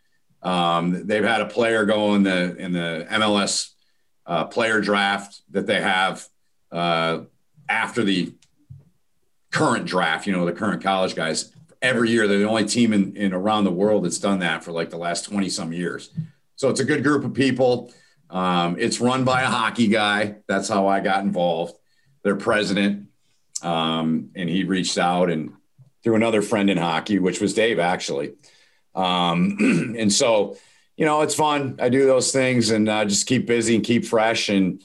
Um, 0.42 1.06
they've 1.06 1.24
had 1.24 1.40
a 1.40 1.46
player 1.46 1.84
go 1.84 2.14
in 2.14 2.24
the 2.24 2.56
in 2.56 2.72
the 2.72 3.06
MLS 3.10 3.70
uh, 4.26 4.44
player 4.44 4.80
draft 4.80 5.40
that 5.51 5.66
they 5.66 5.80
have 5.80 6.26
uh, 6.74 7.22
after 7.68 8.05
the 8.05 8.34
current 9.51 9.86
draft. 9.86 10.26
You 10.26 10.32
know, 10.34 10.44
the 10.44 10.52
current 10.52 10.82
college 10.82 11.14
guys. 11.14 11.52
Every 11.80 12.10
year, 12.10 12.26
they're 12.26 12.38
the 12.38 12.48
only 12.48 12.64
team 12.64 12.94
in, 12.94 13.14
in 13.14 13.34
around 13.34 13.64
the 13.64 13.70
world 13.70 14.06
that's 14.06 14.18
done 14.18 14.38
that 14.38 14.64
for 14.64 14.72
like 14.72 14.88
the 14.88 14.96
last 14.96 15.26
twenty 15.26 15.48
some 15.48 15.72
years. 15.72 16.10
So 16.56 16.70
it's 16.70 16.80
a 16.80 16.84
good 16.84 17.02
group 17.02 17.24
of 17.24 17.34
people. 17.34 17.92
Um, 18.30 18.76
it's 18.78 19.01
run 19.01 19.24
by 19.24 19.42
a 19.42 19.46
hockey 19.46 19.88
guy. 19.88 20.36
That's 20.48 20.68
how 20.68 20.86
I 20.86 21.01
got 21.01 21.24
involved. 21.24 21.74
Their 22.22 22.36
president, 22.36 23.09
um, 23.62 24.30
and 24.34 24.48
he 24.48 24.64
reached 24.64 24.96
out 24.96 25.30
and 25.30 25.52
through 26.02 26.14
another 26.14 26.42
friend 26.42 26.70
in 26.70 26.78
hockey, 26.78 27.18
which 27.18 27.40
was 27.40 27.55
Dave 27.55 27.78
actually. 27.78 28.34
Um, 28.94 29.94
and 29.98 30.12
so, 30.12 30.56
you 30.96 31.05
know, 31.05 31.22
it's 31.22 31.34
fun. 31.34 31.78
I 31.80 31.88
do 31.88 32.06
those 32.06 32.32
things 32.32 32.70
and 32.70 32.88
uh, 32.88 33.05
just 33.05 33.26
keep 33.26 33.46
busy 33.46 33.74
and 33.74 33.84
keep 33.84 34.05
fresh 34.05 34.48
and 34.48 34.82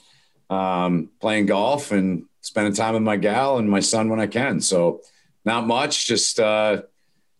um, 0.50 1.08
playing 1.20 1.46
golf 1.46 1.92
and 1.92 2.26
spending 2.42 2.74
time 2.74 2.94
with 2.94 3.02
my 3.02 3.16
gal 3.16 3.58
and 3.58 3.70
my 3.70 3.80
son 3.80 4.10
when 4.10 4.20
I 4.20 4.26
can. 4.26 4.60
So, 4.60 5.00
not 5.44 5.66
much, 5.66 6.06
just 6.06 6.38
uh, 6.38 6.82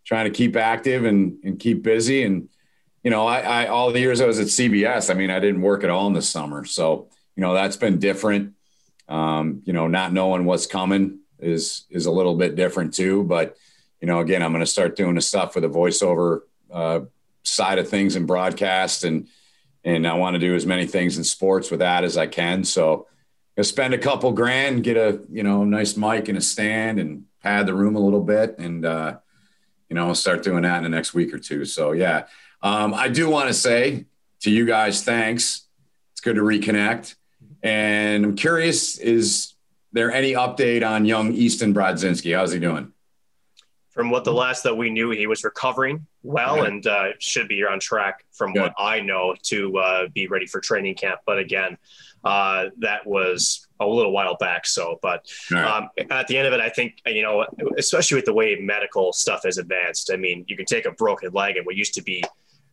trying 0.04 0.24
to 0.24 0.30
keep 0.30 0.56
active 0.56 1.04
and, 1.04 1.38
and 1.44 1.58
keep 1.58 1.82
busy. 1.82 2.22
And, 2.22 2.48
you 3.02 3.10
know, 3.10 3.26
I, 3.26 3.40
I, 3.40 3.66
all 3.66 3.92
the 3.92 4.00
years 4.00 4.22
I 4.22 4.26
was 4.26 4.38
at 4.38 4.46
CBS, 4.46 5.10
I 5.10 5.14
mean, 5.14 5.30
I 5.30 5.38
didn't 5.38 5.60
work 5.60 5.84
at 5.84 5.90
all 5.90 6.06
in 6.06 6.14
the 6.14 6.22
summer. 6.22 6.64
So, 6.64 7.08
you 7.36 7.42
know, 7.42 7.52
that's 7.52 7.76
been 7.76 7.98
different. 7.98 8.54
Um, 9.06 9.62
you 9.66 9.74
know, 9.74 9.86
not 9.86 10.14
knowing 10.14 10.46
what's 10.46 10.66
coming 10.66 11.18
is, 11.40 11.84
is 11.90 12.06
a 12.06 12.10
little 12.10 12.36
bit 12.36 12.54
different 12.54 12.94
too. 12.94 13.24
But, 13.24 13.56
you 14.00 14.06
know, 14.06 14.20
again, 14.20 14.42
I'm 14.42 14.52
going 14.52 14.64
to 14.64 14.70
start 14.70 14.96
doing 14.96 15.16
the 15.16 15.20
stuff 15.20 15.54
with 15.54 15.64
the 15.64 15.68
voiceover 15.68 16.40
uh, 16.70 17.00
side 17.42 17.78
of 17.78 17.88
things 17.88 18.16
and 18.16 18.26
broadcast. 18.26 19.04
And, 19.04 19.28
and 19.84 20.06
I 20.06 20.14
want 20.14 20.34
to 20.34 20.40
do 20.40 20.54
as 20.54 20.66
many 20.66 20.86
things 20.86 21.18
in 21.18 21.24
sports 21.24 21.70
with 21.70 21.80
that 21.80 22.04
as 22.04 22.16
I 22.16 22.26
can. 22.26 22.64
So, 22.64 23.06
I 23.58 23.62
spend 23.62 23.92
a 23.92 23.98
couple 23.98 24.32
grand, 24.32 24.84
get 24.84 24.96
a 24.96 25.20
you 25.30 25.42
know 25.42 25.64
nice 25.64 25.96
mic 25.96 26.28
and 26.28 26.38
a 26.38 26.40
stand, 26.40 26.98
and 26.98 27.24
pad 27.42 27.66
the 27.66 27.74
room 27.74 27.94
a 27.94 28.00
little 28.00 28.22
bit, 28.22 28.58
and 28.58 28.84
uh, 28.84 29.18
you 29.88 29.94
know 29.94 30.12
start 30.14 30.42
doing 30.42 30.62
that 30.62 30.78
in 30.78 30.82
the 30.84 30.88
next 30.88 31.14
week 31.14 31.34
or 31.34 31.38
two. 31.38 31.64
So 31.64 31.92
yeah, 31.92 32.26
um, 32.62 32.94
I 32.94 33.08
do 33.08 33.28
want 33.28 33.48
to 33.48 33.54
say 33.54 34.06
to 34.40 34.50
you 34.50 34.64
guys, 34.64 35.04
thanks. 35.04 35.66
It's 36.12 36.20
good 36.20 36.36
to 36.36 36.42
reconnect, 36.42 37.14
and 37.62 38.24
I'm 38.24 38.36
curious: 38.36 38.98
is 38.98 39.54
there 39.92 40.10
any 40.10 40.32
update 40.32 40.86
on 40.86 41.04
young 41.04 41.32
Easton 41.32 41.74
Brodzinski? 41.74 42.34
How's 42.34 42.52
he 42.52 42.60
doing? 42.60 42.92
From 44.00 44.08
what 44.08 44.24
the 44.24 44.32
last 44.32 44.62
that 44.62 44.74
we 44.74 44.88
knew, 44.88 45.10
he 45.10 45.26
was 45.26 45.44
recovering 45.44 46.06
well 46.22 46.64
and 46.64 46.86
uh, 46.86 47.08
should 47.18 47.48
be 47.48 47.62
on 47.66 47.78
track, 47.78 48.24
from 48.32 48.54
Good. 48.54 48.62
what 48.62 48.74
I 48.78 49.00
know, 49.00 49.34
to 49.42 49.76
uh, 49.76 50.06
be 50.08 50.26
ready 50.26 50.46
for 50.46 50.58
training 50.58 50.94
camp. 50.94 51.20
But 51.26 51.38
again, 51.38 51.76
uh, 52.24 52.70
that 52.78 53.06
was 53.06 53.68
a 53.78 53.86
little 53.86 54.10
while 54.10 54.38
back. 54.38 54.66
So, 54.66 54.98
but 55.02 55.30
right. 55.50 55.66
um, 55.66 55.90
at 56.08 56.28
the 56.28 56.38
end 56.38 56.46
of 56.46 56.54
it, 56.54 56.60
I 56.60 56.70
think, 56.70 57.02
you 57.04 57.20
know, 57.20 57.44
especially 57.76 58.14
with 58.14 58.24
the 58.24 58.32
way 58.32 58.54
medical 58.54 59.12
stuff 59.12 59.42
has 59.44 59.58
advanced, 59.58 60.10
I 60.10 60.16
mean, 60.16 60.46
you 60.48 60.56
can 60.56 60.64
take 60.64 60.86
a 60.86 60.92
broken 60.92 61.30
leg 61.34 61.58
and 61.58 61.66
what 61.66 61.76
used 61.76 61.92
to 61.96 62.02
be, 62.02 62.24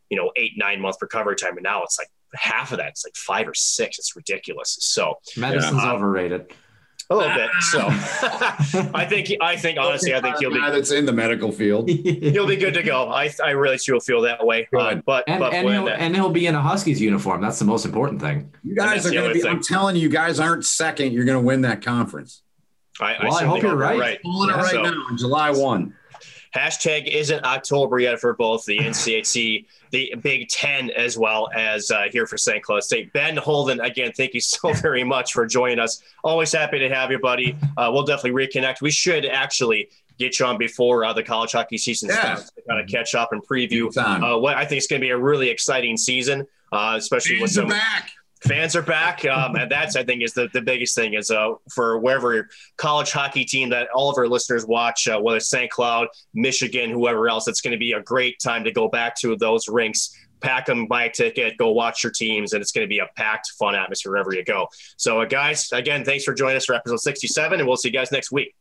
you 0.10 0.16
know, 0.16 0.32
eight, 0.38 0.54
nine 0.56 0.80
month 0.80 0.96
recovery 1.02 1.36
time. 1.36 1.58
And 1.58 1.64
now 1.64 1.84
it's 1.84 2.00
like 2.00 2.10
half 2.36 2.72
of 2.72 2.78
that. 2.78 2.92
It's 2.92 3.06
like 3.06 3.18
five 3.18 3.50
or 3.50 3.54
six. 3.54 4.00
It's 4.00 4.16
ridiculous. 4.16 4.78
So 4.80 5.16
medicine's 5.36 5.84
uh, 5.84 5.94
overrated 5.94 6.54
a 7.10 7.16
little 7.16 7.34
bit. 7.34 7.50
So 7.72 7.80
I 8.94 9.06
think 9.06 9.32
I 9.42 9.56
think 9.56 9.80
honestly, 9.80 10.14
I 10.14 10.22
think 10.22 10.38
he'll 10.40 10.52
be 10.52 10.60
that's 10.60 10.92
in 10.92 11.06
the 11.06 11.14
medical 11.14 11.52
field. 11.52 11.90
he'll 11.90 12.48
be 12.48 12.58
good 12.58 12.74
to 12.74 12.84
go. 12.84 13.10
I 13.10 13.32
I 13.44 13.52
really 13.52 13.78
do 13.78 14.00
feel 14.00 14.22
that 14.22 14.46
way. 14.46 14.68
Uh, 14.78 14.96
but 14.96 15.24
and, 15.28 15.40
but 15.40 15.54
and, 15.54 15.70
he'll, 15.70 15.88
and 15.88 16.16
he'll 16.16 16.30
be 16.30 16.48
in 16.48 16.56
a 16.56 16.62
Huskies 16.62 17.00
uniform. 17.00 17.42
That's 17.42 17.60
the 17.60 17.66
most 17.66 17.86
important 17.86 18.22
thing. 18.22 18.54
You 18.64 18.76
guys 18.76 19.06
are 19.06 19.12
going 19.12 19.30
to 19.30 19.34
be. 19.34 19.42
Thing. 19.42 19.52
I'm 19.52 19.64
telling 19.64 19.96
you, 19.96 20.02
you 20.02 20.10
guys 20.10 20.40
aren't 20.40 20.66
second. 20.66 21.14
You're 21.14 21.26
going 21.26 21.40
to 21.40 21.46
win 21.46 21.62
that 21.62 21.82
conference. 21.82 22.42
I, 23.00 23.16
well, 23.22 23.36
I, 23.36 23.42
I 23.42 23.44
hope 23.46 23.62
you're 23.62 23.76
right. 23.76 24.00
right. 24.00 24.22
Pulling 24.24 24.50
yeah, 24.50 24.56
it 24.56 24.62
right 24.64 24.72
so. 24.72 24.82
now, 24.82 25.06
July 25.16 25.52
one. 25.52 25.94
Hashtag 26.56 27.08
isn't 27.08 27.44
October 27.44 28.00
yet 28.00 28.20
for 28.20 28.34
both 28.34 28.66
the 28.66 28.78
NCHC, 28.78 29.66
the 29.92 30.16
Big 30.22 30.50
Ten, 30.50 30.90
as 30.92 31.18
well 31.18 31.50
as 31.56 31.92
uh, 31.92 32.06
here 32.12 32.26
for 32.26 32.38
St. 32.38 32.64
Cloud 32.64 32.84
State. 32.84 33.12
Ben 33.14 33.38
Holden, 33.38 33.80
again, 33.82 34.12
thank 34.12 34.34
you 34.34 34.42
so 34.42 34.74
very 34.82 35.04
much 35.04 35.34
for 35.34 35.46
joining 35.46 35.80
us. 35.80 36.02
Always 36.24 36.52
happy 36.52 36.80
to 36.80 36.90
have 36.90 37.12
you, 37.12 37.20
buddy. 37.20 37.56
Uh, 37.78 37.90
we'll 37.94 38.04
definitely 38.04 38.48
reconnect. 38.48 38.82
We 38.82 38.92
should 38.92 39.26
actually 39.26 39.90
get 40.18 40.40
you 40.40 40.46
on 40.46 40.58
before 40.58 41.06
uh, 41.06 41.14
the 41.14 41.24
college 41.24 41.52
hockey 41.52 41.78
season 41.78 42.10
yes. 42.10 42.20
starts 42.20 42.52
to 42.52 42.62
kind 42.68 42.82
of 42.82 42.88
catch 42.90 43.14
up 43.16 43.34
and 43.34 43.46
preview 43.46 43.96
uh, 43.98 44.38
what 44.40 44.58
I 44.58 44.66
think 44.66 44.80
is 44.80 44.88
going 44.88 45.00
to 45.00 45.06
be 45.06 45.12
a 45.12 45.18
really 45.18 45.50
exciting 45.50 45.96
season, 45.96 46.48
uh, 46.72 46.96
especially 46.98 47.40
with 47.40 47.52
some. 47.52 47.68
back 47.68 48.12
fans 48.44 48.76
are 48.76 48.82
back. 48.82 49.26
Um, 49.26 49.56
and 49.56 49.72
that's 49.72 49.96
i 49.96 50.04
think 50.04 50.24
is 50.24 50.34
the, 50.34 50.50
the 50.54 50.62
biggest 50.62 50.96
thing 50.96 51.14
is 51.14 51.32
uh, 51.32 51.54
for 51.70 52.00
wherever 52.00 52.48
college 52.78 53.12
hockey 53.12 53.46
team 53.46 53.70
that 53.70 53.90
all 53.94 54.10
of 54.10 54.18
our 54.18 54.28
listeners 54.28 54.66
watch 54.66 55.08
uh, 55.08 55.20
whether 55.20 55.38
it's 55.38 55.50
st 55.50 55.72
cloud 55.72 56.08
michigan 56.34 56.90
whoever 56.90 57.28
else 57.30 57.48
it's 57.48 57.62
going 57.62 57.72
to 57.72 57.78
be 57.78 57.94
a 57.94 58.02
great 58.02 58.40
time 58.40 58.64
to 58.64 58.72
go 58.72 58.88
back 58.88 59.16
to 59.16 59.36
those 59.36 59.68
rinks 59.68 60.16
pack 60.40 60.66
them 60.66 60.86
buy 60.88 61.06
a 61.06 61.12
ticket 61.12 61.58
go 61.58 61.72
watch 61.72 62.04
your 62.04 62.12
teams 62.12 62.54
and 62.54 62.62
it's 62.62 62.72
going 62.72 62.86
to 62.86 62.90
be 62.90 63.00
a 63.00 63.08
packed 63.16 63.52
fun 63.60 63.76
atmosphere 63.76 64.12
wherever 64.12 64.34
you 64.34 64.44
go. 64.44 64.68
So 64.98 65.22
uh, 65.22 65.26
guys 65.26 65.72
again 65.72 66.06
thanks 66.06 66.24
for 66.24 66.34
joining 66.34 66.58
us 66.58 66.66
for 66.66 66.76
episode 66.76 67.00
67 67.00 67.60
and 67.60 67.68
we'll 67.68 67.78
see 67.78 67.90
you 67.90 67.94
guys 67.94 68.12
next 68.12 68.32
week. 68.32 68.56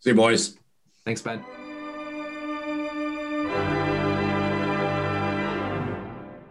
See 0.00 0.10
you 0.10 0.16
boys. 0.16 0.56
Thanks 1.04 1.20
ben. 1.20 1.44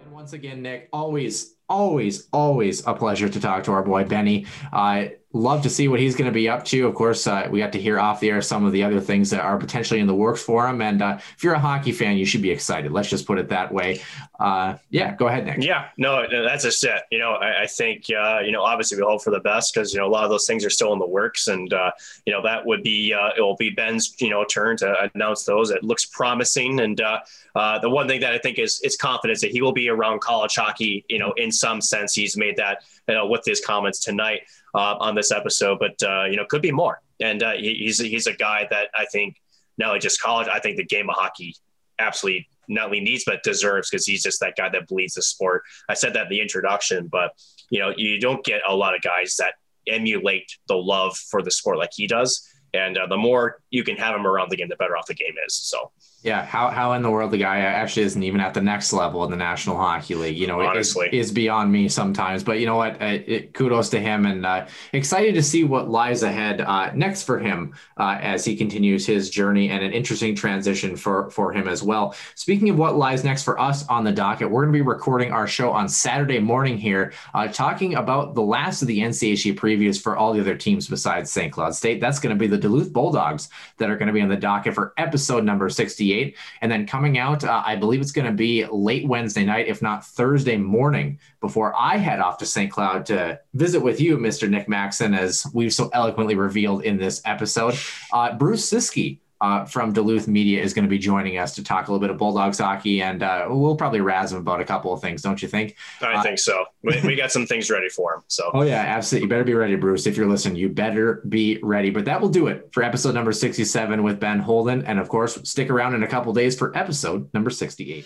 And 0.04 0.12
once 0.12 0.34
again 0.34 0.62
nick 0.62 0.90
always 0.92 1.56
always, 1.70 2.28
always 2.34 2.86
a 2.86 2.94
pleasure 2.94 3.30
to 3.30 3.40
talk 3.40 3.64
to 3.66 3.72
our 3.72 3.84
boy 3.84 4.04
Benny. 4.04 4.46
Uh, 4.74 5.06
love 5.32 5.62
to 5.62 5.70
see 5.70 5.88
what 5.88 6.00
he's 6.00 6.16
going 6.16 6.26
to 6.26 6.34
be 6.34 6.50
up 6.50 6.66
to. 6.66 6.88
Of 6.88 6.96
course, 6.96 7.28
uh, 7.28 7.48
we 7.52 7.60
got 7.60 7.72
to 7.74 7.80
hear 7.80 8.00
off 8.00 8.20
the 8.20 8.32
air 8.32 8.42
some 8.42 8.66
of 8.66 8.72
the 8.72 8.84
other 8.84 9.00
things 9.00 9.30
that 9.30 9.42
are 9.42 9.58
potentially 9.60 10.00
in 10.00 10.08
the 10.08 10.16
works 10.16 10.42
for 10.42 10.68
him. 10.68 10.82
And 10.82 11.04
uh, 11.04 11.20
if 11.36 11.44
you're 11.44 11.54
a 11.54 11.60
hockey 11.60 11.92
fan, 11.92 12.18
you 12.18 12.26
should 12.26 12.42
be 12.42 12.50
excited. 12.50 12.92
Let's 12.92 13.10
just 13.10 13.28
put 13.28 13.38
it 13.38 13.50
that 13.50 13.72
way. 13.72 14.02
Uh, 14.40 14.78
yeah, 14.90 15.14
go 15.16 15.28
ahead, 15.28 15.46
Nick. 15.46 15.64
Yeah, 15.64 15.90
no, 15.98 16.26
that's 16.30 16.64
a 16.64 16.72
set. 16.72 17.04
You 17.12 17.20
know, 17.20 17.34
I, 17.34 17.64
I 17.64 17.68
think, 17.68 18.06
uh, 18.10 18.40
you 18.40 18.52
know, 18.52 18.64
obviously 18.64 18.98
we 18.98 19.04
hope 19.04 19.24
for 19.24 19.30
the 19.30 19.40
best 19.42 19.74
because, 19.74 19.94
you 19.94 20.00
know, 20.00 20.08
a 20.08 20.10
lot 20.10 20.24
of 20.24 20.32
those 20.32 20.48
things 20.48 20.66
are 20.66 20.70
still 20.72 20.94
in 20.94 21.00
the 21.00 21.08
works. 21.08 21.48
And, 21.48 21.72
uh, 21.74 21.92
you 22.26 22.34
know, 22.34 22.42
that 22.42 22.66
would 22.66 22.82
be, 22.82 23.14
uh, 23.14 23.30
it 23.38 23.42
will 23.42 23.58
be 23.58 23.70
Ben's, 23.70 24.16
you 24.20 24.32
know, 24.32 24.44
turn 24.46 24.78
to 24.78 25.12
announce 25.14 25.44
those. 25.44 25.70
It 25.70 25.84
looks 25.84 26.06
promising. 26.06 26.80
And 26.80 26.98
the 26.98 27.90
one 27.90 28.08
thing 28.08 28.22
that 28.22 28.34
I 28.34 28.40
think 28.40 28.58
is, 28.58 28.82
is 28.84 28.96
confidence 28.96 29.42
that 29.42 29.52
he 29.52 29.62
will 29.62 29.74
be 29.74 29.90
around 29.90 30.22
college 30.22 30.56
hockey, 30.56 31.06
you 31.08 31.20
know, 31.20 31.34
in 31.38 31.52
some 31.52 31.82
sense. 31.82 32.16
He's 32.16 32.36
made 32.36 32.58
that, 32.58 32.84
you 33.08 33.14
know, 33.14 33.28
with 33.28 33.44
his 33.46 33.62
comments 33.62 34.00
tonight 34.00 34.42
uh, 34.76 34.96
on 35.00 35.16
this 35.16 35.32
episode, 35.32 35.80
but 35.80 36.02
uh, 36.04 36.26
you 36.26 36.38
know, 36.38 36.46
could 36.46 36.62
be 36.62 36.72
more. 36.72 37.02
And 37.20 37.44
uh, 37.44 37.54
he, 37.54 37.76
he's 37.76 38.00
he's 38.00 38.28
a 38.28 38.34
guy 38.34 38.68
that 38.70 38.90
I 38.96 39.06
think 39.06 39.36
not 39.78 39.90
only 39.90 40.00
just 40.00 40.22
college, 40.22 40.48
I 40.48 40.60
think 40.60 40.78
the 40.78 40.86
game 40.86 41.10
of 41.10 41.16
hockey 41.16 41.56
absolutely 42.00 42.48
not 42.68 42.86
only 42.86 43.02
needs 43.02 43.24
but 43.26 43.44
deserves 43.44 43.90
because 43.90 44.06
he's 44.06 44.24
just 44.24 44.40
that 44.40 44.56
guy 44.56 44.70
that 44.70 44.88
bleeds 44.88 45.16
the 45.16 45.22
sport. 45.22 45.64
I 45.90 45.94
said 45.94 46.14
that 46.14 46.24
in 46.24 46.30
the 46.30 46.42
introduction, 46.42 47.08
but 47.08 47.34
you 47.70 47.80
know, 47.80 47.94
you 47.96 48.20
don't 48.20 48.44
get 48.46 48.62
a 48.68 48.76
lot 48.76 48.96
of 48.96 49.02
guys 49.02 49.36
that 49.38 49.56
emulate 49.88 50.58
the 50.68 50.76
love 50.76 51.18
for 51.18 51.42
the 51.42 51.52
sport 51.52 51.78
like 51.78 51.92
he 51.94 52.08
does. 52.08 52.48
And 52.74 52.98
uh, 52.98 53.08
the 53.08 53.18
more 53.18 53.62
you 53.70 53.84
can 53.84 53.96
have 53.98 54.16
him 54.16 54.28
around 54.28 54.50
the 54.50 54.58
game, 54.58 54.70
the 54.70 54.76
better 54.76 54.98
off 54.98 55.08
the 55.08 55.14
game 55.14 55.34
is. 55.46 55.54
So 55.54 55.92
yeah, 56.22 56.46
how 56.46 56.70
how 56.70 56.94
in 56.94 57.02
the 57.02 57.10
world 57.10 57.32
the 57.32 57.38
guy 57.38 57.60
actually 57.60 58.04
isn't 58.04 58.24
even 58.24 58.42
at 58.42 58.54
the 58.54 58.60
next 58.60 58.92
level 58.92 59.24
in 59.24 59.32
the 59.32 59.38
National 59.38 59.78
Hockey 59.78 60.16
League? 60.16 60.38
You 60.38 60.48
know, 60.48 60.62
Honestly. 60.62 61.08
it 61.08 61.14
is, 61.14 61.32
beyond 61.32 61.72
me 61.72 61.88
sometimes. 61.88 62.44
But 62.44 62.60
you 62.60 62.66
know 62.66 62.76
what? 62.76 63.02
Uh, 63.02 63.20
it, 63.26 63.54
kudos 63.54 63.88
to 63.90 64.02
him, 64.02 64.26
and 64.26 64.46
uh, 64.46 64.68
excited 64.92 65.34
to 65.36 65.44
see 65.44 65.64
what 65.64 65.90
lies 65.90 66.24
ahead 66.24 66.60
uh, 66.60 66.92
next 66.94 67.24
for 67.24 67.40
him 67.40 67.74
uh, 67.98 68.18
as 68.20 68.44
he 68.44 68.58
continues 68.58 69.06
his 69.06 69.30
journey, 69.30 69.70
and 69.70 69.82
an 69.82 69.94
interesting 69.94 70.36
transition 70.36 70.98
for 70.98 71.30
for 71.30 71.54
him 71.54 71.70
as 71.70 71.82
well. 71.82 72.14
Speaking 72.36 72.70
of 72.70 72.78
what 72.78 72.98
lies 72.98 73.24
next 73.24 73.44
for 73.44 73.58
us 73.58 73.88
on 73.88 74.04
the 74.04 74.12
docket, 74.12 74.52
we're 74.52 74.64
going 74.64 74.74
to 74.74 74.78
be 74.78 74.86
recording 74.86 75.32
our 75.32 75.48
show 75.48 75.72
on 75.72 75.88
Saturday 75.88 76.40
morning 76.40 76.78
here, 76.78 77.14
uh, 77.34 77.48
talking 77.48 77.96
about 77.96 78.36
the 78.36 78.42
last 78.42 78.82
of 78.82 78.90
the 78.90 79.00
NCHC 79.00 79.56
previews 79.56 80.02
for 80.02 80.18
all 80.18 80.34
the 80.34 80.42
other 80.42 80.58
teams 80.58 80.90
besides 80.90 81.32
St. 81.32 81.54
Cloud 81.54 81.74
State. 81.74 82.02
That's 82.02 82.20
going 82.20 82.36
to 82.36 82.40
be 82.40 82.48
the 82.48 82.58
Duluth 82.60 82.94
Bulldogs 82.94 83.50
that 83.78 83.90
are 83.90 83.98
going 83.98 84.08
to 84.08 84.14
be 84.14 84.22
on 84.22 84.30
the 84.30 84.36
docket 84.36 84.74
for 84.74 84.94
episode 84.98 85.44
number 85.44 85.70
68. 85.70 86.38
And 86.62 86.72
then 86.72 86.86
coming 86.86 87.18
out, 87.18 87.44
uh, 87.44 87.64
I 87.66 87.76
believe 87.76 88.02
it's 88.02 88.12
going 88.12 88.28
to 88.28 88.34
be 88.34 88.66
late 88.66 89.08
Wednesday 89.08 89.46
night, 89.46 89.68
if 89.68 89.82
not 89.82 90.06
Thursday 90.06 90.58
morning, 90.58 91.20
before 91.42 91.74
I 91.78 91.98
head 91.98 92.20
off 92.20 92.38
to 92.40 92.46
St. 92.46 92.72
Cloud 92.72 93.06
to 93.08 93.40
visit 93.54 93.80
with 93.80 94.00
you, 94.02 94.18
Mr. 94.18 94.50
Nick 94.50 94.68
Maxon, 94.68 95.14
as 95.14 95.46
we've 95.54 95.74
so 95.74 95.90
eloquently 95.94 96.36
revealed 96.36 96.84
in 96.84 96.98
this 96.98 97.22
episode. 97.26 97.76
Uh, 98.12 98.34
Bruce 98.36 98.70
Ciskie 98.70 99.20
uh, 99.42 99.66
from 99.66 99.94
Duluth 99.94 100.28
Media 100.28 100.62
is 100.62 100.74
going 100.74 100.84
to 100.84 100.90
be 100.90 100.98
joining 100.98 101.38
us 101.38 101.56
to 101.56 101.64
talk 101.64 101.88
a 101.88 101.92
little 101.92 102.02
bit 102.02 102.10
of 102.10 102.18
Bulldogs 102.18 102.60
hockey, 102.60 103.02
and 103.02 103.24
uh, 103.24 103.48
we'll 103.50 103.76
probably 103.76 104.02
razz 104.02 104.32
him 104.32 104.40
about 104.40 104.60
a 104.60 104.66
couple 104.66 104.92
of 104.92 105.02
things, 105.02 105.22
don't 105.22 105.42
you 105.42 105.48
think? 105.48 105.76
I 106.02 106.16
uh, 106.16 106.24
think 106.24 106.40
so. 106.40 106.66
We, 106.82 107.00
we 107.04 107.16
got 107.16 107.32
some 107.32 107.46
things 107.46 107.70
ready 107.70 107.90
for 107.90 108.16
him. 108.16 108.24
So. 108.28 108.52
Oh 108.54 108.62
yeah, 108.62 108.82
absolutely. 108.82 109.26
You 109.26 109.30
better 109.30 109.44
be 109.44 109.54
ready, 109.54 109.76
Bruce. 109.76 110.08
If 110.08 110.18
you're 110.18 110.28
listening, 110.28 110.58
you 110.58 110.70
better 110.70 111.22
be 111.28 111.60
ready. 111.62 111.90
But 111.90 112.06
that 112.06 112.22
will 112.22 112.30
do 112.30 112.48
it 112.48 112.70
for 112.72 112.84
episode 112.84 113.14
number 113.14 113.32
67 113.32 114.04
with 114.04 114.20
Ben 114.20 114.40
Holden, 114.40 114.86
and 114.86 115.00
of 115.00 115.10
course, 115.10 115.38
stick 115.44 115.70
around 115.70 115.96
in 115.96 116.04
a 116.04 116.08
couple 116.08 116.34
days 116.34 116.58
for 116.58 116.76
episode 116.78 117.30
number 117.34 117.50
68. 117.50 118.06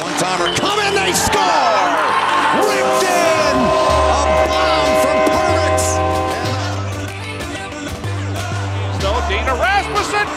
one 0.00 0.18
timer, 0.18 0.54
come 0.56 0.78
in, 0.80 0.94
they 0.94 1.12
score! 1.12 2.06
Ripped 2.58 3.04
in! 3.04 3.85